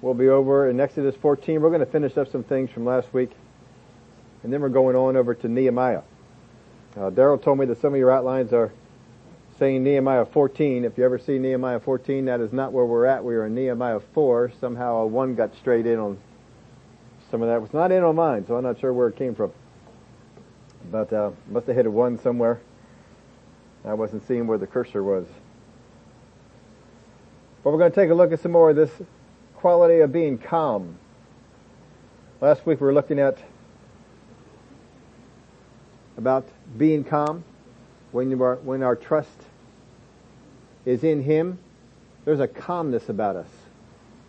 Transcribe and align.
we'll 0.00 0.14
be 0.14 0.28
over 0.28 0.68
in 0.68 0.80
Exodus 0.80 1.14
14. 1.16 1.60
We're 1.60 1.70
going 1.70 1.80
to 1.80 1.86
finish 1.86 2.16
up 2.16 2.30
some 2.30 2.44
things 2.44 2.70
from 2.70 2.84
last 2.84 3.12
week. 3.12 3.30
And 4.42 4.52
then 4.52 4.60
we're 4.60 4.68
going 4.68 4.96
on 4.96 5.16
over 5.16 5.34
to 5.34 5.48
Nehemiah. 5.48 6.02
Uh, 6.96 7.10
Daryl 7.10 7.42
told 7.42 7.58
me 7.58 7.66
that 7.66 7.80
some 7.80 7.92
of 7.92 7.98
your 7.98 8.10
outlines 8.10 8.52
are 8.52 8.72
saying 9.58 9.82
Nehemiah 9.82 10.24
14. 10.24 10.84
If 10.84 10.96
you 10.96 11.04
ever 11.04 11.18
see 11.18 11.38
Nehemiah 11.38 11.80
14, 11.80 12.26
that 12.26 12.40
is 12.40 12.52
not 12.52 12.72
where 12.72 12.84
we're 12.84 13.06
at. 13.06 13.24
We 13.24 13.34
are 13.34 13.46
in 13.46 13.54
Nehemiah 13.54 14.00
4. 14.00 14.52
Somehow 14.60 14.98
a 14.98 15.06
one 15.06 15.34
got 15.34 15.54
straight 15.56 15.86
in 15.86 15.98
on 15.98 16.18
some 17.30 17.42
of 17.42 17.48
that. 17.48 17.56
It 17.56 17.62
was 17.62 17.72
not 17.72 17.90
in 17.90 18.04
on 18.04 18.16
mine, 18.16 18.46
so 18.46 18.56
I'm 18.56 18.62
not 18.62 18.78
sure 18.78 18.92
where 18.92 19.08
it 19.08 19.16
came 19.16 19.34
from. 19.34 19.52
But 20.90 21.12
uh, 21.12 21.32
must 21.48 21.66
have 21.66 21.76
hit 21.76 21.86
a 21.86 21.90
one 21.90 22.18
somewhere. 22.18 22.60
I 23.84 23.94
wasn't 23.94 24.26
seeing 24.26 24.46
where 24.46 24.58
the 24.58 24.66
cursor 24.66 25.02
was. 25.02 25.26
But 27.62 27.70
we're 27.70 27.78
going 27.78 27.90
to 27.90 27.94
take 27.94 28.10
a 28.10 28.14
look 28.14 28.32
at 28.32 28.40
some 28.40 28.52
more 28.52 28.70
of 28.70 28.76
this 28.76 28.90
quality 29.58 29.98
of 29.98 30.12
being 30.12 30.38
calm. 30.38 30.96
Last 32.40 32.64
week 32.64 32.80
we 32.80 32.86
were 32.86 32.94
looking 32.94 33.18
at 33.18 33.38
about 36.16 36.46
being 36.76 37.02
calm 37.02 37.42
when 38.12 38.40
are, 38.40 38.54
when 38.56 38.84
our 38.84 38.94
trust 38.94 39.36
is 40.86 41.02
in 41.02 41.24
Him. 41.24 41.58
There's 42.24 42.38
a 42.38 42.46
calmness 42.46 43.08
about 43.08 43.34
us 43.34 43.48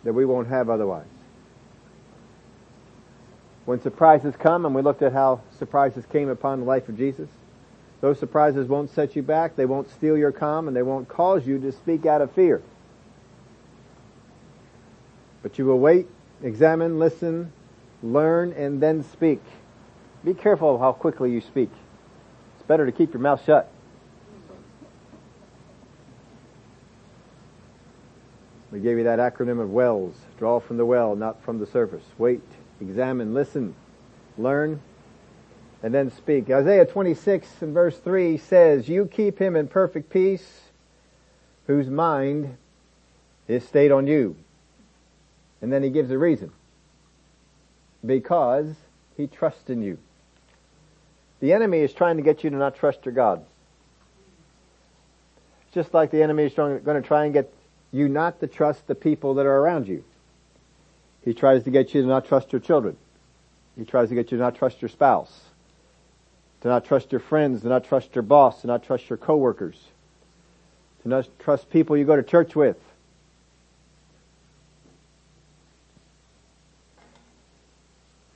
that 0.02 0.12
we 0.12 0.24
won't 0.24 0.48
have 0.48 0.68
otherwise. 0.68 1.06
When 3.66 3.80
surprises 3.80 4.34
come, 4.36 4.66
and 4.66 4.74
we 4.74 4.82
looked 4.82 5.02
at 5.02 5.12
how 5.12 5.42
surprises 5.60 6.04
came 6.06 6.28
upon 6.28 6.58
the 6.58 6.66
life 6.66 6.88
of 6.88 6.98
Jesus, 6.98 7.28
those 8.00 8.18
surprises 8.18 8.66
won't 8.66 8.90
set 8.90 9.14
you 9.14 9.22
back, 9.22 9.54
they 9.54 9.66
won't 9.66 9.90
steal 9.90 10.16
your 10.16 10.32
calm, 10.32 10.66
and 10.66 10.76
they 10.76 10.82
won't 10.82 11.06
cause 11.06 11.46
you 11.46 11.60
to 11.60 11.70
speak 11.70 12.04
out 12.04 12.20
of 12.20 12.32
fear. 12.32 12.62
But 15.42 15.58
you 15.58 15.64
will 15.66 15.78
wait, 15.78 16.06
examine, 16.42 16.98
listen, 16.98 17.52
learn, 18.02 18.52
and 18.52 18.80
then 18.80 19.02
speak. 19.02 19.40
Be 20.24 20.34
careful 20.34 20.74
of 20.74 20.80
how 20.80 20.92
quickly 20.92 21.32
you 21.32 21.40
speak. 21.40 21.70
It's 22.56 22.66
better 22.66 22.84
to 22.84 22.92
keep 22.92 23.12
your 23.12 23.22
mouth 23.22 23.42
shut. 23.44 23.70
We 28.70 28.80
gave 28.80 28.98
you 28.98 29.04
that 29.04 29.18
acronym 29.18 29.60
of 29.60 29.70
WELLS. 29.70 30.14
Draw 30.38 30.60
from 30.60 30.76
the 30.76 30.84
well, 30.84 31.16
not 31.16 31.42
from 31.42 31.58
the 31.58 31.66
surface. 31.66 32.04
Wait, 32.18 32.42
examine, 32.80 33.34
listen, 33.34 33.74
learn, 34.38 34.80
and 35.82 35.92
then 35.92 36.10
speak. 36.12 36.50
Isaiah 36.50 36.86
26 36.86 37.48
and 37.62 37.74
verse 37.74 37.98
3 37.98 38.36
says, 38.36 38.88
You 38.88 39.06
keep 39.06 39.38
him 39.38 39.56
in 39.56 39.66
perfect 39.66 40.10
peace, 40.10 40.60
whose 41.66 41.88
mind 41.88 42.56
is 43.48 43.66
stayed 43.66 43.90
on 43.90 44.06
you. 44.06 44.36
And 45.62 45.72
then 45.72 45.82
he 45.82 45.90
gives 45.90 46.10
a 46.10 46.18
reason. 46.18 46.52
Because 48.04 48.74
he 49.16 49.26
trusts 49.26 49.68
in 49.68 49.82
you. 49.82 49.98
The 51.40 51.52
enemy 51.52 51.78
is 51.80 51.92
trying 51.92 52.16
to 52.16 52.22
get 52.22 52.44
you 52.44 52.50
to 52.50 52.56
not 52.56 52.76
trust 52.76 53.04
your 53.04 53.14
God. 53.14 53.44
Just 55.72 55.94
like 55.94 56.10
the 56.10 56.22
enemy 56.22 56.44
is 56.44 56.54
going 56.54 56.82
to 56.82 57.02
try 57.02 57.24
and 57.24 57.32
get 57.32 57.52
you 57.92 58.08
not 58.08 58.40
to 58.40 58.46
trust 58.46 58.86
the 58.86 58.94
people 58.94 59.34
that 59.34 59.46
are 59.46 59.58
around 59.58 59.88
you. 59.88 60.04
He 61.24 61.34
tries 61.34 61.64
to 61.64 61.70
get 61.70 61.94
you 61.94 62.02
to 62.02 62.08
not 62.08 62.26
trust 62.26 62.52
your 62.52 62.60
children. 62.60 62.96
He 63.76 63.84
tries 63.84 64.08
to 64.08 64.14
get 64.14 64.32
you 64.32 64.38
to 64.38 64.42
not 64.42 64.56
trust 64.56 64.82
your 64.82 64.88
spouse, 64.88 65.40
to 66.62 66.68
not 66.68 66.84
trust 66.84 67.12
your 67.12 67.20
friends, 67.20 67.62
to 67.62 67.68
not 67.68 67.84
trust 67.84 68.14
your 68.14 68.22
boss, 68.22 68.62
to 68.62 68.66
not 68.66 68.82
trust 68.82 69.08
your 69.08 69.16
coworkers, 69.16 69.78
to 71.02 71.08
not 71.08 71.28
trust 71.38 71.70
people 71.70 71.96
you 71.96 72.04
go 72.04 72.16
to 72.16 72.22
church 72.22 72.56
with. 72.56 72.76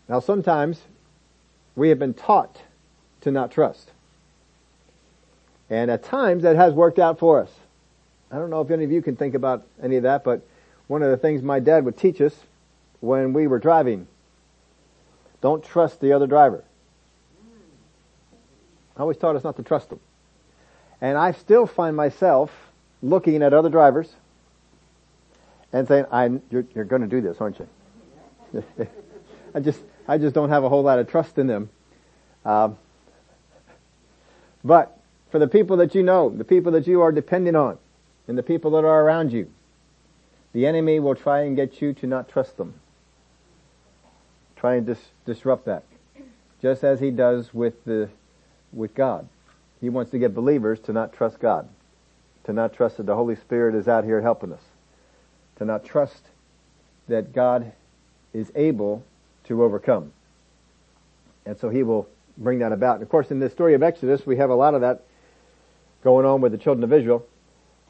Now 0.09 0.21
sometimes 0.21 0.83
we 1.77 1.89
have 1.89 1.99
been 1.99 2.15
taught 2.15 2.61
to 3.23 3.31
not 3.31 3.51
trust. 3.51 3.91
And 5.71 5.91
at 5.91 6.03
times 6.03 6.43
that 6.43 6.57
has 6.57 6.75
worked 6.75 6.99
out 6.99 7.19
for 7.19 7.41
us. 7.41 7.51
I 8.31 8.37
don't 8.37 8.51
know 8.51 8.61
if 8.61 8.71
any 8.71 8.85
of 8.85 8.93
you 8.93 9.01
can 9.01 9.17
think 9.17 9.35
about 9.35 9.67
any 9.83 9.97
of 9.97 10.03
that, 10.03 10.25
but 10.25 10.47
one 10.87 11.03
of 11.03 11.11
the 11.11 11.17
things 11.17 11.43
my 11.43 11.61
dad 11.61 11.85
would 11.85 11.97
teach 11.97 12.21
us 12.21 12.35
when 13.01 13.33
we 13.33 13.47
were 13.47 13.59
driving, 13.59 14.07
don't 15.41 15.65
trust 15.65 16.01
the 16.01 16.13
other 16.13 16.27
driver. 16.27 16.65
I 18.97 19.01
always 19.01 19.17
taught 19.17 19.37
us 19.37 19.45
not 19.45 19.57
to 19.57 19.63
trust 19.63 19.91
them. 19.91 20.01
And 21.01 21.19
I 21.19 21.33
still 21.33 21.67
find 21.67 21.97
myself 21.97 22.51
looking 23.03 23.43
at 23.43 23.53
other 23.53 23.69
drivers 23.69 24.13
and 25.73 25.89
saying, 25.89 26.07
you're, 26.51 26.65
you're 26.75 26.85
going 26.85 27.03
to 27.03 27.09
do 27.09 27.21
this, 27.21 27.41
aren't 27.41 27.59
you? 27.59 28.65
I 29.55 29.61
just, 29.61 29.81
I 30.09 30.19
just 30.19 30.35
don't 30.35 30.49
have 30.49 30.65
a 30.65 30.69
whole 30.69 30.83
lot 30.83 30.99
of 30.99 31.09
trust 31.09 31.39
in 31.39 31.47
them. 31.47 31.71
Um, 32.45 32.77
but 34.65 34.99
for 35.31 35.39
the 35.39 35.49
people 35.49 35.77
that 35.79 35.95
you 35.95 36.03
know, 36.03 36.31
the 36.31 36.45
people 36.45 36.73
that 36.73 36.87
you 36.87 37.01
are 37.03 37.13
depending 37.13 37.55
on, 37.55 37.79
and 38.27 38.39
the 38.39 38.43
people 38.43 38.71
that 38.73 38.85
are 38.85 39.03
around 39.03 39.33
you, 39.33 39.51
the 40.53 40.67
enemy 40.67 40.99
will 41.01 41.15
try 41.15 41.43
and 41.43 41.57
get 41.57 41.83
you 41.83 41.93
to 41.95 42.07
not 42.07 42.29
trust 42.29 42.57
them. 42.57 42.75
Try 44.57 44.77
and 44.77 44.87
dis- 44.87 45.11
disrupt 45.27 45.67
that. 45.67 45.85
Just 46.63 46.85
as 46.85 47.01
he 47.01 47.11
does 47.11 47.53
with 47.53 47.85
the, 47.85 48.09
with 48.73 48.95
God. 48.95 49.29
He 49.81 49.91
wants 49.91 50.11
to 50.13 50.19
get 50.19 50.35
believers 50.35 50.81
to 50.81 50.93
not 50.93 51.13
trust 51.13 51.39
God. 51.39 51.69
To 52.45 52.53
not 52.53 52.73
trust 52.73 52.97
that 52.97 53.07
the 53.07 53.15
Holy 53.15 53.37
Spirit 53.37 53.75
is 53.75 53.89
out 53.89 54.05
here 54.05 54.23
helping 54.23 54.53
us. 54.53 54.63
To 55.57 55.65
not 55.65 55.85
trust 55.85 56.29
that 57.09 57.35
God 57.35 57.73
is 58.33 58.51
able 58.55 59.05
to 59.45 59.63
overcome. 59.63 60.13
And 61.47 61.59
so 61.59 61.69
he 61.69 61.83
will 61.83 62.09
bring 62.37 62.59
that 62.61 62.73
about. 62.73 62.95
And 62.95 63.03
of 63.03 63.09
course, 63.09 63.31
in 63.31 63.39
the 63.39 63.51
story 63.51 63.75
of 63.75 63.83
Exodus, 63.83 64.27
we 64.27 64.37
have 64.37 64.51
a 64.51 64.55
lot 64.55 64.75
of 64.75 64.81
that 64.81 65.05
going 66.03 66.27
on 66.27 66.41
with 66.41 66.53
the 66.53 66.59
children 66.59 66.85
of 66.85 66.93
Israel. 66.93 67.27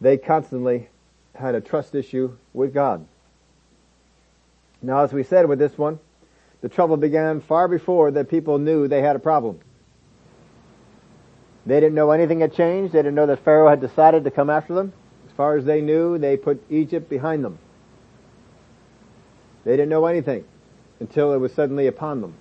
They 0.00 0.16
constantly 0.18 0.88
had 1.34 1.54
a 1.54 1.60
trust 1.60 1.94
issue 1.94 2.36
with 2.52 2.74
God. 2.74 3.06
Now, 4.82 5.02
as 5.02 5.12
we 5.12 5.22
said 5.22 5.48
with 5.48 5.58
this 5.58 5.78
one, 5.78 5.98
the 6.60 6.68
trouble 6.68 6.96
began 6.96 7.40
far 7.40 7.68
before 7.68 8.10
that 8.12 8.28
people 8.28 8.58
knew 8.58 8.86
they 8.88 9.02
had 9.02 9.16
a 9.16 9.20
problem. 9.20 9.60
They 11.66 11.80
didn't 11.80 11.94
know 11.94 12.10
anything 12.10 12.40
had 12.40 12.52
changed. 12.52 12.92
They 12.92 12.98
didn't 12.98 13.14
know 13.14 13.26
that 13.26 13.44
Pharaoh 13.44 13.70
had 13.70 13.80
decided 13.80 14.24
to 14.24 14.30
come 14.30 14.50
after 14.50 14.74
them. 14.74 14.92
As 15.26 15.32
far 15.32 15.56
as 15.56 15.64
they 15.64 15.80
knew, 15.80 16.18
they 16.18 16.36
put 16.36 16.62
Egypt 16.70 17.08
behind 17.08 17.44
them. 17.44 17.58
They 19.64 19.72
didn't 19.72 19.88
know 19.88 20.04
anything 20.06 20.44
until 21.00 21.32
it 21.32 21.38
was 21.38 21.52
suddenly 21.52 21.86
upon 21.86 22.20
them. 22.20 22.34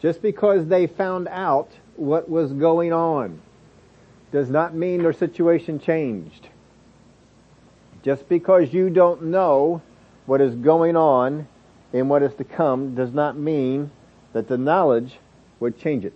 Just 0.00 0.22
because 0.22 0.66
they 0.66 0.86
found 0.86 1.28
out 1.28 1.70
what 1.96 2.28
was 2.28 2.52
going 2.52 2.92
on 2.92 3.40
does 4.32 4.48
not 4.48 4.74
mean 4.74 5.02
their 5.02 5.12
situation 5.12 5.78
changed. 5.78 6.48
Just 8.02 8.28
because 8.28 8.72
you 8.72 8.88
don't 8.88 9.24
know 9.24 9.82
what 10.26 10.40
is 10.40 10.54
going 10.54 10.96
on 10.96 11.46
and 11.92 12.08
what 12.08 12.22
is 12.22 12.34
to 12.36 12.44
come 12.44 12.94
does 12.94 13.12
not 13.12 13.36
mean 13.36 13.90
that 14.32 14.48
the 14.48 14.56
knowledge 14.56 15.18
would 15.58 15.78
change 15.78 16.04
it. 16.04 16.14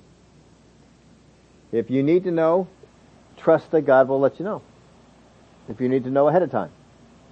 If 1.73 1.91
you 1.91 2.03
need 2.03 2.25
to 2.25 2.31
know, 2.31 2.69
trust 3.37 3.71
that 3.73 3.83
God 3.83 4.09
will 4.09 4.21
let 4.21 4.39
you 4.39 4.45
know. 4.45 4.63
If 5.69 5.81
you 5.81 5.89
need 5.89 6.05
to 6.05 6.11
know 6.11 6.29
ahead 6.29 6.43
of 6.43 6.51
time. 6.51 6.71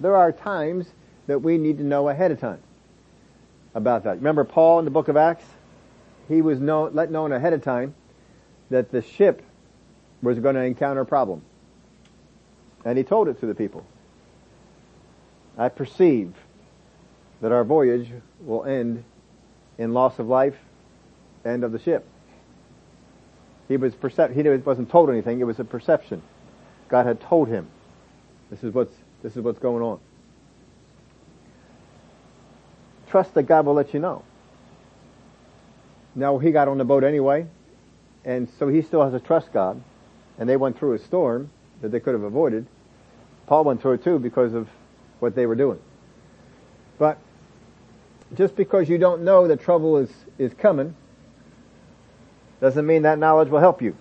There 0.01 0.17
are 0.17 0.33
times 0.33 0.87
that 1.27 1.41
we 1.41 1.59
need 1.59 1.79
to 1.79 1.85
know 1.85 2.09
ahead 2.09 2.31
of 2.31 2.41
time 2.41 2.61
about 3.75 4.05
that. 4.05 4.17
Remember 4.17 4.45
Paul 4.45 4.81
in 4.81 4.85
the 4.85 4.91
book 4.91 5.09
of 5.09 5.17
Acts? 5.17 5.45
He 6.29 6.43
was 6.43 6.61
known, 6.61 6.95
let 6.95 7.11
known 7.11 7.33
ahead 7.33 7.53
of 7.53 7.63
time 7.63 7.95
that 8.71 8.91
the 8.91 9.03
ship 9.03 9.43
was 10.23 10.39
going 10.39 10.55
to 10.55 10.63
encounter 10.63 11.01
a 11.01 11.07
problem. 11.07 11.43
And 12.85 12.97
he 12.97 13.05
told 13.05 13.29
it 13.29 13.41
to 13.41 13.47
the 13.47 13.55
people. 13.55 13.85
I 15.59 15.69
perceive 15.69 16.35
that 17.41 17.53
our 17.53 17.65
voyage 17.65 18.09
will 18.41 18.65
end 18.65 19.05
in 19.79 19.93
loss 19.93 20.19
of 20.19 20.29
life 20.29 20.57
and 21.45 21.65
of 21.65 21.73
the 21.73 21.79
ship. 21.79 22.07
He 23.69 23.77
was 23.77 23.95
percep- 23.95 24.35
he 24.35 24.43
wasn't 24.59 24.91
told 24.91 25.11
anything, 25.11 25.41
it 25.41 25.45
was 25.45 25.59
a 25.59 25.65
perception. 25.65 26.23
God 26.89 27.07
had 27.07 27.21
told 27.21 27.49
him, 27.49 27.69
this 28.51 28.63
is 28.63 28.73
what's, 28.73 28.95
this 29.23 29.37
is 29.37 29.43
what's 29.43 29.59
going 29.59 29.83
on. 29.83 29.99
Trust 33.13 33.35
that 33.35 33.43
God 33.43 33.67
will 33.67 33.75
let 33.75 33.93
you 33.93 34.01
know. 34.01 34.25
Now 36.15 36.39
he 36.39 36.51
got 36.51 36.67
on 36.67 36.79
the 36.79 36.85
boat 36.87 37.05
anyway, 37.05 37.47
and 38.25 38.49
so 38.59 38.69
he 38.69 38.81
still 38.81 39.03
has 39.03 39.13
to 39.13 39.21
trust 39.21 39.53
God, 39.53 39.83
and 40.39 40.49
they 40.49 40.57
went 40.57 40.79
through 40.79 40.95
a 40.95 40.99
storm 40.99 41.51
that 41.83 41.93
they 41.93 42.01
could 42.01 42.15
have 42.15 42.23
avoided. 42.23 42.67
Paul 43.47 43.65
went 43.65 43.83
through 43.83 43.93
it 43.93 44.05
too 44.05 44.19
because 44.19 44.55
of 44.55 44.67
what 45.21 45.35
they 45.35 45.45
were 45.45 45.55
doing. 45.55 45.79
But 46.99 47.19
just 48.35 48.57
because 48.57 48.89
you 48.89 48.97
don't 48.97 49.25
know 49.25 49.47
that 49.47 49.61
trouble 49.61 49.99
is, 49.99 50.11
is 50.39 50.55
coming, 50.55 50.97
doesn't 52.63 52.87
mean 52.87 53.03
that 53.03 53.19
knowledge 53.19 53.51
will 53.51 53.61
help 53.61 53.83
you. 53.83 53.95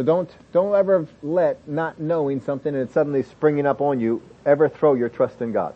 So 0.00 0.04
don't, 0.04 0.30
don't 0.50 0.74
ever 0.74 1.06
let 1.22 1.68
not 1.68 2.00
knowing 2.00 2.40
something 2.40 2.74
and 2.74 2.90
suddenly 2.90 3.22
springing 3.22 3.66
up 3.66 3.82
on 3.82 4.00
you 4.00 4.22
ever 4.46 4.66
throw 4.66 4.94
your 4.94 5.10
trust 5.10 5.42
in 5.42 5.52
God. 5.52 5.74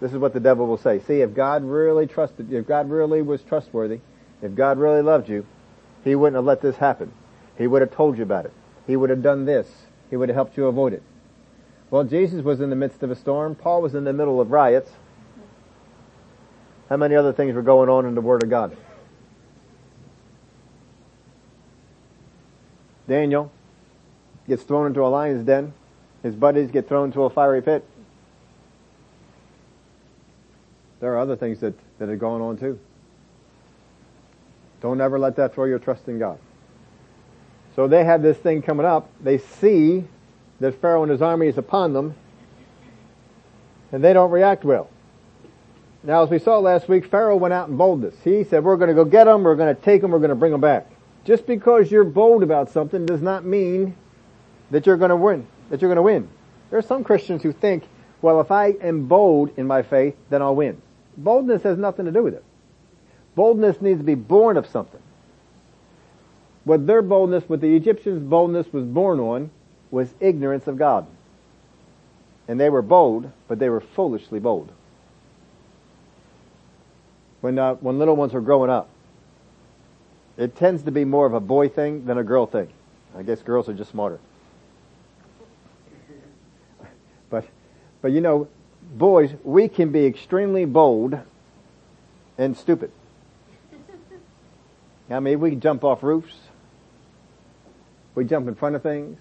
This 0.00 0.12
is 0.12 0.18
what 0.18 0.32
the 0.32 0.40
devil 0.40 0.66
will 0.66 0.78
say. 0.78 0.98
See, 0.98 1.20
if 1.20 1.34
God 1.34 1.62
really 1.62 2.06
trusted, 2.06 2.50
if 2.50 2.66
God 2.66 2.88
really 2.88 3.20
was 3.20 3.42
trustworthy, 3.42 4.00
if 4.40 4.54
God 4.54 4.78
really 4.78 5.02
loved 5.02 5.28
you, 5.28 5.44
He 6.02 6.14
wouldn't 6.14 6.36
have 6.36 6.46
let 6.46 6.62
this 6.62 6.76
happen. 6.76 7.12
He 7.58 7.66
would 7.66 7.82
have 7.82 7.94
told 7.94 8.16
you 8.16 8.22
about 8.22 8.46
it. 8.46 8.52
He 8.86 8.96
would 8.96 9.10
have 9.10 9.22
done 9.22 9.44
this. 9.44 9.68
He 10.08 10.16
would 10.16 10.30
have 10.30 10.36
helped 10.36 10.56
you 10.56 10.64
avoid 10.64 10.94
it. 10.94 11.02
Well, 11.90 12.04
Jesus 12.04 12.42
was 12.42 12.62
in 12.62 12.70
the 12.70 12.76
midst 12.76 13.02
of 13.02 13.10
a 13.10 13.14
storm. 13.14 13.56
Paul 13.56 13.82
was 13.82 13.94
in 13.94 14.04
the 14.04 14.14
middle 14.14 14.40
of 14.40 14.52
riots. 14.52 14.90
How 16.88 16.96
many 16.96 17.14
other 17.14 17.34
things 17.34 17.54
were 17.54 17.60
going 17.60 17.90
on 17.90 18.06
in 18.06 18.14
the 18.14 18.22
Word 18.22 18.42
of 18.42 18.48
God? 18.48 18.74
Daniel 23.12 23.52
gets 24.48 24.62
thrown 24.62 24.86
into 24.86 25.02
a 25.02 25.08
lion's 25.08 25.44
den. 25.44 25.74
His 26.22 26.34
buddies 26.34 26.70
get 26.70 26.88
thrown 26.88 27.08
into 27.08 27.24
a 27.24 27.30
fiery 27.30 27.60
pit. 27.60 27.84
There 31.00 31.12
are 31.12 31.18
other 31.18 31.36
things 31.36 31.60
that, 31.60 31.74
that 31.98 32.08
are 32.08 32.16
going 32.16 32.40
on 32.40 32.56
too. 32.56 32.78
Don't 34.80 34.98
ever 34.98 35.18
let 35.18 35.36
that 35.36 35.54
throw 35.54 35.66
your 35.66 35.78
trust 35.78 36.08
in 36.08 36.18
God. 36.18 36.38
So 37.76 37.86
they 37.86 38.02
have 38.02 38.22
this 38.22 38.38
thing 38.38 38.62
coming 38.62 38.86
up. 38.86 39.10
They 39.22 39.36
see 39.36 40.04
that 40.60 40.80
Pharaoh 40.80 41.02
and 41.02 41.10
his 41.10 41.20
army 41.20 41.48
is 41.48 41.58
upon 41.58 41.92
them, 41.92 42.14
and 43.92 44.02
they 44.02 44.14
don't 44.14 44.30
react 44.30 44.64
well. 44.64 44.88
Now, 46.02 46.22
as 46.22 46.30
we 46.30 46.38
saw 46.38 46.60
last 46.60 46.88
week, 46.88 47.04
Pharaoh 47.04 47.36
went 47.36 47.52
out 47.52 47.68
in 47.68 47.76
boldness. 47.76 48.14
He 48.24 48.44
said, 48.44 48.64
we're 48.64 48.78
going 48.78 48.88
to 48.88 48.94
go 48.94 49.04
get 49.04 49.24
them, 49.24 49.42
we're 49.42 49.56
going 49.56 49.74
to 49.74 49.82
take 49.82 50.00
them, 50.00 50.12
we're 50.12 50.18
going 50.18 50.30
to 50.30 50.34
bring 50.34 50.52
them 50.52 50.62
back. 50.62 50.91
Just 51.24 51.46
because 51.46 51.90
you're 51.90 52.04
bold 52.04 52.42
about 52.42 52.70
something 52.70 53.06
does 53.06 53.22
not 53.22 53.44
mean 53.44 53.96
that 54.70 54.86
you're 54.86 54.96
going 54.96 55.10
to 55.10 55.16
win, 55.16 55.46
that 55.70 55.80
you're 55.80 55.88
going 55.88 55.96
to 55.96 56.02
win. 56.02 56.28
There 56.70 56.78
are 56.78 56.82
some 56.82 57.04
Christians 57.04 57.42
who 57.42 57.52
think, 57.52 57.84
well, 58.22 58.40
if 58.40 58.50
I 58.50 58.68
am 58.80 59.06
bold 59.06 59.50
in 59.56 59.66
my 59.66 59.82
faith, 59.82 60.16
then 60.30 60.42
I'll 60.42 60.54
win. 60.54 60.80
Boldness 61.16 61.62
has 61.62 61.78
nothing 61.78 62.06
to 62.06 62.12
do 62.12 62.22
with 62.22 62.34
it. 62.34 62.44
Boldness 63.34 63.80
needs 63.80 64.00
to 64.00 64.04
be 64.04 64.14
born 64.14 64.56
of 64.56 64.66
something. 64.66 65.00
What 66.64 66.86
their 66.86 67.02
boldness, 67.02 67.48
what 67.48 67.60
the 67.60 67.74
Egyptians' 67.74 68.22
boldness 68.22 68.72
was 68.72 68.84
born 68.84 69.20
on, 69.20 69.50
was 69.90 70.14
ignorance 70.20 70.66
of 70.66 70.78
God. 70.78 71.06
And 72.48 72.58
they 72.58 72.70
were 72.70 72.82
bold, 72.82 73.30
but 73.48 73.58
they 73.58 73.68
were 73.68 73.80
foolishly 73.80 74.38
bold. 74.40 74.70
When, 77.40 77.58
uh, 77.58 77.74
when 77.74 77.98
little 77.98 78.16
ones 78.16 78.34
are 78.34 78.40
growing 78.40 78.70
up, 78.70 78.88
it 80.36 80.56
tends 80.56 80.82
to 80.84 80.90
be 80.90 81.04
more 81.04 81.26
of 81.26 81.34
a 81.34 81.40
boy 81.40 81.68
thing 81.68 82.06
than 82.06 82.18
a 82.18 82.24
girl 82.24 82.46
thing. 82.46 82.68
I 83.16 83.22
guess 83.22 83.42
girls 83.42 83.68
are 83.68 83.74
just 83.74 83.90
smarter. 83.90 84.18
But, 87.30 87.46
but 88.02 88.12
you 88.12 88.20
know, 88.20 88.48
boys, 88.94 89.32
we 89.42 89.66
can 89.68 89.90
be 89.90 90.04
extremely 90.04 90.66
bold 90.66 91.18
and 92.36 92.54
stupid. 92.54 92.90
I 95.10 95.18
mean, 95.20 95.40
we 95.40 95.54
jump 95.54 95.82
off 95.82 96.02
roofs. 96.02 96.34
We 98.14 98.26
jump 98.26 98.48
in 98.48 98.54
front 98.54 98.76
of 98.76 98.82
things. 98.82 99.18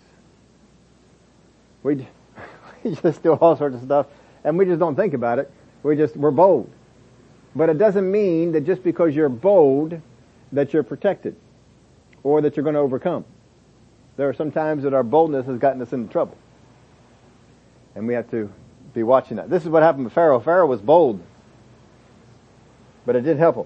We, 1.83 2.05
we 2.83 2.95
just 2.95 3.23
do 3.23 3.31
all 3.33 3.55
sorts 3.55 3.75
of 3.75 3.81
stuff 3.81 4.07
and 4.43 4.57
we 4.57 4.65
just 4.65 4.79
don't 4.79 4.95
think 4.95 5.13
about 5.13 5.39
it. 5.39 5.49
We 5.83 5.95
just, 5.95 6.17
we're 6.17 6.31
bold. 6.31 6.69
But 7.55 7.69
it 7.69 7.77
doesn't 7.77 8.09
mean 8.09 8.51
that 8.53 8.65
just 8.65 8.83
because 8.83 9.15
you're 9.15 9.29
bold 9.29 10.01
that 10.51 10.73
you're 10.73 10.83
protected 10.83 11.35
or 12.23 12.41
that 12.41 12.55
you're 12.55 12.63
going 12.63 12.75
to 12.75 12.81
overcome. 12.81 13.25
There 14.17 14.29
are 14.29 14.33
some 14.33 14.51
times 14.51 14.83
that 14.83 14.93
our 14.93 15.03
boldness 15.03 15.45
has 15.45 15.57
gotten 15.57 15.81
us 15.81 15.93
into 15.93 16.11
trouble. 16.11 16.37
And 17.95 18.07
we 18.07 18.13
have 18.13 18.29
to 18.31 18.51
be 18.93 19.03
watching 19.03 19.37
that. 19.37 19.49
This 19.49 19.63
is 19.63 19.69
what 19.69 19.83
happened 19.83 20.05
to 20.05 20.13
Pharaoh. 20.13 20.39
Pharaoh 20.39 20.67
was 20.67 20.81
bold. 20.81 21.21
But 23.05 23.15
it 23.15 23.21
did 23.21 23.37
help 23.37 23.55
him. 23.55 23.65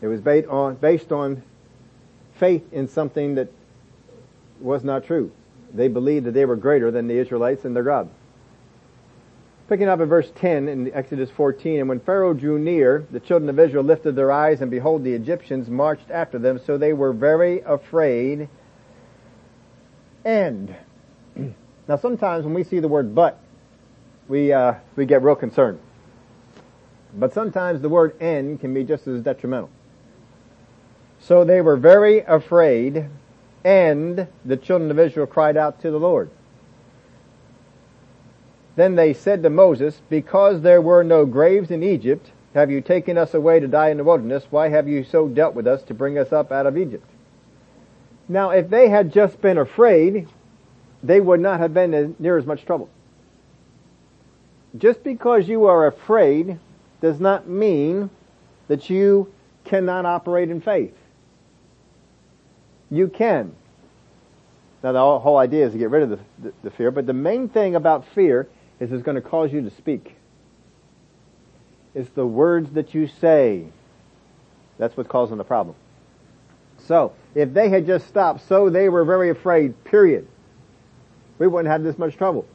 It 0.00 0.06
was 0.06 0.20
based 0.20 0.48
on, 0.48 0.74
based 0.76 1.10
on 1.10 1.42
faith 2.34 2.72
in 2.72 2.88
something 2.88 3.36
that 3.36 3.48
was 4.60 4.84
not 4.84 5.04
true. 5.04 5.32
They 5.72 5.88
believed 5.88 6.26
that 6.26 6.32
they 6.32 6.44
were 6.44 6.56
greater 6.56 6.90
than 6.90 7.08
the 7.08 7.18
Israelites 7.18 7.64
and 7.64 7.74
their 7.74 7.82
God. 7.82 8.08
Picking 9.68 9.88
up 9.88 9.98
in 9.98 10.08
verse 10.08 10.30
10 10.36 10.68
in 10.68 10.92
Exodus 10.94 11.28
14, 11.30 11.80
and 11.80 11.88
when 11.88 11.98
Pharaoh 11.98 12.34
drew 12.34 12.56
near, 12.56 13.04
the 13.10 13.18
children 13.18 13.48
of 13.48 13.58
Israel 13.58 13.82
lifted 13.82 14.14
their 14.14 14.30
eyes, 14.30 14.60
and 14.60 14.70
behold, 14.70 15.02
the 15.02 15.12
Egyptians 15.12 15.68
marched 15.68 16.08
after 16.08 16.38
them, 16.38 16.60
so 16.64 16.78
they 16.78 16.92
were 16.92 17.12
very 17.12 17.62
afraid. 17.62 18.48
And, 20.24 20.72
now 21.88 21.96
sometimes 21.96 22.44
when 22.44 22.54
we 22.54 22.62
see 22.62 22.78
the 22.78 22.86
word 22.86 23.12
but, 23.12 23.40
we, 24.28 24.52
uh, 24.52 24.74
we 24.94 25.04
get 25.04 25.22
real 25.22 25.34
concerned. 25.34 25.80
But 27.12 27.34
sometimes 27.34 27.80
the 27.80 27.88
word 27.88 28.14
and 28.20 28.60
can 28.60 28.72
be 28.72 28.84
just 28.84 29.08
as 29.08 29.20
detrimental. 29.20 29.70
So 31.18 31.44
they 31.44 31.60
were 31.60 31.76
very 31.76 32.20
afraid, 32.20 33.06
and 33.64 34.28
the 34.44 34.56
children 34.56 34.92
of 34.92 34.98
Israel 35.00 35.26
cried 35.26 35.56
out 35.56 35.80
to 35.80 35.90
the 35.90 35.98
Lord. 35.98 36.30
Then 38.76 38.94
they 38.94 39.14
said 39.14 39.42
to 39.42 39.50
Moses, 39.50 40.00
Because 40.08 40.60
there 40.60 40.82
were 40.82 41.02
no 41.02 41.24
graves 41.26 41.70
in 41.70 41.82
Egypt, 41.82 42.30
have 42.54 42.70
you 42.70 42.80
taken 42.80 43.18
us 43.18 43.34
away 43.34 43.58
to 43.60 43.66
die 43.66 43.90
in 43.90 43.96
the 43.96 44.04
wilderness? 44.04 44.46
Why 44.50 44.68
have 44.68 44.86
you 44.86 45.02
so 45.02 45.28
dealt 45.28 45.54
with 45.54 45.66
us 45.66 45.82
to 45.84 45.94
bring 45.94 46.18
us 46.18 46.32
up 46.32 46.52
out 46.52 46.66
of 46.66 46.78
Egypt? 46.78 47.04
Now, 48.28 48.50
if 48.50 48.68
they 48.68 48.88
had 48.88 49.12
just 49.12 49.40
been 49.40 49.58
afraid, 49.58 50.28
they 51.02 51.20
would 51.20 51.40
not 51.40 51.60
have 51.60 51.72
been 51.72 52.16
near 52.18 52.36
as 52.36 52.46
much 52.46 52.64
trouble. 52.64 52.88
Just 54.76 55.02
because 55.02 55.48
you 55.48 55.66
are 55.66 55.86
afraid 55.86 56.58
does 57.00 57.20
not 57.20 57.48
mean 57.48 58.10
that 58.68 58.90
you 58.90 59.32
cannot 59.64 60.04
operate 60.04 60.50
in 60.50 60.60
faith. 60.60 60.94
You 62.90 63.08
can. 63.08 63.54
Now 64.82 64.92
the 64.92 65.18
whole 65.18 65.38
idea 65.38 65.66
is 65.66 65.72
to 65.72 65.78
get 65.78 65.90
rid 65.90 66.02
of 66.02 66.10
the, 66.10 66.18
the, 66.38 66.52
the 66.64 66.70
fear, 66.70 66.90
but 66.90 67.06
the 67.06 67.12
main 67.12 67.48
thing 67.48 67.74
about 67.74 68.06
fear 68.14 68.48
is 68.80 68.92
it's 68.92 69.02
going 69.02 69.14
to 69.14 69.20
cause 69.20 69.52
you 69.52 69.62
to 69.62 69.70
speak. 69.70 70.16
It's 71.94 72.10
the 72.10 72.26
words 72.26 72.72
that 72.72 72.94
you 72.94 73.06
say. 73.06 73.66
That's 74.78 74.96
what's 74.96 75.08
causing 75.08 75.38
the 75.38 75.44
problem. 75.44 75.76
So, 76.86 77.14
if 77.34 77.54
they 77.54 77.70
had 77.70 77.86
just 77.86 78.06
stopped, 78.06 78.46
so 78.46 78.68
they 78.68 78.88
were 78.88 79.04
very 79.04 79.30
afraid, 79.30 79.82
period, 79.84 80.28
we 81.38 81.46
wouldn't 81.46 81.70
have 81.72 81.82
this 81.82 81.98
much 81.98 82.16
trouble. 82.16 82.46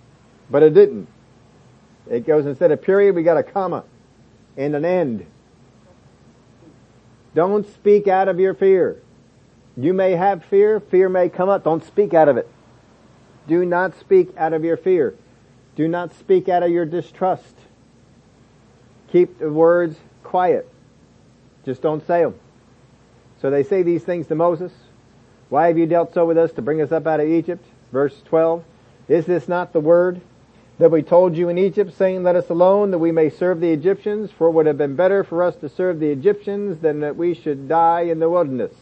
But 0.50 0.64
it 0.64 0.74
didn't. 0.74 1.08
It 2.10 2.26
goes 2.26 2.46
instead 2.46 2.72
of 2.72 2.82
period, 2.82 3.16
we 3.16 3.24
got 3.24 3.38
a 3.38 3.44
comma 3.44 3.84
and 4.58 4.76
an 4.76 4.86
end. 4.86 5.26
Don't 7.34 7.68
speak 7.74 8.08
out 8.08 8.28
of 8.28 8.40
your 8.40 8.54
fear. 8.54 9.02
You 9.78 9.94
may 9.94 10.12
have 10.12 10.44
fear, 10.46 10.80
fear 10.80 11.10
may 11.10 11.30
come 11.30 11.50
up, 11.50 11.64
don't 11.64 11.84
speak 11.84 12.14
out 12.14 12.28
of 12.28 12.38
it. 12.38 12.50
Do 13.48 13.66
not 13.66 13.98
speak 14.00 14.36
out 14.38 14.54
of 14.54 14.64
your 14.64 14.78
fear. 14.78 15.16
Do 15.76 15.88
not 15.88 16.14
speak 16.14 16.50
out 16.50 16.64
of 16.64 16.72
your 16.72 16.86
distrust. 16.86 17.56
Keep 19.12 19.40
the 19.40 19.52
words 19.52 19.98
quiet. 20.24 20.70
Just 21.66 21.82
don't 21.82 22.06
say 22.06 22.24
them. 22.24 22.36
So 23.42 23.50
they 23.50 23.64
say 23.64 23.84
these 23.84 24.04
things 24.04 24.28
to 24.28 24.36
Moses. 24.36 24.72
Why 25.50 25.68
have 25.68 25.78
you 25.78 25.86
dealt 25.86 26.14
so 26.14 26.26
with 26.26 26.38
us 26.38 26.52
to 26.54 26.62
bring 26.62 26.82
us 26.82 26.92
up 26.92 27.08
out 27.08 27.20
of 27.20 27.28
Egypt? 27.28 27.66
Verse 27.92 28.22
12. 28.26 28.64
Is 29.08 29.26
this 29.26 29.48
not 29.48 29.74
the 29.74 29.80
word 29.80 30.22
that 30.80 30.92
we 30.92 31.02
told 31.02 31.36
you 31.36 31.50
in 31.50 31.58
Egypt, 31.58 31.94
saying, 31.98 32.24
Let 32.24 32.36
us 32.36 32.50
alone, 32.50 32.92
that 32.92 33.00
we 33.00 33.12
may 33.12 33.30
serve 33.30 33.60
the 33.60 33.72
Egyptians? 33.72 34.32
For 34.32 34.48
it 34.48 34.52
would 34.52 34.66
have 34.66 34.78
been 34.78 34.96
better 34.96 35.24
for 35.24 35.44
us 35.44 35.56
to 35.58 35.70
serve 35.70 36.00
the 36.00 36.10
Egyptians 36.10 36.80
than 36.80 37.02
that 37.02 37.18
we 37.18 37.34
should 37.34 37.68
die 37.68 38.02
in 38.02 38.20
the 38.20 38.30
wilderness. 38.30 38.74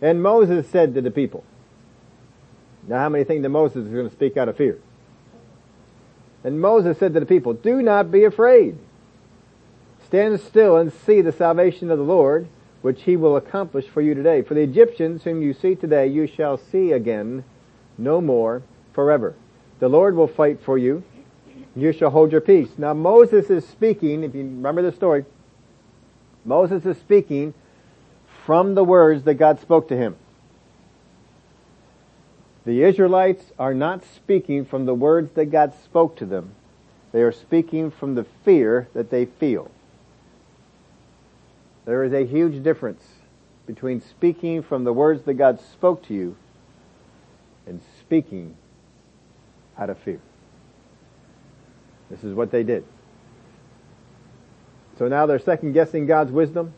And 0.00 0.22
Moses 0.22 0.68
said 0.68 0.94
to 0.94 1.00
the 1.00 1.10
people, 1.10 1.44
now 2.88 2.98
how 2.98 3.08
many 3.08 3.24
think 3.24 3.42
that 3.42 3.48
Moses 3.50 3.86
is 3.86 3.92
going 3.92 4.08
to 4.08 4.14
speak 4.14 4.36
out 4.36 4.48
of 4.48 4.56
fear? 4.56 4.78
And 6.44 6.60
Moses 6.60 6.98
said 6.98 7.14
to 7.14 7.20
the 7.20 7.26
people, 7.26 7.52
do 7.52 7.82
not 7.82 8.10
be 8.10 8.24
afraid. 8.24 8.78
Stand 10.06 10.40
still 10.40 10.76
and 10.76 10.92
see 10.92 11.20
the 11.20 11.32
salvation 11.32 11.90
of 11.90 11.98
the 11.98 12.04
Lord, 12.04 12.48
which 12.80 13.02
he 13.02 13.16
will 13.16 13.36
accomplish 13.36 13.86
for 13.86 14.00
you 14.00 14.14
today. 14.14 14.42
For 14.42 14.54
the 14.54 14.62
Egyptians 14.62 15.24
whom 15.24 15.42
you 15.42 15.52
see 15.52 15.74
today, 15.74 16.06
you 16.06 16.26
shall 16.26 16.56
see 16.56 16.92
again 16.92 17.44
no 17.98 18.20
more 18.20 18.62
forever. 18.94 19.34
The 19.80 19.88
Lord 19.88 20.16
will 20.16 20.28
fight 20.28 20.60
for 20.62 20.78
you. 20.78 21.02
You 21.76 21.92
shall 21.92 22.10
hold 22.10 22.32
your 22.32 22.40
peace. 22.40 22.70
Now 22.78 22.94
Moses 22.94 23.50
is 23.50 23.66
speaking, 23.66 24.24
if 24.24 24.34
you 24.34 24.42
remember 24.42 24.82
the 24.82 24.92
story, 24.92 25.24
Moses 26.44 26.86
is 26.86 26.96
speaking 26.96 27.52
from 28.46 28.74
the 28.74 28.84
words 28.84 29.24
that 29.24 29.34
God 29.34 29.60
spoke 29.60 29.88
to 29.88 29.96
him. 29.96 30.16
The 32.68 32.82
Israelites 32.82 33.50
are 33.58 33.72
not 33.72 34.04
speaking 34.04 34.66
from 34.66 34.84
the 34.84 34.92
words 34.92 35.32
that 35.36 35.46
God 35.46 35.72
spoke 35.84 36.16
to 36.16 36.26
them. 36.26 36.54
They 37.12 37.22
are 37.22 37.32
speaking 37.32 37.90
from 37.90 38.14
the 38.14 38.26
fear 38.44 38.88
that 38.92 39.08
they 39.08 39.24
feel. 39.24 39.70
There 41.86 42.04
is 42.04 42.12
a 42.12 42.26
huge 42.26 42.62
difference 42.62 43.02
between 43.66 44.02
speaking 44.02 44.62
from 44.62 44.84
the 44.84 44.92
words 44.92 45.22
that 45.22 45.32
God 45.32 45.60
spoke 45.62 46.02
to 46.08 46.14
you 46.14 46.36
and 47.66 47.80
speaking 48.00 48.54
out 49.78 49.88
of 49.88 49.96
fear. 50.00 50.20
This 52.10 52.22
is 52.22 52.34
what 52.34 52.50
they 52.50 52.64
did. 52.64 52.84
So 54.98 55.08
now 55.08 55.24
they're 55.24 55.38
second 55.38 55.72
guessing 55.72 56.04
God's 56.04 56.32
wisdom. 56.32 56.74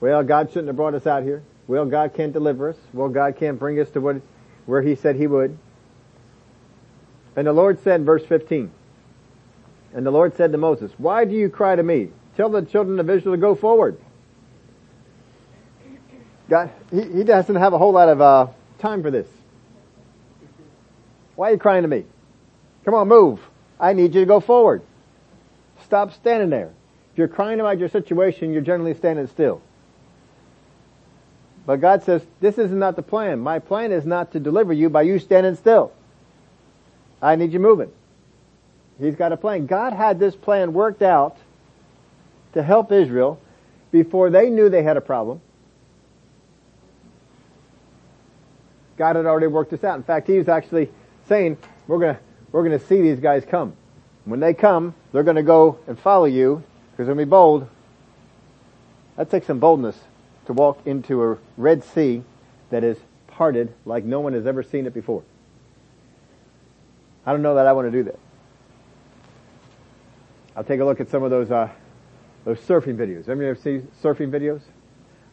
Well, 0.00 0.24
God 0.24 0.48
shouldn't 0.48 0.66
have 0.66 0.74
brought 0.74 0.94
us 0.94 1.06
out 1.06 1.22
here. 1.22 1.44
Well, 1.68 1.86
God 1.86 2.12
can't 2.12 2.32
deliver 2.32 2.70
us. 2.70 2.76
Well, 2.92 3.08
God 3.08 3.36
can't 3.36 3.56
bring 3.56 3.78
us 3.78 3.88
to 3.90 4.00
what, 4.00 4.20
where 4.66 4.82
He 4.82 4.94
said 4.94 5.16
He 5.16 5.26
would. 5.26 5.56
And 7.34 7.46
the 7.46 7.52
Lord 7.52 7.82
said 7.82 8.04
verse 8.04 8.24
15, 8.24 8.70
and 9.94 10.06
the 10.06 10.10
Lord 10.10 10.36
said 10.36 10.52
to 10.52 10.58
Moses, 10.58 10.90
why 10.98 11.24
do 11.24 11.34
you 11.34 11.48
cry 11.48 11.76
to 11.76 11.82
me? 11.82 12.10
Tell 12.36 12.50
the 12.50 12.62
children 12.62 13.00
of 13.00 13.08
Israel 13.08 13.34
to 13.34 13.40
go 13.40 13.54
forward. 13.54 13.98
God, 16.48 16.70
he, 16.90 17.02
he 17.02 17.24
doesn't 17.24 17.56
have 17.56 17.72
a 17.72 17.78
whole 17.78 17.92
lot 17.92 18.08
of 18.08 18.20
uh, 18.20 18.46
time 18.78 19.02
for 19.02 19.10
this. 19.10 19.26
Why 21.34 21.50
are 21.50 21.52
you 21.52 21.58
crying 21.58 21.82
to 21.82 21.88
me? 21.88 22.04
Come 22.84 22.94
on, 22.94 23.08
move. 23.08 23.40
I 23.78 23.92
need 23.92 24.14
you 24.14 24.20
to 24.20 24.26
go 24.26 24.40
forward. 24.40 24.82
Stop 25.84 26.12
standing 26.14 26.50
there. 26.50 26.72
If 27.12 27.18
you're 27.18 27.28
crying 27.28 27.60
about 27.60 27.78
your 27.78 27.88
situation, 27.88 28.52
you're 28.52 28.62
generally 28.62 28.94
standing 28.94 29.26
still. 29.26 29.60
But 31.66 31.80
God 31.80 32.04
says, 32.04 32.22
this 32.40 32.58
is 32.58 32.70
not 32.70 32.94
the 32.94 33.02
plan. 33.02 33.40
My 33.40 33.58
plan 33.58 33.90
is 33.90 34.06
not 34.06 34.32
to 34.32 34.40
deliver 34.40 34.72
you 34.72 34.88
by 34.88 35.02
you 35.02 35.18
standing 35.18 35.56
still. 35.56 35.92
I 37.20 37.34
need 37.34 37.52
you 37.52 37.58
moving. 37.58 37.90
He's 39.00 39.16
got 39.16 39.32
a 39.32 39.36
plan. 39.36 39.66
God 39.66 39.92
had 39.92 40.20
this 40.20 40.36
plan 40.36 40.72
worked 40.72 41.02
out 41.02 41.36
to 42.54 42.62
help 42.62 42.92
Israel 42.92 43.40
before 43.90 44.30
they 44.30 44.48
knew 44.48 44.70
they 44.70 44.84
had 44.84 44.96
a 44.96 45.00
problem. 45.00 45.40
God 48.96 49.16
had 49.16 49.26
already 49.26 49.48
worked 49.48 49.72
this 49.72 49.84
out. 49.84 49.96
In 49.96 50.04
fact, 50.04 50.28
he 50.28 50.38
was 50.38 50.48
actually 50.48 50.88
saying, 51.28 51.58
we're 51.88 51.98
gonna, 51.98 52.18
we're 52.52 52.62
gonna 52.62 52.78
see 52.78 53.02
these 53.02 53.20
guys 53.20 53.44
come. 53.44 53.74
When 54.24 54.40
they 54.40 54.54
come, 54.54 54.94
they're 55.12 55.24
gonna 55.24 55.42
go 55.42 55.78
and 55.86 55.98
follow 55.98 56.24
you, 56.24 56.62
because 56.92 57.06
they're 57.06 57.14
gonna 57.14 57.26
be 57.26 57.30
bold. 57.30 57.68
That 59.16 59.30
takes 59.30 59.46
some 59.48 59.58
boldness 59.58 59.98
to 60.46 60.52
walk 60.52 60.80
into 60.86 61.22
a 61.22 61.38
Red 61.56 61.84
Sea 61.84 62.22
that 62.70 62.82
is 62.82 62.96
parted 63.26 63.72
like 63.84 64.04
no 64.04 64.20
one 64.20 64.32
has 64.32 64.46
ever 64.46 64.62
seen 64.62 64.86
it 64.86 64.94
before. 64.94 65.22
I 67.24 67.32
don't 67.32 67.42
know 67.42 67.56
that 67.56 67.66
I 67.66 67.72
want 67.72 67.88
to 67.88 67.90
do 67.90 68.04
that. 68.04 68.18
I'll 70.54 70.64
take 70.64 70.80
a 70.80 70.84
look 70.84 71.00
at 71.00 71.10
some 71.10 71.22
of 71.22 71.30
those, 71.30 71.50
uh, 71.50 71.68
those 72.44 72.58
surfing 72.60 72.96
videos. 72.96 73.28
Ever 73.28 73.54
see 73.56 73.82
surfing 74.02 74.30
videos? 74.30 74.62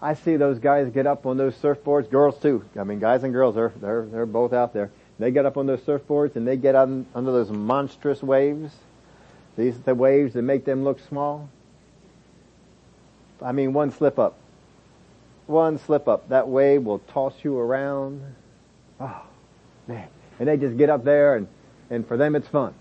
I 0.01 0.15
see 0.15 0.35
those 0.35 0.59
guys 0.59 0.89
get 0.89 1.07
up 1.07 1.25
on 1.25 1.37
those 1.37 1.55
surfboards, 1.55 2.09
girls 2.09 2.37
too. 2.39 2.65
I 2.77 2.83
mean, 2.83 2.99
guys 2.99 3.23
and 3.23 3.31
girls 3.31 3.55
are, 3.55 3.71
they're, 3.77 4.05
they're 4.05 4.25
both 4.25 4.51
out 4.51 4.73
there. 4.73 4.91
They 5.17 5.31
get 5.31 5.45
up 5.45 5.55
on 5.55 5.65
those 5.65 5.79
surfboards 5.81 6.35
and 6.35 6.45
they 6.45 6.57
get 6.57 6.75
on, 6.75 7.05
under 7.15 7.31
those 7.31 7.49
monstrous 7.49 8.21
waves. 8.21 8.73
These 9.55 9.79
the 9.81 9.95
waves 9.95 10.33
that 10.33 10.41
make 10.41 10.65
them 10.65 10.83
look 10.83 10.99
small. 10.99 11.49
I 13.41 13.51
mean, 13.51 13.71
one 13.71 13.91
slip 13.91 14.19
up. 14.19 14.37
One 15.47 15.77
slip 15.77 16.07
up. 16.07 16.29
That 16.29 16.47
wave 16.47 16.83
will 16.83 16.99
toss 16.99 17.33
you 17.43 17.57
around. 17.57 18.35
Oh, 18.99 19.23
man. 19.87 20.07
And 20.39 20.47
they 20.47 20.57
just 20.57 20.77
get 20.77 20.89
up 20.89 21.03
there 21.03 21.35
and, 21.35 21.47
and 21.89 22.07
for 22.07 22.17
them 22.17 22.35
it's 22.35 22.47
fun. 22.47 22.73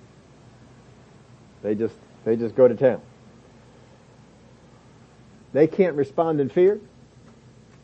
They 1.63 1.75
just, 1.75 1.95
they 2.25 2.37
just 2.37 2.55
go 2.55 2.69
to 2.69 2.75
town. 2.75 3.01
They 5.53 5.67
can't 5.67 5.97
respond 5.97 6.41
in 6.41 6.49
fear. 6.49 6.81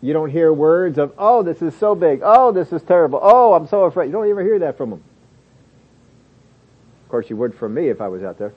You 0.01 0.13
don't 0.13 0.31
hear 0.31 0.53
words 0.53 0.99
of, 0.99 1.13
oh, 1.19 1.43
this 1.43 1.61
is 1.61 1.77
so 1.77 1.95
big. 1.95 2.21
Oh, 2.23 2.53
this 2.53 2.73
is 2.73 2.83
terrible. 2.83 3.19
Oh, 3.21 3.55
I'm 3.55 3.67
so 3.67 3.85
afraid. 3.85 4.07
You 4.07 4.13
don't 4.13 4.31
ever 4.31 4.43
hear 4.43 4.59
that 4.61 4.77
from 4.77 4.91
them. 4.91 5.03
Of 7.05 7.09
course, 7.11 7.29
you 7.29 7.37
would 7.37 7.55
from 7.55 7.75
me 7.75 7.89
if 7.89 8.01
I 8.01 8.09
was 8.09 8.23
out 8.23 8.39
there. 8.39 8.55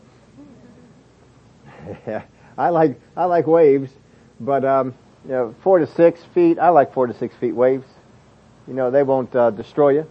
I 2.58 2.70
like, 2.70 3.00
I 3.18 3.26
like 3.26 3.48
waves, 3.48 3.92
but, 4.40 4.64
um, 4.64 4.94
you 5.26 5.32
know, 5.32 5.56
four 5.62 5.80
to 5.80 5.88
six 5.88 6.24
feet, 6.34 6.60
I 6.60 6.70
like 6.70 6.94
four 6.94 7.08
to 7.08 7.14
six 7.14 7.36
feet 7.36 7.54
waves. 7.54 7.88
You 8.68 8.74
know, 8.74 8.92
they 8.92 9.04
won't, 9.04 9.36
uh, 9.36 9.52
destroy 9.52 9.90
you. 9.90 10.10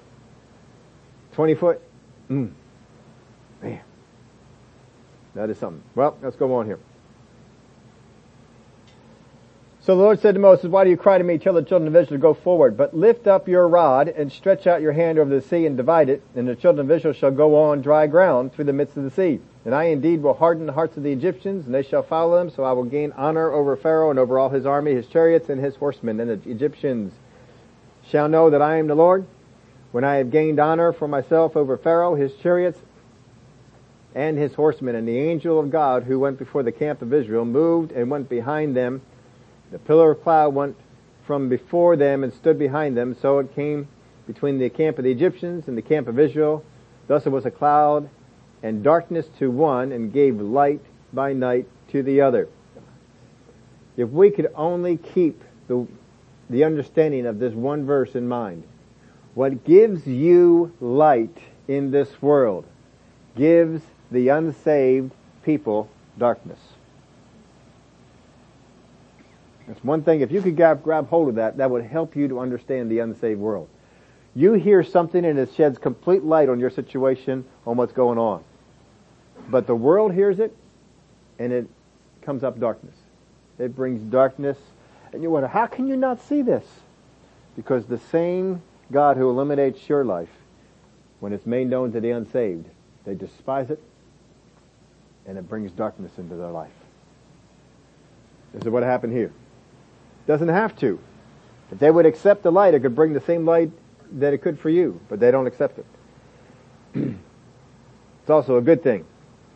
Twenty 1.32 1.54
foot? 1.54 1.80
Mm. 2.28 2.52
Man. 3.62 3.80
That 5.34 5.50
is 5.50 5.58
something. 5.58 5.82
Well, 5.94 6.16
let's 6.22 6.36
go 6.36 6.54
on 6.54 6.66
here. 6.66 6.78
So 9.82 9.96
the 9.96 10.02
Lord 10.02 10.20
said 10.20 10.34
to 10.34 10.40
Moses, 10.40 10.66
why 10.66 10.84
do 10.84 10.90
you 10.90 10.96
cry 10.96 11.16
to 11.18 11.24
me, 11.24 11.38
tell 11.38 11.54
the 11.54 11.62
children 11.62 11.88
of 11.88 11.96
Israel 11.96 12.18
to 12.18 12.22
go 12.22 12.34
forward, 12.34 12.76
but 12.76 12.94
lift 12.94 13.26
up 13.26 13.48
your 13.48 13.66
rod 13.66 14.08
and 14.08 14.30
stretch 14.30 14.66
out 14.66 14.82
your 14.82 14.92
hand 14.92 15.18
over 15.18 15.30
the 15.30 15.40
sea 15.40 15.64
and 15.64 15.76
divide 15.76 16.10
it, 16.10 16.22
and 16.36 16.46
the 16.46 16.54
children 16.54 16.86
of 16.86 16.96
Israel 16.96 17.14
shall 17.14 17.30
go 17.30 17.56
on 17.56 17.80
dry 17.80 18.06
ground 18.06 18.52
through 18.52 18.66
the 18.66 18.72
midst 18.72 18.96
of 18.96 19.04
the 19.04 19.10
sea. 19.10 19.40
And 19.64 19.74
I 19.74 19.84
indeed 19.84 20.22
will 20.22 20.34
harden 20.34 20.66
the 20.66 20.72
hearts 20.72 20.96
of 20.96 21.02
the 21.02 21.12
Egyptians, 21.12 21.66
and 21.66 21.74
they 21.74 21.82
shall 21.82 22.02
follow 22.02 22.38
them, 22.38 22.50
so 22.50 22.64
I 22.64 22.72
will 22.72 22.84
gain 22.84 23.12
honor 23.12 23.50
over 23.52 23.76
Pharaoh 23.76 24.10
and 24.10 24.18
over 24.18 24.38
all 24.38 24.48
his 24.48 24.64
army, 24.64 24.94
his 24.94 25.06
chariots 25.06 25.48
and 25.48 25.62
his 25.62 25.76
horsemen, 25.76 26.18
and 26.20 26.42
the 26.42 26.50
Egyptians 26.50 27.12
shall 28.08 28.28
know 28.28 28.50
that 28.50 28.62
I 28.62 28.76
am 28.76 28.86
the 28.86 28.94
Lord, 28.94 29.26
when 29.92 30.04
I 30.04 30.16
have 30.16 30.30
gained 30.30 30.58
honor 30.58 30.92
for 30.92 31.08
myself 31.08 31.56
over 31.56 31.76
Pharaoh, 31.76 32.14
his 32.14 32.34
chariots, 32.36 32.78
and 34.14 34.38
his 34.38 34.54
horsemen, 34.54 34.94
and 34.96 35.06
the 35.06 35.18
angel 35.18 35.60
of 35.60 35.70
God 35.70 36.04
who 36.04 36.18
went 36.18 36.38
before 36.38 36.62
the 36.62 36.72
camp 36.72 37.02
of 37.02 37.12
Israel 37.12 37.44
moved 37.44 37.92
and 37.92 38.10
went 38.10 38.28
behind 38.28 38.76
them 38.76 39.02
the 39.70 39.78
pillar 39.78 40.12
of 40.12 40.22
cloud 40.22 40.54
went 40.54 40.76
from 41.26 41.48
before 41.48 41.96
them 41.96 42.24
and 42.24 42.32
stood 42.32 42.58
behind 42.58 42.96
them, 42.96 43.16
so 43.20 43.38
it 43.38 43.54
came 43.54 43.86
between 44.26 44.58
the 44.58 44.68
camp 44.68 44.98
of 44.98 45.04
the 45.04 45.12
Egyptians 45.12 45.68
and 45.68 45.78
the 45.78 45.82
camp 45.82 46.08
of 46.08 46.18
Israel. 46.18 46.64
Thus 47.06 47.26
it 47.26 47.30
was 47.30 47.46
a 47.46 47.50
cloud 47.50 48.08
and 48.62 48.82
darkness 48.82 49.26
to 49.38 49.50
one 49.50 49.92
and 49.92 50.12
gave 50.12 50.40
light 50.40 50.80
by 51.12 51.32
night 51.32 51.66
to 51.88 52.02
the 52.02 52.20
other. 52.20 52.48
If 53.96 54.08
we 54.10 54.30
could 54.30 54.52
only 54.54 54.96
keep 54.96 55.42
the, 55.68 55.86
the 56.48 56.64
understanding 56.64 57.26
of 57.26 57.38
this 57.38 57.52
one 57.52 57.84
verse 57.84 58.14
in 58.14 58.28
mind, 58.28 58.64
what 59.34 59.64
gives 59.64 60.06
you 60.06 60.72
light 60.80 61.36
in 61.68 61.90
this 61.90 62.20
world 62.20 62.66
gives 63.36 63.82
the 64.10 64.28
unsaved 64.28 65.12
people 65.44 65.88
darkness. 66.18 66.58
That's 69.66 69.84
one 69.84 70.02
thing. 70.02 70.20
If 70.20 70.32
you 70.32 70.42
could 70.42 70.56
grab, 70.56 70.82
grab 70.82 71.08
hold 71.08 71.28
of 71.28 71.36
that, 71.36 71.58
that 71.58 71.70
would 71.70 71.84
help 71.84 72.16
you 72.16 72.26
to 72.28 72.40
understand 72.40 72.90
the 72.90 72.98
unsaved 72.98 73.40
world. 73.40 73.68
You 74.34 74.54
hear 74.54 74.82
something 74.82 75.24
and 75.24 75.38
it 75.38 75.50
sheds 75.54 75.78
complete 75.78 76.24
light 76.24 76.48
on 76.48 76.58
your 76.58 76.70
situation, 76.70 77.44
on 77.66 77.76
what's 77.76 77.92
going 77.92 78.18
on. 78.18 78.42
But 79.48 79.66
the 79.66 79.74
world 79.74 80.12
hears 80.12 80.38
it 80.38 80.56
and 81.38 81.52
it 81.52 81.68
comes 82.22 82.44
up 82.44 82.60
darkness. 82.60 82.94
It 83.58 83.74
brings 83.74 84.02
darkness 84.02 84.58
and 85.12 85.22
you 85.22 85.30
wonder, 85.30 85.48
how 85.48 85.66
can 85.66 85.88
you 85.88 85.96
not 85.96 86.22
see 86.22 86.42
this? 86.42 86.64
Because 87.56 87.86
the 87.86 87.98
same 87.98 88.62
God 88.92 89.16
who 89.16 89.28
eliminates 89.28 89.88
your 89.88 90.04
life, 90.04 90.28
when 91.18 91.32
it's 91.32 91.46
made 91.46 91.68
known 91.68 91.92
to 91.92 92.00
the 92.00 92.10
unsaved, 92.10 92.66
they 93.04 93.14
despise 93.14 93.70
it 93.70 93.82
and 95.26 95.36
it 95.36 95.48
brings 95.48 95.70
darkness 95.72 96.12
into 96.16 96.36
their 96.36 96.50
life. 96.50 96.70
This 98.52 98.62
is 98.62 98.68
what 98.68 98.82
happened 98.82 99.12
here. 99.12 99.32
Doesn't 100.26 100.48
have 100.48 100.76
to. 100.78 100.98
If 101.70 101.78
they 101.78 101.90
would 101.90 102.06
accept 102.06 102.42
the 102.42 102.50
light, 102.50 102.74
it 102.74 102.80
could 102.80 102.94
bring 102.94 103.12
the 103.12 103.20
same 103.20 103.44
light 103.44 103.70
that 104.12 104.32
it 104.32 104.38
could 104.38 104.58
for 104.58 104.70
you, 104.70 105.00
but 105.08 105.20
they 105.20 105.30
don't 105.30 105.46
accept 105.46 105.78
it. 105.78 105.86
it's 108.22 108.30
also 108.30 108.56
a 108.56 108.60
good 108.60 108.82
thing 108.82 109.04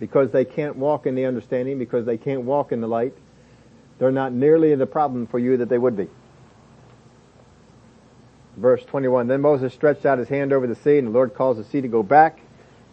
because 0.04 0.30
they 0.32 0.44
can't 0.44 0.76
walk 0.76 1.06
in 1.06 1.14
the 1.14 1.24
understanding, 1.24 1.78
because 1.78 2.04
they 2.04 2.18
can't 2.18 2.42
walk 2.42 2.72
in 2.72 2.82
the 2.82 2.86
light. 2.86 3.14
They're 3.98 4.12
not 4.12 4.34
nearly 4.34 4.74
the 4.74 4.84
problem 4.84 5.26
for 5.26 5.38
you 5.38 5.56
that 5.56 5.70
they 5.70 5.78
would 5.78 5.96
be. 5.96 6.08
Verse 8.58 8.84
21, 8.84 9.28
Then 9.28 9.40
Moses 9.40 9.72
stretched 9.72 10.04
out 10.04 10.18
his 10.18 10.28
hand 10.28 10.52
over 10.52 10.66
the 10.66 10.74
sea, 10.74 10.98
and 10.98 11.06
the 11.06 11.10
Lord 11.10 11.34
caused 11.34 11.58
the 11.58 11.64
sea 11.64 11.80
to 11.80 11.88
go 11.88 12.02
back 12.02 12.40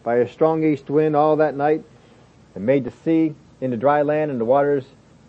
by 0.03 0.19
a 0.19 0.29
strong 0.29 0.63
east 0.63 0.89
wind 0.89 1.13
all 1.13 1.35
that 1.35 1.53
night, 1.53 1.83
and 2.55 2.65
made 2.65 2.85
the 2.85 2.93
sea 3.03 3.35
into 3.59 3.75
dry 3.75 4.03
land, 4.03 4.31
and 4.31 4.39
the 4.39 4.45
waters 4.45 4.85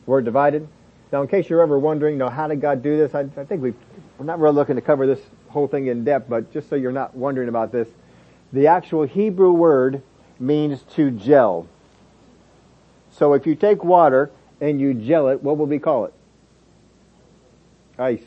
were 0.07 0.23
divided. 0.23 0.69
Now, 1.11 1.21
in 1.23 1.27
case 1.27 1.51
you're 1.51 1.63
ever 1.63 1.81
wondering, 1.81 2.15
you 2.15 2.19
know, 2.21 2.31
how 2.31 2.47
did 2.47 2.61
God 2.61 2.81
do 2.81 2.97
this? 2.97 3.13
I, 3.13 3.23
I 3.37 3.45
think 3.45 3.61
we 3.61 3.75
we're 4.19 4.27
not 4.27 4.39
really 4.39 4.55
looking 4.55 4.77
to 4.77 4.83
cover 4.83 5.05
this 5.05 5.21
whole 5.49 5.67
thing 5.67 5.89
in 5.89 6.05
depth, 6.05 6.29
but 6.29 6.53
just 6.53 6.69
so 6.69 6.77
you're 6.77 6.93
not 6.93 7.17
wondering 7.17 7.49
about 7.49 7.73
this, 7.73 7.89
the 8.53 8.69
actual 8.69 9.03
Hebrew 9.03 9.51
word 9.51 10.01
means 10.39 10.83
to 10.95 11.11
gel. 11.11 11.67
So 13.13 13.35
if 13.35 13.47
you 13.47 13.55
take 13.55 13.85
water 13.85 14.31
and 14.61 14.81
you 14.81 14.95
gel 14.95 15.29
it, 15.29 15.43
what 15.43 15.59
will 15.59 15.67
we 15.67 15.79
call 15.79 16.07
it? 16.07 16.15
Ice. 17.99 18.25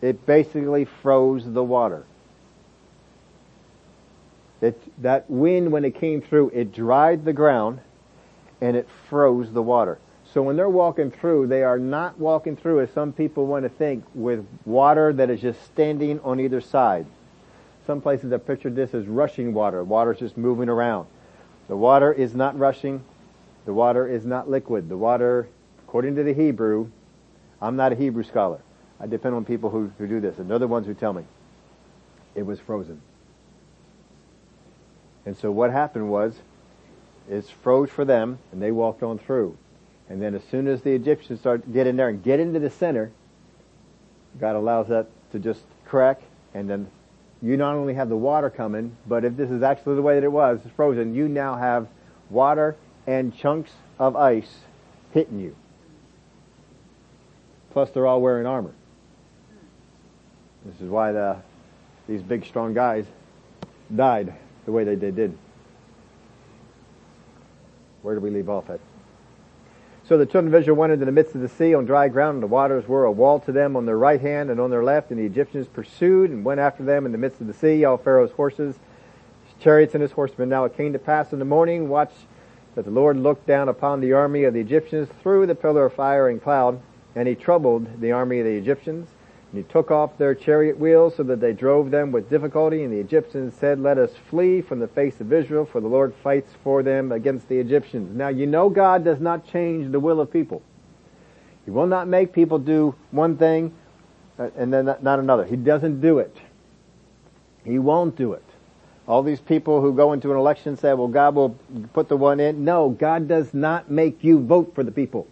It 0.00 0.26
basically 0.26 0.84
froze 0.84 1.44
the 1.44 1.62
water. 1.62 2.04
It, 4.60 4.80
that 5.02 5.28
wind, 5.28 5.72
when 5.72 5.84
it 5.84 5.94
came 5.94 6.20
through, 6.20 6.50
it 6.50 6.72
dried 6.72 7.24
the 7.24 7.32
ground 7.32 7.80
and 8.60 8.76
it 8.76 8.88
froze 9.08 9.52
the 9.52 9.62
water. 9.62 9.98
So 10.32 10.42
when 10.42 10.56
they're 10.56 10.68
walking 10.68 11.10
through, 11.10 11.48
they 11.48 11.62
are 11.62 11.78
not 11.78 12.18
walking 12.18 12.56
through 12.56 12.80
as 12.80 12.90
some 12.90 13.12
people 13.12 13.46
want 13.46 13.64
to 13.64 13.68
think 13.68 14.04
with 14.14 14.46
water 14.64 15.12
that 15.12 15.30
is 15.30 15.40
just 15.40 15.62
standing 15.64 16.20
on 16.20 16.40
either 16.40 16.60
side. 16.60 17.06
Some 17.86 18.00
places 18.00 18.30
have 18.32 18.46
pictured 18.46 18.76
this 18.76 18.94
as 18.94 19.06
rushing 19.06 19.52
water. 19.52 19.82
Water 19.84 20.12
is 20.12 20.20
just 20.20 20.36
moving 20.36 20.68
around. 20.68 21.06
The 21.68 21.76
water 21.76 22.12
is 22.12 22.34
not 22.34 22.58
rushing. 22.58 23.04
The 23.64 23.72
water 23.72 24.08
is 24.08 24.26
not 24.26 24.50
liquid. 24.50 24.88
The 24.88 24.96
water, 24.96 25.48
according 25.86 26.16
to 26.16 26.22
the 26.22 26.34
Hebrew, 26.34 26.88
I'm 27.60 27.76
not 27.76 27.92
a 27.92 27.94
Hebrew 27.94 28.24
scholar. 28.24 28.60
I 28.98 29.06
depend 29.06 29.34
on 29.34 29.44
people 29.44 29.70
who, 29.70 29.92
who 29.98 30.06
do 30.06 30.20
this, 30.20 30.38
and 30.38 30.50
they're 30.50 30.58
the 30.58 30.66
ones 30.66 30.86
who 30.86 30.94
tell 30.94 31.12
me. 31.12 31.24
It 32.34 32.44
was 32.44 32.58
frozen. 32.60 33.00
And 35.24 35.36
so 35.36 35.50
what 35.50 35.70
happened 35.70 36.10
was, 36.10 36.34
it 37.30 37.44
froze 37.62 37.90
for 37.90 38.04
them, 38.04 38.38
and 38.50 38.60
they 38.60 38.72
walked 38.72 39.02
on 39.02 39.18
through. 39.18 39.56
And 40.08 40.20
then 40.20 40.34
as 40.34 40.42
soon 40.50 40.66
as 40.66 40.82
the 40.82 40.92
Egyptians 40.92 41.40
start 41.40 41.64
to 41.64 41.70
get 41.70 41.86
in 41.86 41.96
there 41.96 42.08
and 42.08 42.22
get 42.22 42.40
into 42.40 42.58
the 42.58 42.70
center, 42.70 43.12
God 44.40 44.56
allows 44.56 44.88
that 44.88 45.06
to 45.32 45.38
just 45.38 45.62
crack, 45.84 46.20
and 46.54 46.68
then 46.68 46.90
you 47.40 47.56
not 47.56 47.74
only 47.74 47.94
have 47.94 48.08
the 48.08 48.16
water 48.16 48.50
coming, 48.50 48.96
but 49.06 49.24
if 49.24 49.36
this 49.36 49.50
is 49.50 49.62
actually 49.62 49.96
the 49.96 50.02
way 50.02 50.14
that 50.14 50.24
it 50.24 50.32
was, 50.32 50.60
it's 50.64 50.74
frozen, 50.74 51.14
you 51.14 51.28
now 51.28 51.56
have 51.56 51.88
water 52.30 52.76
and 53.06 53.36
chunks 53.36 53.72
of 53.98 54.16
ice 54.16 54.60
hitting 55.12 55.40
you. 55.40 55.54
Plus 57.72 57.90
they're 57.90 58.06
all 58.06 58.20
wearing 58.20 58.46
armor. 58.46 58.72
This 60.64 60.80
is 60.80 60.88
why 60.88 61.12
the, 61.12 61.38
these 62.08 62.22
big 62.22 62.44
strong 62.44 62.74
guys 62.74 63.04
died 63.94 64.34
the 64.64 64.72
way 64.72 64.84
they 64.84 64.94
did. 64.94 65.36
Where 68.02 68.14
do 68.14 68.20
we 68.20 68.30
leave 68.30 68.48
off 68.48 68.70
at? 68.70 68.80
So 70.04 70.18
the 70.18 70.26
children 70.26 70.52
of 70.52 70.60
Israel 70.60 70.76
went 70.76 70.92
into 70.92 71.06
the 71.06 71.12
midst 71.12 71.34
of 71.34 71.40
the 71.40 71.48
sea 71.48 71.74
on 71.74 71.84
dry 71.84 72.08
ground, 72.08 72.34
and 72.34 72.42
the 72.42 72.48
waters 72.48 72.88
were 72.88 73.04
a 73.04 73.12
wall 73.12 73.38
to 73.40 73.52
them 73.52 73.76
on 73.76 73.86
their 73.86 73.96
right 73.96 74.20
hand 74.20 74.50
and 74.50 74.60
on 74.60 74.70
their 74.70 74.82
left, 74.82 75.10
and 75.10 75.18
the 75.18 75.24
Egyptians 75.24 75.68
pursued 75.68 76.30
and 76.30 76.44
went 76.44 76.60
after 76.60 76.82
them 76.82 77.06
in 77.06 77.12
the 77.12 77.18
midst 77.18 77.40
of 77.40 77.46
the 77.46 77.54
sea, 77.54 77.84
all 77.84 77.96
Pharaoh's 77.96 78.32
horses, 78.32 78.74
his 79.46 79.62
chariots 79.62 79.94
and 79.94 80.02
his 80.02 80.12
horsemen. 80.12 80.48
Now 80.48 80.64
it 80.64 80.76
came 80.76 80.92
to 80.92 80.98
pass 80.98 81.32
in 81.32 81.38
the 81.38 81.44
morning, 81.44 81.88
watch 81.88 82.12
that 82.74 82.84
the 82.84 82.90
Lord 82.90 83.16
looked 83.16 83.46
down 83.46 83.68
upon 83.68 84.00
the 84.00 84.12
army 84.12 84.44
of 84.44 84.54
the 84.54 84.60
Egyptians 84.60 85.08
through 85.22 85.46
the 85.46 85.54
pillar 85.54 85.86
of 85.86 85.94
fire 85.94 86.28
and 86.28 86.42
cloud, 86.42 86.80
and 87.14 87.28
he 87.28 87.34
troubled 87.34 88.00
the 88.00 88.12
army 88.12 88.40
of 88.40 88.46
the 88.46 88.52
Egyptians. 88.52 89.08
And 89.52 89.62
he 89.62 89.70
took 89.70 89.90
off 89.90 90.16
their 90.16 90.34
chariot 90.34 90.78
wheels 90.78 91.16
so 91.16 91.22
that 91.24 91.40
they 91.40 91.52
drove 91.52 91.90
them 91.90 92.10
with 92.10 92.30
difficulty. 92.30 92.84
And 92.84 92.92
the 92.92 93.00
Egyptians 93.00 93.52
said, 93.54 93.78
Let 93.78 93.98
us 93.98 94.12
flee 94.30 94.62
from 94.62 94.78
the 94.78 94.88
face 94.88 95.20
of 95.20 95.30
Israel, 95.30 95.66
for 95.66 95.82
the 95.82 95.88
Lord 95.88 96.14
fights 96.22 96.50
for 96.64 96.82
them 96.82 97.12
against 97.12 97.48
the 97.48 97.58
Egyptians. 97.58 98.16
Now 98.16 98.28
you 98.28 98.46
know 98.46 98.70
God 98.70 99.04
does 99.04 99.20
not 99.20 99.46
change 99.46 99.92
the 99.92 100.00
will 100.00 100.20
of 100.20 100.32
people. 100.32 100.62
He 101.66 101.70
will 101.70 101.86
not 101.86 102.08
make 102.08 102.32
people 102.32 102.58
do 102.58 102.94
one 103.10 103.36
thing 103.36 103.74
uh, 104.38 104.48
and 104.56 104.72
then 104.72 104.86
not 104.86 105.18
another. 105.18 105.44
He 105.44 105.56
doesn't 105.56 106.00
do 106.00 106.18
it. 106.18 106.34
He 107.64 107.78
won't 107.78 108.16
do 108.16 108.32
it. 108.32 108.44
All 109.08 109.22
these 109.22 109.40
people 109.40 109.80
who 109.80 109.92
go 109.94 110.12
into 110.12 110.30
an 110.30 110.36
election 110.36 110.76
say, 110.76 110.92
well, 110.94 111.08
God 111.08 111.34
will 111.34 111.50
put 111.92 112.08
the 112.08 112.16
one 112.16 112.38
in. 112.38 112.64
No, 112.64 112.88
God 112.90 113.26
does 113.26 113.52
not 113.52 113.90
make 113.90 114.22
you 114.22 114.38
vote 114.38 114.74
for 114.74 114.84
the 114.84 114.92
people. 114.92 115.26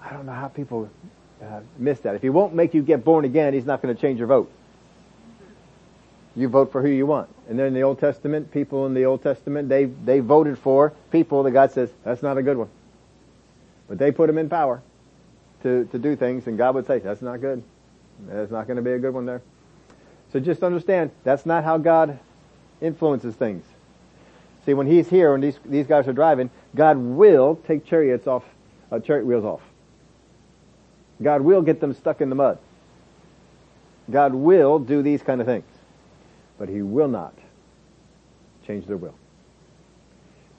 I 0.00 0.12
don't 0.12 0.26
know 0.26 0.32
how 0.32 0.48
people 0.48 0.88
uh, 1.42 1.60
miss 1.76 2.00
that. 2.00 2.14
If 2.14 2.22
he 2.22 2.30
won't 2.30 2.54
make 2.54 2.72
you 2.72 2.82
get 2.82 3.04
born 3.04 3.24
again, 3.24 3.52
he's 3.52 3.66
not 3.66 3.82
going 3.82 3.94
to 3.94 4.00
change 4.00 4.18
your 4.18 4.28
vote. 4.28 4.50
You 6.36 6.48
vote 6.48 6.70
for 6.70 6.80
who 6.80 6.88
you 6.88 7.06
want. 7.06 7.28
And 7.48 7.58
then 7.58 7.66
in 7.66 7.74
the 7.74 7.82
Old 7.82 7.98
Testament, 7.98 8.52
people 8.52 8.86
in 8.86 8.94
the 8.94 9.04
Old 9.04 9.22
Testament, 9.22 9.68
they, 9.68 9.86
they 9.86 10.20
voted 10.20 10.58
for 10.58 10.92
people 11.10 11.42
that 11.42 11.50
God 11.50 11.72
says, 11.72 11.90
that's 12.04 12.22
not 12.22 12.38
a 12.38 12.42
good 12.42 12.56
one. 12.56 12.68
But 13.88 13.98
they 13.98 14.12
put 14.12 14.28
them 14.28 14.38
in 14.38 14.48
power 14.48 14.80
to, 15.64 15.84
to 15.86 15.98
do 15.98 16.14
things 16.14 16.46
and 16.46 16.56
God 16.56 16.76
would 16.76 16.86
say, 16.86 17.00
that's 17.00 17.22
not 17.22 17.40
good. 17.40 17.62
That's 18.28 18.52
not 18.52 18.68
going 18.68 18.76
to 18.76 18.82
be 18.82 18.92
a 18.92 18.98
good 18.98 19.12
one 19.12 19.26
there. 19.26 19.42
So 20.32 20.40
just 20.40 20.62
understand, 20.62 21.10
that's 21.24 21.44
not 21.44 21.64
how 21.64 21.78
God 21.78 22.18
influences 22.80 23.34
things. 23.34 23.64
See, 24.64 24.74
when 24.74 24.86
He's 24.86 25.08
here 25.08 25.34
and 25.34 25.42
these, 25.42 25.58
these 25.64 25.86
guys 25.86 26.06
are 26.06 26.12
driving, 26.12 26.50
God 26.74 26.96
will 26.98 27.56
take 27.66 27.84
chariots 27.84 28.26
off, 28.26 28.44
uh, 28.92 29.00
chariot 29.00 29.26
wheels 29.26 29.44
off. 29.44 29.62
God 31.22 31.42
will 31.42 31.62
get 31.62 31.80
them 31.80 31.94
stuck 31.94 32.20
in 32.20 32.28
the 32.28 32.34
mud. 32.34 32.58
God 34.10 34.34
will 34.34 34.78
do 34.78 35.02
these 35.02 35.22
kind 35.22 35.40
of 35.40 35.46
things. 35.46 35.64
But 36.58 36.68
He 36.68 36.82
will 36.82 37.08
not 37.08 37.34
change 38.66 38.86
their 38.86 38.96
will. 38.96 39.14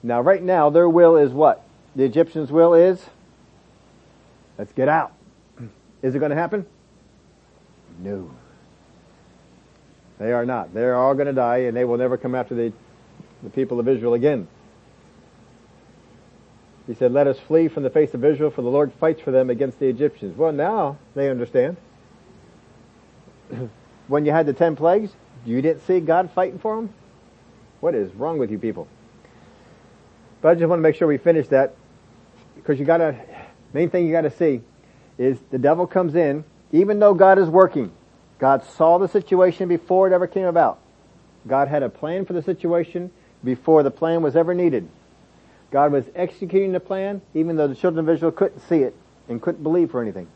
Now 0.02 0.20
right 0.20 0.42
now, 0.42 0.68
their 0.68 0.88
will 0.88 1.16
is 1.16 1.32
what? 1.32 1.64
The 1.94 2.04
Egyptians' 2.04 2.50
will 2.50 2.74
is, 2.74 3.06
let's 4.58 4.72
get 4.72 4.88
out. 4.88 5.12
Is 6.02 6.14
it 6.14 6.18
going 6.18 6.30
to 6.30 6.36
happen? 6.36 6.66
No. 8.00 8.30
They 10.22 10.32
are 10.32 10.46
not. 10.46 10.72
They're 10.72 10.94
all 10.94 11.14
going 11.14 11.26
to 11.26 11.32
die 11.32 11.62
and 11.62 11.76
they 11.76 11.84
will 11.84 11.96
never 11.96 12.16
come 12.16 12.36
after 12.36 12.54
the, 12.54 12.72
the 13.42 13.50
people 13.50 13.80
of 13.80 13.88
Israel 13.88 14.14
again. 14.14 14.46
He 16.86 16.94
said, 16.94 17.12
let 17.12 17.26
us 17.26 17.40
flee 17.40 17.66
from 17.66 17.82
the 17.82 17.90
face 17.90 18.14
of 18.14 18.24
Israel 18.24 18.52
for 18.52 18.62
the 18.62 18.68
Lord 18.68 18.92
fights 19.00 19.20
for 19.20 19.32
them 19.32 19.50
against 19.50 19.80
the 19.80 19.86
Egyptians. 19.86 20.36
Well, 20.36 20.52
now 20.52 20.96
they 21.16 21.28
understand. 21.28 21.76
when 24.06 24.24
you 24.24 24.30
had 24.30 24.46
the 24.46 24.52
ten 24.52 24.76
plagues, 24.76 25.10
you 25.44 25.60
didn't 25.60 25.84
see 25.88 25.98
God 25.98 26.30
fighting 26.30 26.60
for 26.60 26.76
them? 26.76 26.94
What 27.80 27.96
is 27.96 28.14
wrong 28.14 28.38
with 28.38 28.52
you 28.52 28.60
people? 28.60 28.86
But 30.40 30.50
I 30.50 30.54
just 30.54 30.68
want 30.68 30.78
to 30.78 30.84
make 30.84 30.94
sure 30.94 31.08
we 31.08 31.18
finish 31.18 31.48
that 31.48 31.74
because 32.54 32.78
you 32.78 32.84
gotta, 32.84 33.16
main 33.72 33.90
thing 33.90 34.06
you 34.06 34.12
gotta 34.12 34.30
see 34.30 34.60
is 35.18 35.36
the 35.50 35.58
devil 35.58 35.84
comes 35.84 36.14
in, 36.14 36.44
even 36.70 37.00
though 37.00 37.14
God 37.14 37.40
is 37.40 37.48
working. 37.48 37.90
God 38.42 38.64
saw 38.64 38.98
the 38.98 39.06
situation 39.06 39.68
before 39.68 40.08
it 40.08 40.12
ever 40.12 40.26
came 40.26 40.46
about. 40.46 40.80
God 41.46 41.68
had 41.68 41.84
a 41.84 41.88
plan 41.88 42.24
for 42.24 42.32
the 42.32 42.42
situation 42.42 43.12
before 43.44 43.84
the 43.84 43.90
plan 43.92 44.20
was 44.20 44.34
ever 44.34 44.52
needed. 44.52 44.88
God 45.70 45.92
was 45.92 46.06
executing 46.16 46.72
the 46.72 46.80
plan 46.80 47.22
even 47.34 47.54
though 47.54 47.68
the 47.68 47.76
children 47.76 48.04
of 48.04 48.12
Israel 48.12 48.32
couldn't 48.32 48.58
see 48.68 48.78
it 48.78 48.96
and 49.28 49.40
couldn't 49.40 49.62
believe 49.62 49.92
for 49.92 50.02
anything. 50.02 50.26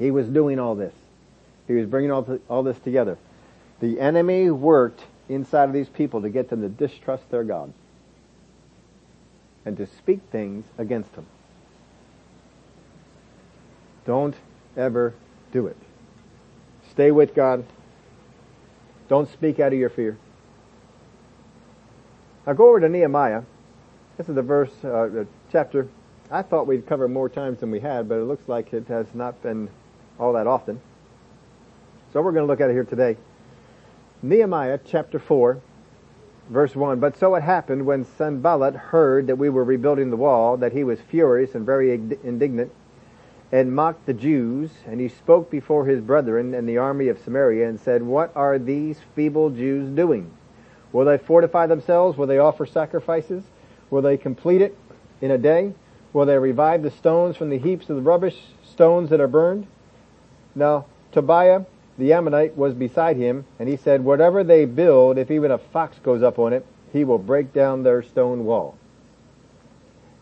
He 0.00 0.10
was 0.10 0.26
doing 0.26 0.58
all 0.58 0.74
this. 0.74 0.92
He 1.68 1.74
was 1.74 1.86
bringing 1.86 2.10
all, 2.10 2.40
all 2.48 2.64
this 2.64 2.80
together. 2.80 3.18
The 3.78 4.00
enemy 4.00 4.50
worked 4.50 5.04
inside 5.28 5.68
of 5.68 5.72
these 5.72 5.88
people 5.88 6.22
to 6.22 6.28
get 6.28 6.50
them 6.50 6.60
to 6.60 6.68
distrust 6.68 7.30
their 7.30 7.44
God 7.44 7.72
and 9.64 9.76
to 9.76 9.86
speak 9.86 10.22
things 10.32 10.64
against 10.76 11.14
them. 11.14 11.26
Don't 14.04 14.34
ever 14.76 15.14
do 15.52 15.68
it. 15.68 15.76
Stay 16.90 17.10
with 17.10 17.34
God. 17.34 17.64
Don't 19.08 19.30
speak 19.30 19.60
out 19.60 19.72
of 19.72 19.78
your 19.78 19.90
fear. 19.90 20.18
Now 22.46 22.52
go 22.52 22.68
over 22.68 22.80
to 22.80 22.88
Nehemiah 22.88 23.42
this 24.20 24.28
is 24.28 24.34
the 24.34 24.42
verse, 24.42 24.72
uh, 24.84 25.08
the 25.08 25.26
chapter. 25.50 25.88
I 26.30 26.42
thought 26.42 26.66
we'd 26.66 26.86
cover 26.86 27.08
more 27.08 27.30
times 27.30 27.60
than 27.60 27.70
we 27.70 27.80
had, 27.80 28.06
but 28.06 28.16
it 28.16 28.24
looks 28.24 28.46
like 28.50 28.74
it 28.74 28.86
has 28.88 29.06
not 29.14 29.42
been 29.42 29.70
all 30.18 30.34
that 30.34 30.46
often. 30.46 30.78
So 32.12 32.20
we're 32.20 32.32
going 32.32 32.42
to 32.42 32.46
look 32.46 32.60
at 32.60 32.68
it 32.68 32.74
here 32.74 32.84
today. 32.84 33.16
Nehemiah 34.20 34.78
chapter 34.84 35.18
4, 35.18 35.58
verse 36.50 36.76
1. 36.76 37.00
But 37.00 37.16
so 37.16 37.34
it 37.34 37.42
happened 37.42 37.86
when 37.86 38.04
Sanballat 38.04 38.74
heard 38.74 39.26
that 39.28 39.36
we 39.36 39.48
were 39.48 39.64
rebuilding 39.64 40.10
the 40.10 40.18
wall, 40.18 40.58
that 40.58 40.72
he 40.72 40.84
was 40.84 41.00
furious 41.00 41.54
and 41.54 41.64
very 41.64 41.90
indignant, 41.94 42.72
and 43.52 43.74
mocked 43.74 44.06
the 44.06 44.14
Jews, 44.14 44.70
and 44.86 45.00
he 45.00 45.08
spoke 45.08 45.50
before 45.50 45.86
his 45.86 46.00
brethren 46.00 46.54
and 46.54 46.68
the 46.68 46.78
army 46.78 47.08
of 47.08 47.18
Samaria, 47.18 47.68
and 47.68 47.80
said, 47.80 48.02
What 48.02 48.32
are 48.36 48.58
these 48.58 49.00
feeble 49.14 49.50
Jews 49.50 49.88
doing? 49.90 50.30
Will 50.92 51.04
they 51.04 51.18
fortify 51.18 51.66
themselves? 51.66 52.16
Will 52.16 52.26
they 52.26 52.38
offer 52.38 52.66
sacrifices? 52.66 53.44
Will 53.90 54.02
they 54.02 54.16
complete 54.16 54.62
it 54.62 54.76
in 55.20 55.30
a 55.30 55.38
day? 55.38 55.72
Will 56.12 56.26
they 56.26 56.38
revive 56.38 56.82
the 56.82 56.90
stones 56.90 57.36
from 57.36 57.50
the 57.50 57.58
heaps 57.58 57.88
of 57.90 57.96
the 57.96 58.02
rubbish, 58.02 58.38
stones 58.64 59.10
that 59.10 59.20
are 59.20 59.28
burned? 59.28 59.66
Now, 60.54 60.86
Tobiah 61.12 61.64
the 62.00 62.14
Ammonite 62.14 62.56
was 62.56 62.74
beside 62.74 63.16
him, 63.18 63.44
and 63.58 63.68
he 63.68 63.76
said, 63.76 64.02
Whatever 64.02 64.42
they 64.42 64.64
build, 64.64 65.18
if 65.18 65.30
even 65.30 65.50
a 65.50 65.58
fox 65.58 65.98
goes 65.98 66.22
up 66.22 66.38
on 66.38 66.52
it, 66.52 66.66
he 66.92 67.04
will 67.04 67.18
break 67.18 67.52
down 67.52 67.82
their 67.82 68.02
stone 68.02 68.44
wall. 68.44 68.76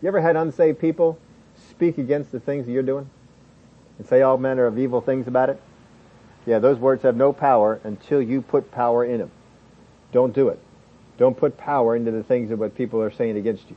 You 0.01 0.09
ever 0.09 0.21
had 0.21 0.35
unsaved 0.35 0.79
people 0.79 1.17
speak 1.69 1.97
against 1.97 2.31
the 2.31 2.39
things 2.39 2.65
that 2.65 2.71
you're 2.71 2.83
doing? 2.83 3.09
And 3.99 4.07
say 4.07 4.23
all 4.23 4.39
manner 4.39 4.65
of 4.65 4.79
evil 4.79 5.01
things 5.01 5.27
about 5.27 5.49
it? 5.49 5.61
Yeah, 6.45 6.57
those 6.57 6.79
words 6.79 7.03
have 7.03 7.15
no 7.15 7.31
power 7.31 7.79
until 7.83 8.21
you 8.21 8.41
put 8.41 8.71
power 8.71 9.05
in 9.05 9.19
them. 9.19 9.31
Don't 10.11 10.33
do 10.33 10.47
it. 10.47 10.59
Don't 11.17 11.37
put 11.37 11.57
power 11.57 11.95
into 11.95 12.09
the 12.09 12.23
things 12.23 12.49
of 12.49 12.59
what 12.59 12.75
people 12.75 13.01
are 13.01 13.11
saying 13.11 13.37
against 13.37 13.69
you. 13.69 13.75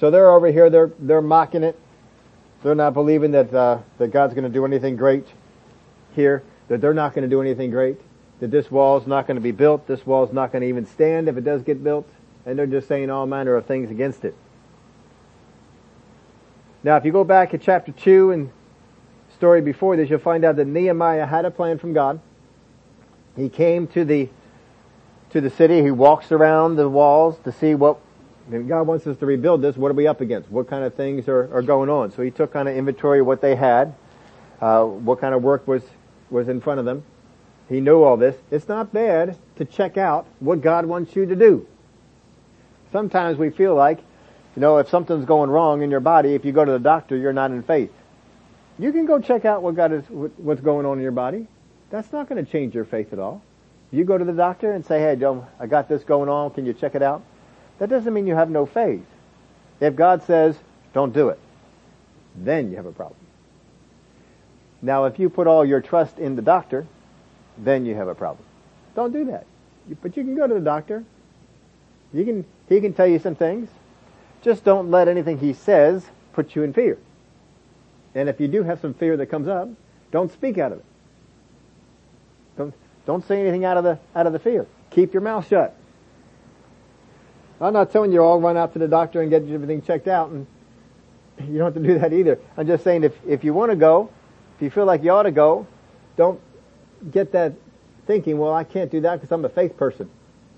So 0.00 0.10
they're 0.10 0.30
over 0.30 0.50
here, 0.50 0.70
they're, 0.70 0.90
they're 0.98 1.22
mocking 1.22 1.62
it. 1.62 1.78
They're 2.62 2.74
not 2.74 2.94
believing 2.94 3.32
that, 3.32 3.52
uh, 3.52 3.78
that 3.98 4.08
God's 4.08 4.34
going 4.34 4.44
to 4.44 4.50
do 4.50 4.64
anything 4.64 4.96
great 4.96 5.26
here, 6.14 6.42
that 6.68 6.80
they're 6.80 6.94
not 6.94 7.14
going 7.14 7.22
to 7.22 7.28
do 7.28 7.40
anything 7.40 7.70
great, 7.70 8.00
that 8.40 8.50
this 8.50 8.70
wall's 8.70 9.06
not 9.06 9.26
going 9.26 9.36
to 9.36 9.40
be 9.40 9.52
built, 9.52 9.86
this 9.86 10.04
wall's 10.06 10.32
not 10.32 10.50
going 10.50 10.62
to 10.62 10.68
even 10.68 10.86
stand 10.86 11.28
if 11.28 11.36
it 11.36 11.44
does 11.44 11.62
get 11.62 11.84
built, 11.84 12.08
and 12.46 12.58
they're 12.58 12.66
just 12.66 12.88
saying 12.88 13.10
all 13.10 13.26
manner 13.26 13.54
of 13.54 13.66
things 13.66 13.90
against 13.90 14.24
it. 14.24 14.34
Now 16.82 16.96
if 16.96 17.04
you 17.04 17.12
go 17.12 17.24
back 17.24 17.50
to 17.50 17.58
chapter 17.58 17.92
2 17.92 18.30
and 18.30 18.50
story 19.34 19.60
before 19.60 19.96
this, 19.96 20.10
you'll 20.10 20.18
find 20.18 20.44
out 20.44 20.56
that 20.56 20.66
Nehemiah 20.66 21.26
had 21.26 21.44
a 21.44 21.50
plan 21.50 21.78
from 21.78 21.92
God. 21.92 22.20
He 23.36 23.48
came 23.48 23.86
to 23.88 24.04
the 24.04 24.28
to 25.30 25.40
the 25.40 25.50
city. 25.50 25.82
He 25.82 25.90
walks 25.90 26.32
around 26.32 26.76
the 26.76 26.88
walls 26.88 27.38
to 27.44 27.52
see 27.52 27.74
what 27.74 27.98
God 28.50 28.84
wants 28.84 29.06
us 29.06 29.16
to 29.18 29.26
rebuild 29.26 29.60
this. 29.60 29.76
What 29.76 29.90
are 29.90 29.94
we 29.94 30.06
up 30.06 30.20
against? 30.20 30.50
What 30.50 30.68
kind 30.68 30.84
of 30.84 30.94
things 30.94 31.28
are, 31.28 31.54
are 31.54 31.62
going 31.62 31.90
on? 31.90 32.12
So 32.12 32.22
he 32.22 32.30
took 32.30 32.52
kind 32.52 32.68
of 32.68 32.76
inventory 32.76 33.20
of 33.20 33.26
what 33.26 33.42
they 33.42 33.54
had, 33.54 33.94
uh, 34.60 34.84
what 34.84 35.20
kind 35.20 35.34
of 35.34 35.42
work 35.42 35.68
was 35.68 35.82
was 36.30 36.48
in 36.48 36.60
front 36.60 36.78
of 36.80 36.86
them. 36.86 37.04
He 37.68 37.80
knew 37.80 38.02
all 38.02 38.16
this. 38.16 38.36
It's 38.50 38.68
not 38.68 38.92
bad 38.92 39.36
to 39.56 39.64
check 39.64 39.96
out 39.96 40.26
what 40.40 40.60
God 40.62 40.86
wants 40.86 41.14
you 41.14 41.26
to 41.26 41.36
do. 41.36 41.66
Sometimes 42.92 43.36
we 43.36 43.50
feel 43.50 43.74
like, 43.74 44.00
you 44.58 44.60
know, 44.60 44.78
if 44.78 44.88
something's 44.88 45.24
going 45.24 45.50
wrong 45.50 45.82
in 45.82 45.90
your 45.92 46.00
body, 46.00 46.34
if 46.34 46.44
you 46.44 46.50
go 46.50 46.64
to 46.64 46.72
the 46.72 46.80
doctor, 46.80 47.16
you're 47.16 47.32
not 47.32 47.52
in 47.52 47.62
faith. 47.62 47.92
You 48.76 48.90
can 48.90 49.06
go 49.06 49.20
check 49.20 49.44
out 49.44 49.62
what 49.62 49.76
God 49.76 49.92
is, 49.92 50.02
what's 50.10 50.60
going 50.60 50.84
on 50.84 50.98
in 50.98 51.02
your 51.04 51.12
body. 51.12 51.46
That's 51.90 52.10
not 52.12 52.28
going 52.28 52.44
to 52.44 52.50
change 52.50 52.74
your 52.74 52.84
faith 52.84 53.12
at 53.12 53.20
all. 53.20 53.40
You 53.92 54.02
go 54.02 54.18
to 54.18 54.24
the 54.24 54.32
doctor 54.32 54.72
and 54.72 54.84
say, 54.84 54.98
hey, 54.98 55.16
I 55.60 55.66
got 55.68 55.88
this 55.88 56.02
going 56.02 56.28
on. 56.28 56.50
Can 56.50 56.66
you 56.66 56.72
check 56.72 56.96
it 56.96 57.04
out? 57.04 57.22
That 57.78 57.88
doesn't 57.88 58.12
mean 58.12 58.26
you 58.26 58.34
have 58.34 58.50
no 58.50 58.66
faith. 58.66 59.06
If 59.78 59.94
God 59.94 60.24
says, 60.24 60.56
don't 60.92 61.14
do 61.14 61.28
it, 61.28 61.38
then 62.34 62.72
you 62.72 62.78
have 62.78 62.86
a 62.86 62.90
problem. 62.90 63.20
Now, 64.82 65.04
if 65.04 65.20
you 65.20 65.30
put 65.30 65.46
all 65.46 65.64
your 65.64 65.80
trust 65.80 66.18
in 66.18 66.34
the 66.34 66.42
doctor, 66.42 66.84
then 67.56 67.86
you 67.86 67.94
have 67.94 68.08
a 68.08 68.14
problem. 68.16 68.44
Don't 68.96 69.12
do 69.12 69.26
that. 69.26 69.46
But 70.02 70.16
you 70.16 70.24
can 70.24 70.34
go 70.34 70.48
to 70.48 70.54
the 70.54 70.58
doctor. 70.58 71.04
You 72.12 72.24
can, 72.24 72.44
he 72.68 72.80
can 72.80 72.92
tell 72.92 73.06
you 73.06 73.20
some 73.20 73.36
things. 73.36 73.68
Just 74.42 74.64
don't 74.64 74.90
let 74.90 75.08
anything 75.08 75.38
he 75.38 75.52
says 75.52 76.06
put 76.32 76.54
you 76.54 76.62
in 76.62 76.72
fear. 76.72 76.98
And 78.14 78.28
if 78.28 78.40
you 78.40 78.48
do 78.48 78.62
have 78.62 78.80
some 78.80 78.94
fear 78.94 79.16
that 79.16 79.26
comes 79.26 79.48
up, 79.48 79.68
don't 80.10 80.32
speak 80.32 80.58
out 80.58 80.72
of 80.72 80.78
it. 80.78 80.84
Don't, 82.56 82.74
don't 83.06 83.26
say 83.26 83.40
anything 83.40 83.64
out 83.64 83.76
of 83.76 83.84
the, 83.84 83.98
out 84.14 84.26
of 84.26 84.32
the 84.32 84.38
fear. 84.38 84.66
Keep 84.90 85.12
your 85.12 85.22
mouth 85.22 85.46
shut. 85.48 85.76
I'm 87.60 87.72
not 87.72 87.90
telling 87.90 88.12
you 88.12 88.22
all 88.22 88.40
run 88.40 88.56
out 88.56 88.72
to 88.74 88.78
the 88.78 88.88
doctor 88.88 89.20
and 89.20 89.30
get 89.30 89.48
everything 89.48 89.82
checked 89.82 90.08
out 90.08 90.30
and 90.30 90.46
you 91.40 91.58
don't 91.58 91.74
have 91.74 91.82
to 91.82 91.88
do 91.88 91.98
that 91.98 92.12
either. 92.12 92.38
I'm 92.56 92.66
just 92.66 92.84
saying 92.84 93.04
if, 93.04 93.14
if 93.26 93.44
you 93.44 93.52
want 93.52 93.70
to 93.70 93.76
go, 93.76 94.10
if 94.56 94.62
you 94.62 94.70
feel 94.70 94.84
like 94.84 95.02
you 95.02 95.10
ought 95.10 95.24
to 95.24 95.30
go, 95.30 95.66
don't 96.16 96.40
get 97.10 97.32
that 97.32 97.54
thinking, 98.06 98.38
well, 98.38 98.54
I 98.54 98.64
can't 98.64 98.90
do 98.90 99.00
that 99.02 99.16
because 99.16 99.30
I'm 99.32 99.44
a 99.44 99.48
faith 99.48 99.76
person 99.76 100.10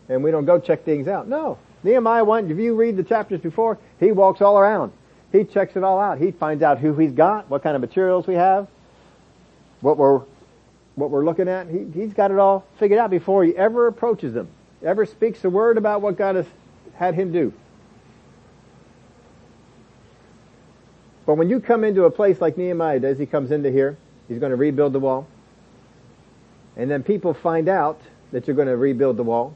and 0.09 0.23
we 0.23 0.31
don't 0.31 0.45
go 0.45 0.59
check 0.59 0.85
things 0.85 1.09
out. 1.09 1.29
No. 1.29 1.59
Nehemiah 1.83 2.25
went, 2.25 2.51
if 2.51 2.59
you 2.59 2.75
read 2.75 2.97
the 2.97 3.03
chapters 3.03 3.40
before, 3.40 3.79
he 3.99 4.12
walks 4.12 4.40
all 4.40 4.59
around. 4.59 4.93
He 5.33 5.45
checks 5.45 5.77
it 5.77 5.85
all 5.85 5.99
out. 5.99 6.19
He 6.19 6.31
finds 6.31 6.62
out 6.62 6.79
who 6.79 6.95
he's 6.95 7.12
got, 7.12 7.49
what 7.49 7.62
kind 7.62 7.75
of 7.75 7.81
materials 7.81 8.27
we 8.27 8.35
have, 8.35 8.66
what 9.81 9.97
we're, 9.97 10.23
what 10.97 11.11
we're 11.11 11.25
looking 11.25 11.49
at. 11.49 11.69
He, 11.69 11.87
he's 11.95 12.12
got 12.12 12.31
it 12.31 12.38
all 12.38 12.66
figured 12.79 12.99
out 12.99 13.11
before 13.11 13.45
he 13.45 13.57
ever 13.57 13.87
approaches 13.87 14.35
them, 14.35 14.49
ever 14.83 15.07
speaks 15.07 15.43
a 15.45 15.51
word 15.51 15.79
about 15.79 16.03
what 16.03 16.16
God 16.16 16.37
has 16.37 16.47
had 16.95 17.14
him 17.14 17.33
do. 17.33 17.53
But 21.25 21.37
when 21.37 21.49
you 21.49 21.61
come 21.61 21.85
into 21.85 22.05
a 22.05 22.11
place 22.11 22.40
like 22.40 22.59
Nehemiah 22.59 22.99
does, 22.99 23.19
he 23.19 23.27
comes 23.27 23.53
into 23.53 23.71
here, 23.71 23.97
he's 24.27 24.38
going 24.38 24.51
to 24.51 24.57
rebuild 24.57 24.93
the 24.93 25.01
wall. 25.01 25.29
And 26.77 26.90
then 26.90 27.05
people 27.05 27.35
find 27.35 27.69
out 27.69 28.01
that 28.33 28.47
you're 28.47 28.57
going 28.57 28.69
to 28.69 28.77
rebuild 28.77 29.16
the 29.16 29.23
wall. 29.23 29.55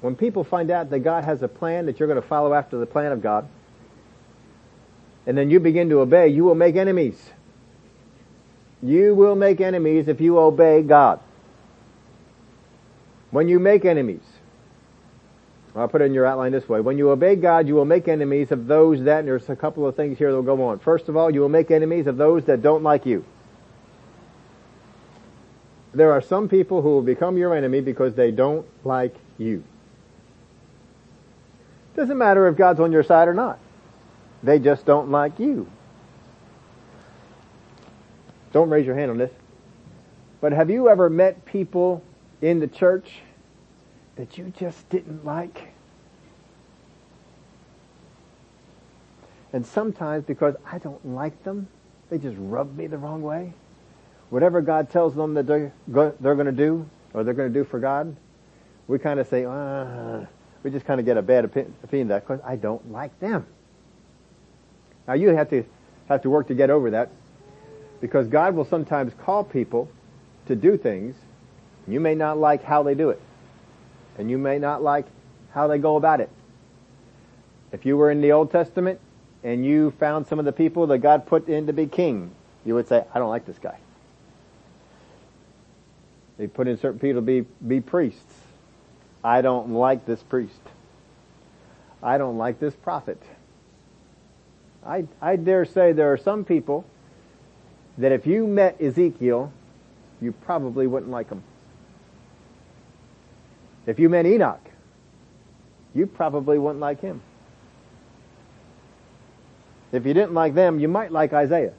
When 0.00 0.14
people 0.14 0.44
find 0.44 0.70
out 0.70 0.90
that 0.90 1.00
God 1.00 1.24
has 1.24 1.42
a 1.42 1.48
plan, 1.48 1.86
that 1.86 1.98
you're 1.98 2.08
going 2.08 2.20
to 2.20 2.26
follow 2.26 2.54
after 2.54 2.78
the 2.78 2.86
plan 2.86 3.12
of 3.12 3.22
God, 3.22 3.48
and 5.26 5.36
then 5.36 5.50
you 5.50 5.60
begin 5.60 5.88
to 5.90 6.00
obey, 6.00 6.28
you 6.28 6.44
will 6.44 6.54
make 6.54 6.76
enemies. 6.76 7.30
You 8.82 9.14
will 9.14 9.34
make 9.34 9.60
enemies 9.60 10.08
if 10.08 10.20
you 10.20 10.38
obey 10.38 10.82
God. 10.82 11.20
When 13.30 13.48
you 13.48 13.58
make 13.58 13.84
enemies, 13.84 14.22
I'll 15.74 15.88
put 15.88 16.00
it 16.00 16.06
in 16.06 16.14
your 16.14 16.26
outline 16.26 16.52
this 16.52 16.68
way. 16.68 16.80
When 16.80 16.96
you 16.96 17.10
obey 17.10 17.36
God, 17.36 17.68
you 17.68 17.74
will 17.74 17.84
make 17.84 18.08
enemies 18.08 18.52
of 18.52 18.66
those 18.66 19.02
that, 19.04 19.20
and 19.20 19.28
there's 19.28 19.48
a 19.48 19.56
couple 19.56 19.86
of 19.86 19.96
things 19.96 20.16
here 20.16 20.30
that 20.30 20.36
will 20.36 20.56
go 20.56 20.62
on. 20.68 20.78
First 20.78 21.08
of 21.08 21.16
all, 21.16 21.30
you 21.30 21.40
will 21.40 21.48
make 21.48 21.70
enemies 21.70 22.06
of 22.06 22.16
those 22.16 22.44
that 22.44 22.62
don't 22.62 22.82
like 22.82 23.04
you. 23.04 23.24
There 25.92 26.12
are 26.12 26.22
some 26.22 26.48
people 26.48 26.82
who 26.82 26.90
will 26.90 27.02
become 27.02 27.36
your 27.36 27.54
enemy 27.54 27.80
because 27.80 28.14
they 28.14 28.30
don't 28.30 28.66
like 28.84 29.14
you. 29.36 29.64
Doesn't 31.98 32.16
matter 32.16 32.46
if 32.46 32.54
God's 32.54 32.78
on 32.78 32.92
your 32.92 33.02
side 33.02 33.26
or 33.26 33.34
not. 33.34 33.58
They 34.44 34.60
just 34.60 34.86
don't 34.86 35.10
like 35.10 35.40
you. 35.40 35.68
Don't 38.52 38.70
raise 38.70 38.86
your 38.86 38.94
hand 38.94 39.10
on 39.10 39.18
this. 39.18 39.32
But 40.40 40.52
have 40.52 40.70
you 40.70 40.88
ever 40.88 41.10
met 41.10 41.44
people 41.44 42.04
in 42.40 42.60
the 42.60 42.68
church 42.68 43.14
that 44.14 44.38
you 44.38 44.52
just 44.56 44.88
didn't 44.90 45.24
like? 45.24 45.72
And 49.52 49.66
sometimes 49.66 50.22
because 50.22 50.54
I 50.70 50.78
don't 50.78 51.04
like 51.04 51.42
them, 51.42 51.66
they 52.10 52.18
just 52.18 52.36
rub 52.38 52.76
me 52.76 52.86
the 52.86 52.96
wrong 52.98 53.24
way. 53.24 53.52
Whatever 54.30 54.60
God 54.60 54.88
tells 54.88 55.16
them 55.16 55.34
that 55.34 55.48
they're, 55.48 55.72
they're 55.88 56.36
going 56.36 56.46
to 56.46 56.52
do, 56.52 56.88
or 57.12 57.24
they're 57.24 57.34
going 57.34 57.52
to 57.52 57.58
do 57.58 57.64
for 57.64 57.80
God, 57.80 58.14
we 58.86 59.00
kind 59.00 59.18
of 59.18 59.26
say, 59.26 59.46
ah, 59.46 60.24
we 60.62 60.70
just 60.70 60.86
kind 60.86 61.00
of 61.00 61.06
get 61.06 61.16
a 61.16 61.22
bad 61.22 61.44
opinion 61.44 61.74
of 61.82 62.08
that 62.08 62.26
because 62.26 62.40
I 62.44 62.56
don't 62.56 62.90
like 62.90 63.18
them. 63.20 63.46
Now 65.06 65.14
you 65.14 65.28
have 65.30 65.50
to 65.50 65.64
have 66.08 66.22
to 66.22 66.30
work 66.30 66.48
to 66.48 66.54
get 66.54 66.70
over 66.70 66.90
that 66.90 67.10
because 68.00 68.28
God 68.28 68.54
will 68.54 68.64
sometimes 68.64 69.12
call 69.14 69.44
people 69.44 69.90
to 70.46 70.56
do 70.56 70.76
things. 70.76 71.14
You 71.86 72.00
may 72.00 72.14
not 72.14 72.38
like 72.38 72.62
how 72.62 72.82
they 72.82 72.94
do 72.94 73.10
it. 73.10 73.20
And 74.18 74.30
you 74.30 74.38
may 74.38 74.58
not 74.58 74.82
like 74.82 75.06
how 75.50 75.68
they 75.68 75.78
go 75.78 75.96
about 75.96 76.20
it. 76.20 76.30
If 77.72 77.86
you 77.86 77.96
were 77.96 78.10
in 78.10 78.20
the 78.20 78.32
Old 78.32 78.50
Testament 78.50 79.00
and 79.44 79.64
you 79.64 79.92
found 79.92 80.26
some 80.26 80.38
of 80.38 80.44
the 80.44 80.52
people 80.52 80.88
that 80.88 80.98
God 80.98 81.26
put 81.26 81.48
in 81.48 81.66
to 81.66 81.72
be 81.72 81.86
king, 81.86 82.32
you 82.64 82.74
would 82.74 82.88
say, 82.88 83.04
I 83.14 83.18
don't 83.18 83.30
like 83.30 83.46
this 83.46 83.58
guy. 83.58 83.78
They 86.36 86.46
put 86.46 86.68
in 86.68 86.78
certain 86.78 86.98
people 86.98 87.20
to 87.20 87.26
be, 87.26 87.40
be 87.66 87.80
priests. 87.80 88.34
I 89.22 89.42
don't 89.42 89.72
like 89.72 90.06
this 90.06 90.22
priest. 90.22 90.60
I 92.02 92.18
don't 92.18 92.38
like 92.38 92.60
this 92.60 92.74
prophet. 92.74 93.20
I, 94.86 95.06
I 95.20 95.36
dare 95.36 95.64
say 95.64 95.92
there 95.92 96.12
are 96.12 96.18
some 96.18 96.44
people 96.44 96.84
that 97.98 98.12
if 98.12 98.26
you 98.26 98.46
met 98.46 98.80
Ezekiel, 98.80 99.52
you 100.20 100.32
probably 100.32 100.86
wouldn't 100.86 101.10
like 101.10 101.28
him. 101.28 101.42
If 103.86 103.98
you 103.98 104.08
met 104.08 104.26
Enoch, 104.26 104.60
you 105.94 106.06
probably 106.06 106.58
wouldn't 106.58 106.80
like 106.80 107.00
him. 107.00 107.22
If 109.90 110.06
you 110.06 110.14
didn't 110.14 110.34
like 110.34 110.54
them, 110.54 110.78
you 110.78 110.88
might 110.88 111.10
like 111.10 111.32
Isaiah. 111.32 111.72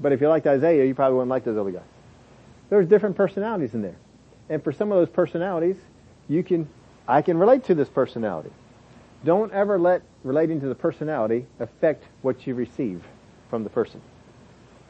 But 0.00 0.12
if 0.12 0.20
you 0.20 0.28
liked 0.28 0.46
Isaiah, 0.46 0.84
you 0.84 0.94
probably 0.94 1.16
wouldn't 1.16 1.30
like 1.30 1.44
those 1.44 1.58
other 1.58 1.72
guys. 1.72 1.82
There's 2.70 2.86
different 2.88 3.16
personalities 3.16 3.74
in 3.74 3.82
there. 3.82 3.96
And 4.48 4.62
for 4.62 4.72
some 4.72 4.92
of 4.92 4.98
those 4.98 5.08
personalities, 5.08 5.76
you 6.30 6.44
can, 6.44 6.68
I 7.08 7.22
can 7.22 7.36
relate 7.36 7.64
to 7.64 7.74
this 7.74 7.88
personality. 7.88 8.50
Don't 9.24 9.52
ever 9.52 9.78
let 9.78 10.02
relating 10.22 10.60
to 10.60 10.68
the 10.68 10.76
personality 10.76 11.44
affect 11.58 12.04
what 12.22 12.46
you 12.46 12.54
receive 12.54 13.02
from 13.50 13.64
the 13.64 13.68
person. 13.68 14.00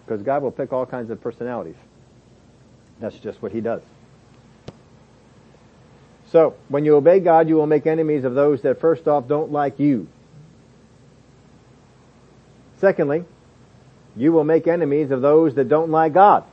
Because 0.05 0.23
God 0.23 0.43
will 0.43 0.51
pick 0.51 0.71
all 0.71 0.85
kinds 0.85 1.11
of 1.11 1.21
personalities. 1.23 1.77
That's 3.01 3.19
just 3.19 3.41
what 3.41 3.53
He 3.53 3.63
does. 3.63 3.81
So, 6.31 6.55
when 6.69 6.85
you 6.85 6.95
obey 6.95 7.21
God, 7.21 7.49
you 7.49 7.57
will 7.57 7.67
make 7.67 7.87
enemies 7.87 8.25
of 8.25 8.35
those 8.35 8.61
that 8.63 8.79
first 8.79 9.09
off 9.09 9.27
don't 9.27 9.51
like 9.51 9.81
you. 9.81 10.09
Secondly, 12.81 13.25
you 14.15 14.33
will 14.33 14.45
make 14.45 14.67
enemies 14.67 15.11
of 15.11 15.23
those 15.23 15.55
that 15.55 15.69
don't 15.69 15.91
like 15.91 16.13
God. 16.13 16.45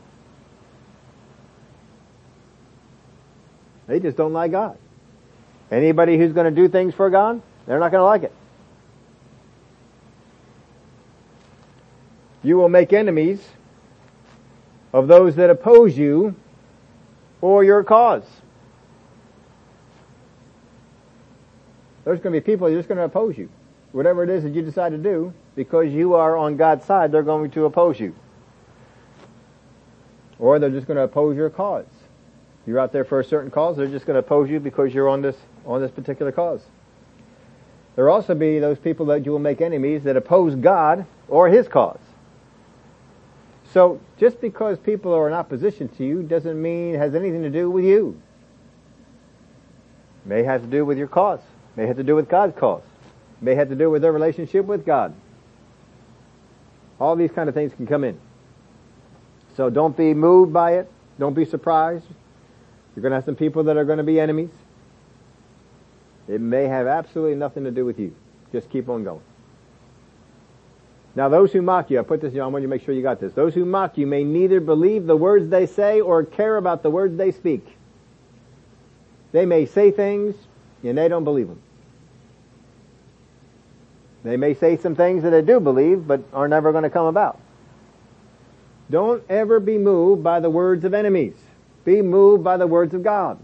They 3.87 3.99
just 3.99 4.17
don't 4.17 4.33
like 4.33 4.51
God. 4.51 4.77
Anybody 5.71 6.17
who's 6.17 6.33
going 6.33 6.53
to 6.53 6.61
do 6.61 6.67
things 6.67 6.93
for 6.93 7.09
God, 7.09 7.41
they're 7.65 7.79
not 7.79 7.91
going 7.91 8.01
to 8.01 8.05
like 8.05 8.23
it. 8.23 8.33
You 12.43 12.57
will 12.57 12.69
make 12.69 12.93
enemies 12.93 13.41
of 14.93 15.07
those 15.07 15.35
that 15.35 15.49
oppose 15.49 15.97
you 15.97 16.35
or 17.41 17.63
your 17.63 17.83
cause. 17.83 18.23
There's 22.05 22.21
going 22.21 22.33
to 22.33 22.39
be 22.39 22.45
people 22.45 22.67
who 22.67 22.73
are 22.73 22.77
just 22.77 22.87
going 22.87 22.99
to 22.99 23.03
oppose 23.03 23.37
you. 23.37 23.49
Whatever 23.91 24.23
it 24.23 24.29
is 24.29 24.43
that 24.43 24.53
you 24.53 24.61
decide 24.61 24.91
to 24.91 24.97
do, 24.97 25.33
because 25.55 25.91
you 25.91 26.13
are 26.13 26.37
on 26.37 26.55
God's 26.55 26.85
side, 26.85 27.11
they're 27.11 27.23
going 27.23 27.51
to 27.51 27.65
oppose 27.65 27.99
you. 27.99 28.15
Or 30.39 30.59
they're 30.59 30.69
just 30.69 30.87
going 30.87 30.97
to 30.97 31.03
oppose 31.03 31.35
your 31.35 31.49
cause. 31.49 31.85
You're 32.67 32.79
out 32.79 32.91
there 32.91 33.05
for 33.05 33.21
a 33.21 33.23
certain 33.23 33.49
cause, 33.49 33.77
they're 33.77 33.87
just 33.87 34.05
going 34.05 34.15
to 34.15 34.19
oppose 34.19 34.49
you 34.49 34.59
because 34.59 34.93
you're 34.93 35.07
on 35.07 35.21
this, 35.21 35.37
on 35.65 35.81
this 35.81 35.89
particular 35.89 36.33
cause. 36.33 36.61
There 37.95 38.05
will 38.05 38.11
also 38.11 38.35
be 38.35 38.59
those 38.59 38.77
people 38.77 39.05
that 39.07 39.25
you 39.25 39.31
will 39.31 39.39
make 39.39 39.61
enemies 39.61 40.03
that 40.03 40.17
oppose 40.17 40.53
God 40.53 41.05
or 41.29 41.47
His 41.47 41.67
cause. 41.69 41.97
So 43.73 44.01
just 44.19 44.41
because 44.41 44.77
people 44.77 45.13
are 45.13 45.27
in 45.27 45.33
opposition 45.33 45.87
to 45.97 46.05
you 46.05 46.23
doesn't 46.23 46.61
mean 46.61 46.95
it 46.95 46.97
has 46.97 47.15
anything 47.15 47.41
to 47.43 47.49
do 47.49 47.71
with 47.71 47.85
you. 47.85 48.21
It 50.25 50.29
May 50.29 50.43
have 50.43 50.61
to 50.61 50.67
do 50.67 50.85
with 50.85 50.97
your 50.97 51.07
cause. 51.07 51.39
It 51.39 51.77
May 51.77 51.87
have 51.87 51.97
to 51.97 52.03
do 52.03 52.15
with 52.15 52.27
God's 52.27 52.57
cause. 52.57 52.83
It 53.41 53.45
May 53.45 53.55
have 53.55 53.69
to 53.69 53.75
do 53.75 53.89
with 53.89 54.01
their 54.01 54.11
relationship 54.11 54.65
with 54.65 54.85
God. 54.85 55.13
All 56.99 57.15
these 57.15 57.31
kind 57.31 57.47
of 57.47 57.55
things 57.55 57.73
can 57.73 57.87
come 57.87 58.03
in. 58.03 58.19
So 59.55 59.69
don't 59.69 59.95
be 59.95 60.13
moved 60.13 60.51
by 60.51 60.73
it. 60.73 60.91
Don't 61.17 61.33
be 61.33 61.45
surprised. 61.45 62.05
You're 62.97 63.03
going 63.03 63.11
to 63.11 63.17
have 63.17 63.25
some 63.25 63.35
people 63.35 63.65
that 63.65 63.77
are 63.77 63.85
going 63.85 63.99
to 63.99 64.03
be 64.03 64.19
enemies. 64.19 64.49
It 66.27 66.41
may 66.41 66.63
have 66.63 66.87
absolutely 66.87 67.35
nothing 67.35 67.65
to 67.65 67.69
do 67.69 67.85
with 67.85 67.99
you. 67.99 68.15
Just 68.51 68.71
keep 68.71 68.89
on 68.89 69.03
going. 69.03 69.21
Now 71.13 71.29
those 71.29 71.51
who 71.51 71.61
mock 71.61 71.91
you, 71.91 71.99
I 71.99 72.01
put 72.01 72.21
this, 72.21 72.33
know, 72.33 72.43
I 72.43 72.47
want 72.47 72.63
you 72.63 72.67
to 72.67 72.71
make 72.71 72.83
sure 72.83 72.95
you 72.95 73.03
got 73.03 73.19
this. 73.19 73.33
Those 73.33 73.53
who 73.53 73.65
mock 73.65 73.99
you 73.99 74.07
may 74.07 74.23
neither 74.23 74.59
believe 74.59 75.05
the 75.05 75.15
words 75.15 75.47
they 75.47 75.67
say 75.67 76.01
or 76.01 76.23
care 76.23 76.57
about 76.57 76.81
the 76.81 76.89
words 76.89 77.15
they 77.17 77.31
speak. 77.31 77.67
They 79.31 79.45
may 79.45 79.67
say 79.67 79.91
things 79.91 80.35
and 80.81 80.97
they 80.97 81.07
don't 81.07 81.23
believe 81.23 81.49
them. 81.49 81.61
They 84.23 84.37
may 84.37 84.55
say 84.55 84.75
some 84.75 84.95
things 84.95 85.21
that 85.21 85.29
they 85.29 85.43
do 85.43 85.59
believe 85.59 86.07
but 86.07 86.23
are 86.33 86.47
never 86.47 86.71
going 86.71 86.83
to 86.83 86.89
come 86.89 87.05
about. 87.05 87.39
Don't 88.89 89.23
ever 89.29 89.59
be 89.59 89.77
moved 89.77 90.23
by 90.23 90.39
the 90.39 90.49
words 90.49 90.83
of 90.83 90.95
enemies. 90.95 91.35
Be 91.87 92.01
moved 92.01 92.43
by 92.43 92.57
the 92.57 92.67
words 92.67 92.93
of 92.93 93.01
God. 93.01 93.39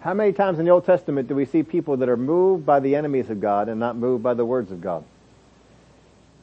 How 0.00 0.12
many 0.12 0.34
times 0.34 0.58
in 0.58 0.66
the 0.66 0.70
Old 0.70 0.84
Testament 0.84 1.28
do 1.28 1.34
we 1.34 1.46
see 1.46 1.62
people 1.62 1.96
that 1.96 2.10
are 2.10 2.16
moved 2.18 2.66
by 2.66 2.78
the 2.78 2.94
enemies 2.94 3.30
of 3.30 3.40
God 3.40 3.70
and 3.70 3.80
not 3.80 3.96
moved 3.96 4.22
by 4.22 4.34
the 4.34 4.44
words 4.44 4.70
of 4.70 4.82
God? 4.82 5.02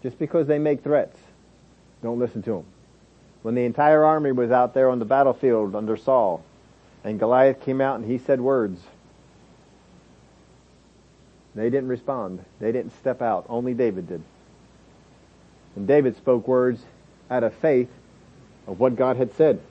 Just 0.02 0.18
because 0.18 0.48
they 0.48 0.58
make 0.58 0.84
threats, 0.84 1.16
don't 2.02 2.18
listen 2.18 2.42
to 2.42 2.54
them. 2.54 2.64
When 3.44 3.54
the 3.54 3.66
entire 3.66 4.04
army 4.04 4.32
was 4.32 4.50
out 4.50 4.74
there 4.74 4.90
on 4.90 4.98
the 4.98 5.06
battlefield 5.06 5.76
under 5.76 5.96
Saul, 5.96 6.44
and 7.04 7.20
Goliath 7.20 7.62
came 7.62 7.80
out 7.80 8.00
and 8.00 8.10
he 8.10 8.18
said 8.18 8.42
words, 8.42 8.82
they 11.54 11.70
didn't 11.70 11.90
respond. 11.90 12.44
They 12.60 12.72
didn't 12.72 12.98
step 12.98 13.22
out. 13.22 13.46
Only 13.48 13.76
David 13.76 14.08
did. 14.08 14.24
And 15.76 15.86
David 15.86 16.18
spoke 16.18 16.48
words 16.48 16.82
out 17.30 17.44
of 17.44 17.54
faith 17.54 17.90
of 18.66 18.80
what 18.80 18.96
God 18.96 19.18
had 19.18 19.36
said. 19.36 19.62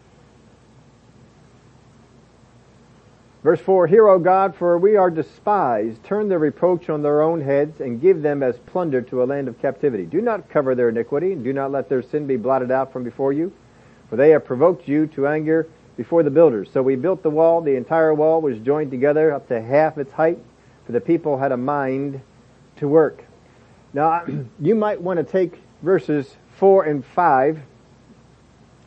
Verse 3.47 3.61
4, 3.61 3.87
Hear, 3.87 4.09
O 4.09 4.19
God, 4.19 4.57
for 4.57 4.77
we 4.77 4.97
are 4.97 5.09
despised. 5.09 6.03
Turn 6.03 6.29
their 6.29 6.41
reproach 6.41 6.91
on 6.91 7.03
their 7.03 7.23
own 7.23 7.41
heads 7.41 7.81
and 7.81 8.01
give 8.01 8.21
them 8.21 8.43
as 8.43 8.57
plunder 8.67 9.01
to 9.03 9.23
a 9.23 9.25
land 9.25 9.47
of 9.47 9.63
captivity. 9.63 10.05
Do 10.05 10.21
not 10.21 10.51
cover 10.51 10.75
their 10.75 10.89
iniquity 10.89 11.31
and 11.31 11.45
do 11.45 11.53
not 11.53 11.71
let 11.71 11.89
their 11.89 12.03
sin 12.03 12.27
be 12.27 12.37
blotted 12.37 12.73
out 12.73 12.93
from 12.93 13.05
before 13.05 13.33
you. 13.33 13.53
For 14.11 14.17
they 14.17 14.31
have 14.31 14.45
provoked 14.45 14.89
you 14.89 15.07
to 15.15 15.29
anger 15.29 15.69
before 15.97 16.25
the 16.25 16.31
builders. 16.31 16.71
So 16.73 16.83
we 16.83 16.97
built 16.97 17.23
the 17.23 17.31
wall. 17.31 17.61
The 17.61 17.77
entire 17.77 18.13
wall 18.13 18.41
was 18.41 18.59
joined 18.59 18.91
together 18.91 19.33
up 19.33 19.47
to 19.47 19.63
half 19.63 19.97
its 19.97 20.15
height, 20.15 20.41
for 20.85 20.91
the 20.91 21.01
people 21.01 21.39
had 21.39 21.53
a 21.53 21.57
mind 21.57 22.23
to 22.79 22.89
work. 22.89 23.23
Now, 23.95 24.25
you 24.61 24.75
might 24.75 25.01
want 25.01 25.19
to 25.19 25.25
take 25.25 25.63
verses 25.83 26.35
4 26.57 26.83
and 26.83 27.05
5, 27.05 27.61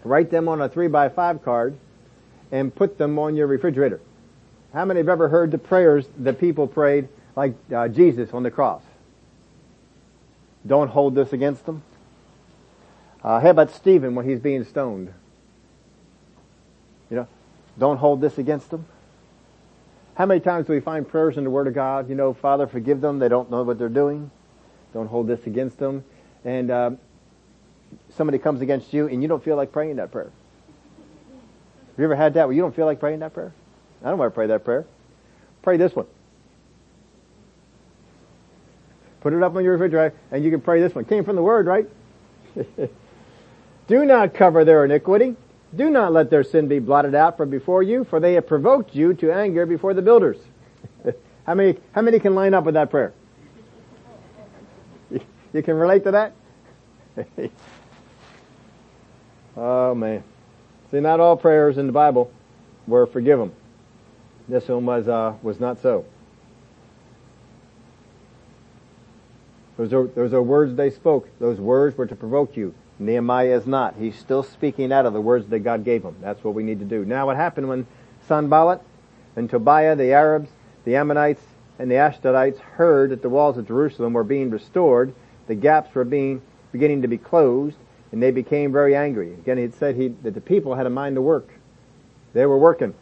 write 0.03 0.31
them 0.31 0.49
on 0.49 0.59
a 0.59 0.67
3 0.67 0.89
by 0.89 1.07
5 1.07 1.45
card, 1.45 1.77
and 2.51 2.75
put 2.75 2.97
them 2.97 3.17
on 3.17 3.37
your 3.37 3.47
refrigerator. 3.47 4.01
How 4.73 4.85
many 4.85 4.99
have 4.99 5.09
ever 5.09 5.29
heard 5.29 5.51
the 5.51 5.57
prayers 5.57 6.05
that 6.19 6.39
people 6.39 6.67
prayed 6.67 7.07
like 7.35 7.55
uh, 7.73 7.87
Jesus 7.87 8.33
on 8.33 8.43
the 8.43 8.51
cross? 8.51 8.83
Don't 10.65 10.89
hold 10.89 11.15
this 11.15 11.33
against 11.33 11.65
them. 11.65 11.81
Uh, 13.23 13.39
how 13.39 13.49
about 13.49 13.71
Stephen 13.71 14.15
when 14.15 14.27
he's 14.27 14.39
being 14.39 14.63
stoned? 14.63 15.13
You 17.09 17.17
know, 17.17 17.27
don't 17.77 17.97
hold 17.97 18.21
this 18.21 18.37
against 18.37 18.69
them. 18.69 18.85
How 20.15 20.25
many 20.25 20.39
times 20.41 20.67
do 20.67 20.73
we 20.73 20.81
find 20.81 21.07
prayers 21.07 21.37
in 21.37 21.43
the 21.43 21.49
Word 21.49 21.67
of 21.67 21.73
God? 21.73 22.09
You 22.09 22.15
know, 22.15 22.33
Father, 22.33 22.67
forgive 22.67 23.01
them. 23.01 23.19
They 23.19 23.29
don't 23.29 23.49
know 23.49 23.63
what 23.63 23.79
they're 23.79 23.89
doing. 23.89 24.29
Don't 24.93 25.07
hold 25.07 25.27
this 25.27 25.45
against 25.47 25.79
them. 25.79 26.03
And 26.43 26.69
uh, 26.69 26.91
somebody 28.15 28.37
comes 28.37 28.61
against 28.61 28.93
you 28.93 29.07
and 29.07 29.21
you 29.21 29.27
don't 29.27 29.43
feel 29.43 29.55
like 29.55 29.71
praying 29.71 29.95
that 29.95 30.11
prayer. 30.11 30.31
Have 31.91 31.97
you 31.97 32.03
ever 32.03 32.15
had 32.15 32.33
that 32.35 32.47
where 32.47 32.55
you 32.55 32.61
don't 32.61 32.75
feel 32.75 32.85
like 32.85 32.99
praying 32.99 33.19
that 33.19 33.33
prayer? 33.33 33.53
I 34.03 34.09
don't 34.09 34.17
want 34.17 34.31
to 34.31 34.35
pray 34.35 34.47
that 34.47 34.63
prayer. 34.63 34.85
Pray 35.61 35.77
this 35.77 35.95
one. 35.95 36.07
Put 39.21 39.33
it 39.33 39.43
up 39.43 39.55
on 39.55 39.63
your 39.63 39.73
refrigerator 39.73 40.15
and 40.31 40.43
you 40.43 40.51
can 40.51 40.61
pray 40.61 40.79
this 40.79 40.95
one. 40.95 41.05
Came 41.05 41.25
from 41.25 41.35
the 41.35 41.41
Word, 41.43 41.65
right? 41.65 41.87
Do 43.87 44.05
not 44.05 44.33
cover 44.33 44.63
their 44.63 44.85
iniquity. 44.85 45.35
Do 45.75 45.89
not 45.89 46.13
let 46.13 46.29
their 46.29 46.43
sin 46.43 46.67
be 46.67 46.79
blotted 46.79 47.13
out 47.13 47.37
from 47.37 47.49
before 47.49 47.83
you, 47.83 48.03
for 48.03 48.19
they 48.19 48.33
have 48.33 48.47
provoked 48.47 48.95
you 48.95 49.13
to 49.15 49.31
anger 49.31 49.65
before 49.65 49.93
the 49.93 50.01
builders. 50.01 50.37
how 51.45 51.53
many, 51.53 51.77
how 51.91 52.01
many 52.01 52.19
can 52.19 52.33
line 52.33 52.53
up 52.53 52.63
with 52.63 52.75
that 52.75 52.89
prayer? 52.89 53.13
You 55.51 55.63
can 55.63 55.73
relate 55.73 56.03
to 56.03 56.11
that? 56.11 56.33
oh 59.57 59.95
man. 59.95 60.23
See, 60.91 60.99
not 60.99 61.19
all 61.19 61.35
prayers 61.35 61.79
in 61.79 61.87
the 61.87 61.91
Bible 61.91 62.31
were 62.85 63.07
forgiven. 63.07 63.51
This 64.49 64.67
was, 64.67 65.05
was 65.43 65.59
not 65.59 65.79
so. 65.79 66.05
Those 69.77 69.93
are, 69.93 70.07
those 70.07 70.33
are 70.33 70.41
words 70.41 70.75
they 70.75 70.89
spoke. 70.89 71.29
Those 71.39 71.59
words 71.59 71.97
were 71.97 72.07
to 72.07 72.15
provoke 72.15 72.57
you. 72.57 72.73
Nehemiah 72.97 73.55
is 73.55 73.65
not. 73.65 73.95
He's 73.97 74.17
still 74.17 74.43
speaking 74.43 74.91
out 74.91 75.05
of 75.05 75.13
the 75.13 75.21
words 75.21 75.47
that 75.47 75.59
God 75.59 75.85
gave 75.85 76.03
him. 76.03 76.15
That's 76.19 76.43
what 76.43 76.53
we 76.53 76.63
need 76.63 76.79
to 76.79 76.85
do. 76.85 77.05
Now 77.05 77.27
what 77.27 77.37
happened 77.37 77.69
when 77.69 77.87
Sanballat 78.27 78.81
and 79.37 79.49
Tobiah, 79.49 79.95
the 79.95 80.11
Arabs, 80.11 80.49
the 80.83 80.97
Ammonites, 80.97 81.41
and 81.77 81.89
the 81.89 81.95
Ashdodites 81.95 82.59
heard 82.59 83.11
that 83.11 83.21
the 83.21 83.29
walls 83.29 83.57
of 83.57 83.67
Jerusalem 83.67 84.11
were 84.11 84.25
being 84.25 84.49
restored, 84.49 85.13
the 85.47 85.55
gaps 85.55 85.95
were 85.95 86.03
being, 86.03 86.41
beginning 86.73 87.03
to 87.03 87.07
be 87.07 87.17
closed, 87.17 87.77
and 88.11 88.21
they 88.21 88.31
became 88.31 88.73
very 88.73 88.95
angry. 88.95 89.33
Again, 89.33 89.57
he 89.57 89.69
said 89.69 89.95
he, 89.95 90.09
that 90.23 90.33
the 90.33 90.41
people 90.41 90.75
had 90.75 90.85
a 90.85 90.89
mind 90.89 91.15
to 91.15 91.21
work. 91.21 91.47
They 92.33 92.45
were 92.45 92.57
working. 92.57 92.93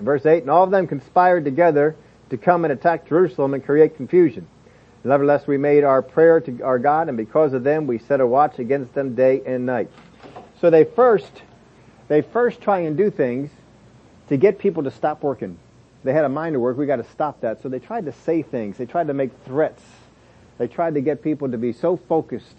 Verse 0.00 0.24
8, 0.24 0.42
and 0.42 0.50
all 0.50 0.64
of 0.64 0.70
them 0.70 0.86
conspired 0.86 1.44
together 1.44 1.94
to 2.30 2.36
come 2.36 2.64
and 2.64 2.72
attack 2.72 3.08
Jerusalem 3.08 3.54
and 3.54 3.64
create 3.64 3.96
confusion. 3.96 4.46
Nevertheless, 5.04 5.46
we 5.46 5.56
made 5.56 5.84
our 5.84 6.02
prayer 6.02 6.40
to 6.40 6.62
our 6.62 6.78
God, 6.78 7.08
and 7.08 7.16
because 7.16 7.52
of 7.52 7.64
them, 7.64 7.86
we 7.86 7.98
set 7.98 8.20
a 8.20 8.26
watch 8.26 8.58
against 8.58 8.94
them 8.94 9.14
day 9.14 9.42
and 9.44 9.66
night. 9.66 9.90
So 10.60 10.70
they 10.70 10.84
first, 10.84 11.42
they 12.08 12.22
first 12.22 12.60
try 12.60 12.80
and 12.80 12.96
do 12.96 13.10
things 13.10 13.50
to 14.28 14.36
get 14.36 14.58
people 14.58 14.82
to 14.84 14.90
stop 14.90 15.22
working. 15.22 15.58
They 16.04 16.12
had 16.12 16.24
a 16.24 16.28
mind 16.28 16.54
to 16.54 16.60
work. 16.60 16.76
We 16.76 16.86
got 16.86 16.96
to 16.96 17.10
stop 17.10 17.40
that. 17.40 17.62
So 17.62 17.68
they 17.68 17.78
tried 17.78 18.06
to 18.06 18.12
say 18.12 18.42
things. 18.42 18.78
They 18.78 18.86
tried 18.86 19.08
to 19.08 19.14
make 19.14 19.30
threats. 19.44 19.82
They 20.58 20.66
tried 20.66 20.94
to 20.94 21.00
get 21.00 21.22
people 21.22 21.50
to 21.50 21.58
be 21.58 21.72
so 21.72 21.96
focused 21.96 22.56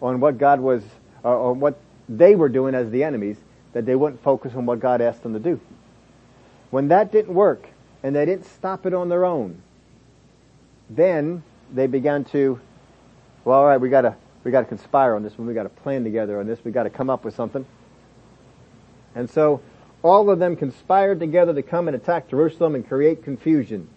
on 0.00 0.20
what 0.20 0.38
God 0.38 0.60
was, 0.60 0.82
uh, 1.24 1.28
or, 1.28 1.36
or 1.36 1.52
what 1.52 1.78
they 2.08 2.34
were 2.34 2.48
doing 2.48 2.74
as 2.74 2.90
the 2.90 3.04
enemies, 3.04 3.36
that 3.72 3.86
they 3.86 3.94
wouldn't 3.94 4.22
focus 4.22 4.54
on 4.54 4.66
what 4.66 4.80
God 4.80 5.00
asked 5.00 5.22
them 5.22 5.34
to 5.34 5.38
do. 5.38 5.60
When 6.74 6.88
that 6.88 7.12
didn't 7.12 7.34
work, 7.34 7.68
and 8.02 8.16
they 8.16 8.26
didn't 8.26 8.46
stop 8.46 8.84
it 8.84 8.92
on 8.92 9.08
their 9.08 9.24
own, 9.24 9.62
then 10.90 11.44
they 11.72 11.86
began 11.86 12.24
to, 12.32 12.58
well, 13.44 13.60
all 13.60 13.66
right, 13.66 13.80
we 13.80 13.88
gotta, 13.88 14.16
we 14.42 14.50
gotta 14.50 14.66
conspire 14.66 15.14
on 15.14 15.22
this 15.22 15.38
one. 15.38 15.46
We 15.46 15.54
gotta 15.54 15.68
plan 15.68 16.02
together 16.02 16.40
on 16.40 16.48
this. 16.48 16.58
We 16.64 16.72
gotta 16.72 16.90
come 16.90 17.10
up 17.10 17.24
with 17.24 17.36
something. 17.36 17.64
And 19.14 19.30
so, 19.30 19.60
all 20.02 20.28
of 20.30 20.40
them 20.40 20.56
conspired 20.56 21.20
together 21.20 21.54
to 21.54 21.62
come 21.62 21.86
and 21.86 21.94
attack 21.94 22.26
Jerusalem 22.26 22.74
and 22.74 22.84
create 22.88 23.22
confusion. 23.22 23.88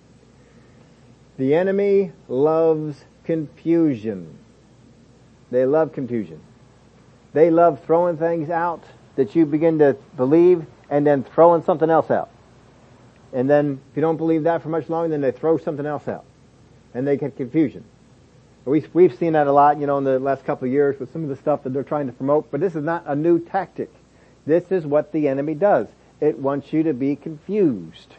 The 1.39 1.55
enemy 1.55 2.11
loves 2.27 3.05
confusion. 3.23 4.37
They 5.49 5.65
love 5.65 5.93
confusion. 5.93 6.41
They 7.33 7.49
love 7.49 7.83
throwing 7.85 8.17
things 8.17 8.51
out 8.51 8.83
that 9.15 9.35
you 9.35 9.47
begin 9.47 9.79
to 9.79 9.97
believe 10.15 10.67
and 10.91 11.07
then 11.07 11.23
throwing 11.23 11.63
something 11.63 11.89
else 11.89 12.11
out. 12.11 12.29
And 13.37 13.47
then 13.47 13.79
if 13.91 13.95
you 13.95 14.01
don't 14.01 14.17
believe 14.17 14.45
that 14.45 14.63
for 14.63 14.69
much 14.69 14.89
longer, 14.89 15.09
then 15.09 15.21
they 15.21 15.31
throw 15.31 15.59
something 15.59 15.85
else 15.85 16.07
out 16.07 16.25
and 16.95 17.05
they 17.05 17.17
get 17.17 17.37
confusion. 17.37 17.83
We've, 18.65 18.89
we've 18.95 19.15
seen 19.15 19.33
that 19.33 19.45
a 19.45 19.51
lot, 19.51 19.79
you 19.79 19.85
know, 19.85 19.99
in 19.99 20.05
the 20.05 20.17
last 20.17 20.43
couple 20.43 20.67
of 20.67 20.71
years 20.71 20.99
with 20.99 21.13
some 21.13 21.21
of 21.21 21.29
the 21.29 21.35
stuff 21.35 21.61
that 21.61 21.71
they're 21.71 21.83
trying 21.83 22.07
to 22.07 22.13
promote, 22.13 22.49
but 22.49 22.61
this 22.61 22.75
is 22.75 22.83
not 22.83 23.03
a 23.05 23.15
new 23.15 23.37
tactic. 23.37 23.91
This 24.47 24.71
is 24.71 24.87
what 24.87 25.11
the 25.11 25.27
enemy 25.27 25.53
does. 25.53 25.87
It 26.19 26.39
wants 26.39 26.73
you 26.73 26.81
to 26.81 26.93
be 26.95 27.15
confused. 27.15 28.15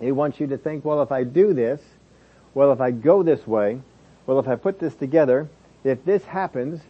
It 0.00 0.12
wants 0.12 0.38
you 0.38 0.48
to 0.48 0.58
think, 0.58 0.84
well, 0.84 1.00
if 1.00 1.10
I 1.10 1.24
do 1.24 1.54
this, 1.54 1.80
well, 2.52 2.72
if 2.72 2.82
I 2.82 2.90
go 2.90 3.22
this 3.22 3.46
way, 3.46 3.80
well, 4.26 4.38
if 4.38 4.48
I 4.48 4.56
put 4.56 4.80
this 4.80 4.94
together, 4.96 5.48
if 5.82 6.04
this 6.04 6.22
happens, 6.24 6.82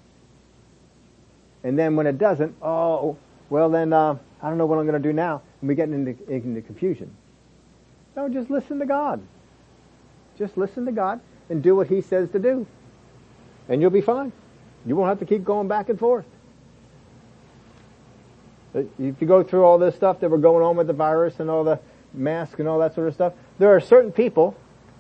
and 1.63 1.79
then 1.79 1.95
when 1.95 2.09
it 2.09 2.19
doesn't, 2.19 2.57
oh, 2.61 3.17
well 3.51 3.71
then, 3.71 3.93
uh, 3.93 4.17
I 4.43 4.49
don't 4.49 4.59
know 4.59 4.67
what 4.67 4.81
I'm 4.81 4.87
going 4.87 5.01
to 5.01 5.09
do 5.09 5.13
now, 5.13 5.43
and 5.61 5.69
we 5.69 5.75
get 5.75 5.89
into, 5.89 6.17
into 6.31 6.63
confusion. 6.63 7.15
No, 8.17 8.29
just 8.29 8.51
listen 8.51 8.79
to 8.79 8.87
God. 8.87 9.23
Just 10.39 10.57
listen 10.57 10.87
to 10.87 10.93
God 10.93 11.21
and 11.49 11.63
do 11.63 11.75
what 11.75 11.89
He 11.89 12.01
says 12.01 12.31
to 12.31 12.39
do. 12.39 12.67
And 13.69 13.81
you'll 13.81 13.91
be 13.91 14.01
fine. 14.01 14.33
You 14.87 14.97
won't 14.97 15.09
have 15.09 15.19
to 15.21 15.27
keep 15.27 15.45
going 15.45 15.69
back 15.69 15.89
and 15.89 15.99
forth. 15.99 16.27
Uh, 18.75 18.81
if 18.99 19.21
you 19.21 19.27
go 19.27 19.43
through 19.43 19.65
all 19.65 19.79
this 19.79 19.95
stuff 19.95 20.21
that 20.21 20.31
were 20.31 20.39
going 20.39 20.65
on 20.65 20.77
with 20.77 20.87
the 20.87 20.93
virus 20.93 21.41
and 21.41 21.51
all 21.51 21.65
the 21.65 21.81
masks 22.15 22.59
and 22.59 22.69
all 22.69 22.79
that 22.79 22.95
sort 22.95 23.09
of 23.09 23.15
stuff, 23.15 23.33
there 23.59 23.75
are 23.75 23.81
certain 23.81 24.13
people 24.13 24.57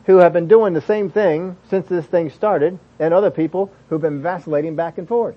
who 0.07 0.17
have 0.17 0.33
been 0.33 0.49
doing 0.49 0.73
the 0.73 0.81
same 0.81 1.11
thing 1.11 1.57
since 1.69 1.87
this 1.87 2.07
thing 2.07 2.31
started 2.31 2.79
and 2.99 3.13
other 3.13 3.31
people 3.31 3.71
who've 3.89 4.01
been 4.01 4.23
vacillating 4.23 4.75
back 4.75 4.99
and 4.99 5.07
forth. 5.07 5.37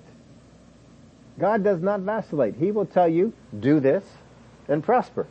God 1.38 1.62
does 1.62 1.80
not 1.80 2.00
vacillate. 2.00 2.56
He 2.56 2.70
will 2.70 2.86
tell 2.86 3.08
you, 3.08 3.32
do 3.58 3.80
this 3.80 4.04
and 4.68 4.82
prosper. 4.82 5.26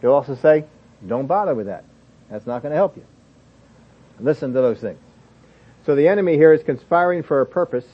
He'll 0.00 0.12
also 0.12 0.34
say, 0.34 0.64
don't 1.06 1.26
bother 1.26 1.54
with 1.54 1.66
that. 1.66 1.84
That's 2.30 2.46
not 2.46 2.62
going 2.62 2.70
to 2.70 2.76
help 2.76 2.96
you. 2.96 3.04
Listen 4.20 4.52
to 4.52 4.60
those 4.60 4.78
things. 4.78 4.98
So 5.84 5.94
the 5.94 6.08
enemy 6.08 6.36
here 6.36 6.52
is 6.52 6.62
conspiring 6.62 7.22
for 7.22 7.40
a 7.40 7.46
purpose 7.46 7.84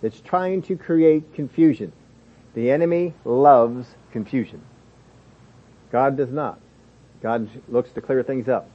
that's 0.00 0.20
trying 0.20 0.62
to 0.62 0.76
create 0.76 1.34
confusion. 1.34 1.92
The 2.54 2.70
enemy 2.70 3.14
loves 3.24 3.86
confusion. 4.10 4.60
God 5.90 6.16
does 6.16 6.30
not. 6.30 6.58
God 7.22 7.48
looks 7.68 7.90
to 7.92 8.00
clear 8.00 8.22
things 8.22 8.48
up. 8.48 8.68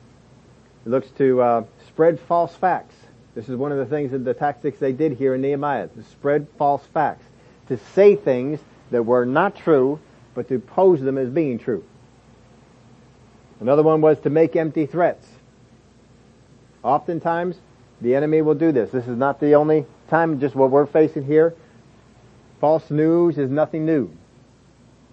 He 0.84 0.90
looks 0.90 1.10
to 1.18 1.42
uh, 1.42 1.64
spread 1.88 2.20
false 2.20 2.56
facts. 2.56 2.96
This 3.36 3.50
is 3.50 3.56
one 3.56 3.72
of 3.72 3.78
the 3.78 3.86
things 3.86 4.12
that 4.12 4.24
the 4.24 4.34
tactics 4.34 4.80
they 4.80 4.94
did 4.94 5.14
here 5.14 5.36
in 5.36 5.42
Nehemiah, 5.42 5.90
to 5.90 6.04
spread 6.04 6.48
false 6.58 6.86
facts, 6.94 7.26
to 7.68 7.78
say 7.94 8.16
things 8.16 8.60
that 8.92 9.04
were 9.04 9.26
not 9.26 9.56
true, 9.56 10.00
but 10.38 10.48
to 10.48 10.60
pose 10.60 11.02
them 11.02 11.18
as 11.18 11.32
being 11.32 11.58
true. 11.58 11.84
Another 13.60 13.82
one 13.82 14.02
was 14.02 14.20
to 14.20 14.30
make 14.30 14.56
empty 14.56 14.86
threats. 14.86 15.28
Oftentimes, 16.84 17.58
the 18.02 18.14
enemy 18.14 18.44
will 18.44 18.54
do 18.54 18.72
this. 18.72 18.92
This 18.92 19.08
is 19.08 19.18
not 19.18 19.40
the 19.40 19.56
only 19.56 19.88
time, 20.10 20.40
just 20.40 20.54
what 20.54 20.70
we're 20.70 20.86
facing 20.86 21.26
here. 21.26 21.56
False 22.62 22.92
news 22.92 23.40
is 23.40 23.50
nothing 23.50 23.84
new. 23.84 24.12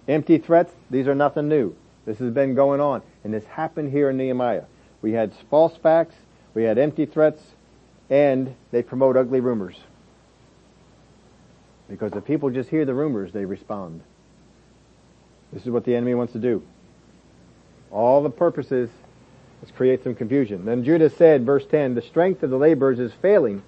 Empty 0.07 0.37
threats, 0.37 0.71
these 0.91 1.07
are 1.07 1.15
nothing 1.15 1.49
new. 1.49 1.75
This 2.05 2.19
has 2.19 2.31
been 2.31 2.53
going 2.53 2.79
on. 2.79 3.01
And 3.23 3.33
this 3.33 3.45
happened 3.45 3.91
here 3.91 4.11
in 4.11 4.17
Nehemiah. 4.17 4.65
We 5.01 5.13
had 5.13 5.33
false 5.49 5.75
facts, 5.75 6.13
we 6.53 6.65
had 6.65 6.77
empty 6.77 7.07
threats, 7.07 7.41
and 8.11 8.55
they 8.69 8.83
promote 8.83 9.17
ugly 9.17 9.39
rumors. 9.39 9.77
Because 11.89 12.13
if 12.13 12.25
people 12.25 12.51
just 12.51 12.69
hear 12.69 12.85
the 12.85 12.93
rumors, 12.93 13.33
they 13.33 13.45
respond. 13.45 14.03
This 15.55 15.63
is 15.63 15.69
what 15.69 15.85
the 15.85 15.95
enemy 15.95 16.13
wants 16.13 16.33
to 16.33 16.39
do. 16.39 16.61
All 17.89 18.21
the 18.21 18.29
purposes 18.29 18.89
is 19.63 19.71
create 19.71 20.03
some 20.03 20.13
confusion. 20.13 20.65
Then 20.65 20.83
Judah 20.83 21.09
said, 21.09 21.45
verse 21.45 21.65
10, 21.65 21.95
the 21.95 22.01
strength 22.01 22.43
of 22.43 22.49
the 22.49 22.57
laborers 22.57 22.99
is 22.99 23.13
failing, 23.13 23.63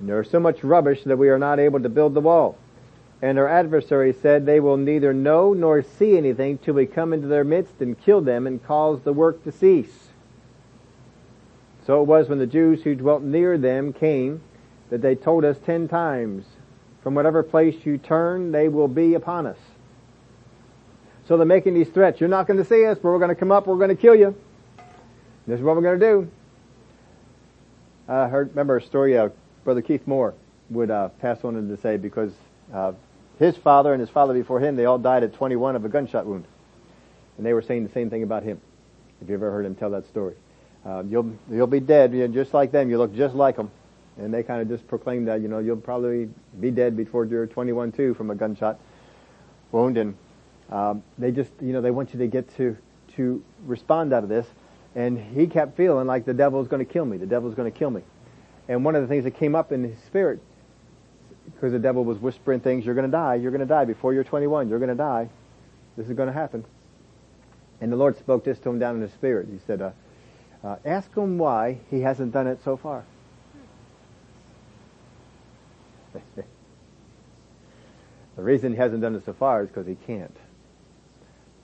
there 0.00 0.20
is 0.20 0.30
so 0.30 0.40
much 0.40 0.64
rubbish 0.64 1.04
that 1.04 1.16
we 1.16 1.28
are 1.28 1.38
not 1.38 1.60
able 1.60 1.80
to 1.80 1.88
build 1.88 2.14
the 2.14 2.20
wall. 2.20 2.56
And 3.20 3.38
our 3.38 3.48
adversary 3.48 4.12
said, 4.12 4.46
They 4.46 4.58
will 4.58 4.76
neither 4.76 5.12
know 5.12 5.52
nor 5.52 5.82
see 5.82 6.16
anything 6.16 6.58
till 6.58 6.74
we 6.74 6.86
come 6.86 7.12
into 7.12 7.28
their 7.28 7.44
midst 7.44 7.80
and 7.80 8.00
kill 8.00 8.20
them 8.20 8.46
and 8.46 8.64
cause 8.64 9.00
the 9.02 9.12
work 9.12 9.44
to 9.44 9.52
cease. 9.52 10.08
So 11.86 12.00
it 12.00 12.06
was 12.06 12.28
when 12.28 12.38
the 12.38 12.46
Jews 12.46 12.82
who 12.82 12.94
dwelt 12.94 13.22
near 13.22 13.58
them 13.58 13.92
came 13.92 14.40
that 14.90 15.02
they 15.02 15.14
told 15.14 15.44
us 15.44 15.56
ten 15.64 15.88
times, 15.88 16.46
From 17.02 17.14
whatever 17.14 17.42
place 17.44 17.86
you 17.86 17.98
turn, 17.98 18.50
they 18.50 18.68
will 18.68 18.88
be 18.88 19.14
upon 19.14 19.46
us. 19.46 19.58
So 21.26 21.36
they're 21.36 21.46
making 21.46 21.74
these 21.74 21.88
threats. 21.88 22.20
You're 22.20 22.28
not 22.28 22.46
going 22.46 22.58
to 22.58 22.64
see 22.64 22.84
us, 22.86 22.98
but 22.98 23.10
we're 23.10 23.18
going 23.18 23.28
to 23.28 23.36
come 23.36 23.52
up, 23.52 23.66
we're 23.66 23.76
going 23.76 23.88
to 23.88 23.96
kill 23.96 24.14
you. 24.14 24.36
This 25.46 25.58
is 25.58 25.62
what 25.62 25.76
we're 25.76 25.82
going 25.82 26.00
to 26.00 26.06
do. 26.06 26.30
I 28.08 28.28
heard, 28.28 28.50
remember 28.50 28.76
a 28.76 28.82
story, 28.82 29.16
uh, 29.16 29.28
Brother 29.64 29.82
Keith 29.82 30.06
Moore 30.06 30.34
would 30.70 30.90
uh, 30.90 31.08
pass 31.08 31.38
on 31.44 31.54
to 31.54 31.76
say 31.80 31.96
because 31.96 32.32
uh, 32.72 32.92
his 33.38 33.56
father 33.56 33.92
and 33.92 34.00
his 34.00 34.10
father 34.10 34.34
before 34.34 34.60
him, 34.60 34.76
they 34.76 34.84
all 34.84 34.98
died 34.98 35.22
at 35.22 35.34
21 35.34 35.76
of 35.76 35.84
a 35.84 35.88
gunshot 35.88 36.26
wound. 36.26 36.44
And 37.36 37.46
they 37.46 37.52
were 37.52 37.62
saying 37.62 37.84
the 37.84 37.92
same 37.92 38.10
thing 38.10 38.22
about 38.22 38.42
him. 38.42 38.60
If 39.20 39.28
you 39.28 39.34
ever 39.34 39.50
heard 39.50 39.64
him 39.64 39.74
tell 39.74 39.90
that 39.90 40.06
story. 40.08 40.34
Uh, 40.84 41.04
you'll, 41.08 41.32
you'll 41.48 41.68
be 41.68 41.80
dead, 41.80 42.12
you 42.12 42.26
know, 42.26 42.34
just 42.34 42.52
like 42.52 42.72
them. 42.72 42.90
You 42.90 42.98
look 42.98 43.14
just 43.14 43.34
like 43.34 43.56
them. 43.56 43.70
And 44.18 44.34
they 44.34 44.42
kind 44.42 44.60
of 44.60 44.68
just 44.68 44.86
proclaimed 44.88 45.28
that, 45.28 45.40
you 45.40 45.48
know, 45.48 45.60
you'll 45.60 45.76
probably 45.76 46.28
be 46.60 46.70
dead 46.70 46.96
before 46.96 47.24
you're 47.24 47.46
21 47.46 47.92
too 47.92 48.14
from 48.14 48.30
a 48.30 48.34
gunshot 48.34 48.78
wound. 49.70 49.96
And, 49.96 50.16
um, 50.70 51.02
they 51.18 51.30
just, 51.30 51.50
you 51.60 51.72
know, 51.72 51.80
they 51.80 51.90
want 51.90 52.12
you 52.12 52.20
to 52.20 52.26
get 52.26 52.54
to, 52.56 52.76
to 53.16 53.42
respond 53.66 54.12
out 54.12 54.22
of 54.22 54.28
this. 54.28 54.46
And 54.94 55.18
he 55.18 55.46
kept 55.46 55.76
feeling 55.76 56.06
like 56.06 56.24
the 56.24 56.34
devil's 56.34 56.68
going 56.68 56.84
to 56.84 56.90
kill 56.90 57.04
me. 57.04 57.16
The 57.16 57.26
devil's 57.26 57.54
going 57.54 57.70
to 57.70 57.76
kill 57.76 57.90
me. 57.90 58.02
And 58.68 58.84
one 58.84 58.94
of 58.94 59.02
the 59.02 59.08
things 59.08 59.24
that 59.24 59.32
came 59.32 59.54
up 59.54 59.72
in 59.72 59.82
his 59.84 59.98
spirit 60.04 60.40
because 61.44 61.72
the 61.72 61.78
devil 61.78 62.04
was 62.04 62.18
whispering 62.18 62.60
things, 62.60 62.84
you're 62.84 62.94
going 62.94 63.10
to 63.10 63.12
die, 63.12 63.34
you're 63.36 63.50
going 63.50 63.60
to 63.60 63.66
die 63.66 63.84
before 63.84 64.12
you're 64.14 64.24
21, 64.24 64.68
you're 64.68 64.78
going 64.78 64.88
to 64.88 64.94
die. 64.94 65.28
This 65.96 66.08
is 66.08 66.16
going 66.16 66.28
to 66.28 66.32
happen. 66.32 66.64
And 67.80 67.92
the 67.92 67.96
Lord 67.96 68.16
spoke 68.18 68.44
this 68.44 68.58
to 68.60 68.70
him 68.70 68.78
down 68.78 68.96
in 68.96 69.02
his 69.02 69.12
spirit. 69.12 69.48
He 69.50 69.58
said, 69.66 69.82
uh, 69.82 69.90
uh, 70.64 70.76
ask 70.84 71.12
him 71.14 71.38
why 71.38 71.78
he 71.90 72.00
hasn't 72.00 72.32
done 72.32 72.46
it 72.46 72.60
so 72.64 72.76
far. 72.76 73.04
the 76.36 76.44
reason 78.36 78.72
he 78.72 78.78
hasn't 78.78 79.02
done 79.02 79.16
it 79.16 79.24
so 79.24 79.32
far 79.32 79.62
is 79.62 79.68
because 79.68 79.86
he 79.86 79.96
can't. 80.06 80.36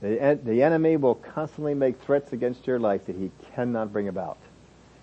The, 0.00 0.38
the 0.44 0.62
enemy 0.62 0.96
will 0.96 1.16
constantly 1.16 1.74
make 1.74 2.00
threats 2.00 2.32
against 2.32 2.66
your 2.66 2.78
life 2.78 3.06
that 3.06 3.16
he 3.16 3.30
cannot 3.54 3.92
bring 3.92 4.08
about 4.08 4.38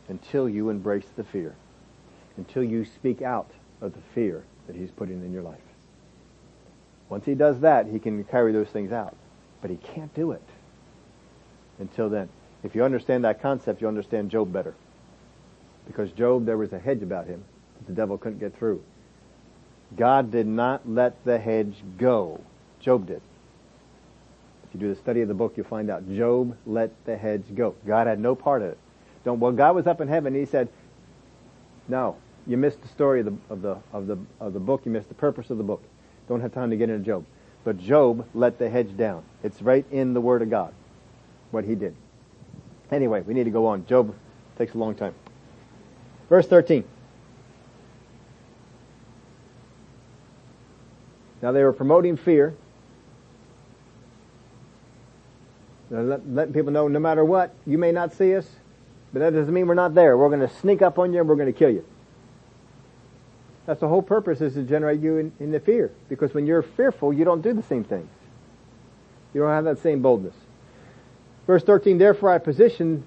until 0.07 0.47
you 0.47 0.69
embrace 0.69 1.07
the 1.15 1.23
fear, 1.23 1.55
until 2.37 2.63
you 2.63 2.85
speak 2.85 3.21
out 3.21 3.49
of 3.81 3.93
the 3.93 4.01
fear 4.13 4.43
that 4.67 4.75
he's 4.75 4.91
putting 4.91 5.23
in 5.23 5.33
your 5.33 5.43
life. 5.43 5.59
Once 7.09 7.25
he 7.25 7.35
does 7.35 7.59
that, 7.59 7.87
he 7.87 7.99
can 7.99 8.23
carry 8.23 8.51
those 8.51 8.69
things 8.69 8.91
out. 8.91 9.15
But 9.61 9.69
he 9.69 9.77
can't 9.77 10.13
do 10.13 10.31
it 10.31 10.43
until 11.79 12.09
then. 12.09 12.29
If 12.63 12.75
you 12.75 12.83
understand 12.83 13.23
that 13.25 13.41
concept, 13.41 13.81
you 13.81 13.87
understand 13.87 14.31
Job 14.31 14.51
better. 14.51 14.73
Because 15.87 16.11
Job, 16.11 16.45
there 16.45 16.57
was 16.57 16.73
a 16.73 16.79
hedge 16.79 17.03
about 17.03 17.27
him 17.27 17.43
that 17.77 17.87
the 17.87 17.93
devil 17.93 18.17
couldn't 18.17 18.39
get 18.39 18.57
through. 18.57 18.81
God 19.95 20.31
did 20.31 20.47
not 20.47 20.87
let 20.89 21.23
the 21.25 21.37
hedge 21.37 21.75
go. 21.97 22.41
Job 22.79 23.07
did. 23.07 23.21
You 24.75 24.79
do 24.79 24.93
the 24.93 24.99
study 24.99 25.21
of 25.21 25.29
the 25.29 25.33
book, 25.33 25.53
you'll 25.55 25.65
find 25.65 25.89
out 25.89 26.05
Job 26.13 26.57
let 26.65 26.91
the 27.05 27.15
hedge 27.15 27.43
go. 27.55 27.75
God 27.87 28.07
had 28.07 28.19
no 28.19 28.35
part 28.35 28.61
of 28.61 28.71
it. 28.71 28.77
Don't, 29.23 29.39
well, 29.39 29.53
God 29.53 29.73
was 29.73 29.87
up 29.87 30.01
in 30.01 30.09
heaven, 30.09 30.35
he 30.35 30.43
said, 30.43 30.67
no, 31.87 32.17
you 32.45 32.57
missed 32.57 32.81
the 32.81 32.89
story 32.89 33.21
of 33.21 33.25
the, 33.27 33.33
of 33.49 33.61
the, 33.61 33.77
of 33.93 34.07
the, 34.07 34.17
of 34.41 34.51
the 34.51 34.59
book. 34.59 34.81
You 34.83 34.91
missed 34.91 35.07
the 35.07 35.15
purpose 35.15 35.49
of 35.49 35.57
the 35.57 35.63
book. 35.63 35.81
Don't 36.27 36.41
have 36.41 36.53
time 36.53 36.71
to 36.71 36.75
get 36.75 36.89
into 36.89 37.05
Job. 37.05 37.25
But 37.63 37.79
Job 37.79 38.27
let 38.33 38.59
the 38.59 38.69
hedge 38.69 38.97
down. 38.97 39.23
It's 39.43 39.61
right 39.61 39.85
in 39.91 40.13
the 40.13 40.19
Word 40.19 40.41
of 40.41 40.49
God, 40.49 40.73
what 41.51 41.63
he 41.63 41.75
did. 41.75 41.95
Anyway, 42.91 43.21
we 43.21 43.33
need 43.33 43.45
to 43.45 43.51
go 43.51 43.67
on. 43.67 43.85
Job 43.85 44.13
takes 44.57 44.73
a 44.73 44.77
long 44.77 44.93
time. 44.93 45.13
Verse 46.27 46.47
13. 46.47 46.83
Now 51.41 51.53
they 51.53 51.63
were 51.63 51.71
promoting 51.71 52.17
fear. 52.17 52.55
Let, 56.01 56.27
letting 56.27 56.53
people 56.53 56.71
know 56.71 56.87
no 56.87 56.99
matter 56.99 57.23
what, 57.23 57.53
you 57.65 57.77
may 57.77 57.91
not 57.91 58.13
see 58.13 58.35
us, 58.35 58.47
but 59.13 59.19
that 59.19 59.33
doesn't 59.33 59.53
mean 59.53 59.67
we're 59.67 59.75
not 59.75 59.93
there. 59.93 60.17
We're 60.17 60.29
going 60.29 60.47
to 60.47 60.53
sneak 60.55 60.81
up 60.81 60.99
on 60.99 61.13
you 61.13 61.19
and 61.19 61.29
we're 61.29 61.35
going 61.35 61.51
to 61.51 61.57
kill 61.57 61.69
you. 61.69 61.85
That's 63.65 63.79
the 63.79 63.87
whole 63.87 64.01
purpose 64.01 64.41
is 64.41 64.53
to 64.53 64.63
generate 64.63 64.99
you 64.99 65.17
in, 65.17 65.31
in 65.39 65.51
the 65.51 65.59
fear. 65.59 65.91
Because 66.09 66.33
when 66.33 66.45
you're 66.45 66.61
fearful, 66.61 67.11
you 67.11 67.25
don't 67.25 67.41
do 67.41 67.53
the 67.53 67.63
same 67.63 67.83
things. 67.83 68.09
You 69.33 69.41
don't 69.41 69.49
have 69.49 69.65
that 69.65 69.79
same 69.79 70.01
boldness. 70.01 70.35
Verse 71.47 71.63
13, 71.63 71.97
therefore 71.97 72.31
I 72.31 72.37
positioned, 72.37 73.03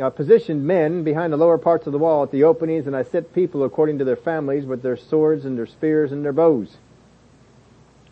uh, 0.00 0.10
positioned 0.10 0.64
men 0.64 1.02
behind 1.02 1.32
the 1.32 1.36
lower 1.36 1.58
parts 1.58 1.86
of 1.86 1.92
the 1.92 1.98
wall 1.98 2.22
at 2.22 2.30
the 2.30 2.44
openings, 2.44 2.86
and 2.86 2.96
I 2.96 3.02
set 3.02 3.32
people 3.32 3.64
according 3.64 3.98
to 3.98 4.04
their 4.04 4.16
families 4.16 4.66
with 4.66 4.82
their 4.82 4.96
swords 4.96 5.44
and 5.44 5.56
their 5.56 5.66
spears 5.66 6.12
and 6.12 6.24
their 6.24 6.32
bows. 6.32 6.76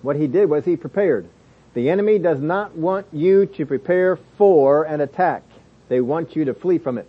What 0.02 0.16
he 0.16 0.26
did 0.26 0.48
was 0.50 0.64
he 0.64 0.76
prepared. 0.76 1.28
The 1.74 1.90
enemy 1.90 2.18
does 2.18 2.40
not 2.40 2.76
want 2.76 3.06
you 3.12 3.46
to 3.46 3.66
prepare 3.66 4.16
for 4.38 4.84
an 4.84 5.00
attack. 5.00 5.42
They 5.88 6.00
want 6.00 6.36
you 6.36 6.46
to 6.46 6.54
flee 6.54 6.78
from 6.78 6.98
it. 6.98 7.08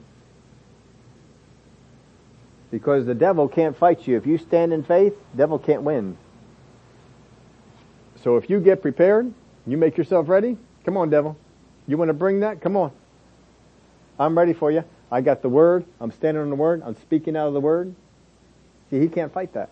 Because 2.71 3.05
the 3.05 3.15
devil 3.15 3.47
can't 3.47 3.77
fight 3.77 4.07
you. 4.07 4.17
If 4.17 4.25
you 4.25 4.37
stand 4.37 4.73
in 4.73 4.83
faith, 4.83 5.13
devil 5.35 5.59
can't 5.59 5.83
win. 5.83 6.17
So 8.23 8.37
if 8.37 8.49
you 8.49 8.59
get 8.59 8.81
prepared, 8.81 9.31
you 9.67 9.77
make 9.77 9.97
yourself 9.97 10.27
ready, 10.27 10.57
come 10.83 10.97
on 10.97 11.11
devil. 11.11 11.37
You 11.87 11.97
want 11.97 12.09
to 12.09 12.13
bring 12.13 12.39
that? 12.39 12.61
Come 12.61 12.75
on. 12.75 12.91
I'm 14.17 14.35
ready 14.35 14.53
for 14.53 14.71
you. 14.71 14.83
I 15.11 15.21
got 15.21 15.43
the 15.43 15.49
word. 15.49 15.85
I'm 16.01 16.11
standing 16.11 16.41
on 16.41 16.49
the 16.49 16.55
word. 16.55 16.81
I'm 16.83 16.95
speaking 16.95 17.37
out 17.37 17.47
of 17.47 17.53
the 17.53 17.59
word. 17.59 17.93
See, 18.89 18.99
he 18.99 19.07
can't 19.07 19.31
fight 19.31 19.53
that. 19.53 19.69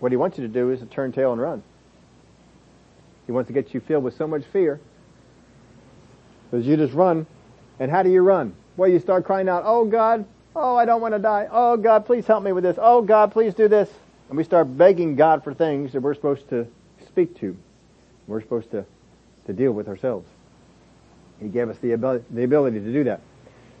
What 0.00 0.12
he 0.12 0.16
wants 0.16 0.38
you 0.38 0.46
to 0.46 0.52
do 0.52 0.70
is 0.70 0.80
to 0.80 0.86
turn 0.86 1.12
tail 1.12 1.32
and 1.32 1.40
run. 1.40 1.62
He 3.28 3.32
wants 3.32 3.46
to 3.46 3.52
get 3.52 3.72
you 3.72 3.78
filled 3.78 4.02
with 4.02 4.16
so 4.16 4.26
much 4.26 4.42
fear. 4.52 4.80
Because 6.50 6.66
you 6.66 6.76
just 6.76 6.94
run. 6.94 7.26
And 7.78 7.92
how 7.92 8.02
do 8.02 8.10
you 8.10 8.22
run? 8.22 8.56
Well, 8.76 8.90
you 8.90 8.98
start 8.98 9.24
crying 9.24 9.48
out, 9.48 9.62
Oh 9.64 9.84
God, 9.84 10.24
Oh, 10.60 10.74
I 10.74 10.86
don't 10.86 11.00
want 11.00 11.14
to 11.14 11.20
die. 11.20 11.46
Oh, 11.52 11.76
God, 11.76 12.04
please 12.04 12.26
help 12.26 12.42
me 12.42 12.50
with 12.50 12.64
this. 12.64 12.76
Oh, 12.80 13.00
God, 13.00 13.30
please 13.30 13.54
do 13.54 13.68
this. 13.68 13.88
And 14.28 14.36
we 14.36 14.42
start 14.42 14.76
begging 14.76 15.14
God 15.14 15.44
for 15.44 15.54
things 15.54 15.92
that 15.92 16.00
we're 16.00 16.14
supposed 16.14 16.48
to 16.48 16.66
speak 17.06 17.38
to. 17.38 17.56
We're 18.26 18.40
supposed 18.40 18.72
to, 18.72 18.84
to 19.46 19.52
deal 19.52 19.70
with 19.70 19.86
ourselves. 19.86 20.28
He 21.40 21.46
gave 21.46 21.68
us 21.68 21.78
the 21.78 21.92
ability, 21.92 22.24
the 22.30 22.42
ability 22.42 22.80
to 22.80 22.92
do 22.92 23.04
that. 23.04 23.20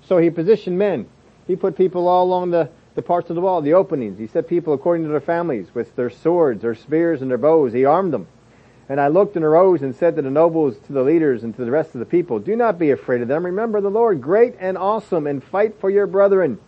So 0.06 0.18
he 0.18 0.30
positioned 0.30 0.78
men. 0.78 1.08
He 1.48 1.56
put 1.56 1.76
people 1.76 2.06
all 2.06 2.24
along 2.24 2.52
the, 2.52 2.70
the 2.94 3.02
parts 3.02 3.28
of 3.28 3.34
the 3.34 3.42
wall, 3.42 3.60
the 3.60 3.74
openings. 3.74 4.16
He 4.16 4.28
set 4.28 4.46
people 4.46 4.72
according 4.72 5.04
to 5.04 5.10
their 5.10 5.20
families 5.20 5.66
with 5.74 5.96
their 5.96 6.10
swords, 6.10 6.62
their 6.62 6.76
spears, 6.76 7.22
and 7.22 7.30
their 7.30 7.38
bows. 7.38 7.72
He 7.72 7.84
armed 7.84 8.12
them. 8.12 8.28
And 8.88 9.00
I 9.00 9.08
looked 9.08 9.36
and 9.36 9.44
arose 9.44 9.82
and 9.82 9.94
said 9.94 10.16
to 10.16 10.22
the 10.22 10.30
nobles, 10.30 10.78
to 10.86 10.92
the 10.92 11.02
leaders, 11.02 11.44
and 11.44 11.54
to 11.56 11.64
the 11.64 11.70
rest 11.70 11.94
of 11.94 11.98
the 11.98 12.06
people, 12.06 12.38
Do 12.38 12.56
not 12.56 12.78
be 12.78 12.90
afraid 12.90 13.20
of 13.20 13.28
them. 13.28 13.44
Remember 13.44 13.80
the 13.80 13.90
Lord, 13.90 14.22
great 14.22 14.54
and 14.58 14.78
awesome, 14.78 15.26
and 15.26 15.44
fight 15.44 15.78
for 15.78 15.90
your 15.90 16.06
brethren, 16.06 16.58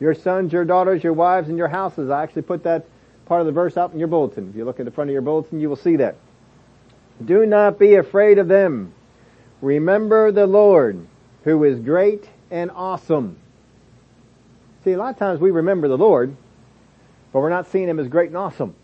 your 0.00 0.14
sons, 0.14 0.52
your 0.52 0.64
daughters, 0.64 1.04
your 1.04 1.12
wives, 1.12 1.48
and 1.48 1.56
your 1.56 1.68
houses. 1.68 2.10
I 2.10 2.24
actually 2.24 2.42
put 2.42 2.64
that 2.64 2.86
part 3.26 3.40
of 3.40 3.46
the 3.46 3.52
verse 3.52 3.76
up 3.76 3.92
in 3.92 4.00
your 4.00 4.08
bulletin. 4.08 4.48
If 4.50 4.56
you 4.56 4.64
look 4.64 4.80
at 4.80 4.86
the 4.86 4.90
front 4.90 5.10
of 5.10 5.12
your 5.12 5.22
bulletin, 5.22 5.60
you 5.60 5.68
will 5.68 5.76
see 5.76 5.96
that. 5.96 6.16
Do 7.24 7.46
not 7.46 7.78
be 7.78 7.94
afraid 7.94 8.38
of 8.38 8.48
them. 8.48 8.92
Remember 9.62 10.32
the 10.32 10.46
Lord, 10.46 11.06
who 11.44 11.62
is 11.64 11.78
great 11.78 12.28
and 12.50 12.70
awesome. 12.72 13.36
See, 14.82 14.92
a 14.92 14.98
lot 14.98 15.10
of 15.10 15.18
times 15.18 15.40
we 15.40 15.50
remember 15.50 15.86
the 15.86 15.98
Lord, 15.98 16.34
but 17.32 17.40
we're 17.40 17.50
not 17.50 17.68
seeing 17.68 17.88
Him 17.88 18.00
as 18.00 18.08
great 18.08 18.28
and 18.28 18.36
awesome. 18.36 18.74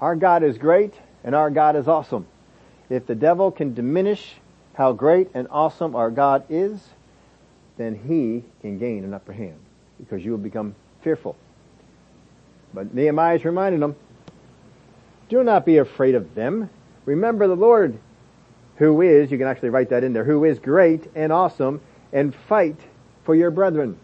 Our 0.00 0.16
God 0.16 0.42
is 0.42 0.58
great 0.58 0.94
and 1.24 1.34
our 1.34 1.50
God 1.50 1.76
is 1.76 1.88
awesome. 1.88 2.26
If 2.88 3.06
the 3.06 3.14
devil 3.14 3.50
can 3.50 3.74
diminish 3.74 4.36
how 4.74 4.92
great 4.92 5.30
and 5.34 5.48
awesome 5.50 5.96
our 5.96 6.10
God 6.10 6.44
is, 6.48 6.80
then 7.76 7.94
he 7.94 8.44
can 8.60 8.78
gain 8.78 9.04
an 9.04 9.12
upper 9.12 9.32
hand 9.32 9.58
because 9.98 10.24
you 10.24 10.30
will 10.30 10.38
become 10.38 10.74
fearful. 11.02 11.36
But 12.72 12.94
Nehemiah 12.94 13.36
is 13.36 13.44
reminding 13.44 13.80
them, 13.80 13.96
do 15.28 15.42
not 15.42 15.66
be 15.66 15.78
afraid 15.78 16.14
of 16.14 16.34
them. 16.34 16.70
Remember 17.04 17.46
the 17.46 17.56
Lord 17.56 17.98
who 18.76 19.02
is, 19.02 19.30
you 19.30 19.38
can 19.38 19.48
actually 19.48 19.70
write 19.70 19.90
that 19.90 20.04
in 20.04 20.12
there, 20.12 20.24
who 20.24 20.44
is 20.44 20.58
great 20.58 21.10
and 21.14 21.32
awesome 21.32 21.80
and 22.12 22.34
fight 22.34 22.78
for 23.24 23.34
your 23.34 23.50
brethren. 23.50 23.98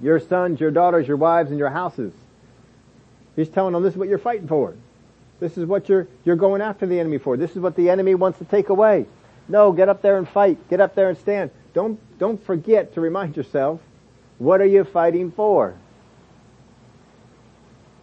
Your 0.00 0.20
sons, 0.20 0.60
your 0.60 0.70
daughters, 0.70 1.08
your 1.08 1.16
wives, 1.16 1.50
and 1.50 1.58
your 1.58 1.70
houses. 1.70 2.12
He's 3.38 3.48
telling 3.48 3.72
them 3.72 3.84
this 3.84 3.92
is 3.92 3.96
what 3.96 4.08
you're 4.08 4.18
fighting 4.18 4.48
for. 4.48 4.74
This 5.38 5.56
is 5.56 5.64
what 5.64 5.88
you're, 5.88 6.08
you're 6.24 6.34
going 6.34 6.60
after 6.60 6.86
the 6.86 6.98
enemy 6.98 7.18
for. 7.18 7.36
This 7.36 7.52
is 7.52 7.58
what 7.58 7.76
the 7.76 7.88
enemy 7.88 8.16
wants 8.16 8.40
to 8.40 8.44
take 8.44 8.68
away. 8.68 9.06
No, 9.46 9.70
get 9.70 9.88
up 9.88 10.02
there 10.02 10.18
and 10.18 10.28
fight. 10.28 10.58
Get 10.68 10.80
up 10.80 10.96
there 10.96 11.08
and 11.08 11.16
stand. 11.16 11.52
Don't, 11.72 12.00
don't 12.18 12.44
forget 12.44 12.94
to 12.94 13.00
remind 13.00 13.36
yourself, 13.36 13.80
what 14.38 14.60
are 14.60 14.66
you 14.66 14.82
fighting 14.82 15.30
for? 15.30 15.76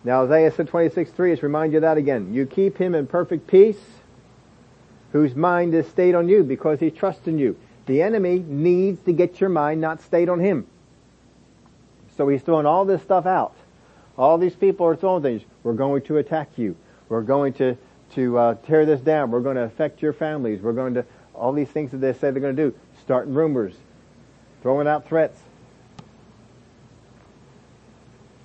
Now 0.06 0.24
Isaiah 0.24 0.54
said 0.54 0.70
26, 0.70 1.12
3 1.12 1.34
is 1.34 1.44
remind 1.44 1.74
you 1.74 1.82
that 1.82 1.98
again. 1.98 2.34
You 2.34 2.46
keep 2.46 2.78
him 2.78 2.96
in 2.96 3.06
perfect 3.06 3.46
peace, 3.46 3.82
whose 5.12 5.36
mind 5.36 5.74
is 5.74 5.86
stayed 5.90 6.16
on 6.16 6.30
you 6.30 6.46
because 6.46 6.80
he 6.80 6.90
trusts 6.90 7.28
in 7.28 7.40
you. 7.40 7.58
The 7.88 8.02
enemy 8.02 8.40
needs 8.40 9.02
to 9.02 9.12
get 9.12 9.42
your 9.42 9.50
mind 9.50 9.82
not 9.82 10.02
stayed 10.02 10.30
on 10.30 10.40
him. 10.40 10.66
So 12.16 12.30
he's 12.30 12.42
throwing 12.42 12.66
all 12.66 12.86
this 12.86 13.02
stuff 13.02 13.26
out. 13.26 13.54
All 14.18 14.38
these 14.38 14.56
people 14.56 14.86
are 14.86 14.96
throwing 14.96 15.24
things. 15.24 15.42
We're 15.64 15.74
going 15.74 16.02
to 16.04 16.18
attack 16.18 16.52
you. 16.58 16.76
We're 17.10 17.22
going 17.22 17.54
to, 17.54 17.78
to 18.14 18.38
uh, 18.38 18.56
tear 18.66 18.86
this 18.86 19.02
down. 19.02 19.32
We're 19.32 19.42
going 19.42 19.58
to 19.58 19.64
affect 19.64 20.02
your 20.02 20.14
families. 20.14 20.62
We're 20.62 20.74
going 20.74 20.94
to, 20.94 21.06
all 21.34 21.52
these 21.52 21.70
things 21.70 21.92
that 21.92 21.98
they 21.98 22.14
say 22.14 22.32
they're 22.32 22.40
going 22.40 22.56
to 22.56 22.70
do. 22.72 22.78
Starting 23.02 23.34
rumors. 23.34 23.76
Throwing 24.62 24.88
out 24.88 25.08
threats. 25.08 25.40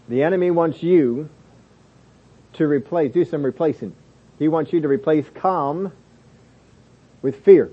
The 0.09 0.25
enemy 0.25 0.51
wants 0.51 0.83
you 0.83 1.29
to 2.55 2.66
replace, 2.66 3.12
do 3.12 3.25
some 3.25 3.45
replacing. 3.45 3.95
He 4.39 4.49
wants 4.49 4.73
you 4.73 4.81
to 4.81 4.89
replace 4.89 5.27
calm 5.35 5.93
with 7.23 7.45
fear. 7.45 7.71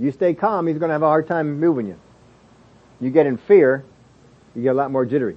You 0.00 0.12
stay 0.12 0.32
calm, 0.32 0.66
he's 0.66 0.78
going 0.78 0.88
to 0.88 0.94
have 0.94 1.02
a 1.02 1.06
hard 1.06 1.26
time 1.26 1.60
moving 1.60 1.86
you. 1.88 1.98
You 3.00 3.10
get 3.10 3.26
in 3.26 3.36
fear, 3.36 3.84
you 4.54 4.62
get 4.62 4.70
a 4.70 4.74
lot 4.74 4.90
more 4.90 5.04
jittery. 5.04 5.36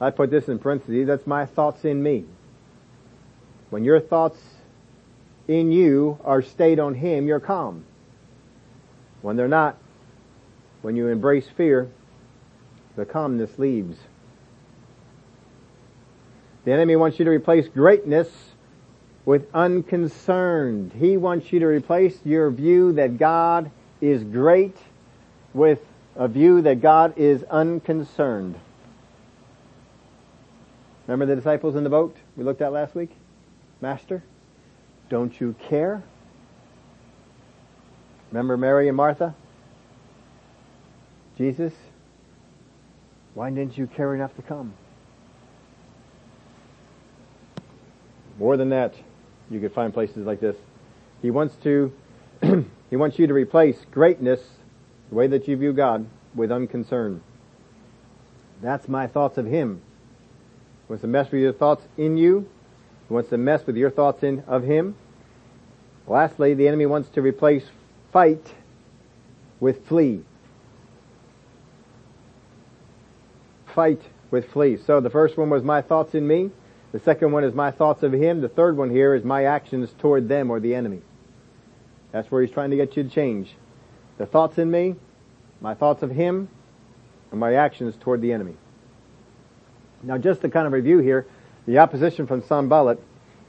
I 0.00 0.10
put 0.10 0.30
this 0.30 0.48
in 0.48 0.58
parentheses, 0.58 1.06
that's 1.06 1.26
my 1.26 1.46
thoughts 1.46 1.84
in 1.84 2.02
me. 2.02 2.24
When 3.70 3.84
your 3.84 4.00
thoughts 4.00 4.38
in 5.48 5.72
you 5.72 6.18
are 6.24 6.42
stayed 6.42 6.78
on 6.78 6.94
Him, 6.94 7.26
you're 7.26 7.40
calm. 7.40 7.84
When 9.22 9.36
they're 9.36 9.48
not, 9.48 9.76
when 10.82 10.96
you 10.96 11.08
embrace 11.08 11.46
fear, 11.56 11.90
the 12.96 13.04
calmness 13.04 13.58
leaves. 13.58 13.96
The 16.64 16.72
enemy 16.72 16.96
wants 16.96 17.18
you 17.18 17.24
to 17.24 17.30
replace 17.30 17.68
greatness 17.68 18.28
with 19.24 19.46
unconcerned. 19.54 20.92
He 20.92 21.16
wants 21.16 21.52
you 21.52 21.60
to 21.60 21.66
replace 21.66 22.18
your 22.24 22.50
view 22.50 22.92
that 22.94 23.18
God 23.18 23.70
is 24.00 24.22
great 24.22 24.76
with 25.52 25.80
a 26.16 26.28
view 26.28 26.62
that 26.62 26.80
God 26.80 27.14
is 27.16 27.42
unconcerned. 27.44 28.56
Remember 31.06 31.26
the 31.26 31.36
disciples 31.36 31.74
in 31.74 31.84
the 31.84 31.90
boat 31.90 32.16
we 32.36 32.44
looked 32.44 32.62
at 32.62 32.72
last 32.72 32.94
week? 32.94 33.10
Master, 33.80 34.22
don't 35.10 35.38
you 35.40 35.54
care? 35.68 36.02
Remember 38.30 38.56
Mary 38.56 38.88
and 38.88 38.96
Martha? 38.96 39.34
Jesus, 41.36 41.72
why 43.34 43.50
didn't 43.50 43.76
you 43.76 43.86
care 43.86 44.14
enough 44.14 44.34
to 44.36 44.42
come? 44.42 44.72
More 48.38 48.56
than 48.56 48.70
that, 48.70 48.94
you 49.50 49.60
could 49.60 49.72
find 49.72 49.92
places 49.92 50.26
like 50.26 50.40
this. 50.40 50.56
He 51.22 51.30
wants 51.30 51.54
to, 51.62 51.92
he 52.90 52.96
wants 52.96 53.18
you 53.18 53.26
to 53.26 53.34
replace 53.34 53.84
greatness, 53.90 54.40
the 55.10 55.14
way 55.14 55.26
that 55.26 55.46
you 55.46 55.56
view 55.56 55.72
God, 55.72 56.06
with 56.34 56.50
unconcern. 56.50 57.20
That's 58.60 58.88
my 58.88 59.06
thoughts 59.06 59.38
of 59.38 59.46
Him. 59.46 59.82
He 60.86 60.92
wants 60.92 61.02
to 61.02 61.08
mess 61.08 61.30
with 61.30 61.40
your 61.40 61.52
thoughts 61.52 61.86
in 61.96 62.16
you. 62.16 62.48
He 63.08 63.14
wants 63.14 63.30
to 63.30 63.38
mess 63.38 63.66
with 63.66 63.76
your 63.76 63.90
thoughts 63.90 64.22
in 64.22 64.44
of 64.46 64.64
Him. 64.64 64.96
Lastly, 66.06 66.54
the 66.54 66.68
enemy 66.68 66.86
wants 66.86 67.08
to 67.10 67.22
replace 67.22 67.64
fight 68.12 68.54
with 69.60 69.86
flee. 69.86 70.22
Fight 73.74 74.02
with 74.30 74.50
flee. 74.50 74.76
So 74.76 75.00
the 75.00 75.10
first 75.10 75.36
one 75.36 75.48
was 75.48 75.62
my 75.62 75.80
thoughts 75.80 76.14
in 76.14 76.26
me. 76.26 76.50
The 76.92 77.00
second 77.00 77.32
one 77.32 77.42
is 77.42 77.54
my 77.54 77.72
thoughts 77.72 78.04
of 78.04 78.12
him. 78.12 78.40
The 78.40 78.48
third 78.48 78.76
one 78.76 78.88
here 78.88 79.14
is 79.14 79.24
my 79.24 79.46
actions 79.46 79.92
toward 79.98 80.28
them 80.28 80.48
or 80.48 80.60
the 80.60 80.76
enemy. 80.76 81.00
That's 82.12 82.30
where 82.30 82.40
he's 82.40 82.52
trying 82.52 82.70
to 82.70 82.76
get 82.76 82.96
you 82.96 83.02
to 83.02 83.08
change. 83.08 83.56
The 84.16 84.26
thoughts 84.26 84.58
in 84.58 84.70
me, 84.70 84.94
my 85.60 85.74
thoughts 85.74 86.04
of 86.04 86.12
him, 86.12 86.48
and 87.32 87.40
my 87.40 87.54
actions 87.54 87.96
toward 87.96 88.20
the 88.20 88.32
enemy. 88.32 88.54
Now 90.04 90.18
just 90.18 90.42
to 90.42 90.48
kind 90.48 90.66
of 90.66 90.72
review 90.72 90.98
here, 90.98 91.26
the 91.66 91.78
opposition 91.78 92.26
from 92.26 92.42
Sanballat, 92.42 93.00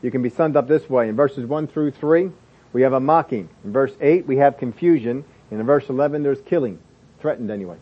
you 0.02 0.12
can 0.12 0.22
be 0.22 0.30
summed 0.30 0.56
up 0.56 0.68
this 0.68 0.90
way. 0.90 1.10
In 1.10 1.16
verses 1.16 1.46
1 1.46 1.68
through 1.68 1.92
3, 1.92 2.32
we 2.74 2.82
have 2.82 2.94
a 2.94 3.00
mocking. 3.00 3.50
In 3.64 3.72
verse 3.72 3.94
8, 4.00 4.26
we 4.28 4.38
have 4.38 4.58
confusion. 4.58 5.24
And 5.52 5.60
in 5.60 5.66
verse 5.66 5.90
11, 5.90 6.24
there's 6.24 6.42
killing. 6.42 6.80
Threatened 7.20 7.52
anyway. 7.52 7.78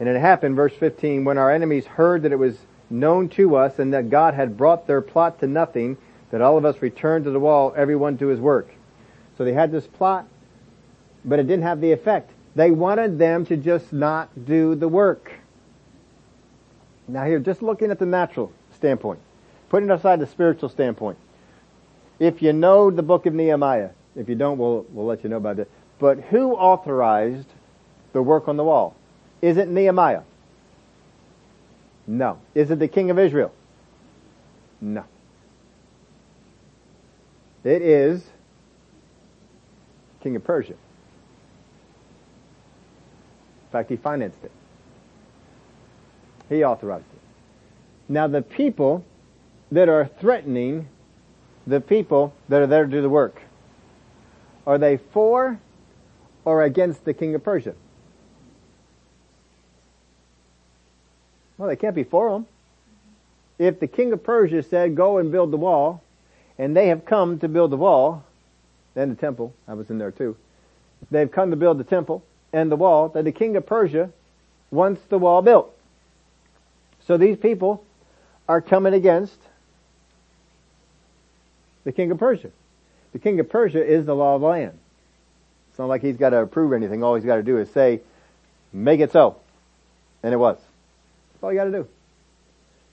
And 0.00 0.08
it 0.08 0.20
happened, 0.20 0.56
verse 0.56 0.74
15, 0.74 1.24
when 1.24 1.38
our 1.38 1.50
enemies 1.50 1.86
heard 1.86 2.22
that 2.22 2.32
it 2.32 2.38
was 2.38 2.56
known 2.90 3.28
to 3.30 3.56
us 3.56 3.78
and 3.78 3.92
that 3.92 4.10
God 4.10 4.34
had 4.34 4.56
brought 4.56 4.86
their 4.86 5.00
plot 5.00 5.40
to 5.40 5.46
nothing, 5.46 5.96
that 6.30 6.40
all 6.40 6.56
of 6.56 6.64
us 6.64 6.80
returned 6.80 7.24
to 7.24 7.30
the 7.30 7.40
wall, 7.40 7.74
everyone 7.76 8.18
to 8.18 8.28
his 8.28 8.40
work. 8.40 8.68
So 9.36 9.44
they 9.44 9.52
had 9.52 9.72
this 9.72 9.86
plot, 9.86 10.26
but 11.24 11.38
it 11.38 11.46
didn't 11.46 11.64
have 11.64 11.80
the 11.80 11.92
effect. 11.92 12.30
They 12.54 12.70
wanted 12.70 13.18
them 13.18 13.46
to 13.46 13.56
just 13.56 13.92
not 13.92 14.46
do 14.46 14.74
the 14.74 14.88
work. 14.88 15.32
Now 17.08 17.24
here, 17.24 17.38
just 17.38 17.62
looking 17.62 17.90
at 17.90 17.98
the 17.98 18.06
natural 18.06 18.52
standpoint, 18.76 19.18
putting 19.70 19.90
aside 19.90 20.20
the 20.20 20.26
spiritual 20.26 20.68
standpoint. 20.68 21.16
If 22.18 22.42
you 22.42 22.52
know 22.52 22.90
the 22.90 23.02
book 23.02 23.24
of 23.24 23.32
Nehemiah, 23.32 23.90
if 24.14 24.28
you 24.28 24.34
don't, 24.34 24.58
we'll, 24.58 24.84
we'll 24.90 25.06
let 25.06 25.24
you 25.24 25.30
know 25.30 25.38
about 25.38 25.58
it. 25.58 25.70
But 25.98 26.20
who 26.20 26.52
authorized 26.52 27.48
the 28.12 28.22
work 28.22 28.46
on 28.46 28.56
the 28.56 28.64
wall? 28.64 28.94
Is 29.40 29.56
it 29.56 29.68
Nehemiah? 29.68 30.22
No. 32.06 32.38
Is 32.54 32.70
it 32.70 32.78
the 32.78 32.88
king 32.88 33.10
of 33.10 33.18
Israel? 33.18 33.52
No. 34.80 35.04
It 37.64 37.82
is 37.82 38.24
king 40.22 40.36
of 40.36 40.44
Persia. 40.44 40.72
In 40.72 40.78
fact, 43.72 43.90
he 43.90 43.96
financed 43.96 44.42
it. 44.44 44.50
He 46.48 46.64
authorized 46.64 47.06
it. 47.12 47.20
Now 48.08 48.26
the 48.26 48.42
people 48.42 49.04
that 49.70 49.88
are 49.88 50.06
threatening 50.06 50.88
the 51.66 51.80
people 51.80 52.32
that 52.48 52.62
are 52.62 52.66
there 52.66 52.84
to 52.84 52.90
do 52.90 53.02
the 53.02 53.08
work, 53.08 53.42
are 54.66 54.78
they 54.78 54.96
for 54.96 55.58
or 56.44 56.62
against 56.62 57.04
the 57.04 57.12
king 57.12 57.34
of 57.34 57.44
Persia? 57.44 57.74
Well, 61.58 61.68
they 61.68 61.76
can't 61.76 61.94
be 61.94 62.04
for 62.04 62.34
him. 62.34 62.46
If 63.58 63.80
the 63.80 63.86
king 63.86 64.12
of 64.12 64.22
Persia 64.22 64.62
said, 64.62 64.94
go 64.94 65.18
and 65.18 65.32
build 65.32 65.50
the 65.50 65.56
wall, 65.56 66.02
and 66.56 66.76
they 66.76 66.88
have 66.88 67.04
come 67.04 67.38
to 67.40 67.48
build 67.48 67.72
the 67.72 67.76
wall, 67.76 68.24
and 68.96 69.10
the 69.10 69.16
temple, 69.16 69.52
I 69.66 69.74
was 69.74 69.90
in 69.90 69.98
there 69.98 70.10
too. 70.10 70.36
They've 71.10 71.30
come 71.30 71.50
to 71.50 71.56
build 71.56 71.78
the 71.78 71.84
temple 71.84 72.24
and 72.52 72.70
the 72.70 72.76
wall, 72.76 73.08
that 73.10 73.24
the 73.24 73.32
king 73.32 73.56
of 73.56 73.66
Persia 73.66 74.10
wants 74.70 75.02
the 75.08 75.18
wall 75.18 75.42
built. 75.42 75.77
So 77.08 77.16
these 77.16 77.38
people 77.38 77.82
are 78.46 78.60
coming 78.60 78.92
against 78.92 79.38
the 81.84 81.90
king 81.90 82.10
of 82.10 82.18
Persia. 82.18 82.50
The 83.14 83.18
king 83.18 83.40
of 83.40 83.48
Persia 83.48 83.82
is 83.82 84.04
the 84.04 84.14
law 84.14 84.34
of 84.34 84.42
the 84.42 84.46
land. 84.46 84.78
It's 85.70 85.78
not 85.78 85.88
like 85.88 86.02
he's 86.02 86.18
got 86.18 86.30
to 86.30 86.42
approve 86.42 86.74
anything. 86.74 87.02
All 87.02 87.14
he's 87.14 87.24
got 87.24 87.36
to 87.36 87.42
do 87.42 87.56
is 87.56 87.70
say, 87.70 88.00
make 88.74 89.00
it 89.00 89.10
so. 89.10 89.36
And 90.22 90.34
it 90.34 90.36
was. 90.36 90.58
That's 90.58 91.44
all 91.44 91.50
you 91.50 91.58
got 91.58 91.64
to 91.64 91.70
do. 91.70 91.88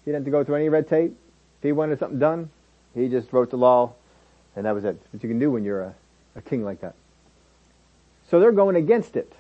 He 0.06 0.12
didn't 0.12 0.22
have 0.22 0.26
to 0.26 0.32
go 0.32 0.46
through 0.46 0.56
any 0.56 0.70
red 0.70 0.88
tape. 0.88 1.12
If 1.58 1.64
he 1.64 1.74
wanted 1.74 2.00
something 2.00 2.20
done, 2.20 2.50
he 2.94 3.10
just 3.10 3.34
wrote 3.34 3.50
the 3.50 3.58
law, 3.58 3.96
and 4.56 4.66
that 4.66 4.74
was 4.74 4.86
it. 4.86 4.98
That's 4.98 5.14
What 5.14 5.24
you 5.24 5.30
can 5.30 5.40
do 5.40 5.52
when 5.52 5.66
you're 5.66 5.82
a, 5.82 5.96
a 6.38 6.42
king 6.42 6.64
like 6.64 6.80
that. 6.80 6.96
So 8.30 8.40
they're 8.40 8.54
going 8.54 8.78
against 8.78 9.18
it. 9.18 9.34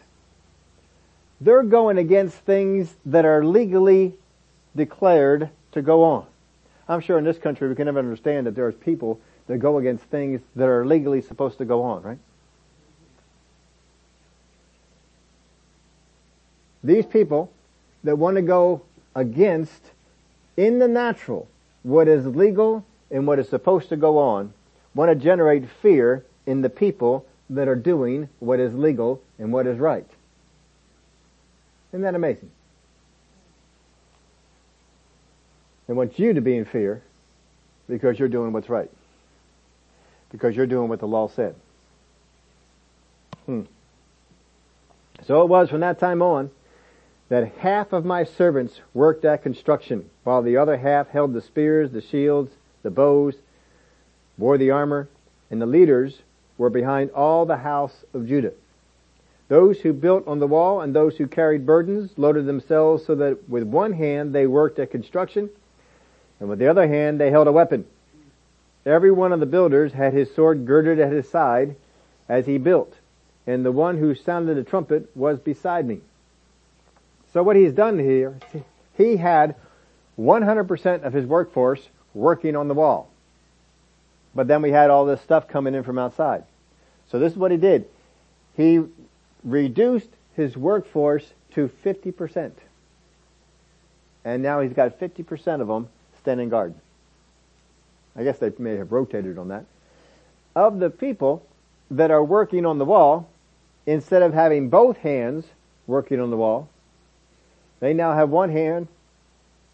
They're 1.39 1.63
going 1.63 1.97
against 1.97 2.36
things 2.39 2.93
that 3.05 3.23
are 3.23 3.45
legally 3.45 4.15
declared 4.76 5.49
to 5.71 5.82
go 5.82 6.03
on. 6.03 6.26
I'm 6.88 7.01
sure 7.01 7.17
in 7.17 7.23
this 7.23 7.38
country 7.38 7.67
we 7.67 7.76
can 7.76 7.86
never 7.86 7.99
understand 7.99 8.47
that 8.47 8.55
there's 8.55 8.76
people 8.76 9.19
that 9.47 9.57
go 9.57 9.78
against 9.78 10.05
things 10.05 10.41
that 10.55 10.67
are 10.67 10.86
legally 10.86 11.21
supposed 11.21 11.57
to 11.59 11.65
go 11.65 11.84
on, 11.84 12.03
right? 12.03 12.17
These 16.84 17.05
people 17.05 17.51
that 18.03 18.17
want 18.17 18.36
to 18.36 18.41
go 18.41 18.84
against 19.15 19.91
in 20.55 20.80
the 20.80 20.88
natural 20.88 21.47
what 21.84 22.07
is 22.07 22.26
legal 22.26 22.86
and 23.09 23.26
what 23.26 23.39
is 23.39 23.49
supposed 23.49 23.89
to 23.89 23.95
go 23.95 24.17
on 24.17 24.53
want 24.93 25.09
to 25.09 25.15
generate 25.15 25.67
fear 25.82 26.23
in 26.45 26.61
the 26.61 26.69
people 26.69 27.26
that 27.49 27.67
are 27.67 27.76
doing 27.76 28.30
what 28.39 28.59
is 28.59 28.73
legal 28.73 29.21
and 29.39 29.51
what 29.51 29.67
is 29.67 29.78
right. 29.78 30.07
Isn't 31.91 32.01
that 32.01 32.15
amazing? 32.15 32.51
They 35.88 35.93
want 35.93 36.17
you 36.17 36.33
to 36.33 36.41
be 36.41 36.57
in 36.57 36.65
fear 36.65 37.01
because 37.88 38.17
you're 38.17 38.29
doing 38.29 38.53
what's 38.53 38.69
right. 38.69 38.89
Because 40.31 40.55
you're 40.55 40.65
doing 40.65 40.89
what 40.89 40.99
the 40.99 41.07
law 41.07 41.27
said. 41.27 41.55
Hmm. 43.45 43.61
So 45.25 45.43
it 45.43 45.47
was 45.47 45.69
from 45.69 45.81
that 45.81 45.99
time 45.99 46.21
on 46.21 46.49
that 47.29 47.53
half 47.57 47.93
of 47.93 48.05
my 48.05 48.23
servants 48.23 48.79
worked 48.93 49.25
at 49.25 49.43
construction, 49.43 50.09
while 50.23 50.41
the 50.41 50.57
other 50.57 50.77
half 50.77 51.07
held 51.09 51.33
the 51.33 51.41
spears, 51.41 51.91
the 51.91 52.01
shields, 52.01 52.51
the 52.83 52.91
bows, 52.91 53.36
wore 54.38 54.57
the 54.57 54.71
armor, 54.71 55.07
and 55.49 55.61
the 55.61 55.65
leaders 55.65 56.19
were 56.57 56.69
behind 56.69 57.11
all 57.11 57.45
the 57.45 57.57
house 57.57 58.05
of 58.13 58.27
Judah. 58.27 58.53
Those 59.47 59.79
who 59.79 59.93
built 59.93 60.27
on 60.27 60.39
the 60.39 60.47
wall 60.47 60.81
and 60.81 60.95
those 60.95 61.17
who 61.17 61.27
carried 61.27 61.65
burdens 61.65 62.11
loaded 62.17 62.45
themselves 62.45 63.05
so 63.05 63.15
that 63.15 63.47
with 63.47 63.63
one 63.63 63.93
hand 63.93 64.33
they 64.33 64.47
worked 64.47 64.79
at 64.79 64.91
construction, 64.91 65.49
and 66.39 66.49
with 66.49 66.59
the 66.59 66.67
other 66.67 66.88
hand 66.88 67.19
they 67.19 67.31
held 67.31 67.47
a 67.47 67.51
weapon. 67.51 67.86
Every 68.86 69.11
one 69.11 69.33
of 69.33 69.39
the 69.39 69.45
builders 69.45 69.93
had 69.93 70.13
his 70.13 70.33
sword 70.33 70.65
girded 70.65 70.99
at 70.99 71.11
his 71.11 71.29
side 71.29 71.75
as 72.29 72.45
he 72.45 72.57
built, 72.57 72.93
and 73.47 73.65
the 73.65 73.71
one 73.71 73.97
who 73.97 74.13
sounded 74.15 74.55
the 74.55 74.63
trumpet 74.63 75.09
was 75.15 75.39
beside 75.39 75.88
me. 75.88 76.01
So 77.33 77.43
what 77.43 77.55
he's 77.55 77.73
done 77.73 77.99
here, 77.99 78.38
he 78.97 79.17
had 79.17 79.55
100% 80.17 81.03
of 81.03 81.13
his 81.13 81.25
workforce 81.25 81.81
working 82.13 82.55
on 82.55 82.67
the 82.67 82.73
wall. 82.73 83.09
But 84.33 84.47
then 84.47 84.61
we 84.61 84.71
had 84.71 84.89
all 84.89 85.05
this 85.05 85.21
stuff 85.21 85.47
coming 85.47 85.75
in 85.75 85.83
from 85.83 85.97
outside. 85.97 86.43
So 87.09 87.19
this 87.19 87.33
is 87.33 87.38
what 87.38 87.51
he 87.51 87.57
did. 87.57 87.86
He 88.55 88.81
reduced 89.43 90.09
his 90.36 90.55
workforce 90.55 91.25
to 91.51 91.69
50%. 91.83 92.51
And 94.23 94.41
now 94.41 94.61
he's 94.61 94.73
got 94.73 94.99
50% 94.99 95.61
of 95.61 95.67
them 95.67 95.88
standing 96.26 96.49
guard. 96.49 96.73
I 98.15 98.23
guess 98.23 98.39
they 98.39 98.51
may 98.57 98.78
have 98.78 98.91
rotated 98.91 99.38
on 99.38 99.49
that. 99.49 99.65
Of 100.55 100.80
the 100.80 100.89
people 100.89 101.45
that 101.91 102.09
are 102.09 102.23
working 102.23 102.65
on 102.65 102.80
the 102.80 102.86
wall, 102.86 103.30
instead 103.86 104.23
of 104.23 104.34
having 104.34 104.69
both 104.69 104.97
hands 104.97 105.45
working 105.86 106.19
on 106.19 106.32
the 106.32 106.38
wall, 106.38 106.67
they 107.80 107.93
now 107.93 108.15
have 108.15 108.32
one 108.32 108.49
hand 108.49 108.88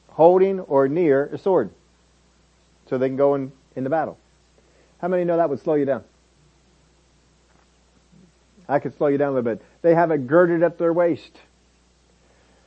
holding 0.10 0.60
or 0.60 0.89
near 0.89 1.28
a 1.28 1.38
sword. 1.38 1.70
So 2.89 2.97
they 2.97 3.08
can 3.08 3.16
go 3.16 3.36
in, 3.36 3.54
in 3.78 3.86
the 3.86 3.89
battle. 3.89 4.18
How 4.99 5.08
many 5.08 5.24
know 5.24 5.38
that 5.38 5.49
would 5.49 5.62
slow 5.62 5.76
you 5.76 5.86
down? 5.86 6.04
I 8.68 8.80
could 8.80 8.97
slow 8.97 9.08
you 9.08 9.18
down 9.18 9.30
a 9.30 9.36
little 9.36 9.56
bit. 9.56 9.62
They 9.84 9.95
have 9.95 10.12
it 10.12 10.28
girded 10.28 10.64
at 10.64 10.78
their 10.78 10.91
waist. 10.91 11.32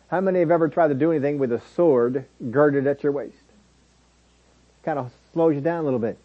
How 0.08 0.22
many 0.22 0.38
have 0.40 0.50
ever 0.50 0.68
tried 0.68 0.88
to 0.88 0.94
do 0.94 1.10
anything 1.10 1.38
with 1.38 1.52
a 1.52 1.60
sword 1.74 2.24
girded 2.50 2.86
at 2.86 3.02
your 3.02 3.12
waist? 3.12 3.43
Kind 4.84 4.98
of 4.98 5.10
slows 5.32 5.54
you 5.54 5.60
down 5.60 5.80
a 5.80 5.82
little 5.82 5.98
bit. 5.98 6.18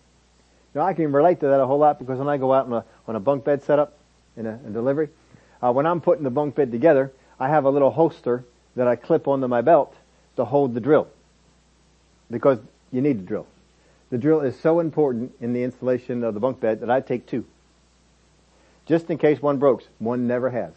Now 0.75 0.81
I 0.81 0.93
can 0.93 1.11
relate 1.11 1.39
to 1.39 1.47
that 1.47 1.59
a 1.59 1.65
whole 1.65 1.79
lot 1.79 1.99
because 1.99 2.19
when 2.19 2.27
I 2.27 2.37
go 2.37 2.53
out 2.53 2.65
on 2.65 2.73
a, 2.73 2.85
on 3.07 3.15
a 3.15 3.19
bunk 3.19 3.43
bed 3.43 3.63
setup 3.63 3.97
in 4.37 4.45
a, 4.45 4.57
delivery, 4.57 5.09
uh, 5.61 5.71
when 5.71 5.85
I'm 5.85 6.01
putting 6.01 6.23
the 6.23 6.29
bunk 6.29 6.55
bed 6.55 6.71
together, 6.71 7.11
I 7.39 7.49
have 7.49 7.65
a 7.65 7.69
little 7.69 7.91
holster 7.91 8.43
that 8.75 8.87
I 8.87 8.95
clip 8.95 9.27
onto 9.27 9.47
my 9.47 9.61
belt 9.61 9.95
to 10.35 10.45
hold 10.45 10.73
the 10.73 10.79
drill. 10.79 11.07
Because 12.29 12.59
you 12.91 13.01
need 13.01 13.19
the 13.19 13.23
drill. 13.23 13.47
The 14.09 14.17
drill 14.17 14.41
is 14.41 14.59
so 14.59 14.79
important 14.79 15.33
in 15.39 15.53
the 15.53 15.63
installation 15.63 16.23
of 16.23 16.33
the 16.33 16.39
bunk 16.39 16.59
bed 16.59 16.81
that 16.81 16.89
I 16.89 17.01
take 17.01 17.25
two. 17.25 17.45
Just 18.85 19.09
in 19.09 19.17
case 19.17 19.41
one 19.41 19.57
breaks. 19.57 19.85
One 19.99 20.27
never 20.27 20.49
has. 20.49 20.73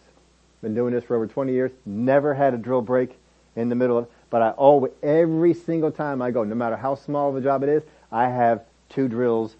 Been 0.60 0.74
doing 0.74 0.94
this 0.94 1.04
for 1.04 1.16
over 1.16 1.26
20 1.26 1.52
years. 1.52 1.72
Never 1.84 2.34
had 2.34 2.54
a 2.54 2.58
drill 2.58 2.82
break 2.82 3.18
in 3.56 3.68
the 3.68 3.74
middle 3.74 3.98
of 3.98 4.08
but 4.32 4.40
I 4.40 4.50
always, 4.52 4.92
every 5.02 5.52
single 5.52 5.90
time 5.90 6.22
I 6.22 6.30
go, 6.30 6.42
no 6.42 6.54
matter 6.54 6.74
how 6.74 6.94
small 6.94 7.28
of 7.28 7.36
a 7.36 7.42
job 7.42 7.62
it 7.64 7.68
is, 7.68 7.82
I 8.10 8.30
have 8.30 8.62
two 8.88 9.06
drills 9.06 9.54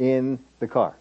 in 0.00 0.40
the 0.58 0.66
car. 0.66 0.96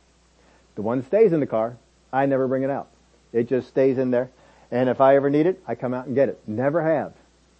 The 0.76 0.84
one 0.84 1.03
stays 1.03 1.34
in 1.34 1.39
the 1.39 1.47
car. 1.47 1.76
I 2.13 2.28
never 2.28 2.47
bring 2.47 2.61
it 2.61 2.69
out. 2.69 2.88
It 3.34 3.49
just 3.49 3.67
stays 3.67 3.97
in 3.97 4.11
there. 4.11 4.30
And 4.69 4.89
if 4.89 5.01
I 5.01 5.15
ever 5.15 5.32
need 5.32 5.47
it, 5.47 5.59
I 5.65 5.73
come 5.73 5.91
out 5.91 6.05
and 6.05 6.13
get 6.13 6.30
it. 6.30 6.39
Never 6.45 6.84
have. 6.84 7.13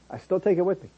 I 0.08 0.20
still 0.20 0.40
take 0.40 0.60
it 0.60 0.62
with 0.62 0.84
me. 0.84 0.90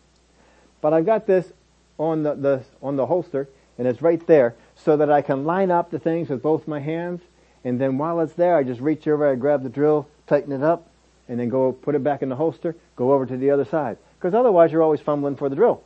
But 0.82 0.94
I've 0.94 1.06
got 1.06 1.28
this 1.28 1.54
on 1.98 2.24
the, 2.24 2.36
the, 2.36 2.64
on 2.82 2.98
the 2.98 3.06
holster 3.06 3.48
and 3.78 3.88
it's 3.88 4.02
right 4.02 4.26
there 4.28 4.54
so 4.76 4.98
that 4.98 5.10
I 5.10 5.22
can 5.22 5.46
line 5.46 5.72
up 5.72 5.92
the 5.92 6.00
things 6.00 6.28
with 6.28 6.42
both 6.44 6.68
my 6.68 6.82
hands 6.82 7.22
and 7.64 7.80
then 7.80 7.98
while 7.98 8.20
it's 8.20 8.34
there 8.34 8.58
I 8.58 8.64
just 8.64 8.82
reach 8.82 9.08
over, 9.08 9.32
I 9.32 9.36
grab 9.36 9.64
the 9.64 9.70
drill, 9.70 10.10
tighten 10.28 10.52
it 10.52 10.62
up, 10.62 10.90
and 11.30 11.40
then 11.40 11.48
go 11.48 11.72
put 11.72 11.96
it 11.96 12.04
back 12.04 12.22
in 12.22 12.28
the 12.28 12.36
holster, 12.36 12.76
go 12.98 13.14
over 13.14 13.26
to 13.26 13.38
the 13.38 13.50
other 13.50 13.64
side. 13.64 13.98
Because 14.18 14.34
otherwise 14.34 14.72
you're 14.72 14.82
always 14.82 15.02
fumbling 15.02 15.36
for 15.36 15.50
the 15.50 15.56
drill. 15.56 15.84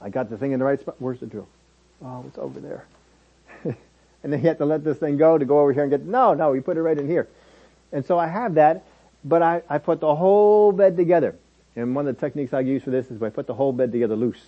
I 0.00 0.10
got 0.10 0.30
the 0.30 0.36
thing 0.36 0.52
in 0.52 0.58
the 0.58 0.64
right 0.64 0.78
spot. 0.78 0.96
Where's 0.98 1.20
the 1.20 1.26
drill? 1.26 1.48
Oh, 2.04 2.24
it's 2.28 2.38
over 2.38 2.60
there. 2.60 2.86
and 3.64 4.32
then 4.32 4.40
you 4.40 4.48
have 4.48 4.58
to 4.58 4.64
let 4.64 4.84
this 4.84 4.98
thing 4.98 5.16
go 5.16 5.38
to 5.38 5.44
go 5.44 5.60
over 5.60 5.72
here 5.72 5.82
and 5.82 5.90
get, 5.90 6.04
no, 6.04 6.34
no, 6.34 6.52
you 6.52 6.62
put 6.62 6.76
it 6.76 6.82
right 6.82 6.98
in 6.98 7.08
here. 7.08 7.28
And 7.92 8.04
so 8.04 8.18
I 8.18 8.26
have 8.26 8.54
that, 8.54 8.84
but 9.24 9.42
I, 9.42 9.62
I 9.68 9.78
put 9.78 10.00
the 10.00 10.14
whole 10.14 10.72
bed 10.72 10.96
together. 10.96 11.34
And 11.74 11.94
one 11.94 12.06
of 12.06 12.14
the 12.14 12.20
techniques 12.20 12.52
I 12.52 12.60
use 12.60 12.82
for 12.82 12.90
this 12.90 13.10
is 13.10 13.22
I 13.22 13.30
put 13.30 13.46
the 13.46 13.54
whole 13.54 13.72
bed 13.72 13.90
together 13.92 14.16
loose. 14.16 14.44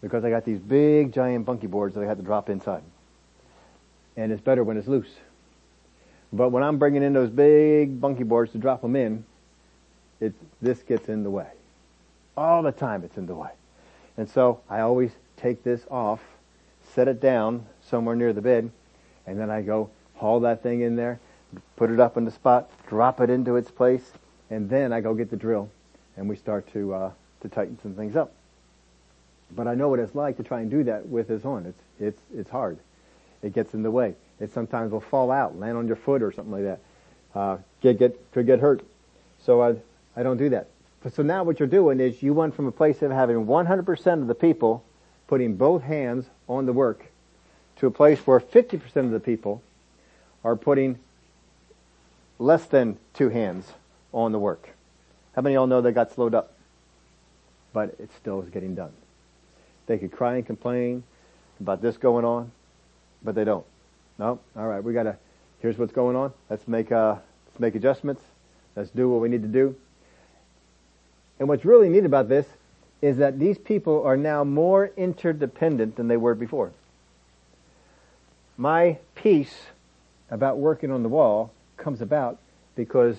Because 0.00 0.24
I 0.24 0.30
got 0.30 0.44
these 0.44 0.58
big 0.58 1.12
giant 1.12 1.46
bunkie 1.46 1.66
boards 1.66 1.94
that 1.94 2.02
I 2.02 2.06
had 2.06 2.18
to 2.18 2.22
drop 2.22 2.50
inside. 2.50 2.82
And 4.16 4.30
it's 4.30 4.42
better 4.42 4.62
when 4.62 4.76
it's 4.76 4.86
loose. 4.86 5.12
But 6.32 6.50
when 6.50 6.62
I'm 6.62 6.78
bringing 6.78 7.02
in 7.02 7.12
those 7.12 7.30
big 7.30 8.00
bunkie 8.00 8.24
boards 8.24 8.52
to 8.52 8.58
drop 8.58 8.82
them 8.82 8.96
in, 8.96 9.24
it, 10.24 10.34
this 10.60 10.82
gets 10.82 11.08
in 11.08 11.22
the 11.22 11.30
way. 11.30 11.48
All 12.36 12.62
the 12.62 12.72
time 12.72 13.04
it's 13.04 13.16
in 13.16 13.26
the 13.26 13.34
way. 13.34 13.50
And 14.16 14.28
so 14.28 14.60
I 14.68 14.80
always 14.80 15.10
take 15.36 15.62
this 15.62 15.84
off, 15.90 16.20
set 16.94 17.08
it 17.08 17.20
down 17.20 17.66
somewhere 17.88 18.16
near 18.16 18.32
the 18.32 18.40
bed, 18.40 18.70
and 19.26 19.38
then 19.38 19.50
I 19.50 19.62
go 19.62 19.90
haul 20.16 20.40
that 20.40 20.62
thing 20.62 20.80
in 20.80 20.96
there, 20.96 21.18
put 21.76 21.90
it 21.90 22.00
up 22.00 22.16
in 22.16 22.24
the 22.24 22.30
spot, 22.30 22.70
drop 22.88 23.20
it 23.20 23.30
into 23.30 23.56
its 23.56 23.70
place, 23.70 24.12
and 24.50 24.68
then 24.68 24.92
I 24.92 25.00
go 25.00 25.14
get 25.14 25.30
the 25.30 25.36
drill, 25.36 25.70
and 26.16 26.28
we 26.28 26.36
start 26.36 26.70
to 26.72 26.94
uh, 26.94 27.10
to 27.42 27.48
tighten 27.48 27.78
some 27.82 27.94
things 27.94 28.16
up. 28.16 28.32
But 29.54 29.66
I 29.66 29.74
know 29.74 29.88
what 29.88 29.98
it's 29.98 30.14
like 30.14 30.36
to 30.38 30.42
try 30.42 30.60
and 30.60 30.70
do 30.70 30.84
that 30.84 31.08
with 31.08 31.28
this 31.28 31.44
on. 31.44 31.66
It's 31.66 31.82
it's 32.00 32.20
it's 32.34 32.50
hard. 32.50 32.78
It 33.42 33.52
gets 33.52 33.74
in 33.74 33.82
the 33.82 33.90
way. 33.90 34.14
It 34.40 34.52
sometimes 34.52 34.92
will 34.92 35.00
fall 35.00 35.30
out, 35.30 35.58
land 35.58 35.76
on 35.76 35.86
your 35.86 35.96
foot 35.96 36.22
or 36.22 36.32
something 36.32 36.52
like 36.52 36.62
that. 36.62 36.80
Uh, 37.34 37.58
get 37.80 37.98
get 37.98 38.32
could 38.32 38.46
get 38.46 38.60
hurt. 38.60 38.82
So 39.44 39.62
I 39.62 39.76
I 40.16 40.22
don't 40.22 40.36
do 40.36 40.50
that. 40.50 40.68
So 41.12 41.22
now 41.22 41.44
what 41.44 41.58
you're 41.58 41.68
doing 41.68 42.00
is 42.00 42.22
you 42.22 42.32
went 42.32 42.54
from 42.54 42.66
a 42.66 42.72
place 42.72 43.02
of 43.02 43.10
having 43.10 43.46
100% 43.46 44.22
of 44.22 44.26
the 44.26 44.34
people 44.34 44.84
putting 45.26 45.56
both 45.56 45.82
hands 45.82 46.26
on 46.48 46.66
the 46.66 46.72
work 46.72 47.06
to 47.76 47.86
a 47.86 47.90
place 47.90 48.18
where 48.20 48.40
50% 48.40 48.96
of 48.96 49.10
the 49.10 49.20
people 49.20 49.62
are 50.42 50.56
putting 50.56 50.98
less 52.38 52.64
than 52.66 52.96
two 53.12 53.28
hands 53.28 53.66
on 54.12 54.32
the 54.32 54.38
work. 54.38 54.70
How 55.34 55.42
many 55.42 55.54
of 55.56 55.60
y'all 55.60 55.66
know 55.66 55.80
they 55.80 55.92
got 55.92 56.12
slowed 56.12 56.34
up? 56.34 56.54
But 57.72 57.96
it 57.98 58.10
still 58.16 58.40
is 58.42 58.48
getting 58.50 58.74
done. 58.74 58.92
They 59.86 59.98
could 59.98 60.12
cry 60.12 60.36
and 60.36 60.46
complain 60.46 61.02
about 61.60 61.82
this 61.82 61.96
going 61.96 62.24
on, 62.24 62.52
but 63.22 63.34
they 63.34 63.44
don't. 63.44 63.66
No, 64.18 64.38
all 64.56 64.66
right, 64.66 64.82
we 64.82 64.92
gotta. 64.92 65.16
Here's 65.60 65.76
what's 65.76 65.92
going 65.92 66.14
on. 66.14 66.32
Let's 66.48 66.68
make 66.68 66.92
uh, 66.92 67.16
let's 67.46 67.60
make 67.60 67.74
adjustments. 67.74 68.22
Let's 68.76 68.90
do 68.90 69.08
what 69.08 69.20
we 69.20 69.28
need 69.28 69.42
to 69.42 69.48
do. 69.48 69.74
And 71.38 71.48
what's 71.48 71.64
really 71.64 71.88
neat 71.88 72.04
about 72.04 72.28
this 72.28 72.46
is 73.02 73.16
that 73.18 73.38
these 73.38 73.58
people 73.58 74.02
are 74.04 74.16
now 74.16 74.44
more 74.44 74.90
interdependent 74.96 75.96
than 75.96 76.08
they 76.08 76.16
were 76.16 76.34
before. 76.34 76.72
My 78.56 78.98
peace 79.14 79.66
about 80.30 80.58
working 80.58 80.90
on 80.90 81.02
the 81.02 81.08
wall 81.08 81.52
comes 81.76 82.00
about 82.00 82.38
because 82.76 83.18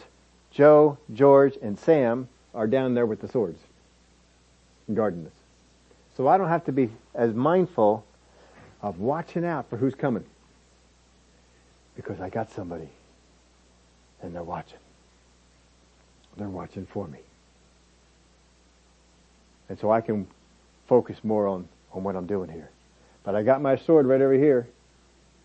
Joe, 0.51 0.97
George, 1.13 1.57
and 1.61 1.77
Sam 1.77 2.29
are 2.53 2.67
down 2.67 2.93
there 2.93 3.05
with 3.05 3.21
the 3.21 3.27
swords 3.27 3.59
guarding 4.93 5.23
this. 5.23 5.33
So 6.15 6.27
I 6.27 6.37
don't 6.37 6.47
have 6.47 6.65
to 6.65 6.71
be 6.71 6.89
as 7.13 7.33
mindful 7.33 8.05
of 8.81 8.99
watching 8.99 9.43
out 9.43 9.69
for 9.69 9.77
who's 9.77 9.95
coming 9.95 10.23
because 11.95 12.21
I 12.21 12.29
got 12.29 12.51
somebody 12.51 12.89
and 14.21 14.33
they're 14.33 14.43
watching. 14.43 14.79
They're 16.37 16.47
watching 16.47 16.85
for 16.85 17.07
me. 17.07 17.19
And 19.69 19.79
so 19.79 19.91
I 19.91 20.01
can 20.01 20.27
focus 20.87 21.17
more 21.23 21.47
on, 21.47 21.67
on 21.91 22.03
what 22.03 22.15
I'm 22.15 22.27
doing 22.27 22.49
here. 22.49 22.69
But 23.23 23.35
I 23.35 23.43
got 23.43 23.61
my 23.61 23.75
sword 23.75 24.05
right 24.05 24.21
over 24.21 24.33
here 24.33 24.67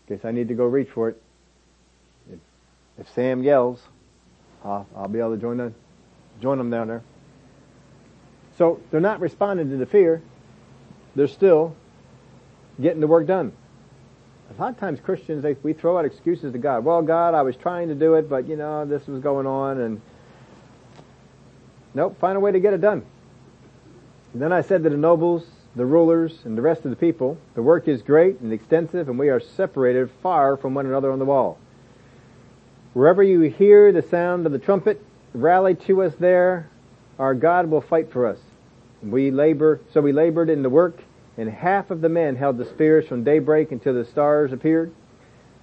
in 0.07 0.17
case 0.17 0.25
I 0.25 0.31
need 0.31 0.49
to 0.49 0.53
go 0.53 0.65
reach 0.65 0.89
for 0.89 1.09
it. 1.09 1.21
If, 2.31 2.39
if 2.99 3.13
Sam 3.13 3.41
yells, 3.41 3.81
I'll, 4.63 4.87
I'll 4.95 5.07
be 5.07 5.19
able 5.19 5.35
to 5.35 5.41
join 5.41 5.57
them, 5.57 5.73
join 6.39 6.57
them 6.57 6.69
down 6.69 6.87
there. 6.87 7.03
So 8.57 8.79
they're 8.91 8.99
not 8.99 9.19
responding 9.19 9.69
to 9.69 9.77
the 9.77 9.85
fear. 9.85 10.21
They're 11.15 11.27
still 11.27 11.75
getting 12.79 13.01
the 13.01 13.07
work 13.07 13.25
done. 13.25 13.53
A 14.55 14.61
lot 14.61 14.73
of 14.73 14.79
times 14.79 14.99
Christians, 14.99 15.43
they, 15.43 15.55
we 15.63 15.73
throw 15.73 15.97
out 15.97 16.05
excuses 16.05 16.51
to 16.51 16.57
God. 16.57 16.83
Well, 16.83 17.01
God, 17.01 17.33
I 17.33 17.41
was 17.41 17.55
trying 17.55 17.87
to 17.87 17.95
do 17.95 18.15
it, 18.15 18.29
but 18.29 18.47
you 18.47 18.57
know, 18.57 18.85
this 18.85 19.07
was 19.07 19.21
going 19.21 19.47
on 19.47 19.79
and 19.79 20.01
nope, 21.93 22.19
find 22.19 22.35
a 22.35 22.39
way 22.39 22.51
to 22.51 22.59
get 22.59 22.73
it 22.73 22.81
done. 22.81 23.05
And 24.33 24.41
then 24.41 24.53
I 24.53 24.61
said 24.61 24.83
to 24.83 24.89
the 24.89 24.97
nobles, 24.97 25.45
the 25.75 25.85
rulers, 25.85 26.39
and 26.45 26.57
the 26.57 26.61
rest 26.61 26.85
of 26.85 26.91
the 26.91 26.97
people, 26.97 27.37
the 27.53 27.61
work 27.61 27.87
is 27.87 28.01
great 28.01 28.39
and 28.39 28.51
extensive 28.51 29.09
and 29.09 29.17
we 29.17 29.29
are 29.29 29.39
separated 29.39 30.09
far 30.21 30.57
from 30.57 30.73
one 30.73 30.85
another 30.85 31.11
on 31.11 31.19
the 31.19 31.25
wall. 31.25 31.57
Wherever 32.93 33.23
you 33.23 33.41
hear 33.41 33.91
the 33.91 34.01
sound 34.01 34.45
of 34.45 34.51
the 34.51 34.59
trumpet, 34.59 35.01
rally 35.33 35.75
to 35.75 36.03
us 36.03 36.13
there. 36.19 36.69
Our 37.17 37.33
God 37.33 37.69
will 37.69 37.81
fight 37.81 38.11
for 38.11 38.25
us. 38.25 38.39
We 39.01 39.31
labor, 39.31 39.79
so 39.93 40.01
we 40.01 40.11
labored 40.11 40.49
in 40.49 40.61
the 40.61 40.69
work, 40.69 41.03
and 41.37 41.49
half 41.49 41.91
of 41.91 42.01
the 42.01 42.09
men 42.09 42.35
held 42.35 42.57
the 42.57 42.65
spears 42.65 43.07
from 43.07 43.23
daybreak 43.23 43.71
until 43.71 43.93
the 43.93 44.05
stars 44.05 44.51
appeared. 44.51 44.91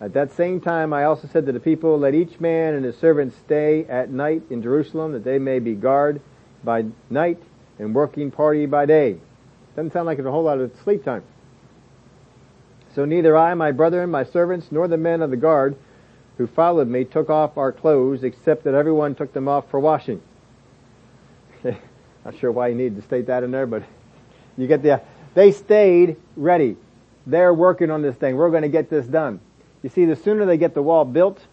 At 0.00 0.14
that 0.14 0.32
same 0.32 0.60
time, 0.60 0.92
I 0.92 1.04
also 1.04 1.28
said 1.28 1.46
to 1.46 1.52
the 1.52 1.60
people, 1.60 1.98
let 1.98 2.14
each 2.14 2.40
man 2.40 2.74
and 2.74 2.84
his 2.84 2.96
servant 2.96 3.34
stay 3.44 3.84
at 3.86 4.10
night 4.10 4.42
in 4.50 4.62
Jerusalem, 4.62 5.12
that 5.12 5.24
they 5.24 5.38
may 5.38 5.58
be 5.58 5.74
guard 5.74 6.20
by 6.64 6.86
night 7.10 7.42
and 7.78 7.94
working 7.94 8.30
party 8.30 8.66
by 8.66 8.86
day. 8.86 9.18
Doesn't 9.76 9.92
sound 9.92 10.06
like 10.06 10.18
it's 10.18 10.26
a 10.26 10.30
whole 10.30 10.44
lot 10.44 10.58
of 10.58 10.72
sleep 10.82 11.04
time. 11.04 11.22
So 12.94 13.04
neither 13.04 13.36
I, 13.36 13.54
my 13.54 13.70
brethren, 13.70 14.10
my 14.10 14.24
servants, 14.24 14.68
nor 14.70 14.88
the 14.88 14.96
men 14.96 15.22
of 15.22 15.30
the 15.30 15.36
guard 15.36 15.76
who 16.36 16.46
followed 16.46 16.88
me 16.88 17.04
took 17.04 17.30
off 17.30 17.58
our 17.58 17.72
clothes, 17.72 18.24
except 18.24 18.64
that 18.64 18.74
everyone 18.74 19.14
took 19.14 19.32
them 19.32 19.48
off 19.48 19.70
for 19.70 19.78
washing. 19.80 20.22
Not 21.64 22.38
sure 22.38 22.52
why 22.52 22.68
you 22.68 22.74
need 22.74 22.96
to 22.96 23.02
state 23.02 23.26
that 23.26 23.42
in 23.42 23.50
there, 23.50 23.66
but 23.66 23.82
you 24.56 24.66
get 24.66 24.82
the, 24.82 25.02
they 25.34 25.52
stayed 25.52 26.16
ready. 26.36 26.76
They're 27.26 27.54
working 27.54 27.90
on 27.90 28.02
this 28.02 28.16
thing. 28.16 28.36
We're 28.36 28.50
going 28.50 28.62
to 28.62 28.68
get 28.68 28.88
this 28.88 29.06
done. 29.06 29.40
You 29.82 29.90
see, 29.90 30.04
the 30.04 30.16
sooner 30.16 30.46
they 30.46 30.56
get 30.56 30.74
the 30.74 30.82
wall 30.82 31.04
built, 31.04 31.46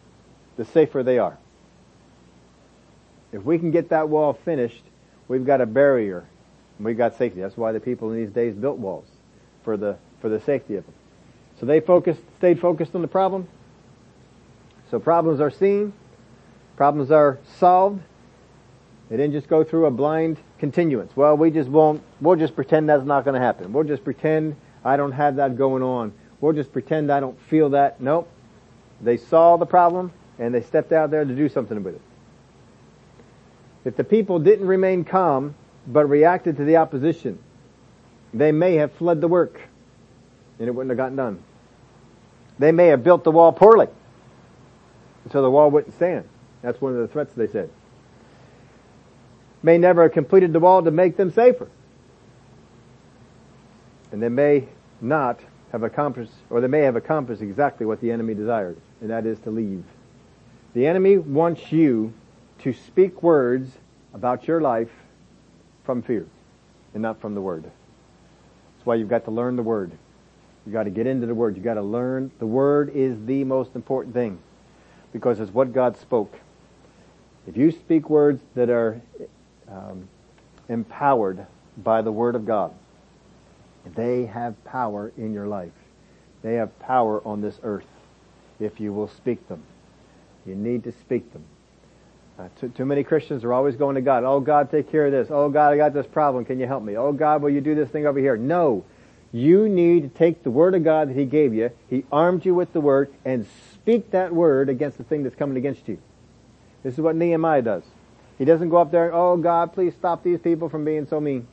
the 0.57 0.65
safer 0.65 1.03
they 1.03 1.19
are. 1.19 1.38
If 3.32 3.43
we 3.43 3.59
can 3.59 3.71
get 3.71 3.89
that 3.89 4.07
wall 4.07 4.34
finished, 4.34 4.84
we've 5.28 5.45
got 5.45 5.61
a 5.61 5.65
barrier. 5.65 6.26
We've 6.80 6.97
got 6.97 7.17
safety. 7.17 7.41
That's 7.41 7.57
why 7.57 7.71
the 7.71 7.80
people 7.80 8.11
in 8.11 8.17
these 8.17 8.34
days 8.34 8.53
built 8.53 8.78
walls. 8.78 9.05
For 9.63 9.78
the, 9.78 9.97
for 10.21 10.30
the 10.30 10.39
safety 10.41 10.76
of 10.76 10.86
them. 10.86 10.93
So 11.59 11.65
they 11.65 11.80
focused, 11.80 12.21
stayed 12.38 12.59
focused 12.59 12.93
on 12.93 13.01
the 13.01 13.07
problem. 13.07 13.47
So 14.91 14.99
problems 14.99 15.39
are 15.39 15.49
seen, 15.49 15.93
problems 16.78 17.09
are 17.09 17.39
solved. 17.57 18.01
They 19.09 19.17
didn't 19.17 19.34
just 19.34 19.47
go 19.47 19.63
through 19.63 19.86
a 19.88 19.91
blind 19.91 20.38
continuance. 20.59 21.15
Well, 21.15 21.36
we 21.38 21.49
just 21.49 21.69
won't, 21.69 22.03
we'll 22.21 22.36
just 22.36 22.55
pretend 22.55 22.89
that's 22.89 23.05
not 23.05 23.23
going 23.23 23.34
to 23.34 23.39
happen. 23.39 23.73
We'll 23.73 23.84
just 23.84 24.03
pretend 24.03 24.55
I 24.84 24.97
don't 24.97 25.11
have 25.13 25.38
that 25.38 25.57
going 25.57 25.82
on. 25.82 26.13
We'll 26.41 26.53
just 26.53 26.71
pretend 26.71 27.11
I 27.11 27.19
don't 27.19 27.39
feel 27.49 27.69
that. 27.71 27.99
Nope. 27.99 28.30
They 29.01 29.17
saw 29.17 29.57
the 29.57 29.65
problem 29.65 30.11
and 30.38 30.53
they 30.53 30.61
stepped 30.61 30.91
out 30.91 31.11
there 31.11 31.26
to 31.26 31.36
do 31.36 31.49
something 31.49 31.84
with 31.84 31.95
it. 31.95 32.01
If 33.86 33.95
the 33.95 34.03
people 34.03 34.39
didn't 34.39 34.67
remain 34.67 35.05
calm, 35.05 35.55
but 35.88 36.07
reacted 36.07 36.57
to 36.57 36.65
the 36.65 36.77
opposition, 36.77 37.39
they 38.33 38.51
may 38.51 38.75
have 38.75 38.91
fled 38.93 39.21
the 39.21 39.27
work 39.27 39.61
and 40.59 40.67
it 40.67 40.71
wouldn't 40.71 40.89
have 40.89 40.97
gotten 40.97 41.15
done. 41.15 41.43
They 42.57 42.71
may 42.71 42.88
have 42.88 43.03
built 43.03 43.23
the 43.23 43.31
wall 43.31 43.51
poorly 43.51 43.88
so 45.31 45.41
the 45.41 45.51
wall 45.51 45.69
wouldn't 45.69 45.93
stand. 45.95 46.27
That's 46.61 46.81
one 46.81 46.93
of 46.93 46.99
the 46.99 47.07
threats 47.07 47.33
they 47.33 47.47
said. 47.47 47.69
May 49.61 49.77
never 49.77 50.03
have 50.03 50.13
completed 50.13 50.53
the 50.53 50.59
wall 50.59 50.83
to 50.83 50.91
make 50.91 51.17
them 51.17 51.31
safer. 51.31 51.67
And 54.11 54.21
they 54.21 54.29
may 54.29 54.67
not 55.01 55.39
have 55.71 55.83
accomplished, 55.83 56.31
or 56.49 56.61
they 56.61 56.67
may 56.67 56.81
have 56.81 56.95
accomplished 56.95 57.41
exactly 57.41 57.86
what 57.86 57.99
the 57.99 58.11
enemy 58.11 58.33
desired, 58.33 58.77
and 59.01 59.09
that 59.09 59.25
is 59.25 59.39
to 59.39 59.51
leave. 59.51 59.83
The 60.73 60.88
enemy 60.88 61.17
wants 61.17 61.71
you 61.71 62.13
to 62.59 62.73
speak 62.73 63.21
words 63.21 63.71
about 64.13 64.47
your 64.47 64.61
life 64.61 64.91
from 65.83 66.01
fear 66.01 66.25
and 66.93 67.01
not 67.01 67.19
from 67.19 67.35
the 67.35 67.41
Word. 67.41 67.63
That's 67.63 68.85
why 68.85 68.95
you've 68.95 69.09
got 69.09 69.25
to 69.25 69.31
learn 69.31 69.55
the 69.55 69.63
Word. 69.63 69.91
You've 70.65 70.73
got 70.73 70.83
to 70.83 70.89
get 70.89 71.05
into 71.05 71.27
the 71.27 71.35
Word. 71.35 71.55
You've 71.55 71.65
got 71.65 71.75
to 71.75 71.81
learn. 71.81 72.31
The 72.39 72.45
Word 72.45 72.89
is 72.89 73.17
the 73.25 73.43
most 73.43 73.75
important 73.75 74.13
thing 74.13 74.39
because 75.13 75.39
it's 75.39 75.53
what 75.53 75.73
God 75.73 75.97
spoke. 75.97 76.39
If 77.47 77.55
you 77.55 77.71
speak 77.71 78.09
words 78.09 78.41
that 78.55 78.69
are 78.69 78.99
um, 79.69 80.07
empowered 80.67 81.45
by 81.77 82.01
the 82.01 82.11
Word 82.11 82.35
of 82.35 82.45
God, 82.45 82.73
they 83.93 84.25
have 84.25 84.61
power 84.63 85.11
in 85.17 85.33
your 85.33 85.47
life. 85.47 85.71
They 86.41 86.55
have 86.55 86.77
power 86.79 87.21
on 87.25 87.41
this 87.41 87.59
earth 87.63 87.85
if 88.59 88.79
you 88.79 88.93
will 88.93 89.07
speak 89.07 89.47
them. 89.47 89.61
You 90.45 90.55
need 90.55 90.83
to 90.85 90.91
speak 90.91 91.31
them. 91.33 91.43
Uh, 92.38 92.49
too, 92.59 92.69
too, 92.69 92.86
many 92.86 93.03
Christians 93.03 93.45
are 93.45 93.53
always 93.53 93.75
going 93.75 93.95
to 93.95 94.01
God. 94.01 94.25
Oh 94.25 94.41
God, 94.41 94.69
take 94.69 94.91
care 94.91 95.05
of 95.05 95.11
this. 95.11 95.29
Oh 95.31 95.49
God, 95.49 95.71
I 95.71 95.77
got 95.77 95.93
this 95.93 96.05
problem. 96.05 96.43
Can 96.43 96.59
you 96.59 96.67
help 96.67 96.83
me? 96.83 96.97
Oh 96.97 97.13
God, 97.13 97.41
will 97.41 97.49
you 97.49 97.61
do 97.61 97.75
this 97.75 97.89
thing 97.89 98.05
over 98.05 98.19
here? 98.19 98.36
No. 98.36 98.83
You 99.31 99.69
need 99.69 100.01
to 100.01 100.09
take 100.09 100.43
the 100.43 100.51
Word 100.51 100.75
of 100.75 100.83
God 100.83 101.09
that 101.09 101.15
He 101.15 101.25
gave 101.25 101.53
you. 101.53 101.71
He 101.89 102.03
armed 102.11 102.45
you 102.45 102.53
with 102.53 102.73
the 102.73 102.81
Word 102.81 103.13
and 103.23 103.45
speak 103.86 104.11
that 104.11 104.33
word 104.33 104.67
against 104.67 104.97
the 104.97 105.03
thing 105.03 105.23
that's 105.23 105.36
coming 105.36 105.57
against 105.57 105.88
you. 105.88 105.99
This 106.83 106.95
is 106.95 106.99
what 106.99 107.15
Nehemiah 107.15 107.61
does. 107.61 107.83
He 108.38 108.43
doesn't 108.43 108.69
go 108.69 108.77
up 108.77 108.91
there 108.91 109.05
and, 109.05 109.13
oh 109.13 109.38
God, 109.38 109.73
please 109.73 109.93
stop 109.93 110.23
these 110.23 110.39
people 110.39 110.69
from 110.69 110.83
being 110.83 111.05
so 111.05 111.19
mean. 111.19 111.47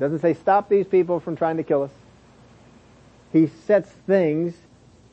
Doesn't 0.00 0.20
say 0.20 0.34
stop 0.34 0.68
these 0.68 0.86
people 0.86 1.20
from 1.20 1.36
trying 1.36 1.58
to 1.58 1.62
kill 1.62 1.82
us. 1.82 1.90
He 3.32 3.46
sets 3.66 3.90
things 3.90 4.54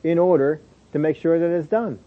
in 0.02 0.18
order 0.18 0.60
to 0.92 0.98
make 0.98 1.16
sure 1.16 1.38
that 1.38 1.54
it's 1.54 1.68
done. 1.68 1.98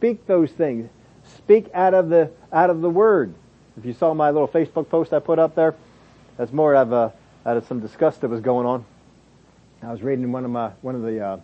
Speak 0.00 0.26
those 0.26 0.50
things. 0.50 0.88
Speak 1.36 1.66
out 1.74 1.92
of 1.92 2.08
the, 2.08 2.30
out 2.50 2.70
of 2.70 2.80
the 2.80 2.88
word. 2.88 3.34
If 3.76 3.84
you 3.84 3.92
saw 3.92 4.14
my 4.14 4.30
little 4.30 4.48
Facebook 4.48 4.88
post 4.88 5.12
I 5.12 5.18
put 5.18 5.38
up 5.38 5.54
there, 5.54 5.74
that's 6.38 6.54
more 6.54 6.74
of, 6.74 6.90
a, 6.90 7.12
out 7.44 7.58
of 7.58 7.66
some 7.66 7.80
disgust 7.80 8.22
that 8.22 8.28
was 8.28 8.40
going 8.40 8.66
on. 8.66 8.86
I 9.82 9.92
was 9.92 10.00
reading 10.00 10.32
one 10.32 10.46
of 10.46 10.50
my, 10.50 10.70
one 10.80 10.94
of 10.94 11.02
the, 11.02 11.20
uh, 11.22 11.40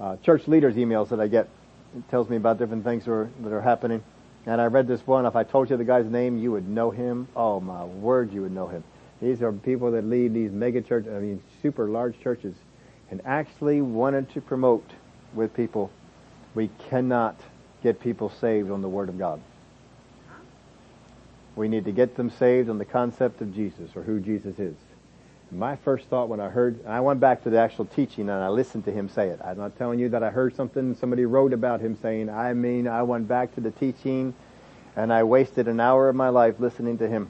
uh, 0.00 0.16
church 0.16 0.48
leaders 0.48 0.76
emails 0.76 1.10
that 1.10 1.20
I 1.20 1.28
get. 1.28 1.50
It 1.94 2.08
tells 2.08 2.30
me 2.30 2.38
about 2.38 2.58
different 2.58 2.84
things 2.84 3.04
that 3.04 3.10
are, 3.10 3.30
that 3.42 3.52
are 3.52 3.60
happening. 3.60 4.02
And 4.46 4.58
I 4.58 4.64
read 4.64 4.88
this 4.88 5.06
one. 5.06 5.26
If 5.26 5.36
I 5.36 5.44
told 5.44 5.68
you 5.68 5.76
the 5.76 5.84
guy's 5.84 6.06
name, 6.06 6.38
you 6.38 6.52
would 6.52 6.66
know 6.66 6.90
him. 6.90 7.28
Oh 7.36 7.60
my 7.60 7.84
word, 7.84 8.32
you 8.32 8.40
would 8.40 8.52
know 8.52 8.68
him. 8.68 8.82
These 9.20 9.42
are 9.42 9.52
people 9.52 9.90
that 9.90 10.06
lead 10.06 10.32
these 10.32 10.52
mega 10.52 10.80
churches, 10.80 11.12
I 11.14 11.18
mean, 11.18 11.42
super 11.60 11.86
large 11.86 12.18
churches, 12.22 12.54
and 13.10 13.20
actually 13.26 13.82
wanted 13.82 14.30
to 14.30 14.40
promote 14.40 14.90
with 15.34 15.52
people. 15.52 15.90
We 16.54 16.70
cannot 16.90 17.36
get 17.82 18.00
people 18.00 18.30
saved 18.40 18.70
on 18.70 18.82
the 18.82 18.88
Word 18.88 19.08
of 19.08 19.18
God. 19.18 19.40
We 21.56 21.68
need 21.68 21.84
to 21.84 21.92
get 21.92 22.16
them 22.16 22.30
saved 22.30 22.68
on 22.68 22.78
the 22.78 22.84
concept 22.84 23.40
of 23.40 23.54
Jesus 23.54 23.90
or 23.94 24.02
who 24.02 24.20
Jesus 24.20 24.58
is. 24.58 24.74
My 25.50 25.76
first 25.76 26.06
thought 26.06 26.30
when 26.30 26.40
I 26.40 26.48
heard, 26.48 26.86
I 26.86 27.00
went 27.00 27.20
back 27.20 27.42
to 27.44 27.50
the 27.50 27.58
actual 27.58 27.84
teaching 27.84 28.30
and 28.30 28.42
I 28.42 28.48
listened 28.48 28.86
to 28.86 28.92
him 28.92 29.10
say 29.10 29.28
it. 29.28 29.38
I'm 29.44 29.58
not 29.58 29.76
telling 29.76 29.98
you 29.98 30.08
that 30.10 30.22
I 30.22 30.30
heard 30.30 30.56
something 30.56 30.94
somebody 30.94 31.26
wrote 31.26 31.52
about 31.52 31.80
him 31.80 31.98
saying. 32.00 32.30
I 32.30 32.54
mean, 32.54 32.88
I 32.88 33.02
went 33.02 33.28
back 33.28 33.54
to 33.56 33.60
the 33.60 33.70
teaching 33.70 34.34
and 34.96 35.12
I 35.12 35.24
wasted 35.24 35.68
an 35.68 35.78
hour 35.78 36.08
of 36.08 36.16
my 36.16 36.30
life 36.30 36.54
listening 36.58 36.96
to 36.98 37.08
him 37.08 37.28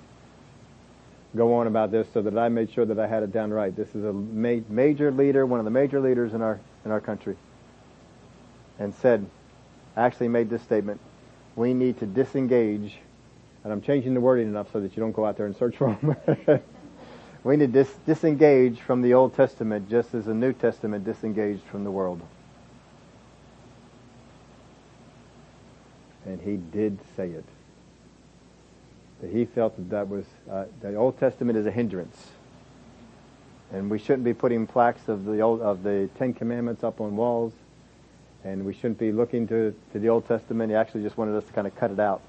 go 1.35 1.55
on 1.55 1.67
about 1.67 1.91
this 1.91 2.07
so 2.13 2.23
that 2.23 2.37
I 2.37 2.49
made 2.49 2.73
sure 2.73 2.85
that 2.85 2.99
I 2.99 3.07
had 3.07 3.23
it 3.23 3.33
down 3.33 3.53
right. 3.53 3.75
This 3.75 3.89
is 3.95 4.05
a 4.05 4.13
ma- 4.13 4.61
major 4.69 5.11
leader, 5.11 5.47
one 5.47 5.61
of 5.61 5.65
the 5.65 5.71
major 5.71 6.01
leaders 6.01 6.35
in 6.35 6.43
our, 6.43 6.61
in 6.85 6.91
our 6.91 7.01
country. 7.01 7.37
And 8.83 8.93
said, 8.97 9.25
actually 9.97 10.27
made 10.27 10.51
this 10.51 10.61
statement, 10.63 11.01
we 11.55 11.73
need 11.73 12.01
to 12.01 12.07
disengage, 12.07 12.99
and 13.63 13.73
I'm 13.73 13.81
changing 13.81 14.13
the 14.13 14.21
wording 14.21 14.49
enough 14.49 14.73
so 14.73 14.81
that 14.81 14.97
you 14.97 15.01
don't 15.01 15.13
go 15.13 15.25
out 15.25 15.37
there 15.37 15.47
and 15.47 15.57
search 15.57 15.77
for 15.77 15.97
them. 16.03 16.61
we 17.45 17.57
need 17.57 17.73
to 17.73 17.85
dis- 17.85 17.99
disengage 18.05 18.81
from 18.81 19.01
the 19.01 19.15
Old 19.15 19.37
Testament 19.37 19.89
just 19.89 20.13
as 20.15 20.25
the 20.25 20.35
New 20.35 20.53
Testament 20.53 21.05
disengaged 21.05 21.63
from 21.71 21.85
the 21.85 21.93
world. 21.93 22.21
And 26.27 26.41
he 26.41 26.57
did 26.57 26.99
say 27.17 27.29
it 27.29 27.45
that 29.21 29.31
he 29.31 29.45
felt 29.45 29.77
that 29.77 29.91
that 29.91 30.09
was 30.09 30.25
uh, 30.51 30.65
the 30.81 30.97
Old 30.97 31.21
Testament 31.21 31.57
is 31.57 31.67
a 31.67 31.71
hindrance, 31.71 32.33
and 33.71 33.89
we 33.89 34.01
shouldn't 34.01 34.25
be 34.25 34.35
putting 34.35 34.67
plaques 34.67 35.07
of 35.07 35.25
the 35.25 35.41
old 35.41 35.61
of 35.61 35.85
the 35.85 36.11
Ten 36.19 36.35
Commandments 36.35 36.83
up 36.83 37.01
on 37.01 37.15
walls, 37.15 37.53
and 38.45 38.65
we 38.65 38.75
shouldn't 38.75 38.99
be 38.99 39.13
looking 39.13 39.47
to 39.49 39.75
to 39.93 39.99
the 39.99 40.09
Old 40.09 40.27
Testament. 40.27 40.71
He 40.71 40.77
actually 40.77 41.03
just 41.03 41.17
wanted 41.17 41.37
us 41.37 41.45
to 41.45 41.53
kind 41.53 41.67
of 41.67 41.75
cut 41.77 41.91
it 41.91 42.01
out. 42.01 42.23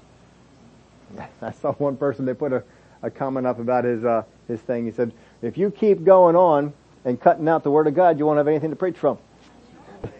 I 1.42 1.52
saw 1.52 1.72
one 1.74 1.96
person 1.96 2.24
they 2.24 2.34
put 2.34 2.52
a, 2.52 2.62
a 3.02 3.10
comment 3.10 3.46
up 3.46 3.58
about 3.58 3.84
his 3.84 4.04
uh, 4.04 4.24
his 4.48 4.60
thing. 4.60 4.84
He 4.84 4.90
said, 4.92 5.12
"If 5.42 5.58
you 5.58 5.70
keep 5.70 6.04
going 6.04 6.36
on 6.36 6.72
and 7.04 7.20
cutting 7.20 7.48
out 7.48 7.62
the 7.62 7.70
Word 7.70 7.86
of 7.86 7.94
God, 7.94 8.18
you 8.18 8.26
won't 8.26 8.38
have 8.38 8.48
anything 8.48 8.70
to 8.70 8.76
preach 8.76 8.96
from." 8.96 9.18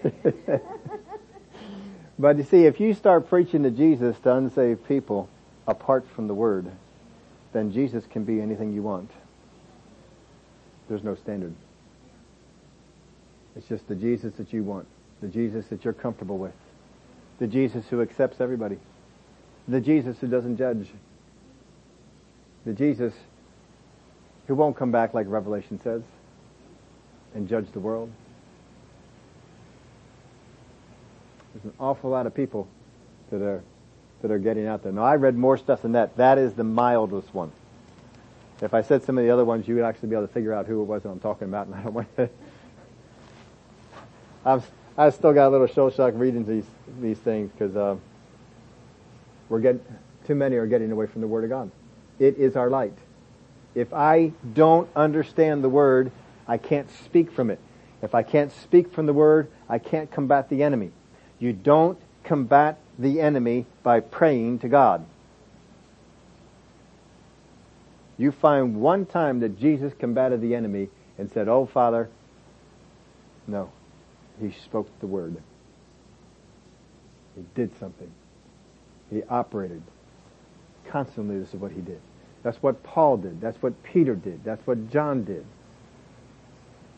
but 2.19 2.37
you 2.37 2.45
see, 2.45 2.65
if 2.65 2.81
you 2.81 2.95
start 2.95 3.29
preaching 3.29 3.63
to 3.65 3.71
Jesus 3.71 4.19
to 4.21 4.35
unsaved 4.35 4.87
people, 4.89 5.29
apart 5.67 6.07
from 6.15 6.27
the 6.27 6.35
Word, 6.35 6.71
then 7.53 7.73
Jesus 7.73 8.05
can 8.07 8.25
be 8.25 8.41
anything 8.41 8.73
you 8.73 8.83
want. 8.83 9.11
There's 10.89 11.05
no 11.05 11.15
standard. 11.15 11.55
It's 13.57 13.69
just 13.69 13.87
the 13.89 13.95
Jesus 13.95 14.35
that 14.35 14.53
you 14.53 14.63
want, 14.65 14.87
the 15.25 15.31
Jesus 15.31 15.67
that 15.69 15.85
you're 15.85 15.95
comfortable 15.95 16.37
with, 16.37 16.53
the 17.39 17.47
Jesus 17.47 17.87
who 17.89 18.03
accepts 18.03 18.43
everybody, 18.43 18.77
the 19.67 19.81
Jesus 19.81 20.19
who 20.19 20.27
doesn't 20.27 20.59
judge, 20.59 20.87
the 22.67 22.75
Jesus 22.75 23.15
who 24.47 24.55
won't 24.55 24.77
come 24.77 24.93
back 24.93 25.15
like 25.15 25.27
Revelation 25.27 25.81
says 25.83 26.03
and 27.35 27.49
judge 27.49 27.73
the 27.73 27.81
world. 27.81 28.13
There's 31.55 31.65
an 31.65 31.73
awful 31.81 32.11
lot 32.11 32.27
of 32.27 32.35
people 32.35 32.69
that 33.31 33.41
are 33.41 33.63
that 34.21 34.31
are 34.31 34.39
getting 34.39 34.67
out 34.67 34.83
there. 34.83 34.93
Now 34.93 35.05
I 35.05 35.17
read 35.17 35.37
more 35.37 35.57
stuff 35.57 35.81
than 35.81 35.93
that. 35.93 36.19
That 36.19 36.37
is 36.37 36.53
the 36.53 36.65
mildest 36.65 37.33
one. 37.33 37.51
If 38.61 38.75
I 38.75 38.83
said 38.83 39.05
some 39.05 39.17
of 39.17 39.25
the 39.25 39.31
other 39.31 39.47
ones, 39.47 39.67
you 39.67 39.77
would 39.77 39.85
actually 39.85 40.11
be 40.11 40.17
able 40.17 40.27
to 40.27 40.35
figure 40.35 40.53
out 40.53 40.67
who 40.67 40.83
it 40.83 40.85
was 40.85 41.03
that 41.05 41.09
I'm 41.09 41.21
talking 41.21 41.49
about, 41.49 41.67
and 41.67 41.77
I 41.77 41.83
don't 41.83 41.95
want 41.95 42.15
to. 42.17 42.29
I've 44.45 44.71
I've 44.97 45.15
still 45.15 45.33
got 45.33 45.49
a 45.49 45.51
little 45.51 45.67
shell 45.67 45.91
shock 45.91 46.15
reading 46.17 46.47
these 46.47 46.67
these 47.01 47.19
things 47.19 47.51
because 47.51 47.75
uh, 47.75 47.97
we're 49.49 49.61
getting 49.61 49.83
too 50.27 50.35
many 50.35 50.57
are 50.57 50.67
getting 50.67 50.93
away 50.93 51.07
from 51.07 51.21
the 51.21 51.27
Word 51.27 51.45
of 51.45 51.51
God. 51.51 51.71
It 52.19 52.39
is 52.39 52.57
our 52.57 52.71
light. 52.71 52.97
If 53.75 53.93
I 53.93 54.33
don't 54.53 54.89
understand 54.95 55.65
the 55.65 55.69
Word, 55.69 56.13
I 56.47 56.59
can't 56.59 56.89
speak 56.91 57.33
from 57.33 57.51
it. 57.51 57.59
If 58.03 58.15
I 58.15 58.23
can't 58.23 58.53
speak 58.53 58.93
from 58.93 59.07
the 59.07 59.13
Word, 59.13 59.51
I 59.69 59.79
can't 59.79 60.11
combat 60.11 60.49
the 60.49 60.63
enemy. 60.63 60.93
You 61.41 61.53
don't 61.53 61.99
combat 62.23 62.79
the 62.99 63.21
enemy 63.21 63.67
by 63.83 63.99
praying 64.01 64.61
to 64.61 64.69
God. 64.69 65.05
You 68.17 68.31
find 68.31 68.77
one 68.77 69.07
time 69.07 69.41
that 69.41 69.59
Jesus 69.59 69.93
combated 69.99 70.41
the 70.41 70.55
enemy 70.55 70.89
and 71.19 71.33
said, 71.33 71.49
Oh 71.49 71.67
Father, 71.67 72.09
no. 73.49 73.71
He 74.41 74.53
spoke 74.65 74.89
the 75.01 75.07
word. 75.07 75.37
He 77.37 77.45
did 77.55 77.79
something. 77.79 78.11
He 79.11 79.23
operated. 79.25 79.83
Constantly 80.89 81.39
this 81.39 81.49
is 81.49 81.61
what 81.61 81.73
he 81.73 81.81
did. 81.81 82.01
That's 82.43 82.63
what 82.63 82.83
Paul 82.83 83.17
did. 83.17 83.41
That's 83.41 83.61
what 83.63 83.83
Peter 83.83 84.15
did. 84.15 84.45
That's 84.45 84.65
what 84.67 84.91
John 84.91 85.25
did. 85.25 85.45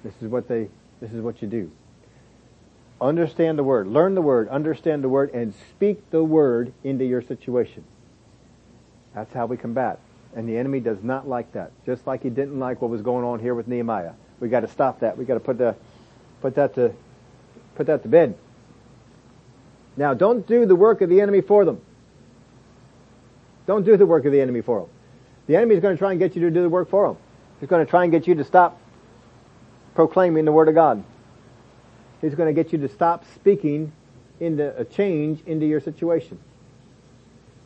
This 0.03 0.15
is 0.21 0.29
what 0.29 0.49
they, 0.49 0.69
this 1.01 1.13
is 1.13 1.21
what 1.21 1.41
you 1.41 1.49
do. 1.49 1.71
Understand 3.01 3.59
the 3.59 3.65
word. 3.65 3.87
Learn 3.87 4.15
the 4.15 4.23
word. 4.23 4.49
Understand 4.49 5.05
the 5.05 5.09
word 5.09 5.33
and 5.35 5.55
speak 5.71 6.11
the 6.11 6.25
word 6.25 6.73
into 6.83 7.05
your 7.05 7.23
situation. 7.23 7.85
That's 9.15 9.33
how 9.33 9.47
we 9.47 9.57
combat. 9.57 10.01
And 10.35 10.49
the 10.49 10.57
enemy 10.57 10.81
does 10.81 11.03
not 11.03 11.29
like 11.29 11.53
that. 11.53 11.73
Just 11.85 12.07
like 12.07 12.23
he 12.23 12.31
didn't 12.31 12.59
like 12.59 12.83
what 12.83 12.91
was 12.91 13.03
going 13.03 13.25
on 13.25 13.39
here 13.39 13.55
with 13.55 13.69
Nehemiah. 13.69 14.13
We 14.41 14.49
got 14.49 14.61
to 14.61 14.69
stop 14.69 15.01
that. 15.01 15.17
We 15.17 15.25
got 15.25 15.35
to 15.35 15.41
put 15.41 15.59
the, 15.59 15.75
put 16.41 16.55
that 16.57 16.75
to, 16.75 16.93
put 17.77 17.87
that 17.87 18.03
to 18.03 18.09
bed. 18.09 18.37
Now, 19.97 20.15
don't 20.15 20.47
do 20.47 20.67
the 20.67 20.77
work 20.77 21.01
of 21.01 21.09
the 21.09 21.21
enemy 21.21 21.41
for 21.41 21.65
them. 21.65 21.81
Don't 23.67 23.85
do 23.85 23.97
the 23.97 24.07
work 24.07 24.25
of 24.25 24.33
the 24.33 24.41
enemy 24.41 24.61
for 24.61 24.81
them. 24.81 24.91
The 25.47 25.57
enemy 25.57 25.75
is 25.75 25.81
going 25.81 25.95
to 25.95 25.99
try 25.99 26.11
and 26.11 26.19
get 26.19 26.35
you 26.35 26.43
to 26.43 26.51
do 26.51 26.63
the 26.63 26.69
work 26.69 26.91
for 26.91 27.09
them. 27.09 27.17
He's 27.61 27.69
going 27.69 27.85
to 27.85 27.89
try 27.89 28.03
and 28.03 28.13
get 28.13 28.27
you 28.27 28.35
to 28.35 28.45
stop 28.45 28.79
proclaiming 29.95 30.45
the 30.45 30.53
word 30.53 30.69
of 30.69 30.75
God. 30.75 31.03
He's 32.21 32.35
going 32.35 32.55
to 32.55 32.63
get 32.63 32.73
you 32.73 32.79
to 32.81 32.89
stop 32.89 33.25
speaking 33.35 33.93
into 34.41 34.77
a 34.79 34.85
change 34.85 35.43
into 35.47 35.67
your 35.67 35.81
situation. 35.81 36.39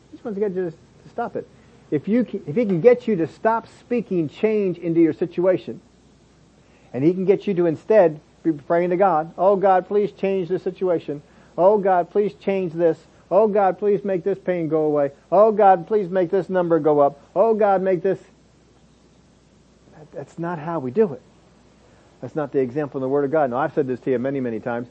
He 0.09 0.17
just 0.17 0.23
wants 0.23 0.39
to 0.39 0.47
get 0.47 0.55
you 0.55 0.71
to 0.71 1.09
stop 1.09 1.35
it. 1.35 1.47
If 1.89 2.07
you 2.07 2.23
can, 2.23 2.43
if 2.47 2.55
he 2.55 2.65
can 2.65 2.79
get 2.79 3.07
you 3.07 3.17
to 3.17 3.27
stop 3.27 3.67
speaking 3.79 4.29
change 4.29 4.77
into 4.77 5.01
your 5.01 5.13
situation, 5.13 5.81
and 6.93 7.03
he 7.03 7.13
can 7.13 7.25
get 7.25 7.47
you 7.47 7.53
to 7.55 7.65
instead 7.65 8.21
be 8.43 8.51
praying 8.51 8.89
to 8.91 8.97
God, 8.97 9.33
oh 9.37 9.55
God, 9.55 9.87
please 9.87 10.11
change 10.11 10.49
this 10.49 10.63
situation. 10.63 11.21
Oh 11.57 11.77
God, 11.77 12.09
please 12.09 12.33
change 12.33 12.73
this. 12.73 12.97
Oh 13.29 13.47
God, 13.47 13.79
please 13.79 14.03
make 14.03 14.23
this 14.23 14.37
pain 14.37 14.67
go 14.67 14.83
away. 14.83 15.11
Oh 15.31 15.51
God, 15.51 15.87
please 15.87 16.09
make 16.09 16.29
this 16.31 16.49
number 16.49 16.79
go 16.79 16.99
up. 16.99 17.19
Oh 17.35 17.53
God, 17.53 17.81
make 17.81 18.01
this. 18.01 18.19
That's 20.11 20.37
not 20.37 20.59
how 20.59 20.79
we 20.79 20.91
do 20.91 21.13
it. 21.13 21.21
That's 22.21 22.35
not 22.35 22.51
the 22.51 22.59
example 22.59 22.99
in 22.99 23.01
the 23.01 23.09
Word 23.09 23.25
of 23.25 23.31
God. 23.31 23.49
Now, 23.49 23.57
I've 23.57 23.73
said 23.73 23.87
this 23.87 23.99
to 24.01 24.11
you 24.11 24.19
many, 24.19 24.39
many 24.39 24.59
times. 24.59 24.87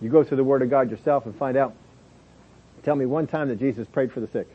You 0.00 0.08
go 0.08 0.24
through 0.24 0.38
the 0.38 0.44
Word 0.44 0.62
of 0.62 0.70
God 0.70 0.90
yourself 0.90 1.26
and 1.26 1.34
find 1.34 1.56
out. 1.56 1.74
Tell 2.82 2.96
me 2.96 3.06
one 3.06 3.26
time 3.26 3.48
that 3.48 3.58
Jesus 3.58 3.86
prayed 3.86 4.12
for 4.12 4.20
the 4.20 4.26
sick. 4.26 4.48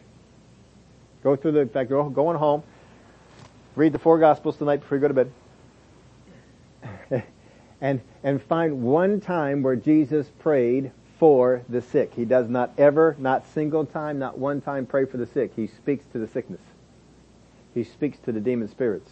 Go 1.24 1.36
through 1.36 1.54
the, 1.54 1.60
in 1.62 1.70
fact, 1.70 1.90
go, 1.90 2.10
going 2.10 2.38
home, 2.38 2.64
read 3.76 3.94
the 3.94 4.00
four 4.00 4.20
Gospels 4.20 4.58
tonight 4.58 4.78
before 4.78 4.98
you 4.98 5.02
go 5.02 5.08
to 5.08 5.14
bed. 5.14 5.32
And, 7.82 8.02
and 8.24 8.42
find 8.42 8.82
one 8.84 9.22
time 9.22 9.64
where 9.64 9.76
Jesus 9.76 10.28
prayed 10.40 10.92
for 11.18 11.64
the 11.68 11.82
sick. 11.82 12.14
He 12.14 12.26
does 12.26 12.50
not 12.50 12.72
ever, 12.78 13.16
not 13.20 13.48
single 13.54 13.86
time, 13.86 14.20
not 14.20 14.38
one 14.38 14.62
time 14.62 14.86
pray 14.86 15.06
for 15.06 15.18
the 15.18 15.26
sick. 15.26 15.52
He 15.56 15.68
speaks 15.68 16.06
to 16.14 16.20
the 16.20 16.28
sickness. 16.28 16.62
He 17.74 17.84
speaks 17.84 18.18
to 18.20 18.32
the 18.32 18.40
demon 18.40 18.70
spirits. 18.70 19.12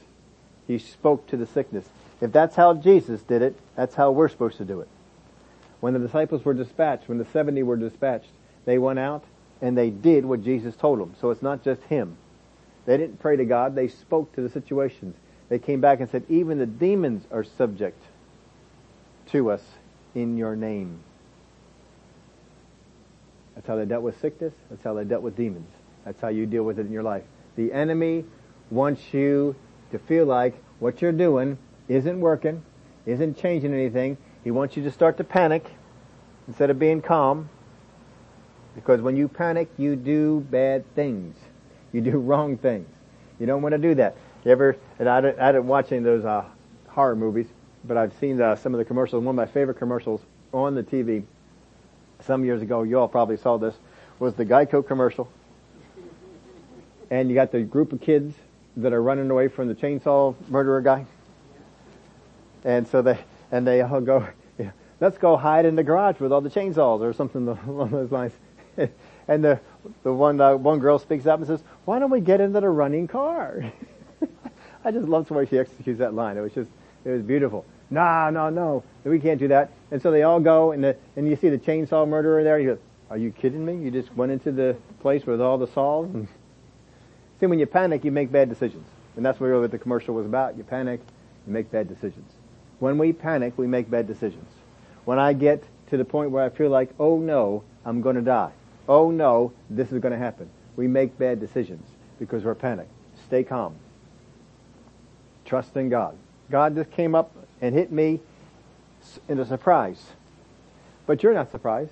He 0.68 0.80
spoke 0.80 1.28
to 1.28 1.38
the 1.38 1.45
sickness. 1.45 1.88
If 2.20 2.32
that's 2.32 2.55
how 2.55 2.74
Jesus 2.74 3.22
did 3.22 3.41
it, 3.41 3.55
that's 3.76 3.95
how 3.95 4.11
we're 4.11 4.30
supposed 4.30 4.57
to 4.57 4.65
do 4.65 4.82
it. 4.82 4.88
When 5.80 5.93
the 5.93 5.99
disciples 5.99 6.43
were 6.43 6.53
dispatched, 6.53 7.07
when 7.07 7.20
the 7.20 7.26
70 7.26 7.61
were 7.63 7.78
dispatched, 7.78 8.32
they 8.65 8.78
went 8.78 8.99
out 8.99 9.24
and 9.61 9.78
they 9.78 9.89
did 9.89 10.26
what 10.26 10.43
Jesus 10.43 10.76
told 10.76 10.99
them. 10.99 11.13
So 11.22 11.30
it's 11.30 11.41
not 11.41 11.63
just 11.63 11.82
him. 11.84 12.18
They 12.86 12.97
didn't 12.97 13.20
pray 13.20 13.36
to 13.36 13.45
God, 13.45 13.76
they 13.76 13.89
spoke 13.89 14.34
to 14.36 14.41
the 14.41 14.49
situations. 14.49 15.15
They 15.49 15.59
came 15.59 15.82
back 15.82 15.99
and 15.99 16.09
said, 16.09 16.24
even 16.30 16.57
the 16.57 16.65
demons 16.65 17.26
are 17.32 17.43
subject 17.43 18.01
to 19.28 19.52
us 19.52 19.62
in 20.16 20.38
your 20.38 20.56
name. 20.56 21.00
That's 23.56 23.68
how 23.68 23.76
they 23.76 23.86
dealt 23.86 24.04
with 24.04 24.20
sickness. 24.22 24.54
That's 24.70 24.84
how 24.84 24.94
they 24.94 25.04
dealt 25.04 25.24
with 25.24 25.36
demons. 25.36 25.70
That's 26.06 26.22
how 26.22 26.28
you 26.28 26.46
deal 26.46 26.64
with 26.64 26.80
it 26.80 26.86
in 26.86 26.92
your 26.92 27.04
life. 27.04 27.24
The 27.56 27.74
enemy 27.74 28.24
wants 28.70 29.14
you 29.14 29.56
to 29.92 30.00
feel 30.00 30.26
like 30.26 30.56
what 30.80 31.02
you're 31.02 31.12
doing 31.12 31.58
isn't 31.88 32.20
working, 32.20 32.64
isn't 33.06 33.38
changing 33.38 33.74
anything. 33.74 34.18
He 34.44 34.52
wants 34.52 34.78
you 34.78 34.84
to 34.84 34.92
start 34.92 35.18
to 35.18 35.24
panic 35.24 35.66
instead 36.48 36.70
of 36.70 36.78
being 36.80 37.02
calm. 37.02 37.50
Because 38.76 39.02
when 39.02 39.18
you 39.18 39.28
panic, 39.28 39.70
you 39.78 39.96
do 39.96 40.46
bad 40.52 40.86
things. 40.94 41.36
You 41.92 42.02
do 42.02 42.12
wrong 42.20 42.58
things. 42.58 42.88
You 43.40 43.46
don't 43.46 43.62
want 43.62 43.74
to 43.74 43.80
do 43.80 43.96
that. 43.96 44.18
You 44.46 44.52
ever, 44.52 44.78
and 45.00 45.10
I 45.10 45.18
I 45.18 45.52
didn't 45.52 45.68
watch 45.68 45.92
any 45.92 45.98
of 46.00 46.04
those 46.04 46.26
uh, 46.26 46.46
horror 46.88 47.16
movies, 47.16 47.48
but 47.88 47.98
I've 47.98 48.14
seen 48.20 48.42
uh, 48.42 48.56
some 48.56 48.74
of 48.74 48.78
the 48.78 48.86
commercials. 48.86 49.24
One 49.24 49.34
of 49.34 49.36
my 49.36 49.52
favorite 49.52 49.78
commercials 49.78 50.22
on 50.54 50.76
the 50.76 50.84
TV 50.84 51.24
some 52.22 52.44
years 52.44 52.62
ago, 52.62 52.84
you 52.84 53.00
all 53.00 53.08
probably 53.08 53.38
saw 53.38 53.58
this, 53.58 53.76
was 54.20 54.34
the 54.34 54.46
Geico 54.46 54.86
commercial. 54.86 55.30
And 57.10 57.30
you 57.30 57.36
got 57.36 57.52
the 57.52 57.62
group 57.62 57.94
of 57.94 58.02
kids 58.02 58.36
that 58.78 58.94
are 58.94 59.02
running 59.02 59.30
away 59.30 59.48
from 59.48 59.68
the 59.68 59.76
chainsaw 59.76 60.36
murderer 60.50 60.82
guy 60.82 61.06
And 62.64 62.88
so 62.88 63.02
they, 63.02 63.18
and 63.52 63.66
they 63.66 63.82
all 63.82 64.02
go, 64.02 64.28
yeah, 64.58 64.72
let's 65.00 65.18
go 65.18 65.38
hide 65.38 65.66
in 65.66 65.76
the 65.76 65.84
garage 65.84 66.20
with 66.20 66.32
all 66.32 66.42
the 66.42 66.50
chainsaws 66.50 67.02
or 67.02 67.14
something 67.14 67.48
along 67.68 67.92
those 67.92 68.12
lines. 68.12 68.34
and 69.28 69.44
the, 69.44 69.60
the 70.04 70.14
one, 70.14 70.40
uh, 70.42 70.56
one 70.56 70.80
girl 70.80 71.00
speaks 71.00 71.26
up 71.26 71.40
and 71.40 71.48
says, 71.48 71.64
why 71.86 72.00
don't 72.00 72.12
we 72.12 72.20
get 72.20 72.42
into 72.42 72.60
the 72.60 72.70
running 72.70 73.08
car? 73.08 73.72
I 74.84 74.92
just 74.92 75.08
loved 75.08 75.30
the 75.30 75.34
way 75.34 75.46
she 75.46 75.58
executes 75.58 76.00
that 76.00 76.14
line. 76.14 76.38
It 76.38 76.42
was 76.42 76.54
just, 76.54 76.70
it 77.04 77.10
was 77.10 77.22
beautiful. 77.22 77.66
No, 77.90 78.30
no, 78.30 78.50
no, 78.50 78.84
we 79.04 79.20
can't 79.20 79.40
do 79.40 79.48
that. 79.50 79.72
And 79.92 80.02
so 80.02 80.12
they 80.12 80.24
all 80.24 80.40
go 80.40 80.72
and 80.72 80.84
the, 80.84 80.98
and 81.16 81.28
you 81.28 81.36
see 81.36 81.50
the 81.50 81.58
chainsaw 81.58 82.08
murderer 82.08 82.44
there. 82.44 82.60
You 82.60 82.76
go, 82.76 82.80
are 83.10 83.18
you 83.18 83.32
kidding 83.32 83.66
me? 83.66 83.78
You 83.78 83.92
just 83.92 84.14
went 84.16 84.32
into 84.32 84.52
the 84.52 84.76
place 85.00 85.26
with 85.26 85.40
all 85.40 85.58
the 85.58 85.68
saws 85.68 86.10
see 87.40 87.46
when 87.46 87.60
you 87.60 87.66
panic, 87.66 88.04
you 88.04 88.12
make 88.12 88.32
bad 88.32 88.50
decisions. 88.50 88.86
And 89.16 89.26
that's 89.26 89.40
really 89.40 89.62
what 89.62 89.72
the 89.72 89.78
commercial 89.78 90.14
was 90.14 90.26
about. 90.26 90.58
You 90.58 90.64
panic, 90.64 91.02
you 91.46 91.54
make 91.54 91.72
bad 91.72 91.88
decisions. 91.88 92.32
When 92.80 92.98
we 92.98 93.14
panic, 93.14 93.58
we 93.58 93.68
make 93.68 93.90
bad 93.90 94.08
decisions. 94.08 94.50
When 95.06 95.20
I 95.20 95.34
get 95.34 95.64
to 95.90 95.98
the 95.98 96.06
point 96.06 96.32
where 96.32 96.44
I 96.44 96.50
feel 96.50 96.70
like, 96.70 96.90
oh 97.00 97.18
no, 97.18 97.64
I'm 97.86 98.02
going 98.02 98.16
to 98.16 98.22
die. 98.22 98.52
Oh 98.88 99.12
no, 99.12 99.54
this 99.70 99.92
is 99.92 100.00
going 100.00 100.12
to 100.12 100.18
happen. 100.18 100.50
We 100.76 100.88
make 100.88 101.18
bad 101.18 101.40
decisions 101.40 101.88
because 102.20 102.44
we're 102.44 102.56
panicked. 102.56 102.92
Stay 103.26 103.44
calm. 103.44 103.76
Trust 105.46 105.76
in 105.78 105.90
God. 105.90 106.18
God 106.50 106.76
just 106.76 106.91
came 106.91 107.16
up 107.16 107.32
and 107.62 107.76
hit 107.76 107.91
me 107.91 108.20
in 109.28 109.39
a 109.39 109.45
surprise. 109.45 110.12
But 111.06 111.24
you're 111.24 111.34
not 111.34 111.52
surprised. 111.52 111.91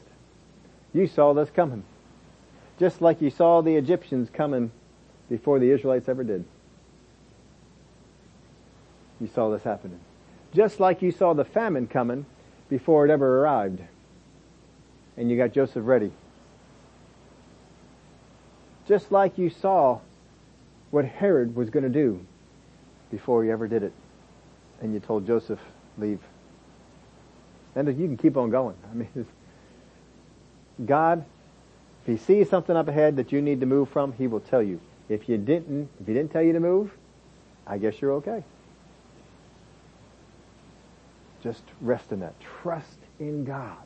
You 0.93 1.07
saw 1.07 1.33
this 1.33 1.49
coming. 1.49 1.83
Just 2.79 3.01
like 3.01 3.21
you 3.21 3.29
saw 3.29 3.61
the 3.61 3.75
Egyptians 3.75 4.29
coming 4.31 4.71
before 5.29 5.59
the 5.59 5.71
Israelites 5.71 6.09
ever 6.09 6.23
did. 6.23 6.45
You 9.19 9.27
saw 9.33 9.49
this 9.49 9.63
happening. 9.63 9.99
Just 10.53 10.79
like 10.79 11.01
you 11.01 11.11
saw 11.11 11.33
the 11.33 11.45
famine 11.45 11.87
coming 11.87 12.25
before 12.69 13.05
it 13.05 13.11
ever 13.11 13.41
arrived. 13.41 13.81
And 15.17 15.29
you 15.29 15.37
got 15.37 15.53
Joseph 15.53 15.85
ready. 15.85 16.11
Just 18.87 19.11
like 19.11 19.37
you 19.37 19.49
saw 19.49 19.99
what 20.91 21.05
Herod 21.05 21.55
was 21.55 21.69
going 21.69 21.83
to 21.83 21.89
do 21.89 22.25
before 23.09 23.43
he 23.43 23.49
ever 23.49 23.67
did 23.67 23.83
it. 23.83 23.93
And 24.85 24.93
you 24.93 24.99
told 24.99 25.25
Joseph, 25.25 25.59
leave. 25.97 26.19
And 27.73 27.87
you 27.87 28.05
can 28.05 28.17
keep 28.17 28.37
on 28.37 28.51
going. 28.51 28.75
I 28.91 28.93
mean, 28.93 29.25
God, 30.85 31.25
if 32.01 32.07
He 32.07 32.23
sees 32.23 32.51
something 32.51 32.75
up 32.75 32.87
ahead 32.87 33.15
that 33.15 33.31
you 33.31 33.41
need 33.41 33.61
to 33.61 33.65
move 33.65 33.89
from, 33.89 34.13
He 34.13 34.27
will 34.27 34.41
tell 34.41 34.61
you. 34.61 34.79
If 35.09 35.27
you 35.27 35.39
didn't, 35.39 35.89
if 35.99 36.05
He 36.05 36.13
didn't 36.13 36.31
tell 36.31 36.43
you 36.43 36.53
to 36.53 36.59
move, 36.59 36.91
I 37.65 37.79
guess 37.79 37.99
you're 37.99 38.11
okay. 38.13 38.43
Just 41.41 41.63
rest 41.81 42.11
in 42.11 42.19
that. 42.19 42.35
Trust 42.61 42.99
in 43.19 43.43
God. 43.43 43.77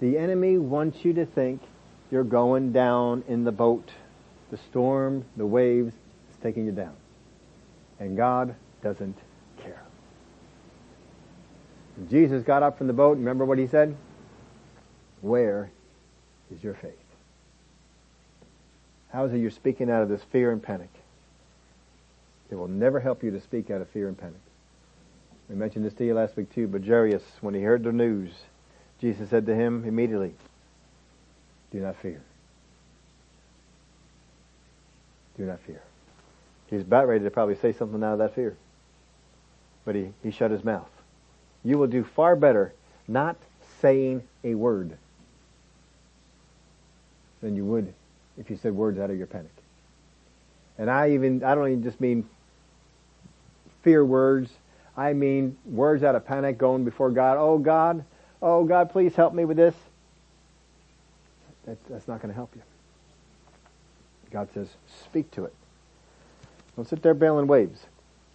The 0.00 0.18
enemy 0.18 0.58
wants 0.58 1.04
you 1.04 1.12
to 1.12 1.26
think 1.26 1.62
you're 2.10 2.24
going 2.24 2.72
down 2.72 3.22
in 3.28 3.44
the 3.44 3.52
boat. 3.52 3.88
The 4.50 4.56
storm, 4.56 5.26
the 5.36 5.46
waves, 5.46 5.94
is 5.94 6.36
taking 6.42 6.66
you 6.66 6.72
down. 6.72 6.96
And 8.00 8.16
God 8.16 8.56
doesn't 8.82 9.16
Jesus 12.08 12.42
got 12.42 12.62
up 12.62 12.78
from 12.78 12.86
the 12.86 12.92
boat, 12.92 13.18
remember 13.18 13.44
what 13.44 13.58
he 13.58 13.66
said? 13.66 13.96
Where 15.20 15.70
is 16.54 16.62
your 16.62 16.74
faith? 16.74 16.92
How 19.12 19.24
is 19.24 19.32
it 19.32 19.38
you're 19.38 19.50
speaking 19.50 19.90
out 19.90 20.02
of 20.02 20.08
this 20.08 20.22
fear 20.30 20.52
and 20.52 20.62
panic? 20.62 20.90
It 22.50 22.54
will 22.54 22.68
never 22.68 23.00
help 23.00 23.22
you 23.22 23.30
to 23.32 23.40
speak 23.40 23.70
out 23.70 23.80
of 23.80 23.88
fear 23.88 24.08
and 24.08 24.16
panic. 24.16 24.40
We 25.48 25.56
mentioned 25.56 25.84
this 25.84 25.94
to 25.94 26.04
you 26.04 26.14
last 26.14 26.36
week 26.36 26.54
too, 26.54 26.68
but 26.68 26.84
Jairus, 26.84 27.22
when 27.40 27.54
he 27.54 27.62
heard 27.62 27.82
the 27.82 27.92
news, 27.92 28.30
Jesus 29.00 29.30
said 29.30 29.46
to 29.46 29.54
him 29.54 29.84
immediately, 29.84 30.34
do 31.70 31.80
not 31.80 31.96
fear. 31.96 32.22
Do 35.36 35.44
not 35.44 35.60
fear. 35.60 35.82
He's 36.68 36.82
about 36.82 37.08
ready 37.08 37.24
to 37.24 37.30
probably 37.30 37.56
say 37.56 37.72
something 37.72 38.02
out 38.02 38.14
of 38.14 38.18
that 38.18 38.34
fear. 38.34 38.56
But 39.84 39.94
he, 39.94 40.10
he 40.22 40.30
shut 40.30 40.50
his 40.50 40.64
mouth. 40.64 40.88
You 41.64 41.78
will 41.78 41.86
do 41.86 42.04
far 42.04 42.36
better 42.36 42.72
not 43.06 43.36
saying 43.80 44.22
a 44.44 44.54
word 44.54 44.96
than 47.40 47.56
you 47.56 47.64
would 47.64 47.92
if 48.36 48.50
you 48.50 48.56
said 48.56 48.74
words 48.74 48.98
out 48.98 49.10
of 49.10 49.18
your 49.18 49.26
panic. 49.26 49.50
And 50.76 50.90
I 50.90 51.10
even, 51.10 51.42
I 51.42 51.54
don't 51.54 51.68
even 51.68 51.82
just 51.82 52.00
mean 52.00 52.28
fear 53.82 54.04
words. 54.04 54.50
I 54.96 55.12
mean 55.12 55.56
words 55.64 56.02
out 56.02 56.14
of 56.14 56.24
panic 56.24 56.58
going 56.58 56.84
before 56.84 57.10
God. 57.10 57.36
Oh 57.38 57.58
God, 57.58 58.04
oh 58.42 58.64
God, 58.64 58.90
please 58.90 59.14
help 59.14 59.34
me 59.34 59.44
with 59.44 59.56
this. 59.56 59.74
That's, 61.66 61.80
that's 61.88 62.08
not 62.08 62.20
going 62.22 62.30
to 62.30 62.34
help 62.34 62.50
you. 62.54 62.62
God 64.30 64.48
says, 64.54 64.68
speak 65.04 65.30
to 65.32 65.44
it. 65.44 65.54
Don't 66.76 66.88
sit 66.88 67.02
there 67.02 67.14
bailing 67.14 67.46
waves. 67.46 67.80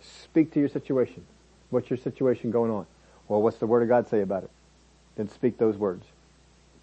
Speak 0.01 0.51
to 0.53 0.59
your 0.59 0.69
situation. 0.69 1.25
What's 1.69 1.89
your 1.89 1.97
situation 1.97 2.51
going 2.51 2.71
on? 2.71 2.85
Well, 3.27 3.41
what's 3.41 3.57
the 3.57 3.67
Word 3.67 3.83
of 3.83 3.89
God 3.89 4.09
say 4.09 4.21
about 4.21 4.43
it? 4.43 4.49
Then 5.15 5.29
speak 5.29 5.57
those 5.57 5.77
words. 5.77 6.05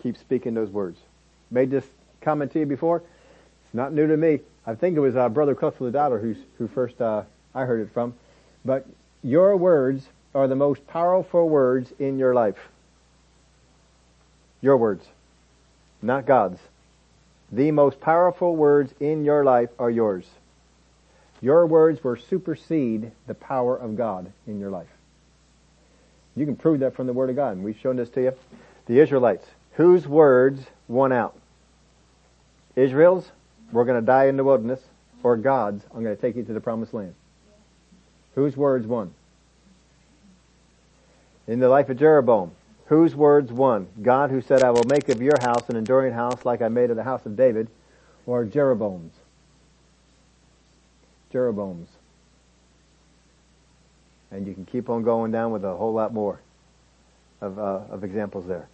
Keep 0.02 0.16
speaking 0.16 0.54
those 0.54 0.70
words. 0.70 0.98
Made 1.50 1.70
this 1.70 1.84
comment 2.20 2.52
to 2.52 2.60
you 2.60 2.66
before. 2.66 2.98
It's 2.98 3.74
not 3.74 3.92
new 3.92 4.06
to 4.06 4.16
me. 4.16 4.40
I 4.66 4.74
think 4.74 4.96
it 4.96 5.00
was 5.00 5.16
uh, 5.16 5.28
Brother 5.28 5.54
Creflo 5.54 5.92
Dollar 5.92 6.18
who's, 6.18 6.36
who 6.58 6.68
first 6.68 7.00
uh, 7.00 7.22
I 7.54 7.64
heard 7.64 7.80
it 7.80 7.92
from. 7.92 8.14
But 8.64 8.86
your 9.22 9.56
words 9.56 10.06
are 10.34 10.48
the 10.48 10.56
most 10.56 10.86
powerful 10.86 11.48
words 11.48 11.92
in 11.98 12.18
your 12.18 12.34
life. 12.34 12.68
Your 14.60 14.76
words, 14.76 15.04
not 16.02 16.26
God's. 16.26 16.60
The 17.50 17.70
most 17.70 18.00
powerful 18.00 18.54
words 18.54 18.94
in 19.00 19.24
your 19.24 19.44
life 19.44 19.70
are 19.78 19.90
yours. 19.90 20.26
Your 21.40 21.66
words 21.66 22.04
will 22.04 22.16
supersede 22.16 23.10
the 23.26 23.34
power 23.34 23.76
of 23.76 23.96
God 23.96 24.32
in 24.46 24.60
your 24.60 24.70
life. 24.70 24.88
You 26.36 26.46
can 26.46 26.56
prove 26.56 26.80
that 26.80 26.94
from 26.94 27.06
the 27.06 27.12
Word 27.12 27.30
of 27.30 27.36
God, 27.36 27.56
and 27.56 27.64
we've 27.64 27.78
shown 27.78 27.96
this 27.96 28.08
to 28.10 28.22
you. 28.22 28.32
The 28.86 29.00
Israelites, 29.00 29.46
whose 29.72 30.06
words 30.06 30.62
won 30.88 31.12
out? 31.12 31.36
Israel's, 32.76 33.30
we're 33.72 33.84
going 33.84 34.00
to 34.00 34.06
die 34.06 34.26
in 34.26 34.36
the 34.36 34.44
wilderness, 34.44 34.80
or 35.22 35.36
God's, 35.36 35.84
I'm 35.94 36.02
going 36.02 36.16
to 36.16 36.20
take 36.20 36.36
you 36.36 36.44
to 36.44 36.52
the 36.52 36.60
promised 36.60 36.94
land. 36.94 37.14
Whose 38.34 38.56
words 38.56 38.86
won? 38.86 39.12
In 41.46 41.58
the 41.58 41.68
life 41.68 41.88
of 41.88 41.98
Jeroboam, 41.98 42.52
whose 42.86 43.14
words 43.14 43.52
won? 43.52 43.88
God 44.00 44.30
who 44.30 44.40
said, 44.40 44.62
I 44.62 44.70
will 44.70 44.84
make 44.84 45.08
of 45.08 45.20
your 45.20 45.40
house 45.40 45.68
an 45.68 45.76
enduring 45.76 46.12
house 46.12 46.44
like 46.44 46.62
I 46.62 46.68
made 46.68 46.90
of 46.90 46.96
the 46.96 47.04
house 47.04 47.26
of 47.26 47.36
David, 47.36 47.68
or 48.26 48.44
Jeroboam's? 48.44 49.12
Jeroboam's. 51.32 51.88
And 54.30 54.46
you 54.46 54.54
can 54.54 54.64
keep 54.64 54.88
on 54.88 55.02
going 55.02 55.32
down 55.32 55.50
with 55.50 55.64
a 55.64 55.74
whole 55.74 55.92
lot 55.92 56.12
more 56.12 56.40
of, 57.40 57.58
uh, 57.58 57.80
of 57.90 58.04
examples 58.04 58.46
there. 58.46 58.68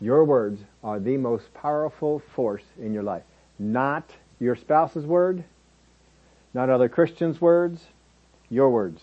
Your 0.00 0.24
words 0.24 0.60
are 0.84 1.00
the 1.00 1.16
most 1.16 1.52
powerful 1.54 2.22
force 2.34 2.62
in 2.80 2.94
your 2.94 3.02
life. 3.02 3.24
Not 3.58 4.10
your 4.38 4.54
spouse's 4.54 5.04
word, 5.04 5.44
not 6.54 6.70
other 6.70 6.88
Christians' 6.88 7.40
words, 7.40 7.84
your 8.48 8.70
words. 8.70 9.02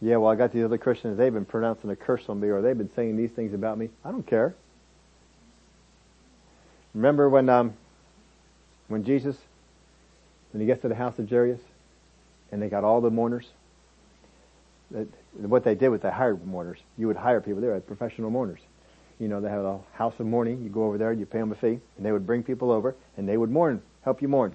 Yeah, 0.00 0.16
well, 0.16 0.30
I 0.30 0.36
got 0.36 0.52
these 0.52 0.64
other 0.64 0.78
Christians, 0.78 1.16
they've 1.16 1.32
been 1.32 1.44
pronouncing 1.44 1.88
a 1.90 1.96
curse 1.96 2.24
on 2.28 2.40
me 2.40 2.48
or 2.48 2.60
they've 2.60 2.76
been 2.76 2.92
saying 2.94 3.16
these 3.16 3.30
things 3.30 3.54
about 3.54 3.78
me. 3.78 3.88
I 4.04 4.10
don't 4.10 4.26
care. 4.26 4.54
Remember 6.94 7.28
when, 7.28 7.48
um, 7.48 7.74
when 8.88 9.04
Jesus, 9.04 9.36
when 10.52 10.60
he 10.60 10.66
gets 10.66 10.82
to 10.82 10.88
the 10.88 10.94
house 10.94 11.18
of 11.18 11.30
Jairus 11.30 11.60
and 12.50 12.60
they 12.60 12.68
got 12.68 12.84
all 12.84 13.00
the 13.00 13.10
mourners? 13.10 13.46
What 15.34 15.64
they 15.64 15.74
did 15.74 15.88
was 15.88 16.00
they 16.00 16.10
hired 16.10 16.46
mourners. 16.46 16.78
You 16.98 17.06
would 17.06 17.16
hire 17.16 17.40
people. 17.40 17.60
They 17.60 17.68
were 17.68 17.80
professional 17.80 18.30
mourners. 18.30 18.60
You 19.18 19.28
know, 19.28 19.40
they 19.40 19.48
had 19.48 19.60
a 19.60 19.78
house 19.92 20.14
of 20.18 20.26
mourning. 20.26 20.62
You 20.62 20.68
go 20.68 20.84
over 20.84 20.98
there, 20.98 21.12
you 21.12 21.26
pay 21.26 21.38
them 21.38 21.52
a 21.52 21.54
fee, 21.54 21.78
and 21.96 22.04
they 22.04 22.12
would 22.12 22.26
bring 22.26 22.42
people 22.42 22.70
over, 22.70 22.94
and 23.16 23.28
they 23.28 23.36
would 23.36 23.50
mourn, 23.50 23.80
help 24.04 24.20
you 24.20 24.28
mourn. 24.28 24.54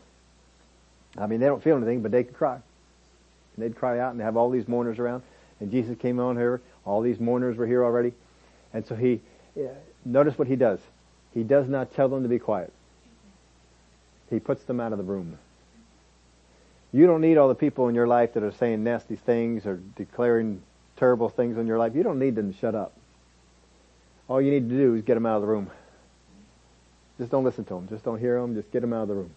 I 1.17 1.25
mean, 1.25 1.39
they 1.39 1.45
don't 1.45 1.63
feel 1.63 1.77
anything, 1.77 2.01
but 2.01 2.11
they 2.11 2.23
could 2.23 2.35
cry. 2.35 2.55
And 2.55 3.65
they'd 3.65 3.75
cry 3.75 3.99
out 3.99 4.13
and 4.13 4.21
have 4.21 4.37
all 4.37 4.49
these 4.49 4.67
mourners 4.67 4.99
around. 4.99 5.23
And 5.59 5.71
Jesus 5.71 5.97
came 5.97 6.19
on 6.19 6.37
here. 6.37 6.61
All 6.85 7.01
these 7.01 7.19
mourners 7.19 7.57
were 7.57 7.65
here 7.65 7.83
already. 7.83 8.13
And 8.73 8.85
so 8.85 8.95
he, 8.95 9.21
eh, 9.55 9.67
notice 10.05 10.37
what 10.37 10.47
he 10.47 10.55
does. 10.55 10.79
He 11.33 11.43
does 11.43 11.67
not 11.67 11.93
tell 11.93 12.09
them 12.09 12.23
to 12.23 12.29
be 12.29 12.39
quiet. 12.39 12.71
He 14.29 14.39
puts 14.39 14.63
them 14.63 14.79
out 14.79 14.91
of 14.91 14.97
the 14.97 15.03
room. 15.03 15.37
You 16.91 17.05
don't 17.05 17.21
need 17.21 17.37
all 17.37 17.47
the 17.47 17.55
people 17.55 17.89
in 17.89 17.95
your 17.95 18.07
life 18.07 18.33
that 18.33 18.43
are 18.43 18.51
saying 18.51 18.83
nasty 18.83 19.15
things 19.15 19.65
or 19.65 19.79
declaring 19.95 20.61
terrible 20.95 21.29
things 21.29 21.57
in 21.57 21.67
your 21.67 21.77
life. 21.77 21.93
You 21.95 22.03
don't 22.03 22.19
need 22.19 22.35
them 22.35 22.51
to 22.53 22.57
shut 22.59 22.75
up. 22.75 22.93
All 24.27 24.41
you 24.41 24.51
need 24.51 24.69
to 24.69 24.75
do 24.75 24.95
is 24.95 25.03
get 25.03 25.13
them 25.13 25.25
out 25.25 25.35
of 25.37 25.41
the 25.41 25.47
room. 25.47 25.69
Just 27.17 27.31
don't 27.31 27.43
listen 27.43 27.65
to 27.65 27.73
them. 27.73 27.87
Just 27.89 28.03
don't 28.03 28.19
hear 28.19 28.39
them. 28.39 28.55
Just 28.55 28.71
get 28.71 28.81
them 28.81 28.93
out 28.93 29.03
of 29.03 29.07
the 29.09 29.15
room. 29.15 29.31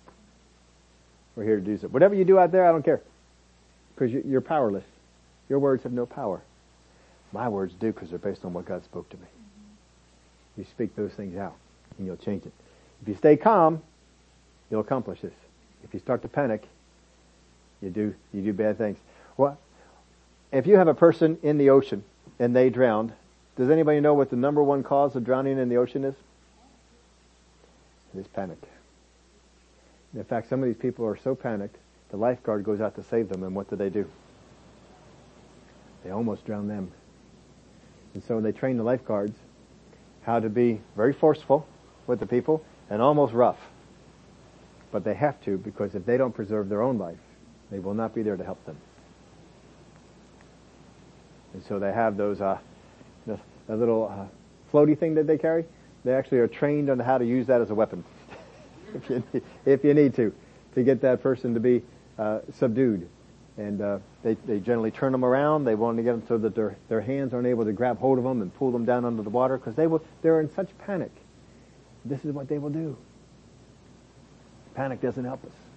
We're 1.37 1.45
here 1.45 1.57
to 1.57 1.63
do 1.63 1.79
so. 1.79 1.89
Whatever 1.89 2.15
you 2.15 2.25
do 2.25 2.39
out 2.39 2.53
there, 2.53 2.69
I 2.69 2.73
don't 2.73 2.85
care. 2.85 3.01
Because 3.95 4.13
you're 4.13 4.41
powerless. 4.41 4.85
Your 5.49 5.59
words 5.59 5.83
have 5.85 5.93
no 5.93 6.07
power. 6.07 6.41
My 7.33 7.49
words 7.49 7.75
do 7.75 7.93
because 7.93 8.11
they're 8.11 8.19
based 8.19 8.45
on 8.45 8.53
what 8.53 8.65
God 8.65 8.85
spoke 8.85 9.09
to 9.11 9.17
me. 9.17 9.27
You 10.57 10.65
speak 10.65 10.97
those 10.97 11.13
things 11.13 11.37
out 11.37 11.55
and 11.97 12.07
you'll 12.07 12.17
change 12.17 12.45
it. 12.45 12.53
If 13.03 13.09
you 13.09 13.15
stay 13.15 13.37
calm, 13.37 13.83
you'll 14.71 14.81
accomplish 14.81 15.21
this. 15.21 15.33
If 15.85 15.95
you 15.95 16.01
start 16.01 16.23
to 16.23 16.29
panic, 16.29 16.65
you 17.83 17.91
do, 17.91 18.15
you 18.33 18.43
do 18.43 18.53
bad 18.53 18.79
things. 18.79 18.99
Well, 19.37 19.59
if 20.53 20.67
you 20.67 20.77
have 20.77 20.89
a 20.89 20.95
person 20.95 21.39
in 21.43 21.59
the 21.59 21.71
ocean 21.71 22.05
and 22.39 22.55
they 22.55 22.71
drowned, 22.71 23.13
does 23.57 23.71
anybody 23.71 24.01
know 24.01 24.15
what 24.15 24.31
the 24.31 24.37
number 24.37 24.63
one 24.63 24.83
cause 24.83 25.17
of 25.17 25.25
drowning 25.25 25.59
in 25.59 25.69
the 25.69 25.77
ocean 25.77 26.05
is? 26.05 26.15
It 28.15 28.21
is 28.21 28.27
panic. 28.29 28.59
In 30.15 30.25
fact, 30.25 30.49
some 30.49 30.61
of 30.61 30.67
these 30.67 30.77
people 30.77 31.07
are 31.07 31.17
so 31.17 31.35
panicked, 31.35 31.77
the 32.11 32.17
lifeguard 32.17 32.65
goes 32.65 32.81
out 32.81 32.97
to 32.97 33.05
save 33.05 33.29
them, 33.29 33.45
and 33.45 33.55
what 33.55 33.71
do 33.71 33.77
they 33.77 33.91
do? 33.91 34.11
They 36.03 36.11
almost 36.11 36.45
drown 36.45 36.67
them. 36.67 36.91
And 38.15 38.23
so 38.25 38.41
they 38.41 38.53
train 38.53 38.77
the 38.77 38.83
lifeguards 38.83 39.37
how 40.23 40.41
to 40.41 40.49
be 40.49 40.81
very 40.97 41.13
forceful 41.13 41.67
with 42.07 42.19
the 42.19 42.27
people 42.27 42.65
and 42.89 43.01
almost 43.01 43.33
rough. 43.33 43.59
But 44.91 45.05
they 45.05 45.15
have 45.15 45.41
to 45.45 45.59
because 45.59 45.95
if 45.95 46.05
they 46.05 46.17
don't 46.17 46.35
preserve 46.35 46.69
their 46.69 46.83
own 46.83 46.99
life, 46.99 47.19
they 47.71 47.79
will 47.79 47.95
not 47.95 48.15
be 48.15 48.23
there 48.23 48.37
to 48.37 48.45
help 48.45 48.65
them. 48.67 48.77
And 51.53 51.65
so 51.65 51.79
they 51.79 51.93
have 51.93 52.17
those, 52.17 52.41
uh, 52.41 52.59
little 53.77 54.09
uh, 54.09 54.27
floaty 54.73 54.99
thing 54.99 55.15
that 55.15 55.27
they 55.27 55.39
carry. 55.39 55.65
They 56.05 56.15
actually 56.15 56.39
are 56.39 56.49
trained 56.49 56.91
on 56.91 56.99
how 56.99 57.19
to 57.19 57.25
use 57.25 57.47
that 57.49 57.61
as 57.61 57.71
a 57.71 57.75
weapon, 57.75 58.05
if 58.95 59.11
you 59.11 59.23
if 59.67 59.85
you 59.85 59.95
need 59.95 60.15
to, 60.17 60.33
to 60.75 60.83
get 60.83 61.03
that 61.03 61.23
person 61.23 61.55
to 61.55 61.61
be 61.61 61.83
uh, 62.19 62.41
subdued. 62.59 63.09
And 63.59 63.81
uh, 63.83 63.99
they 64.23 64.35
they 64.47 64.61
generally 64.61 64.91
turn 64.91 65.13
them 65.13 65.25
around. 65.25 65.65
They 65.65 65.75
want 65.75 65.99
to 65.99 66.03
get 66.03 66.13
them 66.13 66.23
so 66.27 66.39
that 66.39 66.55
their 66.55 66.77
their 66.89 67.01
hands 67.01 67.35
aren't 67.35 67.47
able 67.47 67.65
to 67.65 67.73
grab 67.73 67.99
hold 67.99 68.19
of 68.19 68.25
them 68.25 68.41
and 68.41 68.55
pull 68.55 68.71
them 68.71 68.85
down 68.85 69.05
under 69.05 69.23
the 69.23 69.31
water 69.31 69.59
because 69.59 69.75
they 69.75 69.87
will 69.87 70.03
they're 70.23 70.41
in 70.41 70.51
such 70.55 70.71
panic. 70.79 71.13
This 72.05 72.25
is 72.25 72.33
what 72.33 72.49
they 72.49 72.59
will 72.59 72.71
do. 72.71 72.97
Panic 74.75 75.03
doesn't 75.03 75.25
help 75.25 75.45
us. 75.45 75.70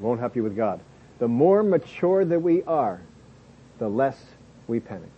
Won't 0.00 0.20
help 0.20 0.34
you 0.34 0.42
with 0.42 0.56
God. 0.56 0.80
The 1.18 1.28
more 1.28 1.62
mature 1.62 2.24
that 2.24 2.40
we 2.40 2.62
are, 2.64 3.00
the 3.78 3.88
less 3.88 4.16
we 4.66 4.80
panic. 4.80 5.10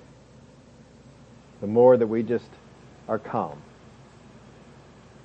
The 1.60 1.66
more 1.66 1.96
that 1.96 2.06
we 2.06 2.22
just 2.22 2.48
are 3.08 3.18
calm. 3.18 3.62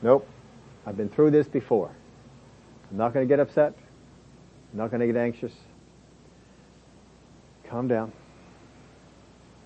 Nope. 0.02 0.28
I've 0.86 0.96
been 0.96 1.10
through 1.10 1.32
this 1.32 1.48
before. 1.48 1.90
I'm 2.92 2.98
not 2.98 3.14
going 3.14 3.28
to 3.28 3.30
get 3.30 3.40
upset. 3.40 3.74
I'm 4.72 4.78
not 4.78 4.92
going 4.92 5.02
to 5.02 5.08
get 5.08 5.18
anxious. 5.18 5.52
Calm 7.68 7.88
down. 7.88 8.12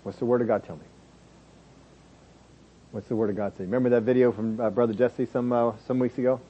What's 0.04 0.18
the 0.18 0.26
Word 0.26 0.42
of 0.42 0.48
God 0.48 0.64
tell 0.64 0.78
me? 0.78 0.86
What's 2.92 3.08
the 3.08 3.16
Word 3.16 3.30
of 3.30 3.36
God 3.36 3.56
say? 3.58 3.64
Remember 3.64 3.90
that 3.90 4.02
video 4.02 4.32
from 4.32 4.60
uh, 4.60 4.70
Brother 4.70 4.94
Jesse 4.94 5.26
some 5.26 5.52
uh, 5.54 5.74
some 5.88 6.00
weeks 6.00 6.18
ago? 6.18 6.42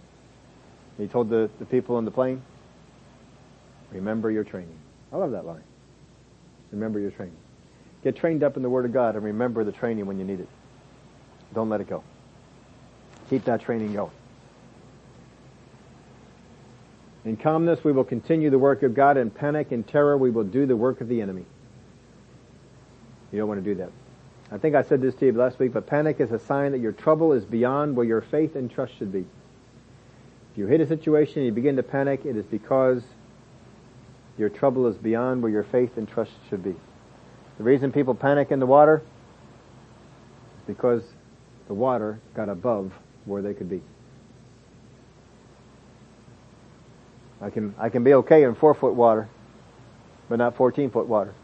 He 0.97 1.07
told 1.07 1.29
the, 1.29 1.49
the 1.59 1.65
people 1.65 1.95
on 1.95 2.05
the 2.05 2.11
plane, 2.11 2.41
remember 3.91 4.31
your 4.31 4.43
training. 4.43 4.77
I 5.11 5.17
love 5.17 5.31
that 5.31 5.45
line. 5.45 5.63
Remember 6.71 6.99
your 6.99 7.11
training. 7.11 7.37
Get 8.03 8.15
trained 8.15 8.43
up 8.43 8.57
in 8.57 8.63
the 8.63 8.69
Word 8.69 8.85
of 8.85 8.93
God 8.93 9.15
and 9.15 9.23
remember 9.23 9.63
the 9.63 9.71
training 9.71 10.05
when 10.05 10.17
you 10.17 10.25
need 10.25 10.39
it. 10.39 10.49
Don't 11.53 11.69
let 11.69 11.81
it 11.81 11.89
go. 11.89 12.03
Keep 13.29 13.45
that 13.45 13.61
training 13.61 13.93
going. 13.93 14.11
In 17.23 17.37
calmness, 17.37 17.83
we 17.83 17.91
will 17.91 18.03
continue 18.03 18.49
the 18.49 18.57
work 18.57 18.81
of 18.83 18.95
God. 18.95 19.17
In 19.17 19.29
panic 19.29 19.71
and 19.71 19.87
terror, 19.87 20.17
we 20.17 20.31
will 20.31 20.43
do 20.43 20.65
the 20.65 20.75
work 20.75 21.01
of 21.01 21.07
the 21.07 21.21
enemy. 21.21 21.45
You 23.31 23.39
don't 23.39 23.47
want 23.47 23.63
to 23.63 23.69
do 23.69 23.75
that. 23.75 23.91
I 24.51 24.57
think 24.57 24.75
I 24.75 24.81
said 24.81 25.01
this 25.01 25.15
to 25.15 25.27
you 25.27 25.31
last 25.31 25.59
week, 25.59 25.71
but 25.71 25.87
panic 25.87 26.19
is 26.19 26.31
a 26.31 26.39
sign 26.39 26.71
that 26.71 26.79
your 26.79 26.91
trouble 26.91 27.31
is 27.31 27.45
beyond 27.45 27.95
where 27.95 28.05
your 28.05 28.21
faith 28.21 28.55
and 28.55 28.69
trust 28.69 28.97
should 28.97 29.11
be. 29.11 29.25
If 30.51 30.57
you 30.57 30.67
hit 30.67 30.81
a 30.81 30.87
situation 30.87 31.37
and 31.37 31.45
you 31.45 31.51
begin 31.53 31.77
to 31.77 31.83
panic, 31.83 32.25
it 32.25 32.35
is 32.35 32.45
because 32.45 33.03
your 34.41 34.49
trouble 34.49 34.87
is 34.87 34.97
beyond 34.97 35.43
where 35.43 35.51
your 35.51 35.63
faith 35.63 35.97
and 35.97 36.09
trust 36.09 36.31
should 36.49 36.63
be. 36.63 36.75
The 37.59 37.63
reason 37.63 37.91
people 37.91 38.15
panic 38.15 38.49
in 38.49 38.59
the 38.59 38.65
water 38.65 39.03
is 40.57 40.63
because 40.65 41.03
the 41.67 41.75
water 41.75 42.19
got 42.33 42.49
above 42.49 42.91
where 43.25 43.43
they 43.43 43.53
could 43.53 43.69
be. 43.69 43.83
I 47.39 47.51
can, 47.51 47.75
I 47.77 47.89
can 47.89 48.03
be 48.03 48.15
okay 48.15 48.43
in 48.43 48.55
four 48.55 48.73
foot 48.73 48.95
water, 48.95 49.29
but 50.27 50.37
not 50.37 50.55
14 50.55 50.89
foot 50.89 51.07
water. 51.07 51.35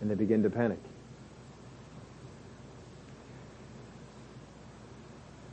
And 0.00 0.10
they 0.10 0.16
begin 0.16 0.42
to 0.42 0.50
panic. 0.50 0.80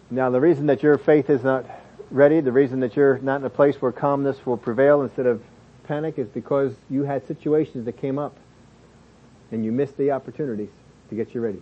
Now 0.10 0.32
the 0.32 0.42
reason 0.42 0.66
that 0.66 0.82
your 0.82 0.98
faith 0.98 1.30
is 1.30 1.44
not 1.44 1.66
ready, 2.10 2.42
the 2.42 2.52
reason 2.52 2.80
that 2.80 2.96
you're 2.96 3.20
not 3.20 3.42
in 3.42 3.46
a 3.46 3.50
place 3.52 3.76
where 3.80 3.92
calmness 3.92 4.44
will 4.44 4.58
prevail 4.58 5.04
instead 5.04 5.28
of 5.28 5.44
panic 5.90 6.20
is 6.20 6.28
because 6.28 6.76
you 6.88 7.02
had 7.02 7.26
situations 7.26 7.86
that 7.86 7.94
came 7.94 8.20
up 8.20 8.38
and 9.52 9.66
you 9.66 9.72
missed 9.72 9.98
the 9.98 10.12
opportunities 10.12 10.70
to 11.10 11.16
get 11.16 11.34
you 11.34 11.42
ready. 11.42 11.62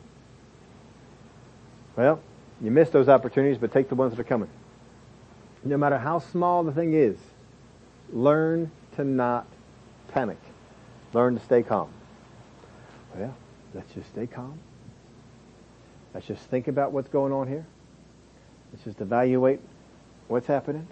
Well, 1.95 2.19
you 2.61 2.69
missed 2.69 2.91
those 2.91 3.07
opportunities, 3.07 3.57
but 3.57 3.71
take 3.71 3.87
the 3.87 3.95
ones 3.95 4.11
that 4.11 4.19
are 4.19 4.25
coming. 4.25 4.49
No 5.63 5.77
matter 5.77 5.97
how 5.97 6.19
small 6.19 6.65
the 6.65 6.73
thing 6.73 6.93
is, 6.93 7.15
learn 8.11 8.69
to 8.97 9.05
not 9.05 9.47
panic. 10.09 10.39
Learn 11.13 11.35
to 11.39 11.45
stay 11.45 11.63
calm. 11.63 11.89
Well, 13.15 13.33
let's 13.73 13.93
just 13.93 14.09
stay 14.09 14.27
calm. 14.27 14.59
Let's 16.13 16.27
just 16.27 16.43
think 16.43 16.67
about 16.67 16.91
what's 16.91 17.07
going 17.07 17.31
on 17.31 17.47
here. 17.47 17.65
Let's 18.73 18.83
just 18.83 18.99
evaluate 18.99 19.61
what's 20.27 20.47
happening. 20.47 20.85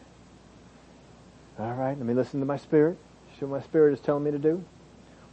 All 1.59 1.73
right, 1.73 1.97
let 1.97 2.05
me 2.05 2.13
listen 2.13 2.39
to 2.39 2.45
my 2.45 2.57
spirit. 2.57 2.97
What 3.39 3.49
my 3.51 3.61
spirit 3.61 3.93
is 3.93 3.99
telling 3.99 4.23
me 4.23 4.31
to 4.31 4.39
do. 4.39 4.63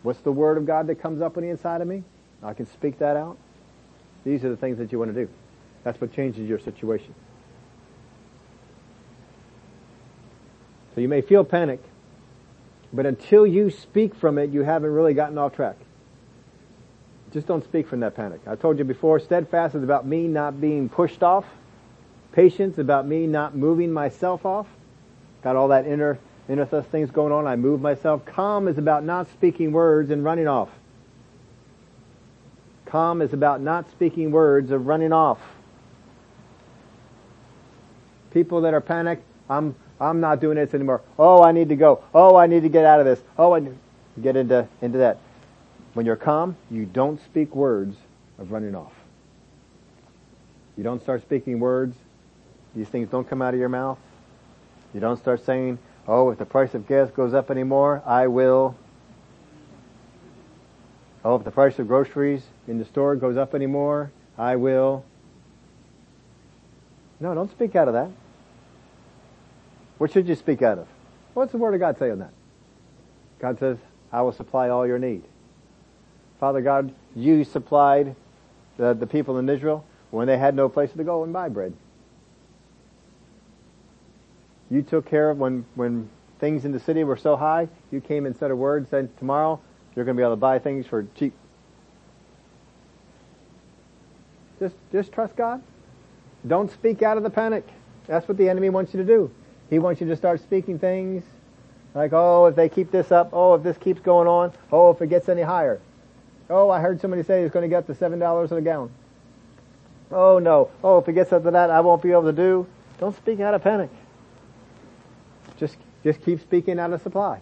What's 0.02 0.20
the 0.20 0.32
word 0.32 0.58
of 0.58 0.66
God 0.66 0.88
that 0.88 0.96
comes 0.96 1.22
up 1.22 1.36
on 1.36 1.44
the 1.44 1.48
inside 1.48 1.80
of 1.80 1.88
me? 1.88 2.02
I 2.42 2.54
can 2.54 2.66
speak 2.66 2.98
that 2.98 3.16
out. 3.16 3.38
These 4.24 4.44
are 4.44 4.50
the 4.50 4.56
things 4.56 4.78
that 4.78 4.90
you 4.92 4.98
want 4.98 5.14
to 5.14 5.24
do. 5.24 5.30
That's 5.84 6.00
what 6.00 6.12
changes 6.12 6.48
your 6.48 6.58
situation. 6.58 7.14
So 10.94 11.00
you 11.00 11.08
may 11.08 11.20
feel 11.22 11.44
panic, 11.44 11.80
but 12.92 13.06
until 13.06 13.46
you 13.46 13.70
speak 13.70 14.14
from 14.14 14.38
it, 14.38 14.50
you 14.50 14.62
haven't 14.62 14.90
really 14.90 15.14
gotten 15.14 15.38
off 15.38 15.54
track. 15.54 15.76
Just 17.32 17.46
don't 17.46 17.64
speak 17.64 17.88
from 17.88 18.00
that 18.00 18.14
panic. 18.14 18.42
I 18.46 18.56
told 18.56 18.78
you 18.78 18.84
before, 18.84 19.18
steadfast 19.18 19.74
is 19.74 19.82
about 19.82 20.06
me 20.06 20.28
not 20.28 20.60
being 20.60 20.88
pushed 20.88 21.22
off. 21.22 21.46
Patience 22.32 22.78
about 22.78 23.06
me 23.06 23.26
not 23.26 23.56
moving 23.56 23.92
myself 23.92 24.44
off. 24.44 24.66
Got 25.42 25.56
all 25.56 25.68
that 25.68 25.86
inner, 25.86 26.18
inner 26.48 26.66
things 26.66 27.10
going 27.10 27.32
on. 27.32 27.46
I 27.46 27.56
move 27.56 27.80
myself. 27.80 28.24
Calm 28.24 28.68
is 28.68 28.78
about 28.78 29.04
not 29.04 29.30
speaking 29.32 29.72
words 29.72 30.10
and 30.10 30.24
running 30.24 30.48
off. 30.48 30.68
Calm 32.86 33.22
is 33.22 33.32
about 33.32 33.60
not 33.60 33.90
speaking 33.90 34.30
words 34.30 34.70
of 34.70 34.86
running 34.86 35.12
off. 35.12 35.38
People 38.32 38.62
that 38.62 38.74
are 38.74 38.80
panicked, 38.80 39.22
I'm, 39.48 39.74
I'm 40.00 40.20
not 40.20 40.40
doing 40.40 40.56
this 40.56 40.74
anymore. 40.74 41.00
Oh, 41.18 41.42
I 41.42 41.52
need 41.52 41.68
to 41.70 41.76
go. 41.76 42.04
Oh, 42.14 42.36
I 42.36 42.46
need 42.46 42.62
to 42.64 42.68
get 42.68 42.84
out 42.84 43.00
of 43.00 43.06
this. 43.06 43.20
Oh, 43.38 43.54
I 43.54 43.60
need 43.60 43.76
to 44.16 44.20
get 44.20 44.36
into, 44.36 44.66
into 44.80 44.98
that. 44.98 45.18
When 45.94 46.06
you're 46.06 46.16
calm, 46.16 46.56
you 46.70 46.84
don't 46.84 47.22
speak 47.24 47.54
words 47.54 47.96
of 48.38 48.52
running 48.52 48.74
off. 48.74 48.92
You 50.76 50.84
don't 50.84 51.02
start 51.02 51.22
speaking 51.22 51.60
words. 51.60 51.96
These 52.74 52.88
things 52.88 53.08
don't 53.08 53.28
come 53.28 53.42
out 53.42 53.54
of 53.54 53.60
your 53.60 53.68
mouth. 53.68 53.98
You 54.94 55.00
don't 55.00 55.18
start 55.18 55.44
saying, 55.44 55.78
oh, 56.06 56.30
if 56.30 56.38
the 56.38 56.46
price 56.46 56.74
of 56.74 56.86
gas 56.86 57.10
goes 57.10 57.34
up 57.34 57.50
anymore, 57.50 58.02
I 58.06 58.26
will. 58.26 58.76
Oh, 61.24 61.36
if 61.36 61.44
the 61.44 61.50
price 61.50 61.78
of 61.78 61.86
groceries 61.86 62.42
in 62.66 62.78
the 62.78 62.84
store 62.84 63.14
goes 63.16 63.36
up 63.36 63.54
anymore, 63.54 64.10
I 64.36 64.56
will. 64.56 65.04
No, 67.20 67.34
don't 67.34 67.50
speak 67.50 67.76
out 67.76 67.86
of 67.86 67.94
that. 67.94 68.10
What 69.98 70.10
should 70.10 70.26
you 70.26 70.34
speak 70.34 70.62
out 70.62 70.78
of? 70.78 70.88
What's 71.34 71.52
the 71.52 71.58
Word 71.58 71.74
of 71.74 71.80
God 71.80 71.98
say 71.98 72.10
on 72.10 72.18
that? 72.18 72.32
God 73.38 73.58
says, 73.60 73.78
I 74.12 74.22
will 74.22 74.32
supply 74.32 74.68
all 74.68 74.86
your 74.86 74.98
need. 74.98 75.22
Father 76.40 76.60
God, 76.60 76.92
you 77.14 77.44
supplied 77.44 78.16
the, 78.76 78.94
the 78.94 79.06
people 79.06 79.38
in 79.38 79.48
Israel 79.48 79.84
when 80.10 80.26
they 80.26 80.38
had 80.38 80.56
no 80.56 80.68
place 80.68 80.90
to 80.92 81.04
go 81.04 81.22
and 81.22 81.32
buy 81.32 81.48
bread. 81.48 81.72
You 84.72 84.80
took 84.80 85.04
care 85.04 85.28
of 85.28 85.38
when, 85.38 85.66
when 85.74 86.08
things 86.38 86.64
in 86.64 86.72
the 86.72 86.80
city 86.80 87.04
were 87.04 87.18
so 87.18 87.36
high, 87.36 87.68
you 87.90 88.00
came 88.00 88.24
and 88.24 88.34
said 88.34 88.50
a 88.50 88.56
word, 88.56 88.88
said 88.88 89.14
tomorrow 89.18 89.60
you're 89.94 90.06
going 90.06 90.16
to 90.16 90.20
be 90.20 90.24
able 90.24 90.32
to 90.32 90.40
buy 90.40 90.58
things 90.58 90.86
for 90.86 91.06
cheap. 91.14 91.34
Just, 94.58 94.74
just 94.90 95.12
trust 95.12 95.36
God. 95.36 95.62
Don't 96.48 96.70
speak 96.70 97.02
out 97.02 97.18
of 97.18 97.22
the 97.22 97.28
panic. 97.28 97.68
That's 98.06 98.26
what 98.26 98.38
the 98.38 98.48
enemy 98.48 98.70
wants 98.70 98.94
you 98.94 99.00
to 99.00 99.06
do. 99.06 99.30
He 99.68 99.78
wants 99.78 100.00
you 100.00 100.06
to 100.06 100.16
start 100.16 100.40
speaking 100.40 100.78
things 100.78 101.22
like, 101.94 102.14
oh, 102.14 102.46
if 102.46 102.56
they 102.56 102.70
keep 102.70 102.90
this 102.90 103.12
up, 103.12 103.28
oh, 103.34 103.54
if 103.54 103.62
this 103.62 103.76
keeps 103.76 104.00
going 104.00 104.26
on, 104.26 104.54
oh, 104.72 104.90
if 104.90 105.02
it 105.02 105.08
gets 105.08 105.28
any 105.28 105.42
higher. 105.42 105.82
Oh, 106.48 106.70
I 106.70 106.80
heard 106.80 106.98
somebody 106.98 107.22
say 107.24 107.42
it's 107.42 107.52
going 107.52 107.68
to 107.68 107.68
get 107.68 107.86
to 107.88 107.94
seven 107.94 108.18
dollars 108.18 108.50
a 108.52 108.60
gallon. 108.62 108.90
Oh 110.10 110.38
no. 110.38 110.70
Oh, 110.82 110.96
if 110.96 111.08
it 111.08 111.12
gets 111.12 111.30
up 111.30 111.42
to 111.42 111.50
that, 111.50 111.68
I 111.68 111.80
won't 111.82 112.00
be 112.00 112.12
able 112.12 112.24
to 112.24 112.32
do. 112.32 112.66
Don't 112.98 113.14
speak 113.14 113.40
out 113.40 113.52
of 113.52 113.62
panic. 113.62 113.90
Just, 115.62 115.76
just 116.02 116.20
keep 116.24 116.40
speaking 116.40 116.80
out 116.80 116.92
of 116.92 117.00
supply. 117.02 117.40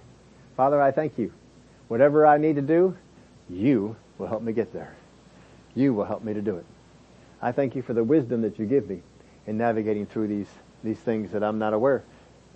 Father, 0.55 0.79
I 0.79 0.91
thank 0.91 1.16
you. 1.16 1.33
Whatever 1.89 2.27
I 2.27 2.37
need 2.37 2.57
to 2.57 2.61
do, 2.61 2.95
you 3.49 3.97
will 4.18 4.27
help 4.27 4.43
me 4.43 4.53
get 4.53 4.75
there. 4.75 4.95
You 5.75 5.95
will 5.95 6.05
help 6.05 6.23
me 6.23 6.35
to 6.35 6.43
do 6.43 6.57
it. 6.57 6.66
I 7.41 7.51
thank 7.51 7.75
you 7.75 7.81
for 7.81 7.95
the 7.95 8.05
wisdom 8.05 8.43
that 8.43 8.59
you 8.59 8.66
give 8.66 8.91
me 8.91 9.01
in 9.47 9.57
navigating 9.57 10.05
through 10.05 10.29
these, 10.29 10.49
these 10.85 10.99
things 10.99 11.33
that 11.33 11.43
I'm 11.43 11.59
not 11.59 11.73
aware, 11.73 12.05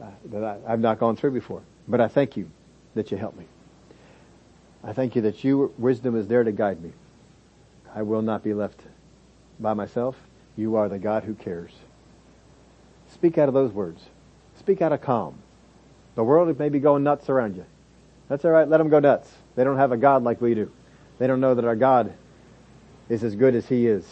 uh, 0.03 0.11
that 0.27 0.45
I, 0.45 0.59
I've 0.69 0.81
not 0.81 0.99
gone 0.99 1.17
through 1.17 1.31
before. 1.31 1.63
But 1.89 1.99
I 1.99 2.09
thank 2.09 2.37
you 2.37 2.51
that 2.95 3.11
you 3.11 3.17
help 3.17 3.35
me. 3.35 3.47
I 4.83 4.93
thank 4.93 5.17
you 5.17 5.23
that 5.23 5.43
your 5.45 5.69
wisdom 5.79 6.15
is 6.15 6.29
there 6.29 6.45
to 6.45 6.53
guide 6.53 6.83
me. 6.83 6.93
I 7.95 8.03
will 8.03 8.21
not 8.21 8.45
be 8.45 8.53
left 8.53 8.83
by 9.59 9.73
myself. 9.73 10.15
You 10.59 10.77
are 10.77 10.91
the 10.91 10.99
God 10.99 11.25
who 11.25 11.33
cares. 11.33 11.73
Speak 13.11 13.39
out 13.39 13.49
of 13.49 13.55
those 13.55 13.73
words. 13.73 14.03
Speak 14.59 14.83
out 14.83 14.93
of 14.93 15.01
calm. 15.01 15.39
The 16.15 16.25
world 16.25 16.59
may 16.59 16.69
be 16.69 16.79
going 16.79 17.03
nuts 17.03 17.29
around 17.29 17.57
you. 17.57 17.65
That's 18.29 18.45
alright, 18.45 18.69
let 18.69 18.79
them 18.79 18.89
go 18.89 19.01
nuts. 19.01 19.31
They 19.57 19.65
don't 19.65 19.77
have 19.77 19.93
a 19.93 19.97
God 19.97 20.23
like 20.23 20.41
we 20.41 20.55
do. 20.55 20.71
They 21.19 21.27
don't 21.27 21.41
know 21.41 21.55
that 21.55 21.65
our 21.65 21.77
God 21.77 22.15
is 23.09 23.23
as 23.23 23.35
good 23.35 23.55
as 23.55 23.69
He 23.69 23.87
is. 23.87 24.05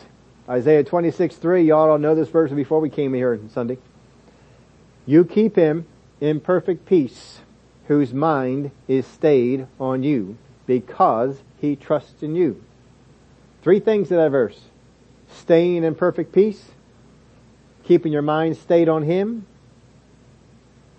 Isaiah 0.49 0.83
26, 0.83 1.37
3, 1.37 1.63
y'all 1.63 1.91
all 1.91 1.99
know 1.99 2.15
this 2.15 2.29
verse 2.29 2.51
before 2.51 2.81
we 2.81 2.91
came 2.91 3.15
here 3.15 3.33
on 3.33 3.49
Sunday. 3.51 3.79
You 5.07 5.25
keep 5.25 5.57
him 5.57 5.87
in 6.21 6.41
perfect 6.41 6.85
peace, 6.87 7.41
whose 7.87 8.13
mind 8.13 8.71
is 8.89 9.07
stayed 9.07 9.67
on 9.79 10.03
you, 10.03 10.37
because 10.67 11.43
he 11.61 11.77
trusts 11.77 12.23
in 12.23 12.35
you. 12.35 12.63
Three 13.63 13.81
things 13.81 14.11
in 14.11 14.17
that 14.17 14.31
verse. 14.31 14.61
Staying 15.29 15.85
in 15.85 15.95
perfect 15.95 16.33
peace, 16.33 16.73
keeping 17.85 18.13
your 18.13 18.23
mind 18.23 18.57
stayed 18.57 18.89
on 18.89 19.05
him, 19.05 19.47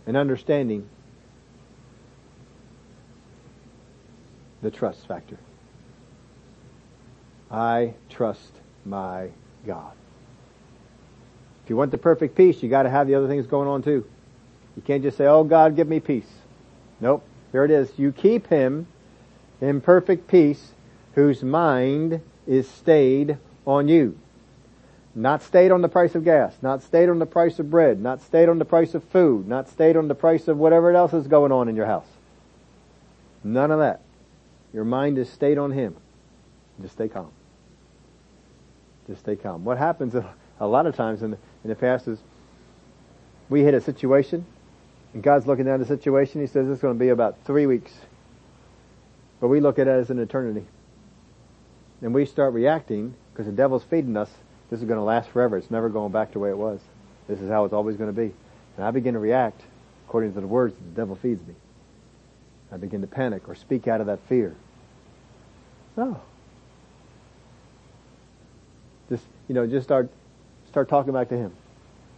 and 0.06 0.18
understanding 0.18 0.89
the 4.64 4.72
trust 4.72 5.05
factor. 5.07 5.38
I 7.51 7.93
trust 8.09 8.51
my 8.86 9.30
God. 9.68 9.91
If 11.64 11.70
you 11.70 11.76
want 11.76 11.91
the 11.91 11.97
perfect 11.97 12.36
peace, 12.36 12.64
you 12.64 12.70
gotta 12.70 12.89
have 12.89 13.05
the 13.05 13.16
other 13.16 13.28
things 13.28 13.45
going 13.45 13.68
on 13.68 13.84
too. 13.84 14.05
You 14.76 14.82
can't 14.82 15.03
just 15.03 15.18
say, 15.18 15.28
oh 15.28 15.43
God, 15.43 15.76
give 15.76 15.88
me 15.88 15.99
peace. 15.99 16.30
Nope. 16.99 17.24
Here 17.51 17.64
it 17.64 17.72
is. 17.72 17.91
You 17.97 18.11
keep 18.11 18.47
him 18.47 18.88
in 19.61 19.82
perfect 19.82 20.28
peace 20.28 20.72
whose 21.14 21.43
mind 21.43 22.22
is 22.47 22.68
stayed 22.68 23.38
on 23.68 23.88
you. 23.88 24.18
Not 25.14 25.43
stayed 25.43 25.72
on 25.72 25.82
the 25.82 25.89
price 25.89 26.16
of 26.16 26.24
gas, 26.24 26.55
not 26.64 26.82
stayed 26.82 27.07
on 27.07 27.20
the 27.20 27.28
price 27.28 27.59
of 27.59 27.70
bread, 27.70 28.01
not 28.01 28.22
stayed 28.22 28.49
on 28.49 28.57
the 28.57 28.66
price 28.66 28.95
of 28.95 29.03
food, 29.03 29.47
not 29.47 29.70
stayed 29.70 29.95
on 29.95 30.07
the 30.07 30.16
price 30.16 30.47
of 30.47 30.57
whatever 30.57 30.91
else 30.95 31.14
is 31.14 31.28
going 31.28 31.51
on 31.51 31.70
in 31.70 31.76
your 31.76 31.86
house. 31.86 32.07
None 33.43 33.70
of 33.70 33.78
that. 33.78 34.01
Your 34.74 34.84
mind 34.84 35.17
is 35.17 35.30
stayed 35.30 35.57
on 35.57 35.71
Him. 35.71 35.95
Just 36.82 36.95
stay 36.95 37.07
calm. 37.07 37.32
Just 39.07 39.21
stay 39.21 39.36
calm. 39.36 39.63
What 39.63 39.78
happens 39.78 40.15
a 40.15 40.67
lot 40.67 40.86
of 40.88 40.95
times 40.95 41.21
in 41.21 41.32
the, 41.32 41.38
in 41.63 41.69
the 41.69 41.76
past 41.76 42.07
is 42.07 42.19
we 43.49 43.61
hit 43.61 43.74
a 43.74 43.82
situation 43.82 44.45
and 45.13 45.21
God's 45.21 45.45
looking 45.45 45.67
at 45.67 45.80
the 45.80 45.86
situation. 45.86 46.41
He 46.41 46.47
says 46.47 46.67
it's 46.67 46.82
going 46.82 46.95
to 46.95 46.99
be 46.99 47.09
about 47.09 47.38
three 47.45 47.65
weeks. 47.65 47.93
But 49.39 49.49
we 49.49 49.59
look 49.59 49.78
at 49.78 49.88
it 49.88 49.91
as 49.91 50.09
an 50.09 50.19
eternity. 50.19 50.65
And 52.01 52.13
we 52.13 52.26
start 52.26 52.53
reacting 52.53 53.13
because 53.32 53.45
the 53.45 53.51
devil's 53.51 53.84
feeding 53.84 54.17
us. 54.17 54.30
This 54.69 54.80
is 54.80 54.88
going 54.88 54.97
to 54.97 55.03
last 55.03 55.30
forever. 55.30 55.57
It's 55.57 55.69
never 55.69 55.89
going 55.89 56.11
back 56.11 56.30
to 56.30 56.34
the 56.34 56.39
way 56.39 56.49
it 56.49 56.57
was. 56.57 56.80
This 57.28 57.39
is 57.39 57.49
how 57.49 57.65
it's 57.65 57.74
always 57.74 57.95
going 57.95 58.13
to 58.13 58.19
be. 58.19 58.34
And 58.76 58.86
I 58.86 58.91
begin 58.91 59.13
to 59.13 59.19
react 59.19 59.61
according 60.07 60.34
to 60.34 60.41
the 60.41 60.47
words 60.47 60.76
the 60.76 61.01
devil 61.01 61.15
feeds 61.15 61.45
me. 61.47 61.53
I 62.74 62.78
begin 62.78 63.01
to 63.01 63.07
panic 63.07 63.47
or 63.47 63.53
speak 63.53 63.88
out 63.88 64.01
of 64.01 64.07
that 64.07 64.19
fear. 64.28 64.55
No. 65.95 66.19
Just, 69.09 69.24
you 69.47 69.53
know, 69.53 69.67
just 69.67 69.84
start, 69.84 70.09
start 70.69 70.89
talking 70.89 71.13
back 71.13 71.30
to 71.30 71.38
him. 71.38 71.53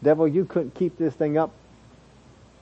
Devil, 0.01 0.29
you 0.29 0.45
couldn't 0.45 0.73
keep 0.73 0.97
this 0.97 1.13
thing 1.13 1.37
up. 1.37 1.51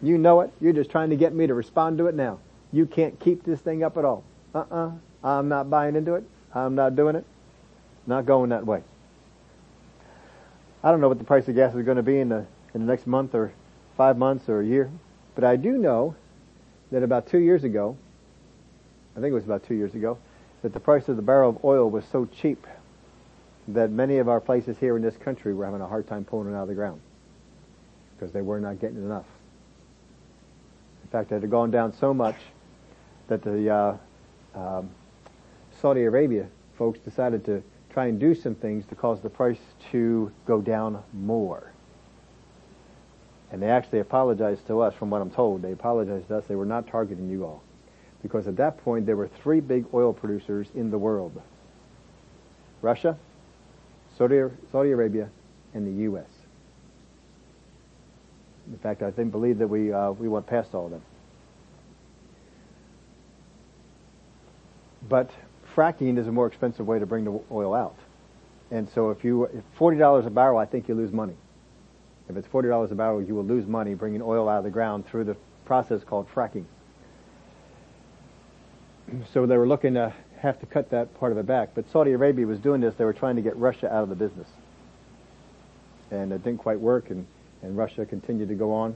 You 0.01 0.17
know 0.17 0.41
it. 0.41 0.51
You're 0.59 0.73
just 0.73 0.89
trying 0.89 1.11
to 1.11 1.15
get 1.15 1.35
me 1.35 1.45
to 1.45 1.53
respond 1.53 1.99
to 1.99 2.07
it 2.07 2.15
now. 2.15 2.39
You 2.71 2.87
can't 2.87 3.19
keep 3.19 3.43
this 3.43 3.59
thing 3.59 3.83
up 3.83 3.95
at 3.95 4.05
all. 4.05 4.23
Uh-uh. 4.55 4.91
I'm 5.23 5.47
not 5.47 5.69
buying 5.69 5.95
into 5.95 6.15
it. 6.15 6.23
I'm 6.53 6.73
not 6.73 6.95
doing 6.95 7.15
it. 7.15 7.25
Not 8.07 8.25
going 8.25 8.49
that 8.49 8.65
way. 8.65 8.81
I 10.83 10.89
don't 10.89 10.99
know 10.99 11.09
what 11.09 11.19
the 11.19 11.23
price 11.23 11.47
of 11.47 11.53
gas 11.53 11.75
is 11.75 11.85
going 11.85 11.97
to 11.97 12.03
be 12.03 12.19
in 12.19 12.29
the, 12.29 12.45
in 12.73 12.85
the 12.85 12.91
next 12.91 13.05
month 13.05 13.35
or 13.35 13.53
five 13.95 14.17
months 14.17 14.49
or 14.49 14.61
a 14.61 14.65
year, 14.65 14.89
but 15.35 15.43
I 15.43 15.55
do 15.57 15.77
know 15.77 16.15
that 16.93 17.01
about 17.01 17.25
two 17.25 17.39
years 17.39 17.63
ago, 17.63 17.97
I 19.17 19.19
think 19.19 19.31
it 19.31 19.33
was 19.33 19.45
about 19.45 19.65
two 19.65 19.73
years 19.73 19.95
ago, 19.95 20.19
that 20.61 20.73
the 20.73 20.79
price 20.79 21.09
of 21.09 21.15
the 21.15 21.23
barrel 21.23 21.49
of 21.49 21.65
oil 21.65 21.89
was 21.89 22.05
so 22.11 22.25
cheap 22.39 22.67
that 23.67 23.89
many 23.89 24.19
of 24.19 24.29
our 24.29 24.39
places 24.39 24.77
here 24.77 24.95
in 24.95 25.01
this 25.01 25.17
country 25.17 25.55
were 25.55 25.65
having 25.65 25.81
a 25.81 25.87
hard 25.87 26.07
time 26.07 26.23
pulling 26.23 26.53
it 26.53 26.55
out 26.55 26.61
of 26.61 26.67
the 26.67 26.75
ground 26.75 27.01
because 28.15 28.31
they 28.31 28.41
were 28.41 28.59
not 28.59 28.79
getting 28.79 28.97
enough. 28.97 29.25
In 31.03 31.09
fact, 31.09 31.31
it 31.31 31.41
had 31.41 31.49
gone 31.49 31.71
down 31.71 31.93
so 31.99 32.13
much 32.13 32.35
that 33.27 33.41
the 33.41 33.69
uh, 33.71 33.97
um, 34.53 34.91
Saudi 35.81 36.03
Arabia 36.03 36.45
folks 36.77 36.99
decided 36.99 37.43
to 37.45 37.63
try 37.89 38.05
and 38.05 38.19
do 38.19 38.35
some 38.35 38.53
things 38.53 38.85
to 38.85 38.93
cause 38.93 39.19
the 39.19 39.31
price 39.31 39.59
to 39.91 40.31
go 40.45 40.61
down 40.61 41.01
more. 41.11 41.72
And 43.53 43.61
they 43.61 43.69
actually 43.69 43.99
apologized 43.99 44.65
to 44.65 44.81
us, 44.81 44.95
from 44.95 45.11
what 45.11 45.21
I'm 45.21 45.29
told. 45.29 45.61
They 45.61 45.71
apologized 45.71 46.27
to 46.29 46.37
us. 46.37 46.43
They 46.47 46.55
were 46.55 46.65
not 46.65 46.87
targeting 46.87 47.29
you 47.29 47.45
all. 47.45 47.61
Because 48.23 48.47
at 48.47 48.57
that 48.57 48.83
point, 48.83 49.05
there 49.05 49.15
were 49.15 49.27
three 49.27 49.59
big 49.59 49.85
oil 49.93 50.11
producers 50.11 50.67
in 50.73 50.89
the 50.89 50.97
world. 50.97 51.39
Russia, 52.81 53.15
Saudi, 54.17 54.37
Arabia, 54.73 55.29
and 55.75 55.85
the 55.85 56.03
U.S. 56.03 56.25
In 58.71 58.79
fact, 58.79 59.03
I 59.03 59.11
think 59.11 59.31
believe 59.31 59.59
that 59.59 59.67
we 59.67 59.93
uh, 59.93 60.11
we 60.11 60.27
went 60.27 60.47
past 60.47 60.73
all 60.73 60.85
of 60.85 60.91
them. 60.91 61.01
But 65.07 65.29
fracking 65.75 66.17
is 66.17 66.25
a 66.25 66.31
more 66.31 66.47
expensive 66.47 66.88
way 66.88 66.97
to 66.97 67.05
bring 67.05 67.25
the 67.25 67.39
oil 67.51 67.75
out. 67.75 67.95
And 68.71 68.89
so 68.95 69.11
if 69.11 69.23
you, 69.23 69.43
if 69.43 69.63
$40 69.77 70.25
a 70.25 70.30
barrel, 70.31 70.57
I 70.57 70.65
think 70.65 70.88
you 70.88 70.95
lose 70.95 71.11
money. 71.11 71.35
If 72.34 72.45
it's 72.45 72.47
$40 72.47 72.89
a 72.89 72.95
barrel, 72.95 73.22
you 73.22 73.35
will 73.35 73.45
lose 73.45 73.68
money 73.68 73.93
bringing 73.93 74.19
oil 74.23 74.49
out 74.49 74.57
of 74.57 74.64
the 74.64 74.72
ground 74.72 75.05
through 75.05 75.26
the 75.26 75.38
process 75.65 76.03
called 76.03 76.27
fracking. 76.34 76.65
So 79.31 79.45
they 79.45 79.55
were 79.55 79.68
looking 79.68 79.93
to 79.93 80.11
have 80.39 80.60
to 80.61 80.65
cut 80.65 80.89
that 80.89 81.14
part 81.19 81.31
of 81.31 81.38
it 81.38 81.45
back. 81.45 81.76
But 81.76 81.85
Saudi 81.91 82.11
Arabia 82.11 82.47
was 82.47 82.57
doing 82.57 82.81
this. 82.81 82.95
They 82.95 83.05
were 83.05 83.14
trying 83.14 83.35
to 83.35 83.43
get 83.43 83.55
Russia 83.55 83.93
out 83.93 84.01
of 84.01 84.10
the 84.10 84.15
business. 84.15 84.47
And 86.10 86.31
it 86.34 86.43
didn't 86.43 86.57
quite 86.57 86.80
work, 86.80 87.11
and, 87.11 87.27
and 87.61 87.77
Russia 87.77 88.03
continued 88.03 88.49
to 88.49 88.55
go 88.55 88.73
on. 88.73 88.95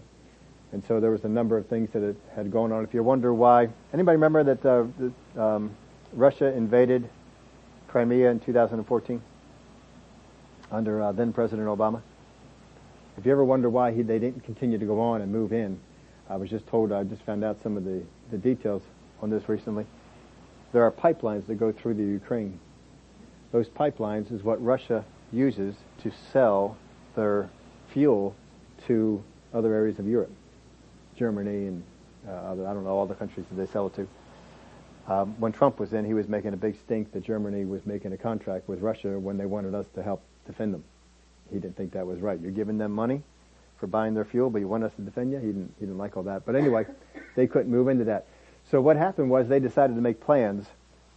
And 0.72 0.84
so 0.88 1.00
there 1.00 1.12
was 1.12 1.24
a 1.24 1.30
number 1.30 1.58
of 1.58 1.68
things 1.68 1.92
that 1.94 2.16
had 2.36 2.52
gone 2.52 2.72
on. 2.72 2.84
If 2.84 2.94
you 2.96 3.04
wonder 3.04 3.36
why, 3.36 3.70
anybody 3.94 4.16
remember 4.16 4.44
that 4.46 4.66
uh, 4.66 4.86
the, 4.98 5.42
um, 5.42 5.76
Russia 6.12 6.48
invaded 6.48 7.08
Crimea 7.88 8.32
in 8.32 8.40
2014 8.40 9.22
under 10.72 11.04
uh, 11.04 11.12
then 11.12 11.32
President 11.32 11.68
Obama. 11.68 12.02
If 13.18 13.26
you 13.26 13.32
ever 13.32 13.44
wonder 13.44 13.68
why 13.68 13.94
he, 13.94 14.04
they 14.04 14.20
didn't 14.20 14.44
continue 14.44 14.78
to 14.78 14.86
go 14.86 15.00
on 15.00 15.22
and 15.22 15.32
move 15.32 15.52
in, 15.52 15.80
I 16.30 16.36
was 16.36 16.52
just 16.52 16.68
told, 16.68 16.92
I 16.92 17.04
just 17.04 17.24
found 17.24 17.44
out 17.44 17.62
some 17.64 17.76
of 17.76 17.84
the, 17.84 18.04
the 18.30 18.38
details 18.38 18.84
on 19.22 19.32
this 19.32 19.50
recently. 19.50 19.88
There 20.72 20.84
are 20.84 20.92
pipelines 20.92 21.48
that 21.48 21.56
go 21.56 21.72
through 21.72 21.96
the 21.96 22.04
Ukraine. 22.04 22.60
Those 23.52 23.70
pipelines 23.70 24.32
is 24.32 24.44
what 24.44 24.64
Russia 24.64 25.04
uses 25.32 25.76
to 26.04 26.12
sell 26.32 26.78
their 27.16 27.50
fuel 27.88 28.36
to 28.86 29.24
other 29.52 29.74
areas 29.74 29.98
of 29.98 30.08
Europe, 30.08 30.32
Germany 31.16 31.68
and 31.68 31.84
uh, 32.28 32.32
other, 32.32 32.68
I 32.68 32.74
don't 32.74 32.84
know 32.84 32.92
all 32.92 33.08
the 33.08 33.16
countries 33.16 33.46
that 33.50 33.56
they 33.56 33.72
sell 33.72 33.88
it 33.88 33.96
to. 33.96 34.08
Um, 35.12 35.36
when 35.40 35.54
Trump 35.54 35.80
was 35.80 35.94
in, 35.94 36.06
he 36.06 36.14
was 36.14 36.28
making 36.28 36.54
a 36.54 36.58
big 36.58 36.78
stink 36.86 37.14
that 37.14 37.24
Germany 37.24 37.66
was 37.66 37.86
making 37.86 38.14
a 38.14 38.18
contract 38.18 38.68
with 38.68 38.82
Russia 38.82 39.18
when 39.18 39.38
they 39.38 39.46
wanted 39.46 39.74
us 39.74 39.88
to 39.96 40.04
help 40.04 40.22
defend 40.46 40.74
them. 40.74 40.84
He 41.52 41.60
didn't 41.60 41.78
think 41.78 41.94
that 41.94 42.06
was 42.06 42.20
right. 42.20 42.40
You're 42.40 42.52
giving 42.52 42.78
them 42.78 42.92
money 42.92 43.22
for 43.80 43.88
buying 43.88 44.14
their 44.14 44.26
fuel, 44.26 44.50
but 44.50 44.60
you 44.60 44.68
want 44.68 44.84
us 44.84 44.94
to 44.96 45.02
defend 45.02 45.32
you? 45.32 45.38
He 45.38 45.48
didn't, 45.48 45.74
he 45.80 45.86
didn't 45.86 45.98
like 45.98 46.18
all 46.18 46.24
that. 46.24 46.46
But 46.46 46.56
anyway, 46.56 46.86
they 47.36 47.48
couldn't 47.48 47.72
move 47.72 47.88
into 47.88 48.06
that. 48.06 48.26
So 48.72 48.82
what 48.82 48.98
happened 48.98 49.30
was 49.30 49.48
they 49.48 49.60
decided 49.60 49.96
to 49.96 50.02
make 50.02 50.20
plans 50.20 50.66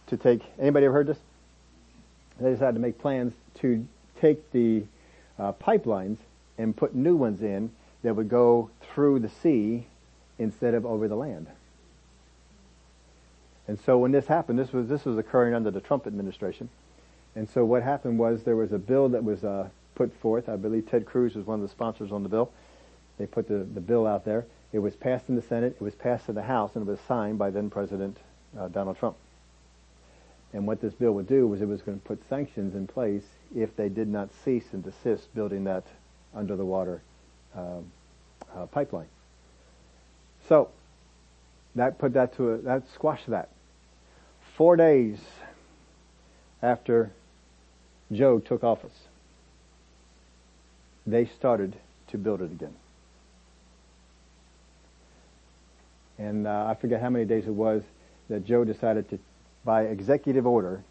to 0.07 0.17
take, 0.17 0.41
anybody 0.59 0.85
ever 0.85 0.93
heard 0.93 1.07
this? 1.07 1.17
They 2.39 2.51
decided 2.51 2.73
to 2.73 2.79
make 2.79 2.99
plans 2.99 3.33
to 3.55 3.85
take 4.19 4.51
the 4.51 4.83
uh, 5.37 5.53
pipelines 5.53 6.17
and 6.57 6.75
put 6.75 6.95
new 6.95 7.15
ones 7.15 7.41
in 7.41 7.71
that 8.03 8.15
would 8.15 8.29
go 8.29 8.69
through 8.93 9.19
the 9.19 9.29
sea 9.29 9.87
instead 10.39 10.73
of 10.73 10.85
over 10.85 11.07
the 11.07 11.15
land. 11.15 11.47
And 13.67 13.79
so 13.79 13.97
when 13.97 14.11
this 14.11 14.27
happened, 14.27 14.57
this 14.57 14.73
was 14.73 14.87
this 14.87 15.05
was 15.05 15.17
occurring 15.17 15.53
under 15.53 15.71
the 15.71 15.79
Trump 15.79 16.07
administration. 16.07 16.69
And 17.35 17.49
so 17.49 17.63
what 17.63 17.83
happened 17.83 18.19
was 18.19 18.43
there 18.43 18.55
was 18.55 18.71
a 18.71 18.79
bill 18.79 19.09
that 19.09 19.23
was 19.23 19.43
uh, 19.43 19.69
put 19.95 20.13
forth. 20.21 20.49
I 20.49 20.55
believe 20.55 20.89
Ted 20.89 21.05
Cruz 21.05 21.35
was 21.35 21.45
one 21.45 21.61
of 21.61 21.63
the 21.63 21.71
sponsors 21.71 22.11
on 22.11 22.23
the 22.23 22.29
bill. 22.29 22.51
They 23.17 23.25
put 23.25 23.47
the, 23.47 23.59
the 23.59 23.81
bill 23.81 24.07
out 24.07 24.25
there. 24.25 24.45
It 24.73 24.79
was 24.79 24.95
passed 24.95 25.29
in 25.29 25.35
the 25.35 25.41
Senate. 25.41 25.75
It 25.79 25.83
was 25.83 25.95
passed 25.95 26.29
in 26.29 26.35
the 26.35 26.43
House, 26.43 26.71
and 26.75 26.87
it 26.87 26.89
was 26.89 26.99
signed 27.07 27.37
by 27.37 27.49
then 27.49 27.69
President 27.69 28.17
uh, 28.57 28.67
Donald 28.69 28.97
Trump. 28.97 29.17
And 30.53 30.67
what 30.67 30.81
this 30.81 30.93
bill 30.93 31.13
would 31.13 31.27
do 31.27 31.47
was 31.47 31.61
it 31.61 31.67
was 31.67 31.81
going 31.81 31.99
to 31.99 32.05
put 32.05 32.27
sanctions 32.27 32.75
in 32.75 32.87
place 32.87 33.23
if 33.55 33.75
they 33.75 33.89
did 33.89 34.07
not 34.07 34.29
cease 34.43 34.65
and 34.73 34.83
desist 34.83 35.33
building 35.33 35.63
that 35.65 35.83
under 36.33 36.55
the 36.55 36.65
water 36.65 37.01
uh, 37.55 37.79
uh, 38.55 38.65
pipeline. 38.67 39.07
So 40.49 40.69
that 41.75 41.99
put 41.99 42.13
that 42.13 42.35
to 42.35 42.53
a, 42.53 42.57
that 42.59 42.83
squashed 42.93 43.29
that. 43.29 43.49
Four 44.55 44.75
days 44.75 45.19
after 46.61 47.11
Joe 48.11 48.39
took 48.39 48.63
office, 48.63 49.07
they 51.05 51.25
started 51.25 51.75
to 52.09 52.17
build 52.17 52.41
it 52.41 52.51
again. 52.51 52.73
And 56.17 56.45
uh, 56.45 56.67
I 56.67 56.75
forget 56.75 57.01
how 57.01 57.09
many 57.09 57.25
days 57.25 57.47
it 57.47 57.53
was 57.53 57.81
that 58.29 58.45
Joe 58.45 58.63
decided 58.63 59.09
to, 59.09 59.19
by 59.65 59.83
executive 59.83 60.45
order, 60.45 60.83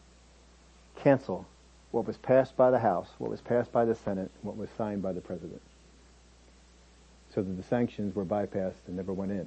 cancel 0.97 1.47
what 1.91 2.07
was 2.07 2.17
passed 2.17 2.57
by 2.57 2.71
the 2.71 2.79
House, 2.79 3.09
what 3.19 3.31
was 3.31 3.41
passed 3.41 3.73
by 3.73 3.85
the 3.85 3.95
Senate, 3.95 4.31
what 4.43 4.57
was 4.57 4.69
signed 4.77 5.03
by 5.03 5.13
the 5.13 5.21
President. 5.21 5.61
So 7.35 7.43
that 7.43 7.57
the 7.57 7.63
sanctions 7.63 8.15
were 8.15 8.25
bypassed 8.25 8.87
and 8.87 8.97
never 8.97 9.13
went 9.13 9.33
in. 9.33 9.47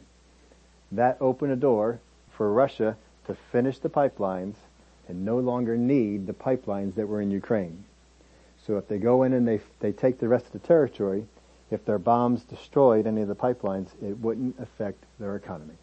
That 0.92 1.18
opened 1.20 1.52
a 1.52 1.58
door 1.58 2.00
for 2.38 2.52
Russia 2.52 2.98
to 3.28 3.36
finish 3.52 3.80
the 3.80 3.90
pipelines 3.90 4.56
and 5.08 5.26
no 5.26 5.40
longer 5.40 5.78
need 5.78 6.28
the 6.28 6.34
pipelines 6.34 6.96
that 6.96 7.08
were 7.08 7.22
in 7.22 7.32
Ukraine. 7.32 7.84
So 8.66 8.78
if 8.78 8.88
they 8.88 8.98
go 8.98 9.24
in 9.24 9.34
and 9.34 9.48
they, 9.48 9.60
they 9.80 9.92
take 9.92 10.20
the 10.20 10.28
rest 10.28 10.46
of 10.46 10.54
the 10.54 10.60
territory, 10.60 11.26
if 11.70 11.86
their 11.86 11.98
bombs 12.00 12.44
destroyed 12.44 13.08
any 13.08 13.22
of 13.22 13.28
the 13.28 13.36
pipelines, 13.36 13.90
it 14.02 14.18
wouldn't 14.20 14.60
affect 14.60 15.04
their 15.20 15.36
economy. 15.36 15.76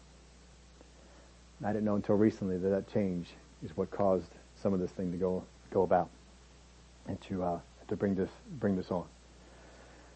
I 1.63 1.67
didn't 1.67 1.85
know 1.85 1.95
until 1.95 2.15
recently 2.15 2.57
that 2.57 2.69
that 2.69 2.91
change 2.91 3.29
is 3.63 3.75
what 3.77 3.91
caused 3.91 4.31
some 4.55 4.73
of 4.73 4.79
this 4.79 4.91
thing 4.91 5.11
to 5.11 5.17
go 5.17 5.43
go 5.71 5.83
about 5.83 6.09
and 7.07 7.21
to 7.21 7.43
uh, 7.43 7.59
to 7.87 7.95
bring 7.95 8.15
this 8.15 8.29
bring 8.59 8.75
this 8.75 8.89
on. 8.89 9.05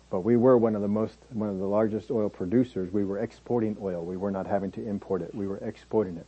But 0.10 0.22
we 0.22 0.38
were 0.38 0.58
one 0.58 0.76
of 0.76 0.82
the 0.82 0.88
most 0.88 1.18
one 1.32 1.50
of 1.50 1.60
the 1.60 1.68
largest 1.68 2.10
oil 2.10 2.30
producers. 2.30 2.92
We 2.92 3.06
were 3.06 3.20
exporting 3.20 3.78
oil. 3.80 4.04
We 4.04 4.18
were 4.18 4.32
not 4.32 4.48
having 4.48 4.72
to 4.72 4.88
import 4.88 5.22
it. 5.22 5.36
We 5.36 5.48
were 5.48 5.58
exporting 5.58 6.18
it. 6.18 6.26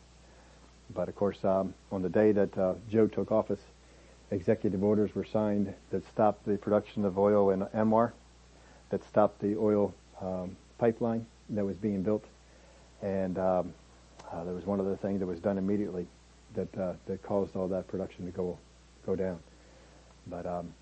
But 0.93 1.09
of 1.09 1.15
course, 1.15 1.43
um, 1.43 1.73
on 1.91 2.01
the 2.03 2.09
day 2.09 2.31
that 2.31 2.57
uh, 2.57 2.75
Joe 2.89 3.07
took 3.07 3.31
office, 3.31 3.61
executive 4.31 4.83
orders 4.83 5.13
were 5.15 5.25
signed 5.25 5.73
that 5.91 6.07
stopped 6.09 6.45
the 6.45 6.57
production 6.57 7.05
of 7.05 7.17
oil 7.17 7.49
in 7.51 7.61
ANWR, 7.61 8.11
that 8.89 9.03
stopped 9.07 9.41
the 9.41 9.55
oil 9.57 9.93
um, 10.21 10.55
pipeline 10.77 11.25
that 11.49 11.65
was 11.65 11.77
being 11.77 12.03
built, 12.03 12.25
and 13.01 13.37
um, 13.37 13.73
uh, 14.31 14.43
there 14.43 14.53
was 14.53 14.65
one 14.65 14.79
other 14.79 14.95
thing 14.97 15.19
that 15.19 15.25
was 15.25 15.39
done 15.39 15.57
immediately 15.57 16.07
that 16.55 16.77
uh, 16.77 16.93
that 17.05 17.21
caused 17.23 17.55
all 17.55 17.67
that 17.67 17.87
production 17.87 18.25
to 18.25 18.31
go 18.31 18.57
go 19.05 19.15
down. 19.15 19.39
But 20.27 20.45
um, 20.45 20.73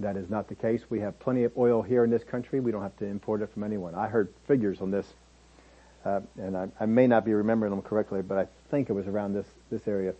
that 0.00 0.16
is 0.16 0.30
not 0.30 0.48
the 0.48 0.54
case. 0.54 0.82
We 0.88 1.00
have 1.00 1.18
plenty 1.18 1.44
of 1.44 1.56
oil 1.56 1.82
here 1.82 2.04
in 2.04 2.10
this 2.10 2.24
country. 2.24 2.60
We 2.60 2.70
don't 2.70 2.82
have 2.82 2.96
to 2.98 3.06
import 3.06 3.42
it 3.42 3.52
from 3.52 3.64
anyone. 3.64 3.94
I 3.94 4.08
heard 4.08 4.28
figures 4.46 4.80
on 4.80 4.90
this, 4.90 5.06
uh, 6.04 6.20
and 6.38 6.56
I, 6.56 6.68
I, 6.80 6.86
may 6.86 7.06
not 7.06 7.24
be 7.24 7.34
remembering 7.34 7.70
them 7.70 7.82
correctly, 7.82 8.22
but 8.22 8.38
I 8.38 8.46
think 8.70 8.88
it 8.88 8.92
was 8.92 9.06
around 9.06 9.34
this 9.34 9.46
this 9.70 9.86
area. 9.86 10.14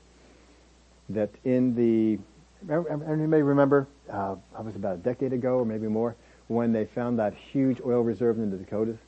That 1.11 1.31
in 1.45 1.75
the, 1.75 2.19
and 2.67 3.21
you 3.21 3.29
may 3.29 3.43
remember, 3.43 3.87
uh, 4.11 4.37
I 4.57 4.61
was 4.61 4.75
about 4.75 4.95
a 4.95 4.99
decade 4.99 5.33
ago 5.33 5.59
or 5.59 5.65
maybe 5.65 5.87
more, 5.87 6.17
when 6.49 6.73
they 6.73 6.87
found 6.87 7.19
that 7.19 7.35
huge 7.35 7.81
oil 7.85 8.03
reserve 8.03 8.39
in 8.39 8.51
the 8.51 8.57
Dakotas. 8.57 8.99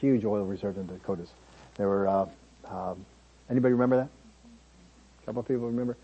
Huge 0.00 0.24
oil 0.24 0.44
reserve 0.44 0.76
in 0.76 0.86
the 0.86 0.94
Dakotas. 0.94 1.30
There 1.76 1.88
were, 1.88 2.08
uh, 2.08 2.26
um, 2.66 3.04
anybody 3.48 3.72
remember 3.72 3.96
that? 3.96 4.08
A 5.22 5.26
couple 5.26 5.40
of 5.40 5.48
people 5.48 5.66
remember? 5.66 5.96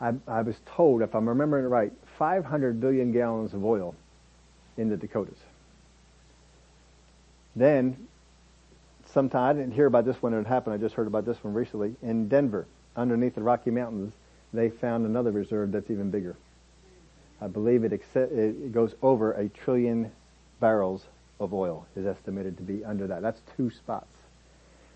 I, 0.00 0.14
I 0.26 0.42
was 0.42 0.56
told, 0.66 1.02
if 1.02 1.14
I'm 1.14 1.28
remembering 1.28 1.64
it 1.64 1.68
right, 1.68 1.92
500 2.18 2.80
billion 2.80 3.12
gallons 3.12 3.54
of 3.54 3.64
oil 3.64 3.94
in 4.76 4.88
the 4.88 4.96
Dakotas. 4.96 5.38
Then, 7.54 8.08
sometime, 9.12 9.42
I 9.42 9.52
didn't 9.52 9.74
hear 9.74 9.86
about 9.86 10.06
this 10.06 10.16
when 10.20 10.32
it 10.32 10.46
happened, 10.46 10.74
I 10.74 10.78
just 10.78 10.94
heard 10.94 11.06
about 11.06 11.24
this 11.24 11.36
one 11.42 11.54
recently, 11.54 11.94
in 12.02 12.28
Denver, 12.28 12.66
underneath 12.96 13.34
the 13.34 13.42
Rocky 13.42 13.70
Mountains, 13.70 14.14
they 14.52 14.70
found 14.70 15.06
another 15.06 15.30
reserve 15.30 15.72
that's 15.72 15.90
even 15.90 16.10
bigger. 16.10 16.36
I 17.40 17.48
believe 17.48 17.84
it, 17.84 17.92
it 18.14 18.72
goes 18.72 18.94
over 19.02 19.32
a 19.32 19.48
trillion 19.48 20.12
barrels 20.60 21.06
of 21.40 21.52
oil 21.52 21.86
is 21.96 22.06
estimated 22.06 22.56
to 22.58 22.62
be 22.62 22.84
under 22.84 23.08
that. 23.08 23.20
That's 23.20 23.40
two 23.56 23.70
spots. 23.70 24.14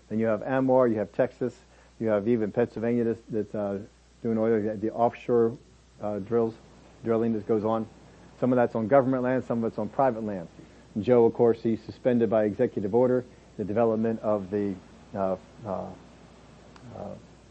Then 0.09 0.19
you 0.19 0.27
have 0.27 0.41
ANWR, 0.41 0.89
you 0.89 0.97
have 0.99 1.11
Texas, 1.11 1.53
you 1.99 2.07
have 2.07 2.27
even 2.27 2.51
Pennsylvania 2.51 3.03
that's, 3.03 3.19
that's 3.29 3.55
uh, 3.55 3.79
doing 4.23 4.37
oil, 4.37 4.77
the 4.79 4.91
offshore 4.91 5.57
uh, 6.01 6.19
drills, 6.19 6.53
drilling 7.03 7.33
that 7.33 7.45
goes 7.47 7.65
on. 7.65 7.85
Some 8.39 8.53
of 8.53 8.55
that's 8.55 8.75
on 8.75 8.87
government 8.87 9.23
land, 9.23 9.43
some 9.45 9.63
of 9.63 9.71
it's 9.71 9.79
on 9.79 9.89
private 9.89 10.23
land. 10.23 10.47
And 10.95 11.03
Joe, 11.03 11.25
of 11.25 11.33
course, 11.33 11.61
he 11.61 11.75
suspended 11.75 12.29
by 12.29 12.45
executive 12.45 12.95
order 12.95 13.25
the 13.57 13.65
development 13.65 14.19
of 14.21 14.49
the 14.51 14.73
uh, 15.15 15.35
uh, 15.65 15.69
uh 15.69 15.85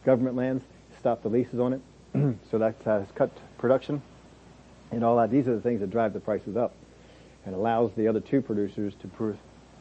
government 0.04 0.36
lands, 0.36 0.64
stopped 1.00 1.24
the 1.24 1.28
leases 1.28 1.58
on 1.58 1.72
it, 1.72 1.80
so 2.50 2.58
that 2.58 2.76
has 2.84 3.06
cut 3.14 3.30
production 3.58 4.02
and 4.90 5.04
all 5.04 5.16
that. 5.16 5.30
These 5.30 5.48
are 5.48 5.54
the 5.54 5.60
things 5.60 5.80
that 5.80 5.90
drive 5.90 6.12
the 6.12 6.20
prices 6.20 6.56
up 6.56 6.74
and 7.44 7.54
allows 7.54 7.92
the 7.96 8.08
other 8.08 8.20
two 8.20 8.42
producers 8.42 8.94
to 9.00 9.08
pr- 9.08 9.32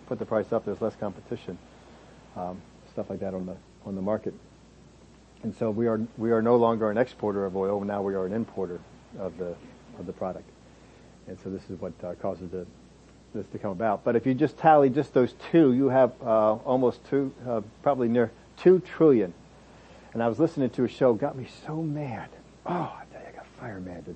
put 0.07 0.19
the 0.19 0.25
price 0.25 0.51
up. 0.51 0.65
There's 0.65 0.81
less 0.81 0.95
competition, 0.95 1.57
um, 2.35 2.61
stuff 2.91 3.09
like 3.09 3.19
that 3.19 3.33
on 3.33 3.45
the 3.45 3.55
on 3.85 3.95
the 3.95 4.01
market. 4.01 4.33
And 5.43 5.55
so 5.55 5.69
we 5.69 5.87
are 5.87 6.01
we 6.17 6.31
are 6.31 6.41
no 6.41 6.55
longer 6.55 6.89
an 6.89 6.97
exporter 6.97 7.45
of 7.45 7.55
oil. 7.55 7.81
Now 7.81 8.01
we 8.01 8.15
are 8.15 8.25
an 8.25 8.33
importer 8.33 8.79
of 9.19 9.37
the 9.37 9.55
of 9.99 10.05
the 10.05 10.13
product. 10.13 10.49
And 11.27 11.37
so 11.43 11.49
this 11.49 11.63
is 11.69 11.79
what 11.79 11.93
uh, 12.03 12.13
causes 12.15 12.51
the, 12.51 12.65
this 13.33 13.47
to 13.47 13.57
come 13.57 13.71
about. 13.71 14.03
But 14.03 14.15
if 14.15 14.25
you 14.25 14.33
just 14.33 14.57
tally 14.57 14.89
just 14.89 15.13
those 15.13 15.33
two, 15.51 15.73
you 15.73 15.89
have 15.89 16.13
uh, 16.21 16.53
almost 16.53 17.03
two, 17.09 17.33
uh, 17.47 17.61
probably 17.81 18.07
near 18.07 18.31
two 18.57 18.79
trillion. 18.79 19.33
And 20.15 20.23
I 20.23 20.29
was 20.29 20.39
listening 20.39 20.69
to 20.69 20.85
a 20.85 20.87
show, 20.87 21.13
got 21.13 21.37
me 21.37 21.45
so 21.67 21.75
mad. 21.81 22.29
Oh, 22.65 22.71
I 22.71 23.03
tell 23.11 23.21
you, 23.21 23.27
I 23.27 23.31
got 23.35 23.45
fire 23.59 23.81
mad. 23.81 24.15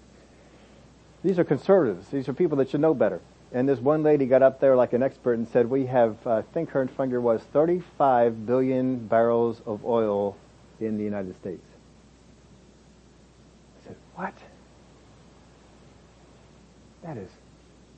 These 1.26 1.38
are 1.38 1.44
conservatives. 1.44 2.08
These 2.08 2.30
are 2.30 2.34
people 2.34 2.56
that 2.60 2.70
should 2.70 2.80
know 2.80 2.94
better. 2.94 3.20
And 3.52 3.68
this 3.68 3.80
one 3.80 4.02
lady 4.02 4.26
got 4.26 4.42
up 4.42 4.62
there 4.62 4.78
like 4.78 4.94
an 4.94 5.04
expert 5.04 5.34
and 5.34 5.46
said, 5.50 5.70
we 5.70 5.88
have, 5.88 6.16
uh, 6.26 6.36
I 6.36 6.42
think 6.42 6.70
her 6.70 6.88
figure 6.88 7.20
was 7.20 7.42
35 7.52 8.46
billion 8.46 9.08
barrels 9.08 9.62
of 9.66 9.84
oil 9.84 10.38
in 10.80 10.98
the 10.98 11.04
United 11.04 11.36
States. 11.36 11.66
I 13.82 13.88
said, 13.88 13.96
what? 14.16 14.36
That 17.04 17.18
is. 17.18 17.30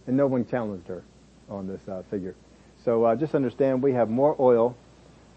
And 0.08 0.18
no 0.18 0.26
one 0.26 0.48
challenged 0.48 0.88
her 0.88 1.04
on 1.52 1.68
this 1.68 1.88
uh, 1.88 2.02
figure. 2.10 2.34
So 2.84 3.04
uh, 3.04 3.16
just 3.16 3.36
understand 3.36 3.84
we 3.84 3.94
have 3.94 4.10
more 4.10 4.36
oil 4.40 4.76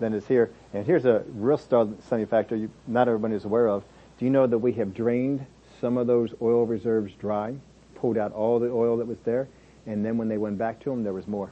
than 0.00 0.14
is 0.14 0.26
here. 0.26 0.50
And 0.72 0.86
here's 0.86 1.04
a 1.04 1.24
real 1.34 1.58
stunning 1.58 2.26
factor 2.26 2.56
you, 2.56 2.70
not 2.86 3.08
everybody 3.08 3.34
is 3.34 3.44
aware 3.44 3.68
of. 3.68 3.84
Do 4.18 4.24
you 4.24 4.30
know 4.30 4.46
that 4.46 4.58
we 4.58 4.72
have 4.72 4.94
drained 4.94 5.46
some 5.80 5.96
of 5.96 6.06
those 6.06 6.32
oil 6.40 6.66
reserves 6.66 7.12
dry, 7.14 7.54
pulled 7.96 8.16
out 8.16 8.32
all 8.32 8.58
the 8.58 8.70
oil 8.70 8.96
that 8.98 9.06
was 9.06 9.18
there, 9.24 9.48
and 9.86 10.04
then 10.04 10.16
when 10.16 10.28
they 10.28 10.38
went 10.38 10.58
back 10.58 10.80
to 10.80 10.90
them, 10.90 11.04
there 11.04 11.12
was 11.12 11.26
more. 11.26 11.50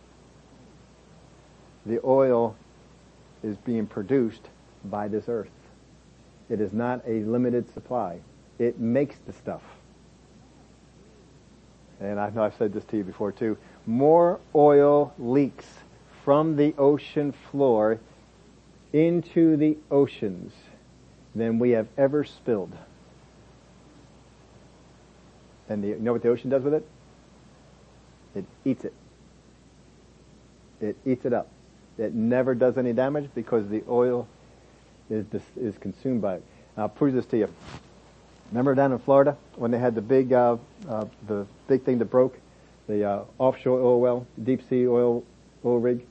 The 1.87 2.01
oil 2.05 2.57
is 3.43 3.57
being 3.59 3.87
produced 3.87 4.49
by 4.85 5.09
this 5.09 5.25
earth. 5.29 5.51
It 6.49 6.61
is 6.61 6.73
not 6.73 7.03
a 7.07 7.21
limited 7.21 7.73
supply. 7.73 8.21
It 8.59 8.79
makes 8.79 9.17
the 9.27 9.33
stuff. 9.33 9.63
And 12.01 12.19
I 12.19 12.31
know 12.31 12.43
I've 12.43 12.55
said 12.57 12.73
this 12.73 12.85
to 12.87 12.97
you 12.97 13.05
before 13.05 13.33
too. 13.33 13.57
More 13.87 14.41
oil 14.55 15.13
leaks 15.19 15.67
from 16.25 16.57
the 16.57 16.75
ocean 16.79 17.33
floor 17.51 18.01
into 18.93 19.57
the 19.57 19.77
oceans 19.91 20.53
than 21.35 21.59
we 21.59 21.71
have 21.71 21.89
ever 21.97 22.25
spilled. 22.25 22.73
And 25.69 25.83
the, 25.83 25.89
you 25.89 25.99
know 25.99 26.13
what 26.13 26.23
the 26.23 26.29
ocean 26.29 26.51
does 26.51 26.63
with 26.63 26.75
it? 26.75 26.87
It 28.35 28.45
eats 28.65 28.85
it. 28.85 28.93
It 30.81 30.97
eats 31.07 31.25
it 31.25 31.33
up. 31.33 31.49
It 31.99 32.15
never 32.15 32.55
does 32.55 32.77
any 32.77 32.93
damage 32.93 33.31
because 33.35 33.69
the 33.69 33.83
oil 33.89 34.27
is, 35.09 35.25
is 35.57 35.77
consumed 35.79 36.21
by 36.21 36.37
it. 36.37 36.43
I'll 36.77 36.89
prove 36.89 37.15
this 37.15 37.27
to 37.27 37.39
you. 37.39 37.49
Remember 38.51 38.75
down 38.75 38.93
in 38.93 38.99
Florida 38.99 39.37
when 39.57 39.71
they 39.71 39.79
had 39.79 39.95
the 39.95 40.03
big, 40.03 40.33
uh, 40.33 40.57
uh, 40.89 41.07
the 41.27 41.47
big 41.69 41.85
thing 41.85 41.99
that 41.99 42.07
broke, 42.07 42.39
the 42.87 43.05
uh, 43.05 43.25
offshore 43.39 43.81
oil 43.81 44.01
well, 44.01 44.27
deep 44.43 44.61
sea 44.69 44.87
oil 44.87 45.25
oil 45.65 45.79
rig. 45.79 46.07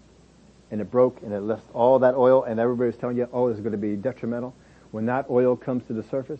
And 0.71 0.79
it 0.79 0.89
broke 0.89 1.21
and 1.21 1.33
it 1.33 1.41
left 1.41 1.65
all 1.73 1.99
that 1.99 2.15
oil 2.15 2.43
and 2.43 2.59
everybody 2.59 2.87
was 2.87 2.95
telling 2.95 3.17
you, 3.17 3.27
oh, 3.33 3.47
it's 3.47 3.59
going 3.59 3.73
to 3.73 3.77
be 3.77 3.95
detrimental. 3.95 4.55
When 4.91 5.05
that 5.05 5.25
oil 5.29 5.55
comes 5.55 5.83
to 5.87 5.93
the 5.93 6.03
surface, 6.03 6.39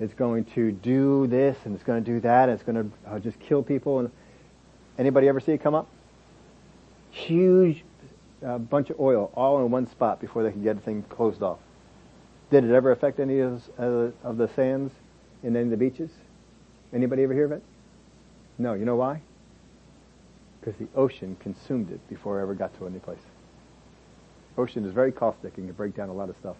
it's 0.00 0.14
going 0.14 0.44
to 0.46 0.72
do 0.72 1.26
this 1.28 1.56
and 1.64 1.74
it's 1.74 1.84
going 1.84 2.04
to 2.04 2.10
do 2.10 2.20
that 2.20 2.48
and 2.48 2.58
it's 2.58 2.62
going 2.64 2.90
to 2.90 3.10
uh, 3.10 3.18
just 3.20 3.38
kill 3.40 3.62
people. 3.62 4.00
And 4.00 4.10
anybody 4.98 5.28
ever 5.28 5.40
see 5.40 5.52
it 5.52 5.62
come 5.62 5.74
up? 5.74 5.88
Huge 7.10 7.84
uh, 8.44 8.58
bunch 8.58 8.90
of 8.90 9.00
oil 9.00 9.30
all 9.34 9.64
in 9.64 9.70
one 9.70 9.88
spot 9.88 10.20
before 10.20 10.42
they 10.42 10.50
could 10.50 10.62
get 10.62 10.76
the 10.76 10.82
thing 10.82 11.04
closed 11.08 11.42
off. 11.42 11.58
Did 12.50 12.64
it 12.64 12.72
ever 12.72 12.90
affect 12.90 13.20
any 13.20 13.40
of, 13.40 13.62
uh, 13.78 14.10
of 14.24 14.38
the 14.38 14.48
sands 14.48 14.92
in 15.42 15.54
any 15.54 15.64
of 15.64 15.70
the 15.70 15.76
beaches? 15.76 16.10
Anybody 16.92 17.22
ever 17.22 17.34
hear 17.34 17.44
of 17.44 17.52
it? 17.52 17.62
No. 18.58 18.74
You 18.74 18.84
know 18.84 18.96
why? 18.96 19.20
Because 20.60 20.76
the 20.78 20.88
ocean 20.96 21.36
consumed 21.38 21.92
it 21.92 22.00
before 22.08 22.40
it 22.40 22.42
ever 22.42 22.54
got 22.54 22.76
to 22.78 22.86
any 22.86 22.98
place. 22.98 23.18
Ocean 24.58 24.84
is 24.84 24.92
very 24.92 25.12
caustic 25.12 25.56
and 25.56 25.68
can 25.68 25.74
break 25.74 25.94
down 25.94 26.08
a 26.08 26.12
lot 26.12 26.28
of 26.28 26.36
stuff. 26.36 26.56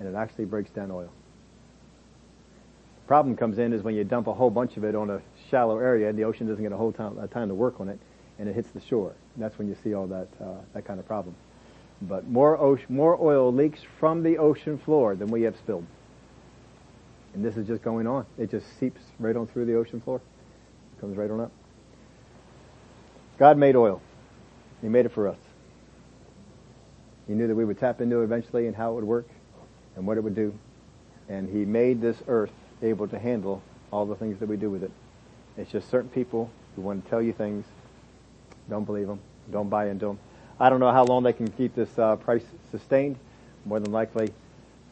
And 0.00 0.08
it 0.08 0.14
actually 0.16 0.46
breaks 0.46 0.70
down 0.70 0.90
oil. 0.90 1.10
Problem 3.06 3.36
comes 3.36 3.58
in 3.58 3.72
is 3.72 3.82
when 3.82 3.94
you 3.94 4.04
dump 4.04 4.26
a 4.26 4.34
whole 4.34 4.50
bunch 4.50 4.76
of 4.76 4.84
it 4.84 4.94
on 4.94 5.10
a 5.10 5.20
shallow 5.50 5.78
area 5.78 6.08
and 6.08 6.18
the 6.18 6.24
ocean 6.24 6.46
doesn't 6.46 6.62
get 6.62 6.72
a 6.72 6.76
whole 6.76 6.92
time, 6.92 7.18
a 7.18 7.28
time 7.28 7.48
to 7.48 7.54
work 7.54 7.80
on 7.80 7.88
it 7.88 7.98
and 8.38 8.48
it 8.48 8.54
hits 8.54 8.70
the 8.70 8.80
shore. 8.80 9.14
And 9.34 9.44
that's 9.44 9.58
when 9.58 9.68
you 9.68 9.76
see 9.84 9.94
all 9.94 10.06
that, 10.08 10.28
uh, 10.40 10.54
that 10.72 10.84
kind 10.84 10.98
of 10.98 11.06
problem. 11.06 11.34
But 12.00 12.28
more, 12.28 12.58
ocean, 12.58 12.86
more 12.88 13.20
oil 13.20 13.52
leaks 13.52 13.80
from 13.98 14.22
the 14.22 14.38
ocean 14.38 14.78
floor 14.78 15.14
than 15.14 15.28
we 15.28 15.42
have 15.42 15.56
spilled. 15.56 15.86
And 17.34 17.44
this 17.44 17.56
is 17.56 17.66
just 17.66 17.82
going 17.82 18.06
on. 18.06 18.26
It 18.38 18.50
just 18.50 18.66
seeps 18.78 19.00
right 19.18 19.36
on 19.36 19.46
through 19.48 19.66
the 19.66 19.74
ocean 19.74 20.00
floor. 20.00 20.20
It 20.96 21.00
Comes 21.00 21.16
right 21.16 21.30
on 21.30 21.40
up. 21.40 21.52
God 23.38 23.58
made 23.58 23.76
oil. 23.76 24.00
He 24.80 24.88
made 24.88 25.06
it 25.06 25.12
for 25.12 25.28
us. 25.28 25.38
He 27.28 27.34
knew 27.34 27.46
that 27.46 27.54
we 27.54 27.64
would 27.64 27.78
tap 27.78 28.00
into 28.00 28.20
it 28.20 28.24
eventually 28.24 28.66
and 28.66 28.74
how 28.74 28.92
it 28.92 28.94
would 28.96 29.04
work 29.04 29.28
and 29.94 30.06
what 30.06 30.16
it 30.16 30.24
would 30.24 30.34
do. 30.34 30.52
And 31.28 31.48
He 31.48 31.64
made 31.64 32.00
this 32.00 32.16
earth 32.26 32.52
able 32.82 33.06
to 33.08 33.18
handle 33.18 33.62
all 33.92 34.06
the 34.06 34.16
things 34.16 34.40
that 34.40 34.48
we 34.48 34.56
do 34.56 34.70
with 34.70 34.82
it. 34.82 34.90
It's 35.56 35.70
just 35.70 35.88
certain 35.90 36.10
people 36.10 36.50
who 36.74 36.82
want 36.82 37.04
to 37.04 37.10
tell 37.10 37.22
you 37.22 37.32
things. 37.32 37.64
Don't 38.68 38.84
believe 38.84 39.06
them. 39.06 39.20
Don't 39.52 39.68
buy 39.68 39.88
into 39.88 40.06
them. 40.06 40.18
I 40.58 40.70
don't 40.70 40.80
know 40.80 40.90
how 40.90 41.04
long 41.04 41.22
they 41.22 41.32
can 41.32 41.48
keep 41.48 41.74
this 41.74 41.96
uh, 41.98 42.16
price 42.16 42.44
sustained. 42.70 43.16
More 43.64 43.78
than 43.78 43.92
likely, 43.92 44.32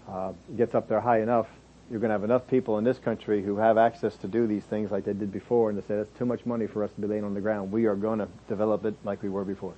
uh, 0.08 0.32
gets 0.56 0.74
up 0.74 0.88
there 0.88 1.00
high 1.00 1.20
enough 1.20 1.48
you're 1.90 2.00
going 2.00 2.08
to 2.08 2.14
have 2.14 2.24
enough 2.24 2.46
people 2.48 2.78
in 2.78 2.84
this 2.84 2.98
country 2.98 3.42
who 3.42 3.56
have 3.56 3.78
access 3.78 4.16
to 4.16 4.28
do 4.28 4.46
these 4.46 4.64
things 4.64 4.90
like 4.90 5.04
they 5.04 5.12
did 5.12 5.32
before 5.32 5.70
and 5.70 5.78
they 5.78 5.86
say 5.86 5.96
that's 5.96 6.18
too 6.18 6.26
much 6.26 6.44
money 6.44 6.66
for 6.66 6.82
us 6.82 6.90
to 6.92 7.00
be 7.00 7.06
laying 7.06 7.24
on 7.24 7.34
the 7.34 7.40
ground. 7.40 7.70
We 7.70 7.86
are 7.86 7.94
going 7.94 8.18
to 8.18 8.28
develop 8.48 8.84
it 8.84 8.94
like 9.04 9.22
we 9.22 9.28
were 9.28 9.44
before. 9.44 9.74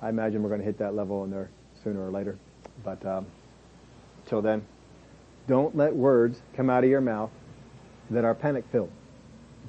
I 0.00 0.08
imagine 0.08 0.42
we're 0.42 0.48
going 0.48 0.60
to 0.60 0.66
hit 0.66 0.78
that 0.78 0.94
level 0.94 1.24
in 1.24 1.30
there 1.30 1.50
sooner 1.82 2.06
or 2.06 2.10
later. 2.10 2.38
But 2.84 3.04
um, 3.06 3.26
till 4.26 4.42
then, 4.42 4.64
don't 5.46 5.76
let 5.76 5.94
words 5.94 6.42
come 6.54 6.68
out 6.68 6.84
of 6.84 6.90
your 6.90 7.00
mouth 7.00 7.30
that 8.10 8.24
are 8.24 8.34
panic 8.34 8.64
filled. 8.70 8.90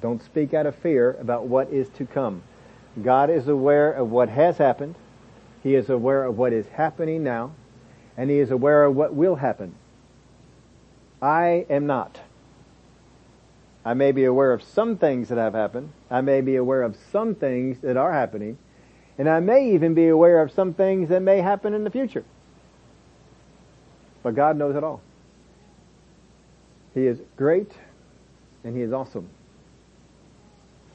Don't 0.00 0.22
speak 0.22 0.54
out 0.54 0.66
of 0.66 0.74
fear 0.76 1.16
about 1.20 1.46
what 1.46 1.70
is 1.70 1.88
to 1.90 2.06
come. 2.06 2.42
God 3.02 3.30
is 3.30 3.48
aware 3.48 3.92
of 3.92 4.10
what 4.10 4.28
has 4.28 4.58
happened. 4.58 4.96
He 5.62 5.74
is 5.74 5.90
aware 5.90 6.24
of 6.24 6.38
what 6.38 6.52
is 6.52 6.66
happening 6.68 7.22
now. 7.24 7.52
And 8.16 8.30
He 8.30 8.38
is 8.38 8.50
aware 8.50 8.84
of 8.84 8.94
what 8.96 9.14
will 9.14 9.36
happen. 9.36 9.74
I 11.22 11.66
am 11.68 11.86
not. 11.86 12.20
I 13.84 13.94
may 13.94 14.12
be 14.12 14.24
aware 14.24 14.52
of 14.52 14.62
some 14.62 14.98
things 14.98 15.28
that 15.28 15.38
have 15.38 15.54
happened. 15.54 15.92
I 16.10 16.20
may 16.20 16.40
be 16.40 16.56
aware 16.56 16.82
of 16.82 16.96
some 17.10 17.34
things 17.34 17.78
that 17.80 17.96
are 17.96 18.12
happening. 18.12 18.58
And 19.18 19.28
I 19.28 19.40
may 19.40 19.74
even 19.74 19.94
be 19.94 20.08
aware 20.08 20.40
of 20.40 20.52
some 20.52 20.74
things 20.74 21.08
that 21.08 21.20
may 21.20 21.40
happen 21.40 21.74
in 21.74 21.84
the 21.84 21.90
future. 21.90 22.24
But 24.22 24.34
God 24.34 24.56
knows 24.56 24.76
it 24.76 24.84
all. 24.84 25.00
He 26.94 27.06
is 27.06 27.18
great 27.36 27.72
and 28.64 28.76
He 28.76 28.82
is 28.82 28.92
awesome. 28.92 29.28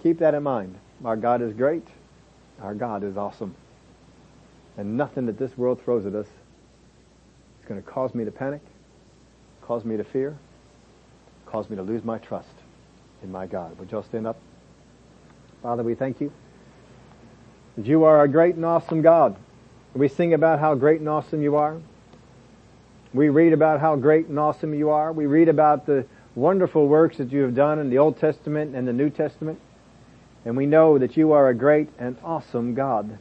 Keep 0.02 0.20
that 0.20 0.34
in 0.34 0.44
mind. 0.44 0.76
Our 1.04 1.16
God 1.16 1.42
is 1.42 1.54
great. 1.54 1.88
Our 2.62 2.74
God 2.74 3.04
is 3.04 3.18
awesome. 3.18 3.56
And 4.78 4.98
nothing 4.98 5.26
that 5.28 5.38
this 5.38 5.58
world 5.58 5.82
throws 5.84 6.06
at 6.06 6.16
us 6.16 6.28
is 6.28 7.68
going 7.68 7.82
to 7.82 7.88
cause 7.88 8.16
me 8.16 8.26
to 8.26 8.32
panic 8.32 8.62
cause 9.64 9.86
me 9.86 9.98
to 9.98 10.04
fear, 10.04 10.38
cause 11.46 11.70
me 11.70 11.76
to 11.76 11.82
lose 11.82 12.04
my 12.04 12.18
trust 12.18 12.54
in 13.22 13.32
my 13.32 13.48
God. 13.48 13.78
Would 13.80 13.92
you 13.92 13.98
all 13.98 14.04
stand 14.04 14.28
up? 14.28 14.38
Father, 15.62 15.84
we 15.84 15.96
thank 15.96 16.20
you 16.20 16.32
that 17.76 17.86
you 17.86 18.04
are 18.04 18.24
a 18.24 18.28
great 18.28 18.56
and 18.56 18.66
awesome 18.66 19.02
God. 19.02 19.36
We 19.94 20.08
sing 20.08 20.34
about 20.34 20.60
how 20.60 20.76
great 20.76 21.00
and 21.00 21.10
awesome 21.10 21.42
you 21.42 21.56
are. 21.56 21.80
We 23.14 23.30
read 23.30 23.54
about 23.54 23.80
how 23.80 23.96
great 23.96 24.28
and 24.28 24.40
awesome 24.40 24.74
you 24.74 24.90
are. 24.90 25.12
We 25.12 25.26
read 25.26 25.50
about 25.50 25.86
the 25.86 26.06
wonderful 26.36 26.88
works 26.88 27.18
that 27.18 27.32
you 27.32 27.42
have 27.42 27.54
done 27.54 27.80
in 27.80 27.90
the 27.90 28.00
Old 28.00 28.18
Testament 28.18 28.76
and 28.76 28.88
the 28.88 28.94
New 28.94 29.10
Testament. 29.10 29.60
And 30.46 30.58
we 30.58 30.66
know 30.66 30.98
that 30.98 31.16
you 31.16 31.32
are 31.32 31.48
a 31.48 31.54
great 31.54 31.90
and 32.00 32.18
awesome 32.24 32.74
God. 32.74 33.18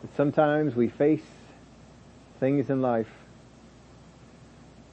But 0.00 0.16
sometimes 0.16 0.74
we 0.74 0.88
face 0.88 1.24
things 2.38 2.70
in 2.70 2.80
life 2.80 3.08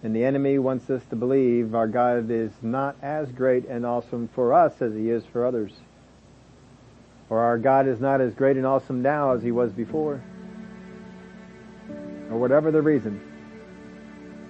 and 0.03 0.15
the 0.15 0.23
enemy 0.23 0.59
wants 0.59 0.89
us 0.89 1.01
to 1.09 1.15
believe 1.15 1.73
our 1.73 1.87
God 1.87 2.29
is 2.29 2.51
not 2.61 2.95
as 3.01 3.31
great 3.31 3.65
and 3.65 3.85
awesome 3.85 4.29
for 4.33 4.53
us 4.53 4.81
as 4.81 4.93
he 4.93 5.09
is 5.09 5.25
for 5.25 5.45
others. 5.45 5.73
Or 7.29 7.39
our 7.39 7.57
God 7.57 7.87
is 7.87 7.99
not 7.99 8.21
as 8.21 8.33
great 8.33 8.55
and 8.57 8.65
awesome 8.65 9.01
now 9.01 9.31
as 9.33 9.43
he 9.43 9.51
was 9.51 9.71
before. 9.73 10.21
Or 12.31 12.37
whatever 12.37 12.71
the 12.71 12.81
reason 12.81 13.21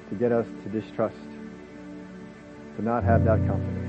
to 0.10 0.16
get 0.16 0.32
us 0.32 0.46
to 0.64 0.70
distrust, 0.70 1.16
to 2.76 2.82
not 2.84 3.04
have 3.04 3.24
that 3.26 3.40
confidence. 3.48 3.84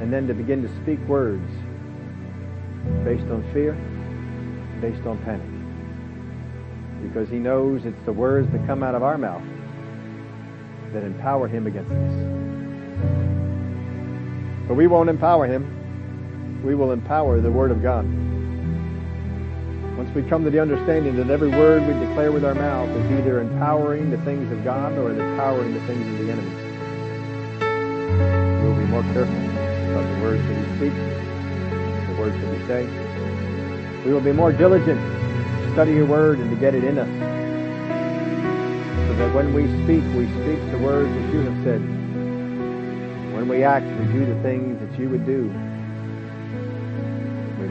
And 0.00 0.12
then 0.12 0.26
to 0.26 0.34
begin 0.34 0.62
to 0.62 0.82
speak 0.82 1.00
words 1.08 1.48
based 3.04 3.30
on 3.30 3.48
fear, 3.52 3.72
based 4.80 5.06
on 5.06 5.18
panic. 5.24 5.46
Because 7.02 7.28
he 7.28 7.38
knows 7.38 7.84
it's 7.84 8.04
the 8.04 8.12
words 8.12 8.50
that 8.52 8.66
come 8.66 8.82
out 8.82 8.94
of 8.94 9.02
our 9.02 9.16
mouth 9.16 9.42
that 10.92 11.02
empower 11.02 11.48
him 11.48 11.66
against 11.66 11.92
us. 11.92 12.12
But 14.68 14.74
we 14.74 14.86
won't 14.86 15.08
empower 15.08 15.46
him. 15.46 15.75
We 16.66 16.74
will 16.74 16.90
empower 16.90 17.40
the 17.40 17.52
Word 17.52 17.70
of 17.70 17.80
God. 17.80 18.04
Once 19.96 20.12
we 20.16 20.22
come 20.24 20.42
to 20.42 20.50
the 20.50 20.60
understanding 20.60 21.14
that 21.14 21.30
every 21.30 21.48
word 21.48 21.86
we 21.86 21.94
declare 22.04 22.32
with 22.32 22.44
our 22.44 22.56
mouth 22.56 22.90
is 22.90 23.12
either 23.12 23.40
empowering 23.40 24.10
the 24.10 24.18
things 24.24 24.50
of 24.50 24.64
God 24.64 24.98
or 24.98 25.10
empowering 25.12 25.72
the 25.72 25.80
things 25.86 26.04
of 26.04 26.18
the 26.26 26.32
enemy, 26.32 26.50
we'll 28.64 28.74
be 28.74 28.84
more 28.90 29.04
careful 29.14 29.32
about 29.92 30.12
the 30.12 30.20
words 30.20 30.42
that 30.42 30.58
we 30.58 30.66
speak, 30.76 30.92
the 32.08 32.16
words 32.20 32.34
that 32.34 32.50
we 32.50 32.58
say. 32.66 32.84
We 34.04 34.12
will 34.12 34.20
be 34.20 34.32
more 34.32 34.50
diligent 34.50 35.00
to 35.00 35.72
study 35.72 35.92
your 35.92 36.06
word 36.06 36.40
and 36.40 36.50
to 36.50 36.56
get 36.56 36.74
it 36.74 36.82
in 36.82 36.98
us 36.98 37.08
so 39.06 39.14
that 39.18 39.32
when 39.32 39.54
we 39.54 39.66
speak, 39.84 40.02
we 40.16 40.26
speak 40.42 40.58
the 40.72 40.78
words 40.78 41.08
that 41.08 41.32
you 41.32 41.40
have 41.42 41.64
said. 41.64 41.80
When 43.32 43.46
we 43.46 43.62
act, 43.62 43.86
we 43.86 44.06
do 44.12 44.26
the 44.26 44.42
things 44.42 44.80
that 44.80 44.98
you 44.98 45.08
would 45.10 45.24
do. 45.24 45.48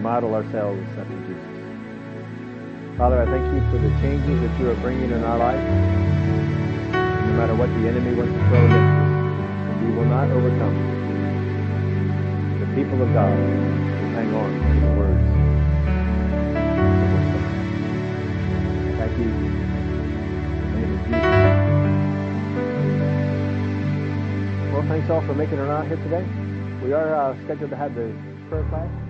Model 0.05 0.35
ourselves 0.35 0.85
after 1.01 1.17
Jesus. 1.25 1.49
Father, 2.95 3.23
I 3.23 3.25
thank 3.25 3.41
you 3.41 3.61
for 3.73 3.81
the 3.81 3.89
changes 4.05 4.39
that 4.39 4.53
you 4.61 4.69
are 4.69 4.75
bringing 4.75 5.09
in 5.09 5.23
our 5.23 5.39
life. 5.39 5.57
No 6.93 7.33
matter 7.33 7.55
what 7.55 7.69
the 7.73 7.89
enemy 7.89 8.13
wants 8.13 8.31
to 8.31 8.37
throw 8.45 8.61
at 8.61 8.69
us, 8.69 9.81
we 9.81 9.89
will 9.97 10.05
not 10.05 10.29
overcome. 10.29 10.77
The 12.61 12.67
people 12.77 13.01
of 13.01 13.09
God 13.17 13.33
will 13.33 13.65
hang 14.13 14.29
on 14.29 14.53
to 14.53 14.77
the 14.77 14.93
words. 14.93 15.25
Thank 19.01 19.17
you. 19.17 19.33
Well, 24.71 24.85
thanks 24.87 25.09
all 25.09 25.25
for 25.25 25.33
making 25.33 25.57
it 25.57 25.67
out 25.67 25.87
here 25.87 25.97
today. 25.97 26.23
We 26.83 26.93
are 26.93 27.15
uh, 27.15 27.35
scheduled 27.45 27.71
to 27.71 27.75
have 27.75 27.95
the 27.95 28.13
prayer 28.49 28.69
class 28.69 29.04